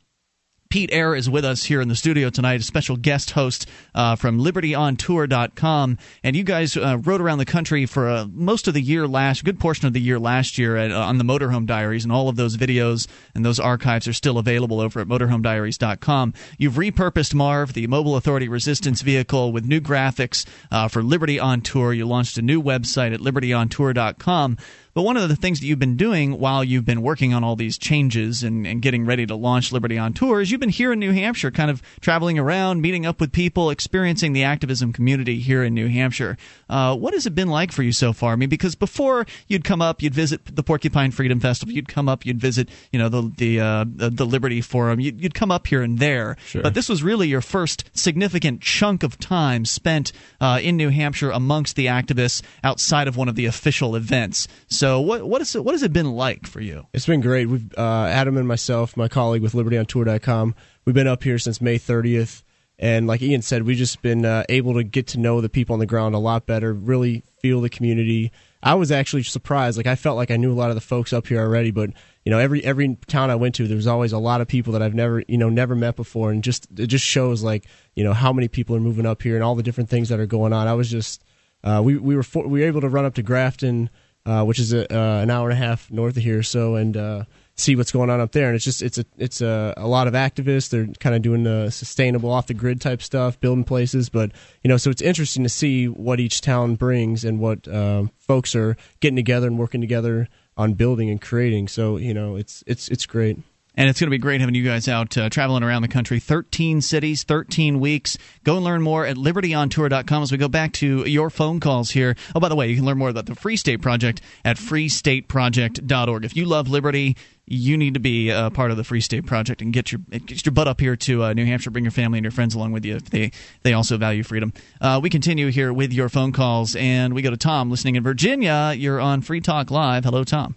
Pete 0.72 0.88
Eyre 0.90 1.14
is 1.14 1.28
with 1.28 1.44
us 1.44 1.64
here 1.64 1.82
in 1.82 1.88
the 1.88 1.94
studio 1.94 2.30
tonight, 2.30 2.58
a 2.58 2.62
special 2.62 2.96
guest 2.96 3.32
host 3.32 3.68
uh, 3.94 4.16
from 4.16 4.38
LibertyOnTour.com. 4.38 5.98
And 6.24 6.34
you 6.34 6.44
guys 6.44 6.78
uh, 6.78 6.96
rode 7.02 7.20
around 7.20 7.36
the 7.36 7.44
country 7.44 7.84
for 7.84 8.08
uh, 8.08 8.26
most 8.32 8.66
of 8.66 8.72
the 8.72 8.80
year 8.80 9.06
last, 9.06 9.44
good 9.44 9.60
portion 9.60 9.86
of 9.86 9.92
the 9.92 10.00
year 10.00 10.18
last 10.18 10.56
year 10.56 10.78
at, 10.78 10.90
uh, 10.90 10.98
on 10.98 11.18
the 11.18 11.24
Motorhome 11.24 11.66
Diaries, 11.66 12.04
and 12.04 12.10
all 12.12 12.30
of 12.30 12.36
those 12.36 12.56
videos 12.56 13.06
and 13.34 13.44
those 13.44 13.60
archives 13.60 14.08
are 14.08 14.14
still 14.14 14.38
available 14.38 14.80
over 14.80 14.98
at 14.98 15.08
MotorhomeDiaries.com. 15.08 16.32
You've 16.56 16.76
repurposed 16.76 17.34
Marv, 17.34 17.74
the 17.74 17.86
Mobile 17.86 18.16
Authority 18.16 18.48
Resistance 18.48 19.02
vehicle, 19.02 19.52
with 19.52 19.66
new 19.66 19.78
graphics 19.78 20.46
uh, 20.70 20.88
for 20.88 21.02
Liberty 21.02 21.38
on 21.38 21.60
Tour. 21.60 21.92
You 21.92 22.06
launched 22.06 22.38
a 22.38 22.42
new 22.42 22.62
website 22.62 23.12
at 23.12 23.20
LibertyOnTour.com. 23.20 24.56
But 24.94 25.02
one 25.02 25.16
of 25.16 25.26
the 25.28 25.36
things 25.36 25.60
that 25.60 25.66
you've 25.66 25.78
been 25.78 25.96
doing 25.96 26.38
while 26.38 26.62
you've 26.62 26.84
been 26.84 27.00
working 27.00 27.32
on 27.32 27.42
all 27.42 27.56
these 27.56 27.78
changes 27.78 28.42
and, 28.42 28.66
and 28.66 28.82
getting 28.82 29.06
ready 29.06 29.24
to 29.24 29.34
launch 29.34 29.72
Liberty 29.72 29.96
on 29.96 30.12
Tour 30.12 30.42
is 30.42 30.50
you've 30.50 30.60
been 30.60 30.68
here 30.68 30.92
in 30.92 30.98
New 30.98 31.12
Hampshire, 31.12 31.50
kind 31.50 31.70
of 31.70 31.80
traveling 32.02 32.38
around, 32.38 32.82
meeting 32.82 33.06
up 33.06 33.18
with 33.18 33.32
people, 33.32 33.70
experiencing 33.70 34.34
the 34.34 34.44
activism 34.44 34.92
community 34.92 35.38
here 35.38 35.62
in 35.62 35.72
New 35.72 35.88
Hampshire. 35.88 36.36
Uh, 36.68 36.94
what 36.94 37.14
has 37.14 37.24
it 37.24 37.34
been 37.34 37.48
like 37.48 37.72
for 37.72 37.82
you 37.82 37.92
so 37.92 38.12
far? 38.12 38.34
I 38.34 38.36
mean, 38.36 38.50
because 38.50 38.74
before 38.74 39.24
you'd 39.48 39.64
come 39.64 39.80
up, 39.80 40.02
you'd 40.02 40.14
visit 40.14 40.54
the 40.54 40.62
Porcupine 40.62 41.10
Freedom 41.10 41.40
Festival, 41.40 41.74
you'd 41.74 41.88
come 41.88 42.08
up, 42.08 42.26
you'd 42.26 42.40
visit, 42.40 42.68
you 42.90 42.98
know, 42.98 43.08
the 43.08 43.32
the 43.38 43.60
uh, 43.60 43.84
the, 43.88 44.10
the, 44.10 44.26
Liberty 44.26 44.60
Forum, 44.60 45.00
you'd, 45.00 45.22
you'd, 45.22 45.34
come 45.34 45.50
up 45.50 45.66
here 45.66 45.82
and 45.82 45.98
there. 45.98 46.36
Sure. 46.46 46.62
But 46.62 46.74
this 46.74 46.88
was 46.88 47.02
really 47.02 47.28
your 47.28 47.40
first 47.40 47.84
significant 47.94 48.60
chunk 48.60 49.02
of 49.02 49.18
time 49.18 49.64
spent 49.64 50.12
uh, 50.40 50.60
in 50.62 50.76
New 50.76 50.90
Hampshire 50.90 51.30
amongst 51.30 51.76
the 51.76 51.86
activists 51.86 52.42
outside 52.62 53.08
of 53.08 53.16
one 53.16 53.28
of 53.28 53.34
the 53.34 53.46
official 53.46 53.96
events. 53.96 54.48
So 54.68 54.81
what 54.82 55.22
what 55.22 55.40
is 55.40 55.54
it, 55.54 55.64
what 55.64 55.72
has 55.74 55.82
it 55.82 55.92
been 55.92 56.12
like 56.12 56.46
for 56.46 56.60
you? 56.60 56.86
It's 56.92 57.06
been 57.06 57.20
great. 57.20 57.46
We've 57.46 57.72
uh, 57.76 58.06
Adam 58.06 58.36
and 58.36 58.48
myself, 58.48 58.96
my 58.96 59.08
colleague 59.08 59.42
with 59.42 59.52
LibertyOnTour.com, 59.52 60.54
we've 60.84 60.94
been 60.94 61.06
up 61.06 61.22
here 61.22 61.38
since 61.38 61.60
May 61.60 61.78
30th, 61.78 62.42
and 62.78 63.06
like 63.06 63.22
Ian 63.22 63.42
said, 63.42 63.62
we've 63.62 63.76
just 63.76 64.02
been 64.02 64.24
uh, 64.24 64.44
able 64.48 64.74
to 64.74 64.82
get 64.82 65.06
to 65.08 65.18
know 65.18 65.40
the 65.40 65.48
people 65.48 65.74
on 65.74 65.78
the 65.78 65.86
ground 65.86 66.14
a 66.14 66.18
lot 66.18 66.46
better, 66.46 66.72
really 66.72 67.22
feel 67.40 67.60
the 67.60 67.68
community. 67.68 68.32
I 68.62 68.74
was 68.74 68.90
actually 68.90 69.22
surprised. 69.24 69.76
Like 69.76 69.86
I 69.86 69.94
felt 69.94 70.16
like 70.16 70.30
I 70.30 70.36
knew 70.36 70.52
a 70.52 70.54
lot 70.54 70.70
of 70.70 70.74
the 70.74 70.80
folks 70.80 71.12
up 71.12 71.26
here 71.26 71.40
already, 71.40 71.70
but 71.70 71.90
you 72.24 72.30
know, 72.30 72.38
every 72.38 72.64
every 72.64 72.96
town 73.06 73.30
I 73.30 73.34
went 73.34 73.54
to, 73.56 73.68
there 73.68 73.76
was 73.76 73.86
always 73.86 74.12
a 74.12 74.18
lot 74.18 74.40
of 74.40 74.48
people 74.48 74.72
that 74.72 74.82
I've 74.82 74.94
never 74.94 75.22
you 75.28 75.38
know 75.38 75.48
never 75.48 75.74
met 75.74 75.96
before, 75.96 76.30
and 76.30 76.42
just 76.42 76.66
it 76.78 76.86
just 76.86 77.04
shows 77.04 77.42
like 77.42 77.66
you 77.94 78.04
know 78.04 78.12
how 78.12 78.32
many 78.32 78.48
people 78.48 78.74
are 78.74 78.80
moving 78.80 79.06
up 79.06 79.22
here 79.22 79.34
and 79.34 79.44
all 79.44 79.54
the 79.54 79.62
different 79.62 79.90
things 79.90 80.08
that 80.08 80.20
are 80.20 80.26
going 80.26 80.52
on. 80.52 80.66
I 80.66 80.74
was 80.74 80.90
just 80.90 81.24
uh, 81.64 81.82
we 81.84 81.96
we 81.96 82.16
were 82.16 82.22
for, 82.22 82.46
we 82.46 82.60
were 82.60 82.66
able 82.66 82.80
to 82.80 82.88
run 82.88 83.04
up 83.04 83.14
to 83.14 83.22
Grafton 83.22 83.90
uh, 84.24 84.44
which 84.44 84.58
is 84.58 84.72
a, 84.72 84.92
uh, 84.92 85.22
an 85.22 85.30
hour 85.30 85.50
and 85.50 85.58
a 85.58 85.64
half 85.64 85.90
north 85.90 86.16
of 86.16 86.22
here 86.22 86.42
so, 86.42 86.76
and 86.76 86.96
uh, 86.96 87.24
see 87.56 87.76
what's 87.76 87.92
going 87.92 88.10
on 88.10 88.20
up 88.20 88.32
there. 88.32 88.46
And 88.46 88.56
it's 88.56 88.64
just 88.64 88.82
it's 88.82 88.98
a 88.98 89.04
it's 89.16 89.40
a, 89.40 89.74
a 89.76 89.86
lot 89.86 90.06
of 90.06 90.14
activists. 90.14 90.70
They're 90.70 90.86
kind 91.00 91.14
of 91.14 91.22
doing 91.22 91.42
the 91.42 91.70
sustainable 91.70 92.30
off 92.30 92.46
the 92.46 92.54
grid 92.54 92.80
type 92.80 93.02
stuff, 93.02 93.40
building 93.40 93.64
places. 93.64 94.08
But 94.08 94.32
you 94.62 94.68
know, 94.68 94.76
so 94.76 94.90
it's 94.90 95.02
interesting 95.02 95.42
to 95.42 95.48
see 95.48 95.88
what 95.88 96.20
each 96.20 96.40
town 96.40 96.76
brings 96.76 97.24
and 97.24 97.40
what 97.40 97.66
um, 97.68 98.10
folks 98.18 98.54
are 98.54 98.76
getting 99.00 99.16
together 99.16 99.46
and 99.46 99.58
working 99.58 99.80
together 99.80 100.28
on 100.56 100.74
building 100.74 101.10
and 101.10 101.20
creating. 101.20 101.68
So 101.68 101.96
you 101.96 102.14
know, 102.14 102.36
it's 102.36 102.62
it's 102.66 102.88
it's 102.88 103.06
great. 103.06 103.38
And 103.74 103.88
it's 103.88 103.98
going 103.98 104.08
to 104.08 104.10
be 104.10 104.18
great 104.18 104.40
having 104.40 104.54
you 104.54 104.64
guys 104.64 104.86
out 104.86 105.16
uh, 105.16 105.30
traveling 105.30 105.62
around 105.62 105.82
the 105.82 105.88
country. 105.88 106.20
13 106.20 106.80
cities, 106.80 107.24
13 107.24 107.80
weeks. 107.80 108.18
Go 108.44 108.56
and 108.56 108.64
learn 108.64 108.82
more 108.82 109.06
at 109.06 109.16
libertyontour.com 109.16 110.22
as 110.22 110.30
we 110.30 110.38
go 110.38 110.48
back 110.48 110.72
to 110.74 111.08
your 111.08 111.30
phone 111.30 111.58
calls 111.58 111.90
here. 111.90 112.14
Oh, 112.34 112.40
by 112.40 112.48
the 112.48 112.56
way, 112.56 112.68
you 112.68 112.76
can 112.76 112.84
learn 112.84 112.98
more 112.98 113.08
about 113.08 113.26
the 113.26 113.34
Free 113.34 113.56
State 113.56 113.80
Project 113.80 114.20
at 114.44 114.58
freestateproject.org. 114.58 116.24
If 116.24 116.36
you 116.36 116.44
love 116.44 116.68
liberty, 116.68 117.16
you 117.46 117.76
need 117.76 117.94
to 117.94 118.00
be 118.00 118.30
a 118.30 118.50
part 118.50 118.70
of 118.70 118.76
the 118.76 118.84
Free 118.84 119.00
State 119.00 119.26
Project 119.26 119.62
and 119.62 119.72
get 119.72 119.90
your 119.90 120.00
get 120.10 120.44
your 120.46 120.52
butt 120.52 120.68
up 120.68 120.80
here 120.80 120.96
to 120.96 121.24
uh, 121.24 121.32
New 121.32 121.44
Hampshire. 121.44 121.70
Bring 121.70 121.84
your 121.84 121.90
family 121.90 122.18
and 122.18 122.24
your 122.24 122.30
friends 122.30 122.54
along 122.54 122.72
with 122.72 122.84
you 122.84 122.96
if 122.96 123.10
they 123.10 123.32
they 123.62 123.72
also 123.72 123.96
value 123.96 124.22
freedom. 124.22 124.52
Uh, 124.80 125.00
we 125.02 125.10
continue 125.10 125.48
here 125.48 125.72
with 125.72 125.92
your 125.92 126.08
phone 126.08 126.32
calls, 126.32 126.76
and 126.76 127.14
we 127.14 127.22
go 127.22 127.30
to 127.30 127.36
Tom 127.36 127.70
listening 127.70 127.96
in 127.96 128.02
Virginia. 128.02 128.74
You're 128.76 129.00
on 129.00 129.22
Free 129.22 129.40
Talk 129.40 129.70
Live. 129.70 130.04
Hello, 130.04 130.24
Tom. 130.24 130.56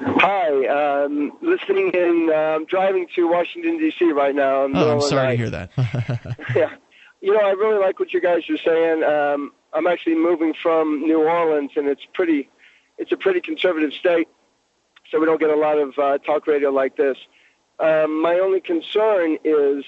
Hi, 0.00 0.66
um, 0.66 1.32
listening 1.42 1.90
in. 1.90 2.30
I'm 2.32 2.62
um, 2.62 2.64
driving 2.66 3.08
to 3.16 3.26
Washington 3.28 3.78
D.C. 3.78 4.12
right 4.12 4.34
now. 4.34 4.68
Oh, 4.72 4.92
I'm 4.92 5.00
sorry 5.00 5.32
to 5.32 5.36
hear 5.36 5.50
that. 5.50 5.70
yeah, 6.54 6.70
you 7.20 7.32
know, 7.32 7.40
I 7.40 7.50
really 7.50 7.78
like 7.78 7.98
what 7.98 8.12
you 8.12 8.20
guys 8.20 8.48
are 8.48 8.58
saying. 8.58 9.02
Um, 9.02 9.52
I'm 9.72 9.88
actually 9.88 10.14
moving 10.14 10.54
from 10.54 11.00
New 11.00 11.20
Orleans, 11.22 11.72
and 11.74 11.88
it's 11.88 12.06
pretty. 12.14 12.48
It's 12.96 13.10
a 13.10 13.16
pretty 13.16 13.40
conservative 13.40 13.92
state, 13.92 14.28
so 15.10 15.18
we 15.18 15.26
don't 15.26 15.40
get 15.40 15.50
a 15.50 15.56
lot 15.56 15.78
of 15.78 15.98
uh, 15.98 16.18
talk 16.18 16.46
radio 16.46 16.70
like 16.70 16.96
this. 16.96 17.18
Um, 17.80 18.22
my 18.22 18.38
only 18.38 18.60
concern 18.60 19.38
is, 19.42 19.84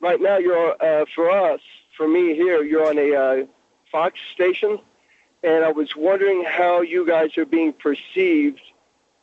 right 0.00 0.20
now, 0.20 0.38
you're 0.38 0.76
uh, 0.80 1.04
for 1.14 1.30
us, 1.30 1.60
for 1.96 2.06
me 2.06 2.34
here, 2.34 2.62
you're 2.62 2.88
on 2.88 2.98
a 2.98 3.14
uh, 3.14 3.46
Fox 3.90 4.20
station, 4.34 4.78
and 5.42 5.64
I 5.64 5.72
was 5.72 5.96
wondering 5.96 6.44
how 6.44 6.80
you 6.80 7.04
guys 7.04 7.36
are 7.36 7.46
being 7.46 7.72
perceived 7.72 8.60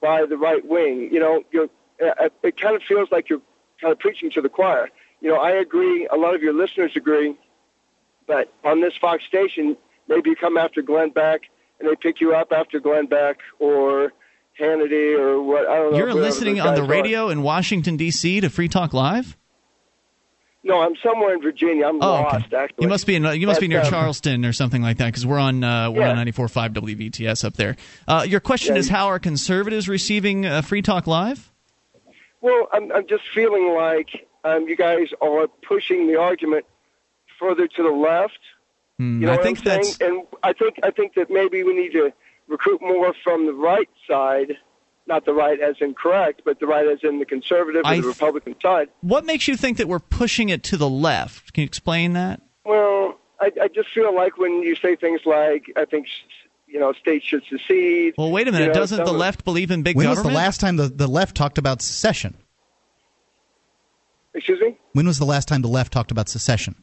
by 0.01 0.25
the 0.25 0.37
right 0.37 0.65
wing. 0.65 1.09
You 1.11 1.19
know, 1.19 1.43
you're, 1.51 1.69
uh, 2.03 2.29
it 2.43 2.59
kind 2.59 2.75
of 2.75 2.83
feels 2.83 3.09
like 3.11 3.29
you're 3.29 3.41
kind 3.81 3.91
of 3.91 3.99
preaching 3.99 4.31
to 4.31 4.41
the 4.41 4.49
choir. 4.49 4.89
You 5.21 5.29
know, 5.29 5.37
I 5.37 5.51
agree. 5.51 6.07
A 6.11 6.15
lot 6.15 6.35
of 6.35 6.41
your 6.41 6.53
listeners 6.53 6.93
agree, 6.95 7.37
but 8.27 8.53
on 8.63 8.81
this 8.81 8.93
Fox 8.99 9.23
station, 9.25 9.75
maybe 10.07 10.29
you 10.29 10.35
come 10.35 10.57
after 10.57 10.81
Glenn 10.81 11.09
Beck 11.09 11.41
and 11.79 11.89
they 11.89 11.95
pick 11.95 12.21
you 12.21 12.33
up 12.33 12.51
after 12.51 12.79
Glenn 12.79 13.07
Beck 13.07 13.39
or 13.59 14.13
Hannity 14.59 15.17
or 15.17 15.41
what. 15.41 15.67
I 15.67 15.75
don't 15.75 15.91
know. 15.91 15.97
You're 15.97 16.13
listening 16.13 16.59
on 16.59 16.75
the 16.75 16.83
radio 16.83 17.27
are. 17.27 17.31
in 17.31 17.43
Washington 17.43 17.97
D.C. 17.97 18.41
to 18.41 18.49
Free 18.49 18.67
Talk 18.67 18.93
Live. 18.93 19.37
No, 20.63 20.81
I'm 20.81 20.93
somewhere 21.01 21.33
in 21.33 21.41
Virginia. 21.41 21.85
I'm 21.87 22.01
Oh, 22.01 22.07
lost. 22.21 22.47
okay. 22.47 22.57
Actually, 22.57 22.83
You 22.83 22.87
must 22.89 23.07
be 23.07 23.15
in 23.15 23.23
you 23.39 23.47
must 23.47 23.61
be 23.61 23.67
near 23.69 23.81
um, 23.81 23.89
Charleston 23.89 24.43
or 24.45 24.51
something 24.51 24.81
like 24.81 24.97
that 24.97 25.05
because 25.07 25.25
we're 25.25 25.39
on 25.39 25.63
uh, 25.63 25.89
we're 25.89 26.01
Yeah. 26.01 26.09
on 26.11 26.17
94.5 26.27 26.73
WVTS 26.73 27.45
up 27.45 27.53
there. 27.55 27.77
Uh, 28.07 28.25
your 28.27 28.39
question 28.41 28.75
Yeah. 28.75 28.79
is 28.79 28.89
how 28.89 29.07
are 29.07 29.19
conservatives 29.19 29.87
receiving 29.87 30.45
uh, 30.45 30.61
Free 30.61 30.81
Talk 30.81 31.07
Live? 31.07 31.51
Well, 32.41 32.67
I'm, 32.73 32.91
I'm 32.91 33.07
just 33.07 33.23
feeling 33.33 33.73
like 33.75 34.09
um, 34.43 34.67
you 34.67 34.75
guys 34.75 35.07
are 35.21 35.47
pushing 35.67 36.07
the 36.07 36.17
argument 36.19 36.65
further 37.39 37.67
to 37.67 37.83
the 37.83 37.89
left. 37.89 38.39
Hmm, 38.97 39.21
You 39.21 39.27
know 39.27 39.33
I 39.33 39.35
what 39.37 39.43
think 39.45 39.63
that's? 39.63 39.97
And 39.99 40.23
I 40.43 40.51
think 40.53 40.75
I 40.83 40.91
think 40.91 41.13
that 41.15 41.29
maybe 41.29 41.63
we 41.63 41.73
need 41.73 41.93
to 41.93 42.11
recruit 42.47 42.81
more 42.81 43.13
from 43.23 43.45
the 43.45 43.53
right 43.53 43.89
side, 44.07 44.57
not 45.09 45.25
the 45.25 45.33
right 45.33 45.59
as 45.59 45.75
in 45.81 45.93
correct, 45.93 46.43
but 46.45 46.59
the 46.61 46.67
right 46.67 46.87
as 46.87 46.99
in 47.03 47.19
the 47.19 47.25
conservative 47.25 47.81
or 47.83 47.87
I 47.87 47.95
the 47.97 48.03
th- 48.03 48.13
Republican 48.15 48.55
side. 48.61 48.87
what 49.01 49.25
makes 49.25 49.47
you 49.49 49.57
think 49.57 49.77
that 49.79 49.89
we're 49.89 49.99
pushing 49.99 50.47
it 50.47 50.63
to 50.63 50.77
the 50.77 50.89
left. 50.89 51.51
Can 51.53 51.63
you 51.63 51.65
explain 51.65 52.13
that? 52.13 52.41
Well, 52.63 53.17
I, 53.41 53.51
I 53.61 53.67
just 53.67 53.89
feel 53.93 54.15
like 54.15 54.37
when 54.37 54.63
you 54.63 54.75
say 54.75 54.95
things 54.95 55.21
like, 55.25 55.65
I 55.75 55.83
think, 55.85 56.07
you 56.67 56.79
know, 56.79 56.93
states 56.93 57.25
should 57.25 57.43
secede. 57.49 58.13
Well, 58.17 58.31
wait 58.31 58.47
a 58.47 58.51
minute. 58.51 58.65
you 58.65 58.69
know, 58.69 58.79
Doesn't 58.79 59.03
the 59.03 59.11
left 59.11 59.43
believe 59.43 59.71
in 59.71 59.81
big 59.83 59.95
when 59.97 60.07
was 60.07 60.19
government? 60.19 60.33
the 60.35 60.37
last 60.37 60.61
time 60.61 60.75
the, 60.77 60.87
the 60.87 61.07
left 61.07 61.35
talked 61.35 61.57
about 61.57 61.81
secession? 61.81 62.37
Excuse 64.33 64.59
me? 64.61 64.77
When 64.93 65.07
was 65.07 65.17
the 65.19 65.25
last 65.25 65.47
time 65.47 65.61
the 65.61 65.67
left 65.67 65.91
talked 65.91 66.11
about 66.11 66.29
secession? 66.29 66.75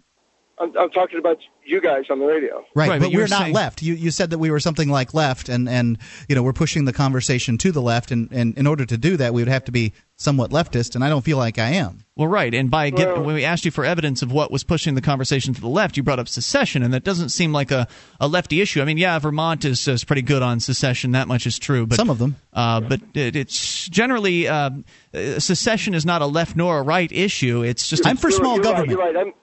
I'm, 0.58 0.76
I'm 0.76 0.90
talking 0.90 1.18
about 1.18 1.38
you 1.66 1.80
guys 1.80 2.04
on 2.10 2.18
the 2.18 2.24
radio. 2.26 2.64
Right, 2.74 2.88
Right, 2.88 3.00
but, 3.00 3.06
but 3.06 3.12
we're 3.14 3.22
were 3.22 3.28
not 3.28 3.42
saying- 3.42 3.54
left. 3.54 3.82
You 3.82 3.94
you 3.94 4.10
said 4.10 4.30
that 4.30 4.38
we 4.38 4.50
were 4.50 4.60
something 4.60 4.88
like 4.88 5.14
left, 5.14 5.48
and 5.48 5.68
and 5.68 5.98
you 6.28 6.34
know 6.34 6.42
we're 6.42 6.52
pushing 6.52 6.84
the 6.84 6.92
conversation 6.92 7.58
to 7.58 7.72
the 7.72 7.82
left, 7.82 8.10
and 8.10 8.30
and 8.32 8.56
in 8.56 8.66
order 8.66 8.84
to 8.86 8.96
do 8.96 9.16
that, 9.16 9.34
we 9.34 9.42
would 9.42 9.48
have 9.48 9.64
to 9.66 9.72
be 9.72 9.92
somewhat 10.18 10.50
leftist, 10.50 10.94
and 10.94 11.04
I 11.04 11.10
don't 11.10 11.22
feel 11.22 11.36
like 11.36 11.58
I 11.58 11.70
am. 11.72 11.98
Well, 12.16 12.28
right. 12.28 12.54
And 12.54 12.70
by 12.70 12.88
get, 12.88 13.08
Well- 13.08 13.24
when 13.24 13.34
we 13.34 13.44
asked 13.44 13.64
you 13.66 13.70
for 13.70 13.84
evidence 13.84 14.22
of 14.22 14.32
what 14.32 14.50
was 14.50 14.64
pushing 14.64 14.94
the 14.94 15.02
conversation 15.02 15.52
to 15.52 15.60
the 15.60 15.68
left, 15.68 15.96
you 15.98 16.02
brought 16.02 16.18
up 16.18 16.28
secession, 16.28 16.82
and 16.82 16.94
that 16.94 17.04
doesn't 17.04 17.28
seem 17.28 17.52
like 17.52 17.70
a, 17.70 17.86
a 18.18 18.26
lefty 18.26 18.60
issue. 18.62 18.80
I 18.80 18.86
mean, 18.86 18.96
yeah, 18.96 19.18
Vermont 19.18 19.64
is, 19.66 19.86
is 19.86 20.04
pretty 20.04 20.22
good 20.22 20.42
on 20.42 20.58
secession. 20.60 21.10
That 21.12 21.28
much 21.28 21.46
is 21.46 21.58
true. 21.58 21.86
But 21.86 21.96
Some 21.96 22.08
of 22.08 22.18
them. 22.18 22.36
Uh, 22.54 22.80
but 22.80 23.00
it, 23.12 23.36
it's 23.36 23.86
generally 23.88 24.48
uh, 24.48 24.70
uh, 25.12 25.38
secession 25.38 25.92
is 25.92 26.06
not 26.06 26.22
a 26.22 26.26
left 26.26 26.56
nor 26.56 26.78
a 26.78 26.82
right 26.82 27.12
issue. 27.12 27.62
It's 27.62 27.86
just. 27.88 28.06
a- 28.06 28.08
I'm 28.08 28.16
for 28.16 28.30
small 28.30 28.54
you're 28.54 28.62
government. 28.64 28.96
Right, 28.98 29.12
you're 29.12 29.22
right. 29.22 29.26
I'm, 29.28 29.34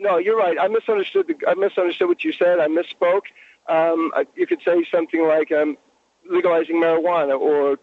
no, 0.00 0.16
you're 0.18 0.36
right. 0.36 0.56
I 0.60 0.68
misunderstood. 0.68 1.28
The, 1.28 1.36
I 1.48 1.54
misunderstood 1.54 2.08
what 2.08 2.24
you 2.24 2.32
said. 2.32 2.58
I 2.58 2.66
misspoke. 2.68 3.26
Um, 3.68 4.10
I- 4.14 4.26
you 4.34 4.46
could 4.46 4.60
say 4.64 4.84
something 4.90 5.22
like 5.26 5.52
um, 5.52 5.76
legalizing 6.28 6.76
marijuana 6.76 7.38
or 7.38 7.78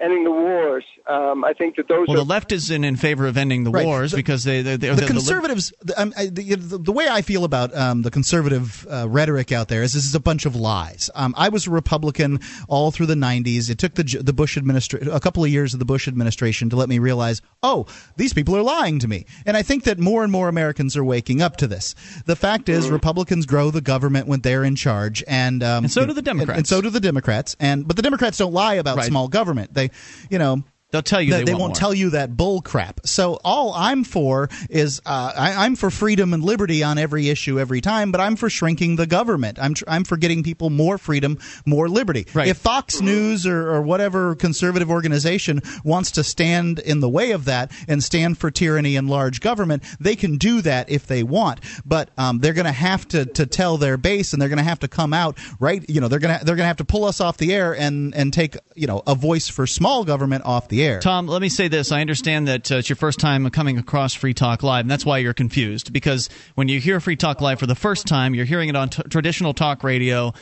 ending 0.00 0.24
the 0.24 0.30
wars. 0.32 0.84
Um, 1.10 1.44
I 1.44 1.52
think 1.54 1.74
that 1.76 1.88
those 1.88 2.06
well, 2.06 2.18
are 2.18 2.20
the 2.20 2.24
left 2.24 2.52
is 2.52 2.70
in, 2.70 2.84
in 2.84 2.94
favor 2.96 3.26
of 3.26 3.36
ending 3.36 3.64
the 3.64 3.70
Right. 3.70 3.84
wars 3.84 4.12
The- 4.12 4.18
because 4.18 4.44
they, 4.44 4.62
they, 4.62 4.76
they're 4.76 4.94
the 4.94 5.00
the, 5.00 5.06
conservatives, 5.06 5.72
the, 5.82 6.00
um, 6.00 6.14
I- 6.16 6.26
the, 6.26 6.54
the, 6.54 6.78
the 6.78 6.92
way 6.92 7.08
I 7.08 7.22
feel 7.22 7.44
about 7.44 7.74
um, 7.76 8.02
the 8.02 8.10
conservative 8.10 8.86
uh, 8.88 9.08
rhetoric 9.08 9.50
out 9.50 9.68
there 9.68 9.82
is 9.82 9.92
this 9.92 10.04
is 10.04 10.14
a 10.14 10.20
bunch 10.20 10.46
of 10.46 10.54
lies. 10.54 11.10
Um, 11.16 11.34
I 11.36 11.48
was 11.48 11.66
a 11.66 11.70
Republican 11.70 12.38
all 12.68 12.90
through 12.92 13.06
the 13.06 13.14
'90s. 13.16 13.68
It 13.70 13.78
took 13.78 13.94
the 13.94 14.04
the 14.22 14.32
Bush 14.32 14.56
administration 14.56 15.10
a 15.10 15.18
couple 15.20 15.42
of 15.42 15.50
years 15.50 15.72
of 15.72 15.78
the 15.80 15.84
Bush 15.84 16.06
administration 16.06 16.70
to 16.70 16.76
let 16.76 16.88
me 16.88 16.98
realize, 17.00 17.42
oh, 17.62 17.86
these 18.16 18.32
people 18.32 18.56
are 18.56 18.62
lying 18.62 18.98
to 19.00 19.08
me. 19.08 19.26
And 19.46 19.56
I 19.56 19.62
think 19.62 19.84
that 19.84 19.98
more 19.98 20.22
and 20.22 20.30
more 20.30 20.48
Americans 20.48 20.96
are 20.96 21.04
waking 21.04 21.42
up 21.42 21.56
to 21.56 21.66
this. 21.66 21.94
The 22.26 22.36
fact 22.36 22.68
is, 22.68 22.88
Republicans 22.88 23.46
grow 23.46 23.70
the 23.70 23.80
government 23.80 24.28
when 24.28 24.40
they're 24.42 24.64
in 24.64 24.76
charge, 24.76 25.24
and 25.26 25.62
um, 25.62 25.84
And 25.84 25.92
so 25.92 26.06
do 26.06 26.12
the 26.12 26.18
and- 26.18 26.24
Democrats. 26.24 26.58
And, 26.58 26.66
so 26.68 26.80
do 26.80 26.90
the 26.90 27.00
Democrats. 27.00 27.56
And 27.58 27.86
but 27.88 27.96
the 27.96 28.02
Democrats 28.02 28.38
don't 28.38 28.52
lie 28.52 28.74
about 28.74 28.96
Right. 28.98 29.06
small 29.06 29.26
government. 29.28 29.74
They, 29.74 29.90
you 30.30 30.38
know. 30.38 30.62
They'll 30.90 31.02
tell 31.02 31.22
you 31.22 31.32
that 31.32 31.38
they 31.38 31.52
they 31.52 31.54
won't 31.54 31.70
more. 31.70 31.74
tell 31.76 31.94
you 31.94 32.10
that 32.10 32.36
bull 32.36 32.62
crap. 32.62 33.00
So 33.06 33.38
all 33.44 33.72
I'm 33.74 34.04
for 34.04 34.48
is 34.68 35.00
uh, 35.06 35.32
I, 35.36 35.64
I'm 35.64 35.76
for 35.76 35.90
freedom 35.90 36.34
and 36.34 36.42
liberty 36.42 36.82
on 36.82 36.98
every 36.98 37.28
issue 37.28 37.60
every 37.60 37.80
time, 37.80 38.10
but 38.10 38.20
I'm 38.20 38.36
for 38.36 38.50
shrinking 38.50 38.96
the 38.96 39.06
government. 39.06 39.58
I'm 39.60 39.74
tr- 39.74 39.84
I'm 39.86 40.04
for 40.04 40.16
getting 40.16 40.42
people 40.42 40.70
more 40.70 40.98
freedom, 40.98 41.38
more 41.64 41.88
liberty. 41.88 42.26
Right. 42.34 42.48
If 42.48 42.58
Fox 42.58 43.00
News 43.00 43.46
or, 43.46 43.70
or 43.70 43.82
whatever 43.82 44.34
conservative 44.34 44.90
organization 44.90 45.60
wants 45.84 46.12
to 46.12 46.24
stand 46.24 46.80
in 46.80 47.00
the 47.00 47.08
way 47.08 47.32
of 47.32 47.44
that 47.44 47.70
and 47.86 48.02
stand 48.02 48.38
for 48.38 48.50
tyranny 48.50 48.96
and 48.96 49.08
large 49.08 49.40
government, 49.40 49.84
they 50.00 50.16
can 50.16 50.38
do 50.38 50.60
that 50.62 50.90
if 50.90 51.06
they 51.06 51.22
want. 51.22 51.60
But 51.84 52.10
um, 52.18 52.40
they're 52.40 52.52
going 52.52 52.66
to 52.66 52.72
have 52.72 53.06
to 53.08 53.26
to 53.26 53.46
tell 53.46 53.76
their 53.76 53.96
base, 53.96 54.32
and 54.32 54.42
they're 54.42 54.48
going 54.48 54.58
to 54.58 54.64
have 54.64 54.80
to 54.80 54.88
come 54.88 55.12
out 55.14 55.38
right. 55.60 55.88
You 55.88 56.00
know, 56.00 56.08
they're 56.08 56.18
going 56.18 56.36
to 56.38 56.44
they're 56.44 56.56
to 56.56 56.64
have 56.64 56.78
to 56.78 56.84
pull 56.84 57.04
us 57.04 57.20
off 57.20 57.36
the 57.36 57.54
air 57.54 57.74
and 57.76 58.14
and 58.14 58.32
take 58.32 58.56
you 58.74 58.86
know 58.86 59.02
a 59.06 59.14
voice 59.14 59.48
for 59.48 59.66
small 59.66 60.04
government 60.04 60.44
off 60.44 60.68
the 60.68 60.79
air. 60.82 61.00
Tom, 61.00 61.26
let 61.26 61.42
me 61.42 61.48
say 61.48 61.68
this. 61.68 61.92
I 61.92 62.00
understand 62.00 62.48
that 62.48 62.70
uh, 62.70 62.76
it's 62.76 62.88
your 62.88 62.96
first 62.96 63.18
time 63.18 63.48
coming 63.50 63.78
across 63.78 64.14
Free 64.14 64.34
Talk 64.34 64.62
Live, 64.62 64.82
and 64.82 64.90
that's 64.90 65.04
why 65.04 65.18
you're 65.18 65.34
confused. 65.34 65.92
Because 65.92 66.28
when 66.54 66.68
you 66.68 66.80
hear 66.80 67.00
Free 67.00 67.16
Talk 67.16 67.40
Live 67.40 67.58
for 67.58 67.66
the 67.66 67.74
first 67.74 68.06
time, 68.06 68.34
you're 68.34 68.44
hearing 68.44 68.68
it 68.68 68.76
on 68.76 68.88
t- 68.88 69.02
traditional 69.04 69.54
talk 69.54 69.84
radio. 69.84 70.32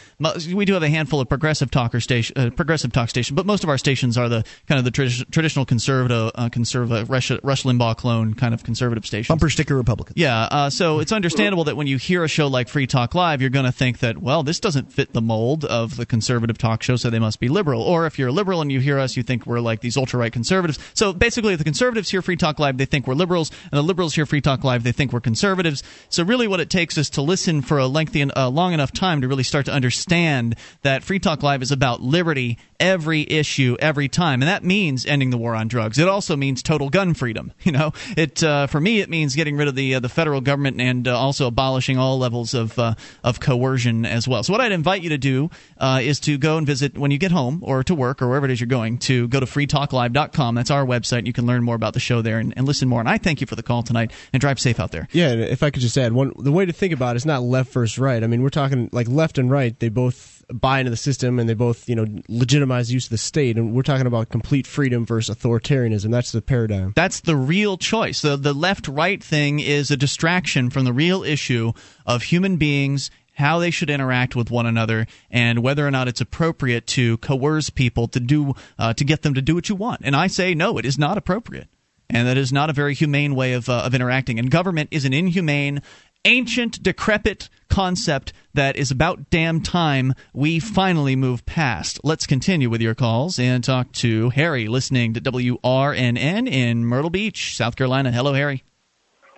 We 0.52 0.64
do 0.64 0.74
have 0.74 0.82
a 0.82 0.88
handful 0.88 1.20
of 1.20 1.28
progressive 1.28 1.70
talker 1.70 2.00
station, 2.00 2.36
uh, 2.38 2.50
progressive 2.50 2.92
talk 2.92 3.08
station, 3.08 3.36
but 3.36 3.46
most 3.46 3.64
of 3.64 3.70
our 3.70 3.78
stations 3.78 4.16
are 4.18 4.28
the 4.28 4.44
kind 4.66 4.78
of 4.78 4.84
the 4.84 4.90
tradi- 4.90 5.30
traditional 5.30 5.64
conservative, 5.64 6.30
uh, 6.34 6.48
conservative 6.48 7.10
Rush, 7.10 7.30
Rush 7.42 7.62
Limbaugh 7.64 7.96
clone 7.96 8.34
kind 8.34 8.54
of 8.54 8.64
conservative 8.64 9.06
station. 9.06 9.32
Bumper 9.32 9.50
sticker 9.50 9.76
Republican. 9.76 10.14
Yeah, 10.16 10.42
uh, 10.42 10.70
so 10.70 11.00
it's 11.00 11.12
understandable 11.12 11.64
that 11.64 11.76
when 11.76 11.86
you 11.86 11.96
hear 11.96 12.24
a 12.24 12.28
show 12.28 12.46
like 12.46 12.68
Free 12.68 12.86
Talk 12.86 13.14
Live, 13.14 13.40
you're 13.40 13.50
going 13.50 13.64
to 13.64 13.72
think 13.72 13.98
that, 14.00 14.18
well, 14.18 14.42
this 14.42 14.60
doesn't 14.60 14.92
fit 14.92 15.12
the 15.12 15.20
mold 15.20 15.64
of 15.64 15.96
the 15.96 16.06
conservative 16.06 16.58
talk 16.58 16.82
show, 16.82 16.96
so 16.96 17.10
they 17.10 17.18
must 17.18 17.40
be 17.40 17.48
liberal. 17.48 17.82
Or 17.82 18.06
if 18.06 18.18
you're 18.18 18.28
a 18.28 18.32
liberal 18.32 18.60
and 18.60 18.70
you 18.70 18.80
hear 18.80 18.98
us, 18.98 19.16
you 19.16 19.22
think 19.22 19.46
we're 19.46 19.60
like 19.60 19.80
these 19.80 19.96
ultra 19.96 20.20
right 20.20 20.27
conservatives. 20.30 20.78
So 20.94 21.12
basically, 21.12 21.56
the 21.56 21.64
conservatives 21.64 22.10
hear 22.10 22.22
Free 22.22 22.36
Talk 22.36 22.58
Live, 22.58 22.78
they 22.78 22.84
think 22.84 23.06
we're 23.06 23.14
liberals, 23.14 23.50
and 23.70 23.78
the 23.78 23.82
liberals 23.82 24.14
hear 24.14 24.26
Free 24.26 24.40
Talk 24.40 24.64
Live, 24.64 24.84
they 24.84 24.92
think 24.92 25.12
we're 25.12 25.20
conservatives. 25.20 25.82
So 26.08 26.22
really, 26.22 26.48
what 26.48 26.60
it 26.60 26.70
takes 26.70 26.98
is 26.98 27.10
to 27.10 27.22
listen 27.22 27.62
for 27.62 27.78
a 27.78 27.86
lengthy, 27.86 28.20
and 28.20 28.32
uh, 28.36 28.48
long 28.48 28.72
enough 28.72 28.92
time 28.92 29.20
to 29.20 29.28
really 29.28 29.42
start 29.42 29.66
to 29.66 29.72
understand 29.72 30.56
that 30.82 31.02
Free 31.02 31.18
Talk 31.18 31.42
Live 31.42 31.62
is 31.62 31.72
about 31.72 32.02
liberty 32.02 32.58
every 32.80 33.22
issue 33.22 33.76
every 33.80 34.08
time. 34.08 34.42
And 34.42 34.48
that 34.48 34.64
means 34.64 35.06
ending 35.06 35.30
the 35.30 35.38
war 35.38 35.54
on 35.54 35.68
drugs. 35.68 35.98
It 35.98 36.08
also 36.08 36.36
means 36.36 36.62
total 36.62 36.90
gun 36.90 37.14
freedom 37.14 37.52
you 37.62 37.72
know? 37.72 37.92
It 38.16 38.42
uh, 38.42 38.66
for 38.66 38.80
me 38.80 39.00
it 39.00 39.10
means 39.10 39.34
getting 39.34 39.56
rid 39.56 39.68
of 39.68 39.74
the 39.74 39.96
uh, 39.96 40.00
the 40.00 40.08
federal 40.08 40.40
government 40.40 40.80
and 40.80 41.06
uh, 41.06 41.18
also 41.18 41.46
abolishing 41.46 41.98
all 41.98 42.18
levels 42.18 42.54
of 42.54 42.78
uh, 42.78 42.94
of 43.22 43.40
coercion 43.40 44.04
as 44.04 44.26
well. 44.26 44.42
So 44.42 44.52
what 44.52 44.60
i'd 44.60 44.72
invite 44.72 45.02
you 45.02 45.10
to 45.10 45.18
do 45.18 45.50
uh, 45.78 46.00
is 46.02 46.20
to 46.20 46.38
go 46.38 46.58
and 46.58 46.66
visit 46.66 46.96
when 46.96 47.10
you 47.10 47.18
get 47.18 47.32
home 47.32 47.60
or 47.62 47.82
to 47.84 47.94
work 47.94 48.22
or 48.22 48.28
wherever 48.28 48.46
it 48.46 48.52
is 48.52 48.60
you're 48.60 48.66
going 48.66 48.98
to 48.98 49.28
go 49.28 49.40
to 49.40 49.46
freetalklive.com 49.46 50.54
that's 50.54 50.70
our 50.70 50.84
website. 50.84 51.26
You 51.26 51.32
can 51.32 51.46
learn 51.46 51.62
more 51.62 51.74
about 51.74 51.94
the 51.94 52.00
show 52.00 52.22
there 52.22 52.38
and, 52.38 52.52
and 52.56 52.66
listen 52.66 52.88
more. 52.88 53.00
And 53.00 53.08
i 53.08 53.18
thank 53.18 53.40
you 53.40 53.46
for 53.46 53.56
the 53.56 53.62
call 53.62 53.82
tonight 53.82 54.12
and 54.32 54.40
drive 54.40 54.58
safe 54.58 54.80
out 54.80 54.90
there. 54.90 55.08
Yeah, 55.12 55.32
if 55.32 55.62
I 55.62 55.70
could 55.70 55.82
just 55.82 55.96
add 55.96 56.12
one, 56.12 56.32
the 56.38 56.52
way 56.52 56.66
to 56.66 56.72
think 56.72 56.92
about 56.92 57.16
it 57.16 57.18
is 57.18 57.26
not 57.26 57.42
left 57.42 57.72
versus 57.72 57.98
right. 57.98 58.22
I 58.22 58.26
mean, 58.26 58.42
we're 58.42 58.48
talking 58.50 58.88
like 58.92 59.08
left 59.08 59.38
and 59.38 59.50
right. 59.50 59.78
They 59.78 59.88
both 59.88 60.37
buy 60.52 60.80
into 60.80 60.90
the 60.90 60.96
system 60.96 61.38
and 61.38 61.48
they 61.48 61.54
both, 61.54 61.88
you 61.88 61.94
know, 61.94 62.06
legitimize 62.28 62.92
use 62.92 63.06
of 63.06 63.10
the 63.10 63.18
state. 63.18 63.56
And 63.56 63.74
we're 63.74 63.82
talking 63.82 64.06
about 64.06 64.30
complete 64.30 64.66
freedom 64.66 65.04
versus 65.04 65.36
authoritarianism. 65.36 66.10
That's 66.10 66.32
the 66.32 66.42
paradigm. 66.42 66.92
That's 66.96 67.20
the 67.20 67.36
real 67.36 67.76
choice. 67.76 68.22
The, 68.22 68.36
the 68.36 68.54
left 68.54 68.88
right 68.88 69.22
thing 69.22 69.60
is 69.60 69.90
a 69.90 69.96
distraction 69.96 70.70
from 70.70 70.84
the 70.84 70.92
real 70.92 71.22
issue 71.22 71.72
of 72.06 72.22
human 72.22 72.56
beings, 72.56 73.10
how 73.34 73.58
they 73.58 73.70
should 73.70 73.90
interact 73.90 74.34
with 74.34 74.50
one 74.50 74.66
another, 74.66 75.06
and 75.30 75.60
whether 75.62 75.86
or 75.86 75.90
not 75.90 76.08
it's 76.08 76.20
appropriate 76.20 76.86
to 76.88 77.18
coerce 77.18 77.70
people 77.70 78.08
to 78.08 78.20
do 78.20 78.54
uh, 78.78 78.92
to 78.94 79.04
get 79.04 79.22
them 79.22 79.34
to 79.34 79.42
do 79.42 79.54
what 79.54 79.68
you 79.68 79.74
want. 79.74 80.00
And 80.04 80.16
I 80.16 80.26
say 80.26 80.54
no, 80.54 80.78
it 80.78 80.84
is 80.84 80.98
not 80.98 81.18
appropriate, 81.18 81.68
and 82.10 82.26
that 82.26 82.36
is 82.36 82.52
not 82.52 82.70
a 82.70 82.72
very 82.72 82.94
humane 82.94 83.36
way 83.36 83.52
of 83.52 83.68
uh, 83.68 83.82
of 83.84 83.94
interacting. 83.94 84.38
And 84.38 84.50
government 84.50 84.88
is 84.90 85.04
an 85.04 85.12
inhumane. 85.12 85.82
Ancient, 86.24 86.82
decrepit 86.82 87.48
concept 87.68 88.32
that 88.52 88.76
is 88.76 88.90
about 88.90 89.30
damn 89.30 89.60
time 89.60 90.14
we 90.34 90.58
finally 90.58 91.14
move 91.14 91.46
past. 91.46 92.00
Let's 92.02 92.26
continue 92.26 92.68
with 92.68 92.80
your 92.80 92.94
calls 92.94 93.38
and 93.38 93.62
talk 93.62 93.92
to 93.92 94.30
Harry, 94.30 94.66
listening 94.66 95.14
to 95.14 95.20
WRNN 95.20 96.48
in 96.48 96.84
Myrtle 96.84 97.10
Beach, 97.10 97.56
South 97.56 97.76
Carolina. 97.76 98.10
Hello, 98.10 98.34
Harry. 98.34 98.64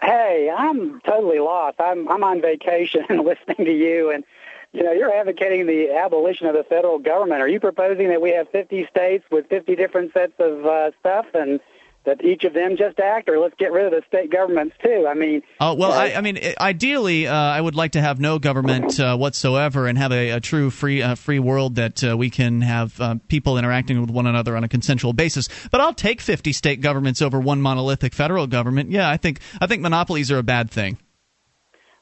Hey, 0.03 0.51
I'm 0.57 1.01
totally 1.03 1.39
lost. 1.39 1.77
I'm 1.79 2.09
I'm 2.09 2.25
on 2.25 2.41
vacation 2.41 3.05
and 3.11 3.25
listening 3.25 3.67
to 3.67 3.73
you, 3.73 4.11
and 4.11 4.25
you 4.73 4.83
know 4.83 4.93
you're 4.93 5.15
advocating 5.15 5.67
the 5.67 5.91
abolition 5.91 6.47
of 6.47 6.55
the 6.55 6.65
federal 6.65 6.99
government. 6.99 7.43
Are 7.43 7.49
you 7.49 7.61
proposing 7.61 8.09
that 8.09 8.23
we 8.23 8.31
have 8.31 8.49
50 8.49 8.87
states 8.87 9.25
with 9.31 9.49
50 9.49 9.77
different 9.77 10.15
sets 10.15 10.33
of 10.39 10.65
uh, 10.65 10.93
stuff, 11.01 11.27
and 11.35 11.61
that 12.05 12.25
each 12.25 12.45
of 12.45 12.55
them 12.55 12.77
just 12.77 12.99
act, 12.99 13.29
or 13.29 13.39
let's 13.39 13.55
get 13.59 13.73
rid 13.73 13.85
of 13.85 13.93
the 13.93 14.03
state 14.09 14.31
governments 14.31 14.75
too? 14.83 15.07
I 15.09 15.15
mean, 15.15 15.43
Uh, 15.61 15.75
well, 15.79 15.93
uh, 15.93 15.97
I, 15.99 16.15
I 16.17 16.21
mean, 16.21 16.39
ideally, 16.61 17.27
uh, 17.27 17.35
I 17.35 17.61
would 17.61 17.75
like 17.75 17.93
to 17.93 18.01
have 18.01 18.19
no 18.19 18.39
government 18.39 18.99
uh, 18.99 19.17
whatsoever 19.17 19.87
and 19.87 19.99
have 19.99 20.13
a, 20.13 20.31
a 20.31 20.41
true 20.41 20.71
free 20.71 21.03
uh, 21.03 21.15
free 21.15 21.39
world 21.39 21.75
that 21.77 22.03
uh, 22.03 22.17
we 22.17 22.31
can 22.31 22.63
have 22.63 22.99
uh, 23.01 23.17
people 23.29 23.59
interacting 23.59 24.01
with 24.01 24.11
one 24.11 24.27
another 24.27 24.57
on 24.57 24.65
a 24.65 24.69
consensual 24.69 25.13
basis. 25.13 25.49
But 25.71 25.81
I'll 25.81 25.95
take 25.95 26.21
50 26.21 26.53
state 26.53 26.81
governments 26.81 27.21
over 27.21 27.39
one 27.39 27.61
monolithic 27.61 28.15
federal 28.15 28.47
government. 28.47 28.91
Yeah, 28.91 29.09
I 29.09 29.17
think 29.17 29.41
I 29.61 29.67
think 29.67 29.83
monopolies 29.83 30.31
are 30.31 30.39
a 30.39 30.43
bad 30.43 30.71
thing. 30.71 30.99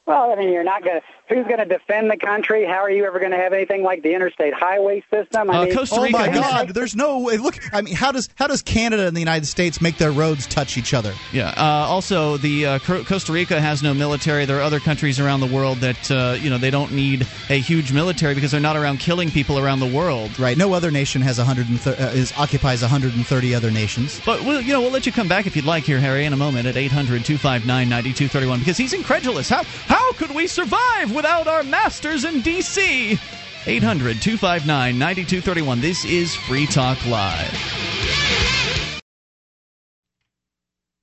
Well, 0.09 0.31
I 0.31 0.35
mean, 0.35 0.51
you're 0.51 0.63
not 0.63 0.83
going 0.83 0.99
to. 0.99 1.05
Who's 1.31 1.45
going 1.45 1.59
to 1.59 1.65
defend 1.65 2.09
the 2.09 2.17
country? 2.17 2.65
How 2.65 2.79
are 2.79 2.89
you 2.89 3.05
ever 3.05 3.19
going 3.19 3.29
to 3.29 3.37
have 3.37 3.53
anything 3.53 3.83
like 3.83 4.01
the 4.01 4.15
interstate 4.15 4.51
highway 4.55 5.03
system? 5.13 5.51
I 5.51 5.57
Uh, 5.59 5.65
mean, 5.65 5.77
oh 5.91 6.09
my 6.09 6.27
God! 6.33 6.69
There's 6.69 6.95
no 6.95 7.19
way. 7.19 7.37
Look, 7.37 7.59
I 7.71 7.81
mean, 7.81 7.93
how 7.93 8.11
does 8.11 8.27
how 8.33 8.47
does 8.47 8.63
Canada 8.63 9.05
and 9.05 9.15
the 9.15 9.19
United 9.21 9.45
States 9.45 9.79
make 9.79 9.97
their 9.99 10.11
roads 10.11 10.47
touch 10.47 10.75
each 10.79 10.95
other? 10.95 11.13
Yeah. 11.31 11.49
Uh, 11.55 11.85
also, 11.87 12.37
the 12.37 12.65
uh, 12.65 12.79
Costa 12.79 13.31
Rica 13.31 13.61
has 13.61 13.83
no 13.83 13.93
military. 13.93 14.45
There 14.45 14.57
are 14.57 14.63
other 14.63 14.79
countries 14.79 15.19
around 15.19 15.41
the 15.41 15.53
world 15.55 15.77
that 15.81 16.09
uh, 16.09 16.35
you 16.41 16.49
know 16.49 16.57
they 16.57 16.71
don't 16.71 16.91
need 16.93 17.27
a 17.51 17.59
huge 17.59 17.93
military 17.93 18.33
because 18.33 18.49
they're 18.49 18.59
not 18.59 18.75
around 18.75 18.99
killing 18.99 19.29
people 19.29 19.59
around 19.59 19.81
the 19.81 19.93
world. 19.95 20.39
Right. 20.39 20.57
No 20.57 20.73
other 20.73 20.89
nation 20.89 21.21
has 21.21 21.37
130 21.37 22.01
uh, 22.01 22.07
is 22.07 22.33
occupies 22.35 22.81
130 22.81 23.53
other 23.53 23.69
nations. 23.69 24.19
But 24.25 24.43
we'll, 24.43 24.61
you 24.61 24.73
know, 24.73 24.81
we'll 24.81 24.89
let 24.89 25.05
you 25.05 25.11
come 25.11 25.27
back 25.27 25.45
if 25.45 25.55
you'd 25.55 25.65
like 25.65 25.83
here, 25.83 25.99
Harry, 25.99 26.25
in 26.25 26.33
a 26.33 26.37
moment 26.37 26.65
at 26.65 26.73
800-259-9231 26.73 28.57
because 28.59 28.77
he's 28.77 28.93
incredulous. 28.93 29.47
How 29.47 29.61
how 29.63 29.98
could 30.17 30.35
we 30.35 30.47
survive 30.47 31.15
without 31.15 31.47
our 31.47 31.63
masters 31.63 32.25
in 32.25 32.41
D.C.? 32.41 33.17
800-259-9231. 33.65 35.81
This 35.81 36.05
is 36.05 36.33
Free 36.35 36.65
Talk 36.65 37.05
Live. 37.05 37.88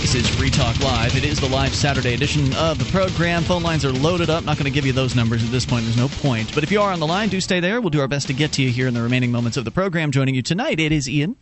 This 0.00 0.14
is 0.14 0.28
Free 0.28 0.48
Talk 0.48 0.80
Live. 0.80 1.14
It 1.14 1.24
is 1.24 1.38
the 1.38 1.48
live 1.48 1.74
Saturday 1.74 2.14
edition 2.14 2.54
of 2.54 2.78
the 2.78 2.90
program. 2.90 3.42
Phone 3.42 3.62
lines 3.62 3.84
are 3.84 3.92
loaded 3.92 4.30
up. 4.30 4.44
Not 4.44 4.56
going 4.56 4.64
to 4.64 4.70
give 4.70 4.86
you 4.86 4.94
those 4.94 5.14
numbers 5.14 5.44
at 5.44 5.50
this 5.50 5.66
point. 5.66 5.84
There's 5.84 5.96
no 5.96 6.08
point. 6.08 6.54
But 6.54 6.64
if 6.64 6.72
you 6.72 6.80
are 6.80 6.90
on 6.90 7.00
the 7.00 7.06
line, 7.06 7.28
do 7.28 7.38
stay 7.38 7.60
there. 7.60 7.82
We'll 7.82 7.90
do 7.90 8.00
our 8.00 8.08
best 8.08 8.26
to 8.28 8.32
get 8.32 8.52
to 8.52 8.62
you 8.62 8.70
here 8.70 8.88
in 8.88 8.94
the 8.94 9.02
remaining 9.02 9.30
moments 9.30 9.58
of 9.58 9.66
the 9.66 9.70
program. 9.70 10.10
Joining 10.10 10.34
you 10.34 10.40
tonight, 10.40 10.80
it 10.80 10.90
is 10.90 11.06
Ian. 11.06 11.36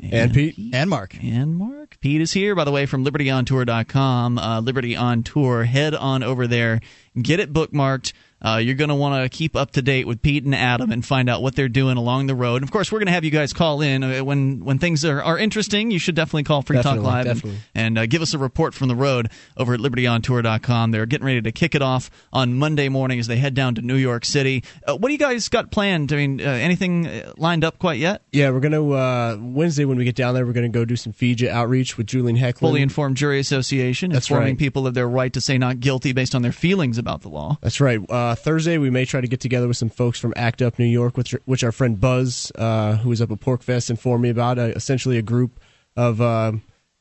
And, 0.00 0.32
Pete. 0.32 0.56
And 0.72 0.88
Mark. 0.88 1.14
And 1.22 1.54
Mark. 1.54 1.98
Pete 2.00 2.22
is 2.22 2.32
here, 2.32 2.54
by 2.54 2.64
the 2.64 2.72
way, 2.72 2.86
from 2.86 3.04
libertyontour.com. 3.04 4.38
Uh, 4.38 4.60
Liberty 4.60 4.96
on 4.96 5.22
Tour. 5.22 5.64
Head 5.64 5.94
on 5.94 6.22
over 6.22 6.46
there. 6.46 6.80
Get 7.20 7.38
it 7.38 7.52
bookmarked. 7.52 8.14
Uh, 8.44 8.56
you're 8.56 8.74
going 8.74 8.88
to 8.88 8.94
want 8.94 9.22
to 9.22 9.28
keep 9.36 9.54
up 9.56 9.70
to 9.72 9.82
date 9.82 10.06
with 10.06 10.20
Pete 10.22 10.44
and 10.44 10.54
Adam 10.54 10.90
and 10.90 11.04
find 11.04 11.30
out 11.30 11.42
what 11.42 11.54
they're 11.54 11.68
doing 11.68 11.96
along 11.96 12.26
the 12.26 12.34
road. 12.34 12.56
And 12.56 12.64
of 12.64 12.70
course, 12.70 12.90
we're 12.90 12.98
going 12.98 13.06
to 13.06 13.12
have 13.12 13.24
you 13.24 13.30
guys 13.30 13.52
call 13.52 13.80
in 13.80 14.02
uh, 14.02 14.24
when 14.24 14.64
when 14.64 14.78
things 14.78 15.04
are, 15.04 15.22
are 15.22 15.38
interesting. 15.38 15.90
You 15.90 15.98
should 15.98 16.14
definitely 16.14 16.44
call 16.44 16.62
Free 16.62 16.76
Definitely, 16.76 17.00
Talk 17.04 17.06
Live 17.06 17.26
and, 17.26 17.34
definitely. 17.36 17.60
and 17.74 17.98
uh, 17.98 18.06
give 18.06 18.22
us 18.22 18.34
a 18.34 18.38
report 18.38 18.74
from 18.74 18.88
the 18.88 18.96
road 18.96 19.30
over 19.56 19.74
at 19.74 19.80
libertyontour.com. 19.80 20.90
They're 20.90 21.06
getting 21.06 21.26
ready 21.26 21.42
to 21.42 21.52
kick 21.52 21.74
it 21.74 21.82
off 21.82 22.10
on 22.32 22.54
Monday 22.54 22.88
morning 22.88 23.18
as 23.18 23.26
they 23.26 23.36
head 23.36 23.54
down 23.54 23.74
to 23.76 23.82
New 23.82 23.96
York 23.96 24.24
City. 24.24 24.64
Uh, 24.86 24.96
what 24.96 25.08
do 25.08 25.12
you 25.12 25.18
guys 25.18 25.48
got 25.48 25.70
planned? 25.70 26.12
I 26.12 26.16
mean, 26.16 26.40
uh, 26.40 26.44
anything 26.44 27.06
uh, 27.06 27.32
lined 27.36 27.64
up 27.64 27.78
quite 27.78 27.98
yet? 27.98 28.22
Yeah, 28.32 28.50
we're 28.50 28.60
gonna 28.60 28.90
uh, 28.90 29.36
Wednesday 29.40 29.84
when 29.84 29.98
we 29.98 30.04
get 30.04 30.16
down 30.16 30.34
there, 30.34 30.44
we're 30.46 30.52
gonna 30.52 30.68
go 30.68 30.84
do 30.84 30.96
some 30.96 31.12
FIJA 31.12 31.48
outreach 31.48 31.96
with 31.96 32.06
Julian 32.06 32.36
Heicklen. 32.36 32.58
Fully 32.58 32.82
informed 32.82 33.16
jury 33.16 33.38
association, 33.38 34.10
That's 34.10 34.28
informing 34.28 34.54
right. 34.54 34.58
people 34.58 34.86
of 34.86 34.94
their 34.94 35.08
right 35.08 35.32
to 35.32 35.40
say 35.40 35.58
not 35.58 35.80
guilty 35.80 36.12
based 36.12 36.34
on 36.34 36.42
their 36.42 36.52
feelings 36.52 36.98
about 36.98 37.22
the 37.22 37.28
law. 37.28 37.58
That's 37.60 37.80
right. 37.80 38.00
Uh, 38.32 38.34
Thursday, 38.34 38.78
we 38.78 38.88
may 38.88 39.04
try 39.04 39.20
to 39.20 39.28
get 39.28 39.40
together 39.40 39.68
with 39.68 39.76
some 39.76 39.90
folks 39.90 40.18
from 40.18 40.32
ACT 40.36 40.62
UP 40.62 40.78
New 40.78 40.86
York, 40.86 41.18
which, 41.18 41.32
which 41.44 41.62
our 41.62 41.70
friend 41.70 42.00
Buzz, 42.00 42.50
uh, 42.54 42.96
who 42.96 43.10
was 43.10 43.20
up 43.20 43.30
at 43.30 43.40
PorcFest, 43.40 43.90
informed 43.90 44.22
me 44.22 44.30
about. 44.30 44.58
Uh, 44.58 44.72
essentially, 44.74 45.18
a 45.18 45.22
group 45.22 45.60
of 45.98 46.18
uh, 46.22 46.52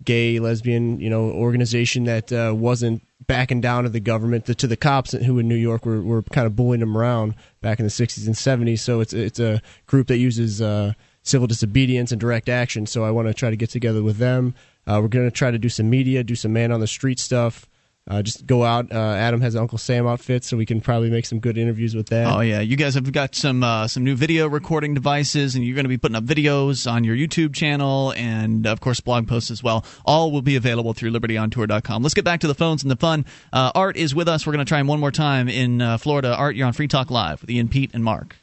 gay, 0.03 0.39
lesbian, 0.39 0.99
you 0.99 1.09
know, 1.09 1.31
organization 1.31 2.03
that 2.03 2.33
uh, 2.33 2.53
wasn't 2.53 3.01
backing 3.27 3.61
down 3.61 3.85
to 3.85 3.89
the 3.89 4.01
government, 4.01 4.45
to, 4.47 4.55
to 4.55 4.67
the 4.67 4.75
cops 4.75 5.13
who 5.13 5.39
in 5.39 5.47
New 5.47 5.55
York 5.55 5.85
were, 5.85 6.01
were 6.01 6.21
kind 6.21 6.45
of 6.45 6.57
bullying 6.57 6.81
them 6.81 6.97
around 6.97 7.33
back 7.61 7.79
in 7.79 7.85
the 7.85 7.91
60s 7.91 8.25
and 8.25 8.35
70s. 8.35 8.79
So 8.79 8.99
it's 8.99 9.13
it's 9.13 9.39
a 9.39 9.61
group 9.87 10.07
that 10.07 10.17
uses 10.17 10.61
uh, 10.61 10.91
civil 11.23 11.47
disobedience 11.47 12.11
and 12.11 12.19
direct 12.19 12.49
action. 12.49 12.85
So 12.85 13.05
I 13.05 13.11
want 13.11 13.29
to 13.29 13.33
try 13.33 13.49
to 13.49 13.55
get 13.55 13.69
together 13.69 14.03
with 14.03 14.17
them. 14.17 14.53
We're 14.85 15.07
going 15.07 15.29
to 15.29 15.31
try 15.31 15.49
to 15.49 15.57
do 15.57 15.69
some 15.69 15.89
media, 15.89 16.25
do 16.25 16.35
some 16.35 16.51
man 16.51 16.73
on 16.73 16.81
the 16.81 16.87
street 16.87 17.19
stuff. 17.19 17.69
Uh, 18.09 18.21
just 18.21 18.47
go 18.47 18.63
out. 18.63 18.91
Uh, 18.91 18.95
Adam 18.95 19.41
has 19.41 19.55
Uncle 19.55 19.77
Sam 19.77 20.07
outfits, 20.07 20.47
so 20.47 20.57
we 20.57 20.65
can 20.65 20.81
probably 20.81 21.11
make 21.11 21.25
some 21.25 21.39
good 21.39 21.57
interviews 21.57 21.95
with 21.95 22.09
that. 22.09 22.25
Oh 22.33 22.41
yeah, 22.41 22.59
you 22.59 22.75
guys 22.75 22.95
have 22.95 23.09
got 23.11 23.35
some 23.35 23.63
uh, 23.63 23.87
some 23.87 24.03
new 24.03 24.15
video 24.15 24.47
recording 24.47 24.95
devices, 24.95 25.55
and 25.55 25.63
you're 25.63 25.75
going 25.75 25.85
to 25.85 25.89
be 25.89 25.99
putting 25.99 26.15
up 26.15 26.23
videos 26.23 26.91
on 26.91 27.03
your 27.03 27.15
YouTube 27.15 27.53
channel, 27.53 28.11
and 28.17 28.65
of 28.65 28.81
course 28.81 28.99
blog 28.99 29.27
posts 29.27 29.51
as 29.51 29.61
well. 29.61 29.85
All 30.03 30.31
will 30.31 30.41
be 30.41 30.55
available 30.55 30.93
through 30.93 31.11
LibertyOnTour.com. 31.11 32.01
Let's 32.01 32.15
get 32.15 32.25
back 32.25 32.39
to 32.39 32.47
the 32.47 32.55
phones 32.55 32.81
and 32.83 32.89
the 32.89 32.95
fun. 32.95 33.23
Uh, 33.53 33.71
Art 33.75 33.95
is 33.97 34.15
with 34.15 34.27
us. 34.27 34.47
We're 34.47 34.53
going 34.53 34.65
to 34.65 34.69
try 34.69 34.79
him 34.79 34.87
one 34.87 34.99
more 34.99 35.11
time 35.11 35.47
in 35.47 35.81
uh, 35.81 35.97
Florida. 35.97 36.35
Art, 36.35 36.55
you're 36.55 36.65
on 36.65 36.73
Free 36.73 36.87
Talk 36.87 37.11
Live 37.11 37.41
with 37.41 37.51
Ian, 37.51 37.67
Pete, 37.67 37.91
and 37.93 38.03
Mark. 38.03 38.35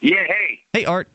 Yeah, 0.00 0.24
hey. 0.26 0.60
Hey, 0.72 0.84
Art, 0.86 1.08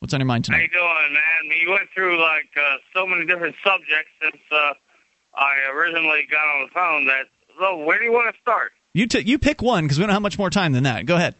what's 0.00 0.12
on 0.12 0.20
your 0.20 0.26
mind 0.26 0.44
tonight? 0.44 0.56
How 0.56 0.62
you 0.62 0.68
doing, 0.68 1.14
man? 1.14 1.58
You 1.62 1.70
went 1.70 1.88
through 1.94 2.20
like 2.20 2.50
uh, 2.56 2.76
so 2.94 3.06
many 3.06 3.24
different 3.24 3.56
subjects 3.64 4.10
since 4.20 4.42
uh, 4.50 4.74
I 5.34 5.54
originally 5.74 6.26
got 6.30 6.44
on 6.44 6.66
the 6.66 6.70
phone. 6.72 7.06
That 7.06 7.24
so, 7.58 7.78
where 7.84 7.98
do 7.98 8.04
you 8.04 8.12
want 8.12 8.34
to 8.34 8.40
start? 8.40 8.72
You 8.94 9.06
t- 9.06 9.20
you 9.20 9.38
pick 9.38 9.62
one 9.62 9.84
because 9.84 9.98
we 9.98 10.04
don't 10.04 10.12
have 10.12 10.22
much 10.22 10.38
more 10.38 10.50
time 10.50 10.72
than 10.72 10.84
that. 10.84 11.06
Go 11.06 11.16
ahead. 11.16 11.34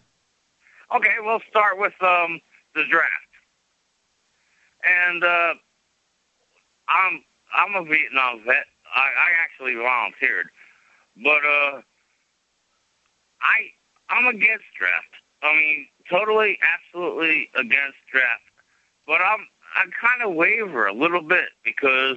Okay, 0.95 1.15
we'll 1.21 1.41
start 1.49 1.79
with 1.79 1.95
um, 2.03 2.41
the 2.75 2.85
draft. 2.91 3.09
And 4.85 5.23
uh, 5.25 5.55
I'm 6.89 7.23
I'm 7.55 7.75
a 7.75 7.85
Vietnam 7.85 8.43
vet. 8.47 8.65
I, 8.95 9.01
I 9.01 9.29
actually 9.43 9.75
volunteered, 9.75 10.49
but 11.17 11.45
uh, 11.45 11.81
I 13.41 13.71
I'm 14.09 14.27
against 14.27 14.65
draft. 14.79 15.15
I 15.43 15.53
mean, 15.55 15.87
totally, 16.11 16.59
absolutely 16.63 17.51
against 17.55 17.99
draft. 18.11 18.43
But 19.07 19.21
I'm 19.21 19.47
I 19.75 19.85
kind 20.01 20.23
of 20.23 20.35
waver 20.35 20.87
a 20.87 20.93
little 20.93 21.23
bit 21.23 21.49
because 21.65 22.17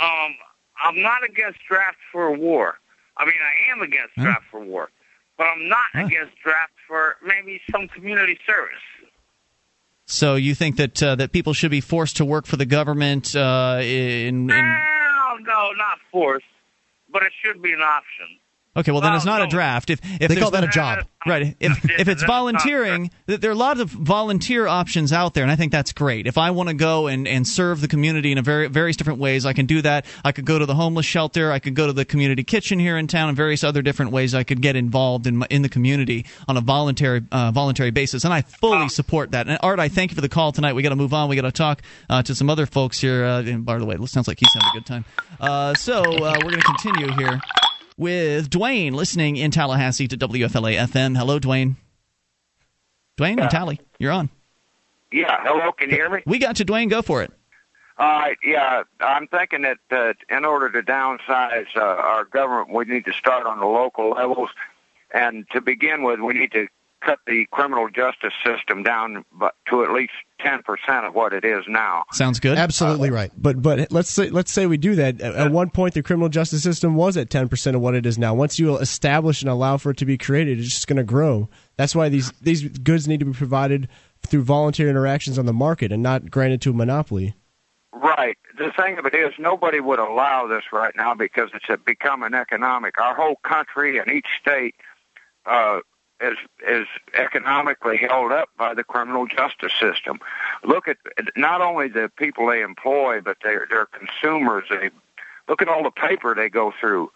um, 0.00 0.34
I'm 0.82 1.00
not 1.00 1.24
against 1.24 1.58
draft 1.68 1.98
for 2.12 2.30
war. 2.32 2.78
I 3.16 3.24
mean, 3.24 3.34
I 3.34 3.72
am 3.72 3.82
against 3.82 4.14
draft 4.16 4.44
for 4.50 4.60
war, 4.60 4.90
but 5.38 5.44
I'm 5.44 5.68
not 5.68 5.86
against 5.94 6.36
draft 6.42 6.72
for 6.88 7.16
maybe 7.24 7.60
some 7.70 7.88
community 7.88 8.38
service. 8.46 8.82
So 10.06 10.34
you 10.34 10.54
think 10.54 10.76
that 10.76 11.02
uh, 11.02 11.14
that 11.16 11.32
people 11.32 11.52
should 11.54 11.70
be 11.70 11.80
forced 11.80 12.16
to 12.18 12.24
work 12.24 12.46
for 12.46 12.56
the 12.56 12.66
government 12.66 13.34
uh, 13.34 13.78
in, 13.80 13.86
in 13.86 14.46
No, 14.48 15.36
no, 15.40 15.72
not 15.76 15.98
forced, 16.12 16.44
but 17.10 17.22
it 17.22 17.32
should 17.42 17.62
be 17.62 17.72
an 17.72 17.80
option. 17.80 18.26
Okay, 18.76 18.90
well 18.90 19.00
then 19.00 19.14
it's 19.14 19.24
not 19.24 19.42
a 19.42 19.46
draft. 19.46 19.90
If, 19.90 20.00
if 20.20 20.28
They 20.28 20.36
call 20.36 20.50
that 20.50 20.64
a 20.64 20.68
job. 20.68 21.06
right? 21.26 21.56
If 21.60 21.84
if 21.98 22.08
it's 22.08 22.22
volunteering, 22.24 23.10
th- 23.26 23.40
there 23.40 23.50
are 23.50 23.54
a 23.54 23.56
lot 23.56 23.80
of 23.80 23.90
volunteer 23.90 24.66
options 24.66 25.12
out 25.12 25.34
there, 25.34 25.42
and 25.42 25.50
I 25.50 25.56
think 25.56 25.72
that's 25.72 25.92
great. 25.92 26.26
If 26.26 26.38
I 26.38 26.50
want 26.50 26.68
to 26.68 26.74
go 26.74 27.06
and, 27.06 27.26
and 27.26 27.46
serve 27.46 27.80
the 27.80 27.88
community 27.88 28.32
in 28.32 28.38
a 28.38 28.42
very 28.42 28.68
various 28.68 28.96
different 28.96 29.20
ways, 29.20 29.46
I 29.46 29.52
can 29.52 29.66
do 29.66 29.80
that. 29.82 30.06
I 30.24 30.32
could 30.32 30.44
go 30.44 30.58
to 30.58 30.66
the 30.66 30.74
homeless 30.74 31.06
shelter. 31.06 31.50
I 31.52 31.60
could 31.60 31.74
go 31.74 31.86
to 31.86 31.92
the 31.92 32.04
community 32.04 32.44
kitchen 32.44 32.78
here 32.78 32.98
in 32.98 33.06
town, 33.06 33.28
and 33.28 33.36
various 33.36 33.64
other 33.64 33.80
different 33.80 34.12
ways 34.12 34.34
I 34.34 34.42
could 34.44 34.60
get 34.60 34.76
involved 34.76 35.26
in 35.26 35.42
in 35.50 35.62
the 35.62 35.68
community 35.68 36.26
on 36.48 36.56
a 36.56 36.60
voluntary 36.60 37.22
uh, 37.32 37.50
voluntary 37.52 37.90
basis. 37.90 38.24
And 38.24 38.34
I 38.34 38.42
fully 38.42 38.88
support 38.88 39.30
that. 39.32 39.48
And 39.48 39.58
Art, 39.62 39.78
I 39.78 39.88
thank 39.88 40.10
you 40.10 40.14
for 40.14 40.20
the 40.20 40.28
call 40.28 40.52
tonight. 40.52 40.74
We 40.74 40.82
got 40.82 40.90
to 40.90 40.96
move 40.96 41.14
on. 41.14 41.28
We 41.28 41.36
got 41.36 41.42
to 41.42 41.52
talk 41.52 41.82
uh, 42.10 42.22
to 42.22 42.34
some 42.34 42.50
other 42.50 42.66
folks 42.66 43.00
here. 43.00 43.24
Uh, 43.24 43.42
and 43.42 43.64
by 43.64 43.78
the 43.78 43.84
way, 43.84 43.94
it 43.94 44.08
sounds 44.08 44.28
like 44.28 44.40
he's 44.40 44.52
having 44.52 44.68
a 44.68 44.74
good 44.74 44.86
time. 44.86 45.04
Uh, 45.40 45.74
so 45.74 46.02
uh, 46.02 46.34
we're 46.42 46.50
going 46.50 46.60
to 46.60 46.72
continue 46.76 47.12
here 47.16 47.40
with 47.96 48.50
Dwayne 48.50 48.92
listening 48.92 49.36
in 49.36 49.50
Tallahassee 49.50 50.08
to 50.08 50.16
WFLA 50.16 50.76
FM. 50.86 51.16
Hello, 51.16 51.38
Dwayne. 51.38 51.76
Dwayne 53.16 53.40
and 53.40 53.50
Tally, 53.50 53.80
you're 53.98 54.12
on. 54.12 54.28
Yeah, 55.12 55.36
hello, 55.42 55.70
can 55.72 55.90
you 55.90 55.96
hear 55.96 56.10
me? 56.10 56.22
We 56.26 56.38
got 56.38 56.58
you, 56.58 56.64
Dwayne. 56.64 56.90
Go 56.90 57.02
for 57.02 57.22
it. 57.22 57.32
All 57.96 58.08
right, 58.08 58.36
yeah, 58.42 58.82
I'm 58.98 59.28
thinking 59.28 59.62
that 59.62 59.78
uh, 59.92 60.14
in 60.36 60.44
order 60.44 60.68
to 60.70 60.82
downsize 60.82 61.66
uh, 61.76 61.80
our 61.80 62.24
government, 62.24 62.74
we 62.74 62.84
need 62.86 63.04
to 63.04 63.12
start 63.12 63.46
on 63.46 63.60
the 63.60 63.66
local 63.66 64.10
levels. 64.10 64.50
And 65.12 65.48
to 65.52 65.60
begin 65.60 66.02
with, 66.02 66.18
we 66.18 66.34
need 66.34 66.50
to 66.52 66.66
cut 67.04 67.18
the 67.26 67.46
criminal 67.50 67.88
justice 67.88 68.32
system 68.44 68.82
down 68.82 69.24
bu- 69.32 69.48
to 69.68 69.84
at 69.84 69.92
least 69.92 70.12
10% 70.44 70.62
of 71.06 71.14
what 71.14 71.32
it 71.32 71.44
is 71.44 71.64
now. 71.68 72.04
Sounds 72.12 72.40
good. 72.40 72.58
Absolutely 72.58 73.10
right. 73.10 73.30
But 73.36 73.62
but 73.62 73.90
let's 73.92 74.10
say 74.10 74.30
let's 74.30 74.52
say 74.52 74.66
we 74.66 74.76
do 74.76 74.94
that. 74.96 75.20
At 75.20 75.34
at 75.34 75.52
one 75.52 75.70
point, 75.70 75.94
the 75.94 76.02
criminal 76.02 76.28
justice 76.28 76.62
system 76.62 76.94
was 76.94 77.16
at 77.16 77.30
ten 77.30 77.48
percent 77.48 77.76
of 77.76 77.82
what 77.82 77.94
it 77.94 78.04
is 78.06 78.18
now. 78.18 78.34
Once 78.34 78.58
you 78.58 78.76
establish 78.78 79.42
and 79.42 79.50
allow 79.50 79.76
for 79.76 79.90
it 79.90 79.96
to 79.98 80.04
be 80.04 80.18
created, 80.18 80.58
it's 80.58 80.68
just 80.68 80.86
going 80.86 80.96
to 80.96 81.04
grow. 81.04 81.48
That's 81.76 81.94
why 81.94 82.08
these 82.08 82.32
these 82.42 82.66
goods 82.68 83.08
need 83.08 83.20
to 83.20 83.26
be 83.26 83.32
provided 83.32 83.88
through 84.26 84.42
voluntary 84.42 84.90
interactions 84.90 85.38
on 85.38 85.46
the 85.46 85.52
market 85.52 85.92
and 85.92 86.02
not 86.02 86.30
granted 86.30 86.60
to 86.62 86.70
a 86.70 86.74
monopoly. 86.74 87.34
Right. 87.92 88.36
The 88.58 88.70
thing 88.76 88.98
of 88.98 89.06
it 89.06 89.14
is, 89.14 89.32
nobody 89.38 89.80
would 89.80 89.98
allow 89.98 90.46
this 90.46 90.64
right 90.72 90.94
now 90.96 91.14
because 91.14 91.50
it's 91.54 91.64
a, 91.68 91.76
become 91.76 92.22
an 92.22 92.34
economic. 92.34 93.00
Our 93.00 93.14
whole 93.14 93.36
country 93.46 93.98
and 93.98 94.10
each 94.10 94.26
state 94.40 94.74
uh, 95.46 95.80
is 96.20 96.36
is 96.66 96.86
economically 97.14 97.96
held 97.96 98.32
up 98.32 98.48
by 98.56 98.74
the 98.74 98.84
criminal 98.84 99.26
justice 99.26 99.72
system. 99.78 100.20
Look 100.64 100.88
at 100.88 100.96
not 101.36 101.60
only 101.60 101.88
the 101.88 102.10
people 102.16 102.46
they 102.46 102.62
employ, 102.62 103.20
but 103.20 103.38
their 103.42 103.66
their 103.68 103.86
consumers. 103.86 104.64
They 104.70 104.90
look 105.48 105.60
at 105.60 105.68
all 105.68 105.82
the 105.82 105.90
paper 105.90 106.34
they 106.34 106.48
go 106.48 106.72
through. 106.80 107.10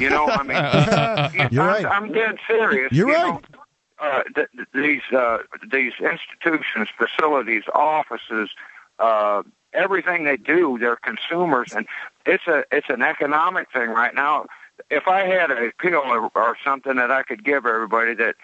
You 0.00 0.10
know, 0.10 0.26
I 0.26 0.42
mean, 0.42 1.50
You're 1.52 1.62
I'm, 1.62 1.84
right. 1.84 1.86
I'm 1.86 2.12
dead 2.12 2.38
serious. 2.46 2.92
You're 2.92 3.08
you 3.08 3.14
right. 3.14 3.42
Know, 3.52 3.58
uh, 4.00 4.22
th- 4.34 4.48
th- 4.54 4.68
these 4.74 5.16
uh, 5.16 5.38
these 5.70 5.92
institutions, 6.00 6.88
facilities, 6.96 7.64
offices, 7.74 8.50
uh, 8.98 9.42
everything 9.72 10.24
they 10.24 10.36
do, 10.36 10.78
they're 10.78 10.96
consumers, 10.96 11.72
and 11.74 11.86
it's 12.26 12.46
a 12.46 12.64
it's 12.70 12.88
an 12.88 13.02
economic 13.02 13.70
thing 13.72 13.90
right 13.90 14.14
now. 14.14 14.46
If 14.90 15.06
I 15.06 15.26
had 15.26 15.50
a 15.50 15.70
pill 15.78 15.96
or, 15.96 16.30
or 16.34 16.56
something 16.64 16.96
that 16.96 17.10
I 17.10 17.22
could 17.22 17.44
give 17.44 17.66
everybody 17.66 18.14
that 18.14 18.36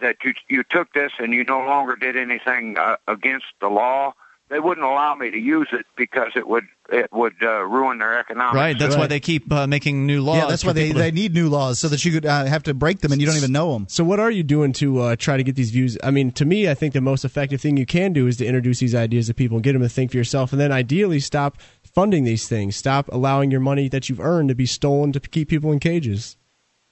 that 0.00 0.16
you 0.24 0.34
you 0.48 0.64
took 0.64 0.92
this 0.92 1.12
and 1.18 1.32
you 1.32 1.44
no 1.44 1.58
longer 1.58 1.96
did 1.96 2.16
anything 2.16 2.76
uh, 2.78 2.96
against 3.06 3.46
the 3.60 3.68
law, 3.68 4.14
they 4.48 4.60
wouldn't 4.60 4.84
allow 4.84 5.14
me 5.14 5.30
to 5.30 5.38
use 5.38 5.68
it 5.72 5.86
because 5.96 6.32
it 6.36 6.46
would 6.48 6.64
it 6.90 7.10
would 7.12 7.34
uh, 7.42 7.62
ruin 7.62 7.98
their 7.98 8.18
economic. 8.18 8.54
Right. 8.54 8.78
That's 8.78 8.96
why 8.96 9.06
they 9.06 9.20
keep 9.20 9.50
uh, 9.50 9.66
making 9.66 10.04
new 10.06 10.20
laws. 10.20 10.36
yeah, 10.36 10.46
that's 10.46 10.64
why 10.64 10.72
they, 10.72 10.92
to- 10.92 10.98
they 10.98 11.10
need 11.10 11.32
new 11.32 11.48
laws 11.48 11.78
so 11.78 11.88
that 11.88 12.04
you 12.04 12.12
could 12.12 12.26
uh, 12.26 12.44
have 12.44 12.62
to 12.64 12.74
break 12.74 13.00
them 13.00 13.10
and 13.12 13.20
you 13.20 13.26
don't 13.26 13.36
even 13.36 13.52
know 13.52 13.72
them. 13.72 13.86
So, 13.88 14.04
what 14.04 14.20
are 14.20 14.30
you 14.30 14.42
doing 14.42 14.72
to 14.74 15.00
uh, 15.00 15.16
try 15.16 15.36
to 15.38 15.42
get 15.42 15.56
these 15.56 15.70
views? 15.70 15.96
I 16.04 16.10
mean, 16.10 16.30
to 16.32 16.44
me, 16.44 16.68
I 16.68 16.74
think 16.74 16.92
the 16.92 17.00
most 17.00 17.24
effective 17.24 17.60
thing 17.60 17.76
you 17.76 17.86
can 17.86 18.12
do 18.12 18.26
is 18.26 18.36
to 18.38 18.46
introduce 18.46 18.80
these 18.80 18.94
ideas 18.94 19.28
to 19.28 19.34
people 19.34 19.56
and 19.56 19.64
get 19.64 19.72
them 19.72 19.82
to 19.82 19.88
think 19.88 20.10
for 20.10 20.18
yourself, 20.18 20.52
and 20.52 20.60
then 20.60 20.72
ideally 20.72 21.20
stop 21.20 21.56
funding 21.94 22.24
these 22.24 22.48
things. 22.48 22.76
Stop 22.76 23.08
allowing 23.12 23.50
your 23.50 23.60
money 23.60 23.88
that 23.88 24.08
you've 24.08 24.20
earned 24.20 24.48
to 24.50 24.54
be 24.54 24.66
stolen 24.66 25.12
to 25.12 25.20
keep 25.20 25.48
people 25.48 25.72
in 25.72 25.78
cages. 25.78 26.36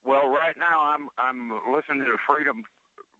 Well, 0.01 0.29
right 0.29 0.57
now 0.57 0.81
I'm 0.85 1.09
I'm 1.17 1.49
listening 1.73 2.05
to 2.05 2.17
Freedom 2.25 2.65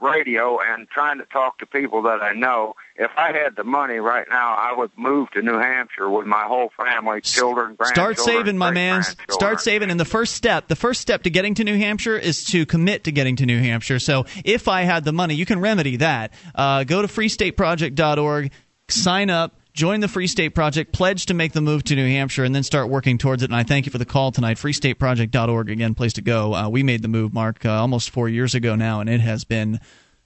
Radio 0.01 0.59
and 0.59 0.87
trying 0.89 1.17
to 1.17 1.25
talk 1.25 1.57
to 1.59 1.65
people 1.65 2.01
that 2.03 2.21
I 2.21 2.33
know. 2.33 2.75
If 2.97 3.09
I 3.17 3.31
had 3.31 3.55
the 3.55 3.63
money 3.63 3.95
right 3.95 4.27
now, 4.29 4.53
I 4.53 4.73
would 4.77 4.91
move 4.97 5.31
to 5.31 5.41
New 5.41 5.57
Hampshire 5.57 6.09
with 6.09 6.27
my 6.27 6.43
whole 6.43 6.71
family, 6.77 7.21
children, 7.21 7.75
grandchildren. 7.75 8.15
Start 8.15 8.19
saving, 8.19 8.57
my 8.57 8.71
man. 8.71 9.03
Start 9.29 9.61
saving. 9.61 9.89
And 9.89 9.99
the 9.99 10.05
first 10.05 10.35
step, 10.35 10.67
the 10.67 10.75
first 10.75 10.99
step 10.99 11.23
to 11.23 11.29
getting 11.29 11.55
to 11.55 11.63
New 11.63 11.77
Hampshire 11.77 12.17
is 12.17 12.43
to 12.45 12.65
commit 12.65 13.05
to 13.05 13.11
getting 13.11 13.37
to 13.37 13.45
New 13.45 13.59
Hampshire. 13.59 13.99
So 13.99 14.25
if 14.43 14.67
I 14.67 14.81
had 14.81 15.05
the 15.05 15.13
money, 15.13 15.35
you 15.35 15.45
can 15.45 15.59
remedy 15.59 15.95
that. 15.97 16.33
Uh, 16.53 16.83
go 16.83 17.01
to 17.01 17.07
freestateproject.org, 17.07 18.51
sign 18.89 19.29
up. 19.29 19.55
Join 19.73 20.01
the 20.01 20.07
Free 20.07 20.27
State 20.27 20.49
Project, 20.49 20.91
pledge 20.91 21.25
to 21.25 21.33
make 21.33 21.53
the 21.53 21.61
move 21.61 21.83
to 21.85 21.95
New 21.95 22.05
Hampshire, 22.05 22.43
and 22.43 22.53
then 22.53 22.61
start 22.61 22.89
working 22.89 23.17
towards 23.17 23.41
it. 23.41 23.49
And 23.49 23.55
I 23.55 23.63
thank 23.63 23.87
you 23.87 23.91
for 23.91 23.97
the 23.97 24.05
call 24.05 24.31
tonight. 24.31 24.57
FreeStateProject.org, 24.57 25.67
again, 25.71 25.95
place 25.95 26.13
to 26.13 26.21
go. 26.21 26.53
Uh, 26.53 26.69
we 26.69 26.83
made 26.83 27.01
the 27.01 27.07
move, 27.07 27.33
Mark, 27.33 27.65
uh, 27.65 27.71
almost 27.71 28.11
four 28.11 28.29
years 28.29 28.53
ago 28.53 28.75
now, 28.75 28.99
and 28.99 29.09
it 29.09 29.19
has 29.19 29.45
been 29.45 29.79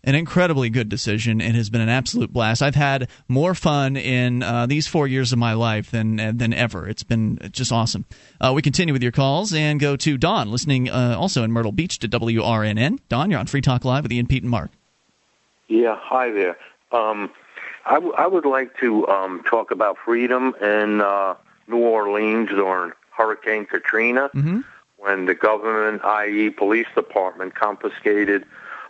an 0.04 0.16
incredibly 0.16 0.70
good 0.70 0.90
decision. 0.90 1.40
It 1.40 1.56
has 1.56 1.70
been 1.70 1.80
an 1.80 1.88
absolute 1.88 2.34
blast. 2.34 2.62
I've 2.62 2.76
had 2.76 3.08
more 3.30 3.56
fun 3.56 3.96
in 3.96 4.44
uh, 4.44 4.66
these 4.66 4.86
four 4.86 5.08
years 5.08 5.32
of 5.32 5.40
my 5.40 5.54
life 5.54 5.92
than 5.92 6.20
uh, 6.20 6.34
than 6.36 6.54
ever. 6.54 6.86
It's 6.86 7.04
been 7.04 7.40
just 7.54 7.72
awesome. 7.72 8.04
Uh, 8.42 8.52
we 8.54 8.62
continue 8.62 8.94
with 8.94 9.02
your 9.02 9.14
calls 9.14 9.54
and 9.54 9.80
go 9.80 9.96
to 9.96 10.18
Don, 10.18 10.52
listening 10.52 10.90
uh, 10.90 11.16
also 11.18 11.44
in 11.44 11.54
Myrtle 11.54 11.72
Beach 11.72 12.00
to 12.00 12.10
WRNN. 12.10 13.00
Don, 13.08 13.32
you're 13.32 13.40
on 13.40 13.48
Free 13.48 13.62
Talk 13.62 13.86
Live 13.86 14.04
with 14.04 14.12
Ian, 14.12 14.28
Pete, 14.28 14.44
and 14.44 14.52
Mark. 14.52 14.72
Yeah, 15.70 15.96
hi 15.98 16.32
there. 16.32 16.58
Um, 16.92 17.30
I, 17.88 17.96
w- 17.96 18.14
I 18.18 18.28
would 18.28 18.46
like 18.46 18.78
to 18.80 19.08
um, 19.08 19.44
talk 19.50 19.72
about 19.72 19.98
freedom 20.04 20.54
in 20.62 21.02
uh, 21.02 21.36
New 21.68 21.78
Orleans 21.80 22.50
during 22.50 22.92
Hurricane 23.12 23.66
Katrina 23.66 24.30
Mm-hmm. 24.36 24.60
when 24.98 25.26
the 25.26 25.36
government, 25.36 26.04
i.e., 26.04 26.50
police 26.50 26.88
department, 26.96 27.56
confiscated 27.56 28.46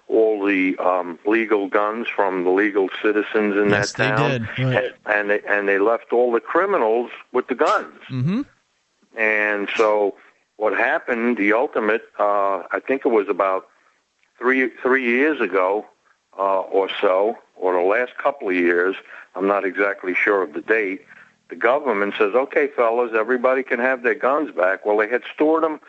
all 0.07 0.45
the 0.45 0.77
um, 0.77 1.19
legal 1.25 1.67
guns 1.67 2.07
from 2.15 2.43
the 2.45 2.49
legal 2.49 2.87
citizens 3.01 3.55
in 3.57 3.69
Yes, 3.69 3.91
that 3.93 3.97
they 3.97 4.15
town, 4.15 4.29
did. 4.31 4.41
Right. 4.65 4.83
and, 5.05 5.15
and 5.15 5.29
they 5.29 5.41
and 5.47 5.67
they 5.67 5.79
left 5.79 6.13
all 6.13 6.31
the 6.31 6.39
criminals 6.39 7.11
with 7.33 7.47
the 7.47 7.55
guns. 7.55 7.93
Mm-hmm. 8.09 8.41
And 9.17 9.67
so 9.75 10.15
what 10.55 10.73
happened, 10.77 11.37
the 11.37 11.53
ultimate, 11.53 12.03
uh, 12.19 12.63
I 12.71 12.79
think 12.85 13.05
it 13.05 13.09
was 13.09 13.27
about 13.29 13.67
three 14.39 14.69
three 14.81 15.03
years 15.03 15.41
ago 15.41 15.85
uh, 16.37 16.59
or 16.61 16.89
so, 17.01 17.37
or 17.55 17.73
the 17.73 17.81
last 17.87 18.17
couple 18.17 18.49
of 18.49 18.55
years, 18.55 18.95
I'm 19.35 19.47
not 19.47 19.65
exactly 19.65 20.13
sure 20.13 20.41
of 20.43 20.53
the 20.53 20.61
date, 20.61 21.05
the 21.49 21.55
government 21.55 22.13
says, 22.17 22.35
okay, 22.35 22.67
fellas, 22.75 23.11
everybody 23.15 23.63
can 23.63 23.79
have 23.79 24.03
their 24.03 24.15
guns 24.15 24.51
back. 24.51 24.85
Well, 24.85 24.97
they 24.97 25.07
had 25.09 25.23
stored 25.33 25.63
them 25.63 25.79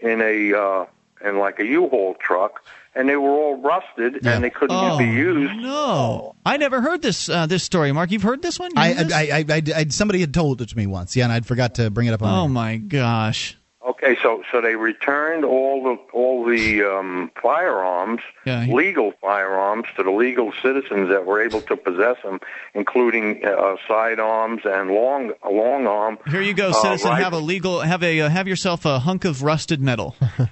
in 0.00 0.20
a 0.22 0.54
uh, 0.54 0.86
in 1.24 1.38
like 1.38 1.58
a 1.58 1.64
U-Haul 1.66 2.14
truck, 2.20 2.64
and 2.94 3.08
they 3.08 3.16
were 3.16 3.30
all 3.30 3.56
rusted, 3.60 4.24
and 4.24 4.44
they 4.44 4.50
couldn't 4.50 4.76
Oh, 4.76 4.96
be 4.96 5.04
used. 5.06 5.56
no. 5.60 6.36
I 6.46 6.56
never 6.56 6.80
heard 6.80 7.02
this 7.02 7.28
uh, 7.28 7.46
this 7.46 7.64
story. 7.64 7.90
Mark, 7.90 8.12
you've 8.12 8.22
heard 8.22 8.40
this 8.42 8.60
one? 8.60 8.70
I, 8.76 8.92
knew 8.92 9.04
this? 9.04 9.12
I, 9.12 9.22
I, 9.22 9.44
I, 9.48 9.62
I, 9.80 9.84
somebody 9.88 10.20
had 10.20 10.32
told 10.32 10.62
it 10.62 10.68
to 10.68 10.76
me 10.76 10.86
once, 10.86 11.16
yeah, 11.16 11.24
and 11.24 11.32
I'd 11.32 11.44
forgot 11.46 11.74
to 11.74 11.90
bring 11.90 12.06
it 12.06 12.12
up 12.14 12.22
on. 12.22 12.38
oh, 12.38 12.42
air. 12.44 12.48
my 12.48 12.76
gosh. 12.76 13.56
Okay, 13.88 14.18
so 14.22 14.42
so 14.52 14.60
they 14.60 14.76
returned 14.76 15.44
all 15.46 15.82
the 15.82 15.96
all 16.12 16.44
the 16.44 16.82
um, 16.82 17.30
firearms, 17.42 18.20
Yeah, 18.44 18.64
he- 18.64 18.72
legal 18.72 19.12
firearms, 19.20 19.86
to 19.96 20.02
the 20.02 20.10
legal 20.10 20.52
citizens 20.62 21.08
that 21.08 21.24
were 21.24 21.40
able 21.40 21.62
to 21.62 21.76
possess 21.76 22.18
them, 22.22 22.38
including 22.74 23.44
uh, 23.46 23.76
sidearms 23.88 24.60
and 24.66 24.90
long 24.90 25.32
long 25.50 25.86
arm. 25.86 26.18
Here 26.28 26.42
you 26.42 26.52
go, 26.52 26.68
uh, 26.70 26.72
citizen. 26.74 27.12
have 27.12 27.32
a 27.32 27.38
legal, 27.38 27.80
have 27.80 28.02
a, 28.02 28.20
uh, 28.20 28.28
have 28.28 28.46
yourself 28.46 28.84
a 28.84 28.98
hunk 28.98 29.24
of 29.24 29.42
rusted 29.42 29.80
metal. 29.80 30.14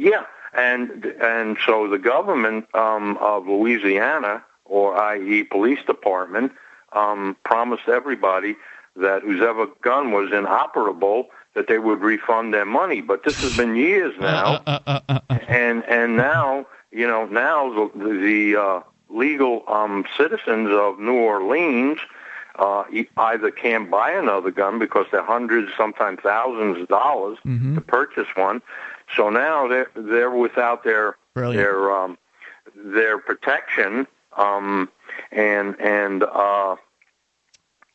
Yeah, 0.00 0.26
and 0.56 1.04
and 1.20 1.56
so 1.66 1.88
the 1.88 1.98
government 1.98 2.66
um, 2.72 3.16
of 3.20 3.48
Louisiana, 3.48 4.44
or 4.64 4.96
i.e., 4.96 5.42
police 5.42 5.80
department, 5.84 6.52
um, 6.92 7.36
promised 7.44 7.88
everybody 7.88 8.54
that 8.94 9.22
whose 9.22 9.42
ever 9.42 9.66
gun 9.82 10.12
was 10.12 10.30
inoperable 10.32 11.30
that 11.58 11.66
they 11.66 11.78
would 11.80 12.00
refund 12.00 12.54
their 12.54 12.64
money. 12.64 13.00
But 13.00 13.24
this 13.24 13.42
has 13.42 13.56
been 13.56 13.74
years 13.74 14.14
now, 14.20 14.62
and 15.48 15.84
and 15.84 16.16
now 16.16 16.66
you 16.92 17.06
know 17.06 17.26
now 17.26 17.74
the, 17.74 18.18
the 18.20 18.56
uh, 18.56 18.80
legal 19.08 19.64
um, 19.66 20.04
citizens 20.16 20.68
of 20.70 20.98
New 20.98 21.16
Orleans. 21.16 21.98
Uh, 22.56 22.82
either 23.18 23.52
can't 23.52 23.88
buy 23.88 24.10
another 24.10 24.50
gun 24.50 24.80
because 24.80 25.06
they're 25.12 25.24
hundreds, 25.24 25.70
sometimes 25.76 26.18
thousands 26.24 26.76
of 26.82 26.88
dollars 26.88 27.38
to 27.76 27.80
purchase 27.80 28.26
one. 28.34 28.60
So 29.14 29.30
now 29.30 29.68
they're 29.68 29.90
they're 29.94 30.30
without 30.30 30.82
their 30.82 31.16
Brilliant. 31.34 31.56
their 31.56 31.92
um, 31.92 32.18
their 32.74 33.18
protection. 33.18 34.08
Um, 34.36 34.88
and 35.32 35.76
and 35.80 36.22
uh, 36.22 36.76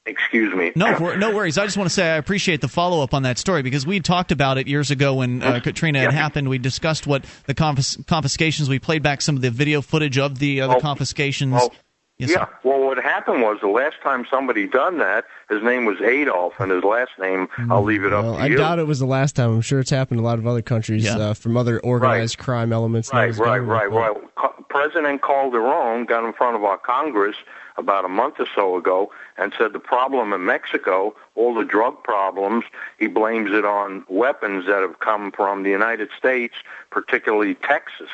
excuse 0.05 0.53
me. 0.53 0.71
No, 0.75 0.97
no 1.15 1.33
worries. 1.35 1.57
I 1.57 1.65
just 1.65 1.77
want 1.77 1.89
to 1.89 1.93
say 1.93 2.11
I 2.11 2.15
appreciate 2.17 2.61
the 2.61 2.67
follow 2.67 3.01
up 3.03 3.13
on 3.13 3.23
that 3.23 3.37
story 3.37 3.61
because 3.63 3.85
we 3.85 3.99
talked 3.99 4.31
about 4.31 4.57
it 4.57 4.67
years 4.67 4.91
ago 4.91 5.15
when 5.15 5.41
uh, 5.41 5.59
Katrina 5.61 5.99
had 5.99 6.13
happened. 6.13 6.49
We 6.49 6.57
discussed 6.57 7.07
what 7.07 7.25
the 7.45 7.55
confis- 7.55 8.05
confiscations. 8.07 8.69
We 8.69 8.79
played 8.79 9.03
back 9.03 9.21
some 9.21 9.35
of 9.35 9.41
the 9.41 9.49
video 9.51 9.81
footage 9.81 10.17
of 10.17 10.39
the 10.39 10.61
uh, 10.61 10.67
the 10.75 10.79
confiscations. 10.79 11.53
Well, 11.53 11.73
Yes, 12.19 12.29
yeah. 12.29 12.45
Well, 12.63 12.79
what 12.79 12.99
happened 12.99 13.41
was 13.41 13.57
the 13.59 13.67
last 13.67 13.95
time 14.03 14.27
somebody 14.29 14.67
done 14.67 14.99
that, 14.99 15.25
his 15.49 15.63
name 15.63 15.85
was 15.85 15.99
Adolf, 15.99 16.53
and 16.59 16.71
his 16.71 16.83
last 16.83 17.09
name 17.19 17.47
I'll 17.71 17.81
leave 17.83 18.05
it 18.05 18.13
up 18.13 18.23
Well, 18.23 18.35
to 18.35 18.39
I 18.39 18.45
you. 18.45 18.57
doubt 18.57 18.77
it 18.77 18.85
was 18.85 18.99
the 18.99 19.07
last 19.07 19.35
time. 19.35 19.49
I'm 19.49 19.61
sure 19.61 19.79
it's 19.79 19.89
happened 19.89 20.19
in 20.19 20.23
a 20.23 20.27
lot 20.27 20.37
of 20.37 20.45
other 20.45 20.61
countries 20.61 21.07
uh, 21.07 21.33
from 21.33 21.57
other 21.57 21.79
organized 21.79 22.37
crime 22.37 22.71
elements. 22.71 23.11
Right, 23.11 23.35
right, 23.35 23.57
right, 23.57 23.89
but- 23.89 23.97
right. 23.97 24.15
Co- 24.35 24.63
President 24.69 25.23
Calderon 25.23 26.05
got 26.05 26.23
in 26.23 26.33
front 26.33 26.55
of 26.55 26.63
our 26.63 26.77
Congress 26.77 27.35
about 27.77 28.05
a 28.05 28.09
month 28.09 28.35
or 28.39 28.45
so 28.55 28.77
ago 28.77 29.11
and 29.37 29.53
said 29.57 29.73
the 29.73 29.79
problem 29.79 30.33
in 30.33 30.45
Mexico, 30.45 31.15
all 31.35 31.53
the 31.53 31.65
drug 31.65 32.03
problems, 32.03 32.65
he 32.99 33.07
blames 33.07 33.51
it 33.51 33.65
on 33.65 34.05
weapons 34.07 34.65
that 34.67 34.81
have 34.81 34.99
come 34.99 35.31
from 35.31 35.63
the 35.63 35.69
United 35.69 36.09
States, 36.17 36.55
particularly 36.91 37.55
Texas. 37.55 38.09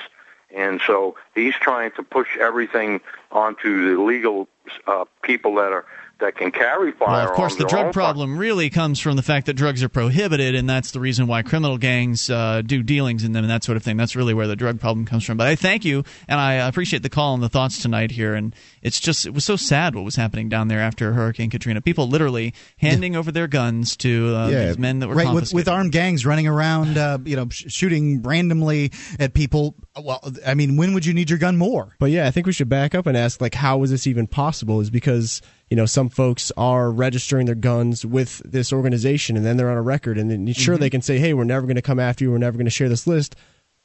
And 0.56 0.82
so 0.86 1.16
he's 1.36 1.56
trying 1.56 1.91
to 1.91 2.04
push 2.04 2.38
everything 2.38 3.02
onto 3.32 3.96
the 3.96 4.02
legal 4.02 4.48
uh, 4.88 5.06
people 5.22 5.56
that 5.56 5.72
are 5.72 5.86
that 6.20 6.36
can 6.36 6.52
carry 6.52 6.91
firearms. 6.91 7.18
Well, 7.18 7.30
of 7.30 7.36
course, 7.36 7.56
the 7.56 7.66
drug 7.66 7.88
own 7.88 7.94
problem 7.94 8.38
really 8.38 8.70
comes 8.70 9.00
from 9.00 9.16
the 9.16 9.22
fact 9.22 9.46
that 9.46 9.54
drugs 9.54 9.84
are 9.84 9.90
prohibited, 9.90 10.56
and 10.56 10.70
that's 10.70 10.91
the 10.91 11.00
reason 11.00 11.28
why 11.28 11.41
criminal 11.41 11.78
gangs 11.78 12.30
uh, 12.30 12.62
do 12.66 12.84
dealings 12.84 13.24
in 13.24 13.32
them 13.32 13.44
and 13.44 13.52
that 13.52 13.64
sort 13.64 13.78
of 13.78 13.84
thing. 13.84 13.98
That's 13.98 14.16
really 14.16 14.34
where 14.34 14.48
the 14.48 14.56
drug 14.56 14.80
problem 14.80 15.06
comes 15.06 15.24
from. 15.24 15.38
But 15.38 15.48
I 15.48 15.56
thank 15.56 15.86
you, 15.86 16.04
and 16.28 16.40
I 16.40 16.54
appreciate 16.56 17.04
the 17.04 17.10
call 17.10 17.34
and 17.34 17.41
the 17.41 17.50
thoughts 17.50 17.82
tonight 17.82 18.12
here. 18.12 18.36
And 18.36 18.54
it's 18.82 19.00
just 19.00 19.26
it 19.26 19.34
was 19.34 19.46
so 19.46 19.56
sad 19.56 19.96
what 19.96 20.04
was 20.04 20.16
happening 20.16 20.50
down 20.50 20.68
there 20.68 20.80
after 20.80 21.14
Hurricane 21.14 21.50
Katrina. 21.50 21.82
People 21.82 22.08
literally 22.08 22.54
handing 22.78 23.16
over 23.16 23.32
their 23.32 23.48
guns 23.48 23.96
to 23.98 24.36
uh, 24.36 24.50
these 24.50 24.78
men 24.78 25.00
that 25.00 25.08
were 25.08 25.16
right 25.16 25.34
with, 25.34 25.54
with 25.54 25.68
armed 25.68 25.91
gangs 25.91 26.26
running 26.26 26.48
around, 26.48 26.98
uh, 26.98 27.18
you 27.24 27.36
know, 27.36 27.48
sh- 27.50 27.66
shooting 27.70 28.22
randomly 28.24 28.91
at 29.20 29.34
people. 29.34 29.76
Well, 29.98 30.22
I 30.46 30.54
mean, 30.54 30.78
when 30.78 30.94
would 30.94 31.06
you 31.06 31.14
need 31.14 31.30
your 31.30 31.40
gun 31.40 31.58
more? 31.58 31.96
But 32.00 32.12
yeah, 32.12 32.28
I 32.28 32.32
think 32.32 32.46
we 32.46 32.54
should 32.54 32.70
back 32.70 32.94
up 32.94 33.06
and 33.06 33.18
ask, 33.18 33.41
like, 33.41 33.56
how 33.56 33.78
was 33.78 33.91
this 33.91 34.08
even 34.08 34.28
possible? 34.28 34.80
Is 34.82 34.90
because 34.90 35.41
you 35.70 35.78
know, 35.78 35.86
some 35.86 36.10
folks 36.10 36.52
are 36.58 36.91
registering 36.91 37.46
their 37.46 37.56
guns 37.56 38.06
with 38.06 38.41
this 38.46 38.74
organization 38.74 39.38
and 39.38 39.46
then 39.46 39.56
they're 39.58 39.70
on 39.70 39.78
a 39.78 39.82
record. 39.82 40.18
And 40.18 40.30
then 40.32 40.52
sure, 40.54 40.76
Mm-hmm. 40.76 40.82
they 40.82 40.90
can 40.90 41.02
say, 41.02 41.20
hey, 41.20 41.34
we're 41.34 41.44
never 41.44 41.66
going 41.68 41.76
to 41.76 41.82
come 41.82 42.00
after 42.00 42.24
you. 42.24 42.32
We're 42.32 42.38
never 42.40 42.58
going 42.58 42.66
to 42.66 42.72
share 42.72 42.90
this 42.90 43.06
list. 43.08 43.36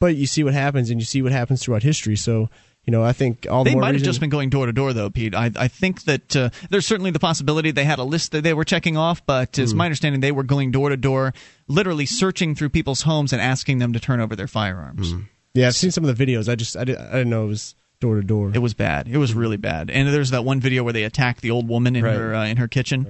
But 0.00 0.16
you 0.16 0.26
see 0.26 0.42
what 0.44 0.54
happens 0.54 0.90
and 0.90 1.00
you 1.00 1.04
see 1.04 1.22
what 1.22 1.32
happens 1.32 1.62
throughout 1.62 1.82
history. 1.82 2.16
So, 2.16 2.48
you 2.84 2.90
know, 2.90 3.02
I 3.04 3.12
think 3.12 3.46
all 3.48 3.64
the 3.64 3.70
They 3.70 3.76
might 3.76 3.94
have 3.94 4.02
just 4.02 4.18
been 4.20 4.28
going 4.28 4.50
door 4.50 4.66
to 4.66 4.72
door, 4.72 4.92
though, 4.92 5.08
Pete. 5.08 5.34
I, 5.34 5.50
I 5.56 5.68
think 5.68 6.02
that 6.04 6.34
uh, 6.36 6.50
there's 6.68 6.86
certainly 6.86 7.10
the 7.12 7.18
possibility 7.20 7.70
they 7.70 7.84
had 7.84 7.98
a 7.98 8.04
list 8.04 8.32
that 8.32 8.42
they 8.42 8.52
were 8.54 8.64
checking 8.64 8.96
off, 8.96 9.24
but 9.24 9.58
it's 9.58 9.72
Hmm. 9.72 9.78
my 9.78 9.84
understanding 9.86 10.20
they 10.20 10.32
were 10.32 10.42
going 10.42 10.70
door 10.72 10.88
to 10.90 10.96
door, 10.96 11.32
literally 11.68 12.06
searching 12.06 12.54
through 12.54 12.70
people's 12.70 13.02
homes 13.02 13.32
and 13.32 13.40
asking 13.40 13.78
them 13.78 13.92
to 13.92 14.00
turn 14.00 14.20
over 14.20 14.34
their 14.36 14.48
firearms. 14.48 15.14
Yeah, 15.54 15.68
I've 15.68 15.76
seen 15.76 15.92
some 15.92 16.04
of 16.04 16.14
the 16.16 16.26
videos. 16.26 16.48
I 16.48 16.56
just, 16.56 16.76
I 16.76 16.84
didn't, 16.84 17.06
I 17.06 17.12
didn't 17.12 17.30
know 17.30 17.44
it 17.44 17.48
was 17.48 17.74
door 18.04 18.16
to 18.16 18.22
door. 18.22 18.50
It 18.54 18.58
was 18.58 18.74
bad. 18.74 19.08
It 19.08 19.16
was 19.18 19.32
really 19.34 19.56
bad. 19.56 19.90
And 19.90 20.06
there's 20.08 20.30
that 20.30 20.44
one 20.44 20.60
video 20.60 20.82
where 20.84 20.92
they 20.92 21.04
attack 21.04 21.40
the 21.40 21.50
old 21.50 21.66
woman 21.68 21.96
in 21.96 22.04
Right. 22.04 22.14
her 22.16 22.34
uh, 22.34 22.44
in 22.46 22.58
her 22.58 22.68
kitchen. 22.68 23.06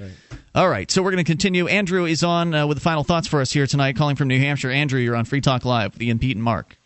All 0.55 0.69
right, 0.69 0.89
so 0.91 1.03
we're 1.03 1.11
going 1.11 1.25
to 1.25 1.29
continue. 1.31 1.67
Andrew 1.67 2.05
is 2.05 2.23
on 2.23 2.55
uh, 2.55 2.67
with 2.67 2.77
the 2.77 2.81
final 2.81 3.03
thoughts 3.03 3.27
for 3.27 3.41
us 3.41 3.53
here 3.53 3.67
tonight, 3.67 3.97
calling 3.97 4.15
from 4.15 4.29
New 4.29 4.39
Hampshire. 4.39 4.71
Andrew, 4.71 5.01
you're 5.01 5.17
on 5.17 5.25
Free 5.25 5.41
Talk 5.41 5.65
Live 5.65 5.95
with 5.95 6.03
Ian, 6.03 6.19
Pete, 6.21 6.37
and 6.37 6.45
Mark. 6.45 6.79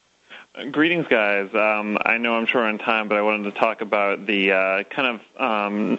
Greetings, 0.73 1.07
guys. 1.09 1.51
Um, 1.55 1.99
I 2.03 2.17
know 2.19 2.35
I'm 2.35 2.47
short 2.47 2.65
on 2.65 2.79
time, 2.79 3.09
but 3.09 3.17
I 3.19 3.23
wanted 3.23 3.53
to 3.53 3.61
talk 3.61 3.81
about 3.83 4.27
the 4.27 4.53
uh, 4.53 4.83
kind 4.85 5.21
of 5.37 5.41
um, 5.41 5.99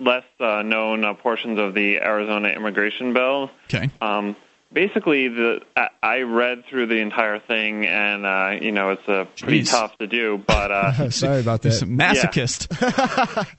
less 0.00 0.24
uh, 0.40 0.62
known 0.62 1.04
uh, 1.04 1.14
portions 1.14 1.58
of 1.60 1.74
the 1.74 1.98
Arizona 1.98 2.48
immigration 2.48 3.12
bill. 3.12 3.50
Okay. 3.72 3.90
Um, 4.00 4.34
basically, 4.72 5.28
the 5.28 5.60
I, 5.76 5.88
I 6.02 6.18
read 6.20 6.64
through 6.68 6.86
the 6.86 6.96
entire 6.96 7.38
thing, 7.38 7.86
and 7.86 8.26
uh, 8.26 8.58
you 8.60 8.72
know 8.72 8.90
it's 8.90 9.08
uh, 9.08 9.26
pretty 9.38 9.62
Jeez. 9.62 9.70
tough 9.70 9.96
to 9.98 10.06
do. 10.06 10.42
But 10.44 10.70
uh, 10.70 11.10
Sorry 11.10 11.40
about 11.40 11.62
that. 11.62 11.70
He's 11.70 11.82
a 11.82 11.86
masochist. 11.86 12.68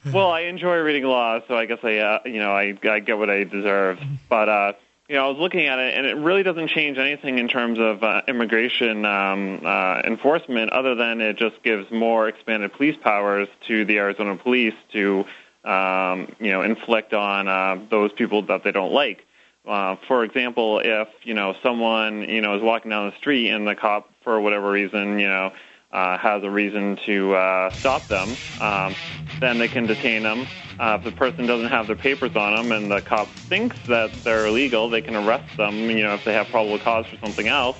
well, 0.13 0.31
I 0.31 0.41
enjoy 0.41 0.77
reading 0.77 1.03
law, 1.03 1.39
so 1.47 1.55
I 1.55 1.65
guess 1.65 1.79
I, 1.83 1.97
uh, 1.97 2.19
you 2.25 2.39
know, 2.39 2.51
I, 2.51 2.77
I 2.83 2.99
get 2.99 3.17
what 3.17 3.29
I 3.29 3.43
deserve. 3.43 3.99
But 4.29 4.49
uh, 4.49 4.73
you 5.09 5.15
know, 5.15 5.25
I 5.25 5.29
was 5.29 5.37
looking 5.37 5.67
at 5.67 5.79
it, 5.79 5.95
and 5.95 6.05
it 6.05 6.15
really 6.15 6.43
doesn't 6.43 6.69
change 6.69 6.97
anything 6.97 7.37
in 7.37 7.47
terms 7.47 7.77
of 7.79 8.03
uh, 8.03 8.21
immigration 8.27 9.05
um, 9.05 9.61
uh, 9.65 10.01
enforcement, 10.05 10.71
other 10.71 10.95
than 10.95 11.21
it 11.21 11.37
just 11.37 11.61
gives 11.63 11.91
more 11.91 12.27
expanded 12.27 12.73
police 12.73 12.95
powers 13.01 13.47
to 13.67 13.85
the 13.85 13.97
Arizona 13.97 14.37
police 14.37 14.73
to, 14.93 15.25
um, 15.65 16.33
you 16.39 16.51
know, 16.51 16.61
inflict 16.61 17.13
on 17.13 17.47
uh, 17.47 17.77
those 17.89 18.11
people 18.13 18.43
that 18.43 18.63
they 18.63 18.71
don't 18.71 18.93
like. 18.93 19.25
Uh, 19.67 19.95
for 20.07 20.23
example, 20.23 20.81
if 20.83 21.07
you 21.23 21.33
know 21.33 21.53
someone 21.63 22.27
you 22.29 22.41
know 22.41 22.55
is 22.55 22.61
walking 22.61 22.89
down 22.89 23.09
the 23.09 23.17
street 23.17 23.49
and 23.49 23.67
the 23.67 23.75
cop, 23.75 24.09
for 24.23 24.39
whatever 24.41 24.69
reason, 24.69 25.19
you 25.19 25.27
know, 25.27 25.51
uh, 25.91 26.17
has 26.17 26.43
a 26.43 26.49
reason 26.49 26.97
to 27.05 27.33
uh, 27.33 27.69
stop 27.79 28.09
them, 28.09 28.37
um, 28.59 28.95
then 29.39 29.59
they 29.59 29.67
can 29.67 29.87
detain 29.87 30.23
them. 30.23 30.47
Uh, 30.79 30.97
if 30.97 31.03
the 31.05 31.11
person 31.11 31.45
doesn't 31.45 31.69
have 31.69 31.87
their 31.87 31.95
papers 31.95 32.31
on 32.35 32.53
them 32.53 32.71
and 32.71 32.91
the 32.91 33.01
cop 33.01 33.31
thinks 33.47 33.75
that 33.87 34.23
they're 34.25 34.47
illegal, 34.47 34.89
they 34.89 35.01
can 35.01 35.15
arrest 35.15 35.45
them. 35.57 35.89
You 35.89 36.03
know, 36.03 36.15
if 36.15 36.25
they 36.25 36.33
have 36.33 36.49
probable 36.49 36.79
cause 36.79 37.05
for 37.09 37.17
something 37.21 37.47
else, 37.47 37.77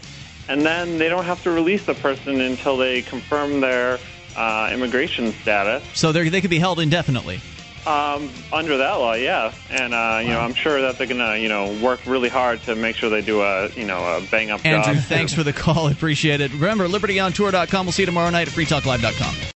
and 0.48 0.66
then 0.66 1.00
they 1.00 1.10
don't 1.10 1.26
have 1.26 1.42
to 1.44 1.52
release 1.52 1.82
the 1.88 1.96
person 1.96 2.40
until 2.40 2.78
they 2.78 3.02
confirm 3.02 3.62
their 3.62 4.00
uh, 4.36 4.70
immigration 4.72 5.34
status. 5.42 5.84
So 5.94 6.12
they 6.12 6.30
they 6.30 6.42
could 6.42 6.50
be 6.50 6.60
held 6.60 6.80
indefinitely. 6.80 7.42
Um, 7.86 8.30
under 8.54 8.78
that 8.78 8.94
law, 8.94 9.14
yeah, 9.14 9.54
and 9.70 9.94
uh, 9.94 10.20
you 10.22 10.30
know, 10.30 10.40
I'm 10.40 10.54
sure 10.54 10.82
that 10.82 10.98
they're 10.98 11.08
gonna, 11.08 11.36
you 11.38 11.50
know, 11.50 11.74
work 11.84 12.00
really 12.06 12.30
hard 12.30 12.62
to 12.64 12.76
make 12.76 12.96
sure 12.96 13.10
they 13.10 13.22
do 13.22 13.42
a, 13.42 13.70
you 13.70 13.86
know, 13.86 13.98
a 13.98 14.22
bang 14.32 14.52
up 14.52 14.66
Andrew, 14.66 14.94
job. 14.94 15.04
thanks 15.04 15.34
for 15.34 15.44
the 15.44 15.54
call. 15.54 15.88
I 15.88 15.92
appreciate 15.98 16.40
it. 16.40 16.54
Remember, 16.54 16.88
libertyontour.com. 16.88 17.86
We'll 17.86 17.92
see 17.92 18.04
you 18.04 18.08
tomorrow 18.08 18.30
night 18.30 18.48
at 18.48 18.54
freetalklive.com. 18.54 19.53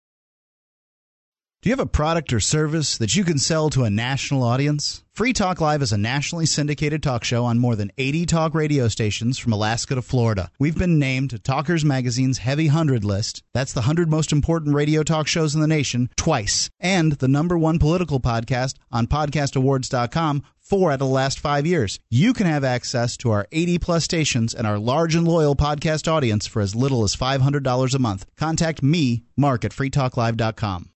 Do 1.65 1.71
you 1.71 1.73
have 1.73 1.81
a 1.81 1.87
product 1.87 2.31
or 2.35 2.41
service 2.41 2.99
that 2.99 3.17
you 3.17 3.25
can 3.25 3.39
sell 3.39 3.71
to 3.71 3.85
a 3.85 3.91
national 3.91 4.43
audience? 4.43 5.03
Free 5.15 5.33
Talk 5.33 5.63
Live 5.63 5.81
is 5.81 5.93
a 5.93 5.97
nationally 5.97 6.45
syndicated 6.45 7.03
talk 7.03 7.25
show 7.25 7.47
on 7.47 7.59
more 7.59 7.75
than 7.75 7.91
80 7.97 8.27
talk 8.27 8.55
radio 8.55 8.87
stations 8.89 9.39
from 9.39 9.55
Alaska 9.55 9.95
to 9.95 10.03
Florida. 10.03 10.51
We've 10.59 10.77
been 10.77 10.99
named 10.99 11.31
to 11.31 11.39
Talkers 11.39 11.83
Magazine's 11.83 12.37
Heavy 12.37 12.67
100 12.67 13.03
list. 13.03 13.43
That's 13.55 13.73
the 13.73 13.81
100 13.81 14.11
most 14.11 14.31
important 14.31 14.75
radio 14.75 15.03
talk 15.03 15.27
shows 15.27 15.55
in 15.55 15.63
the 15.63 15.67
nation 15.67 16.11
twice. 16.17 16.69
And 16.81 17.13
the 17.13 17.29
number 17.29 17.57
one 17.57 17.79
political 17.79 18.21
podcast 18.21 18.75
on 18.93 19.07
podcastawards.com 19.07 20.43
four 20.61 20.91
out 20.91 20.95
of 20.95 20.99
the 20.99 21.07
last 21.07 21.41
five 21.41 21.67
years. 21.67 21.99
You 22.11 22.35
can 22.35 22.47
have 22.47 22.63
access 22.63 23.17
to 23.19 23.31
our 23.31 23.47
80 23.53 23.79
plus 23.79 24.05
stations 24.05 24.53
and 24.53 24.67
our 24.67 24.79
large 24.79 25.15
and 25.15 25.27
loyal 25.27 25.57
podcast 25.57 26.13
audience 26.13 26.47
for 26.47 26.61
as 26.61 26.75
little 26.75 27.05
as 27.05 27.17
$500 27.17 27.95
a 27.95 27.99
month. 27.99 28.27
Contact 28.37 28.83
me, 28.83 29.25
Mark, 29.35 29.65
at 29.65 29.73
freetalklive.com. 29.73 30.91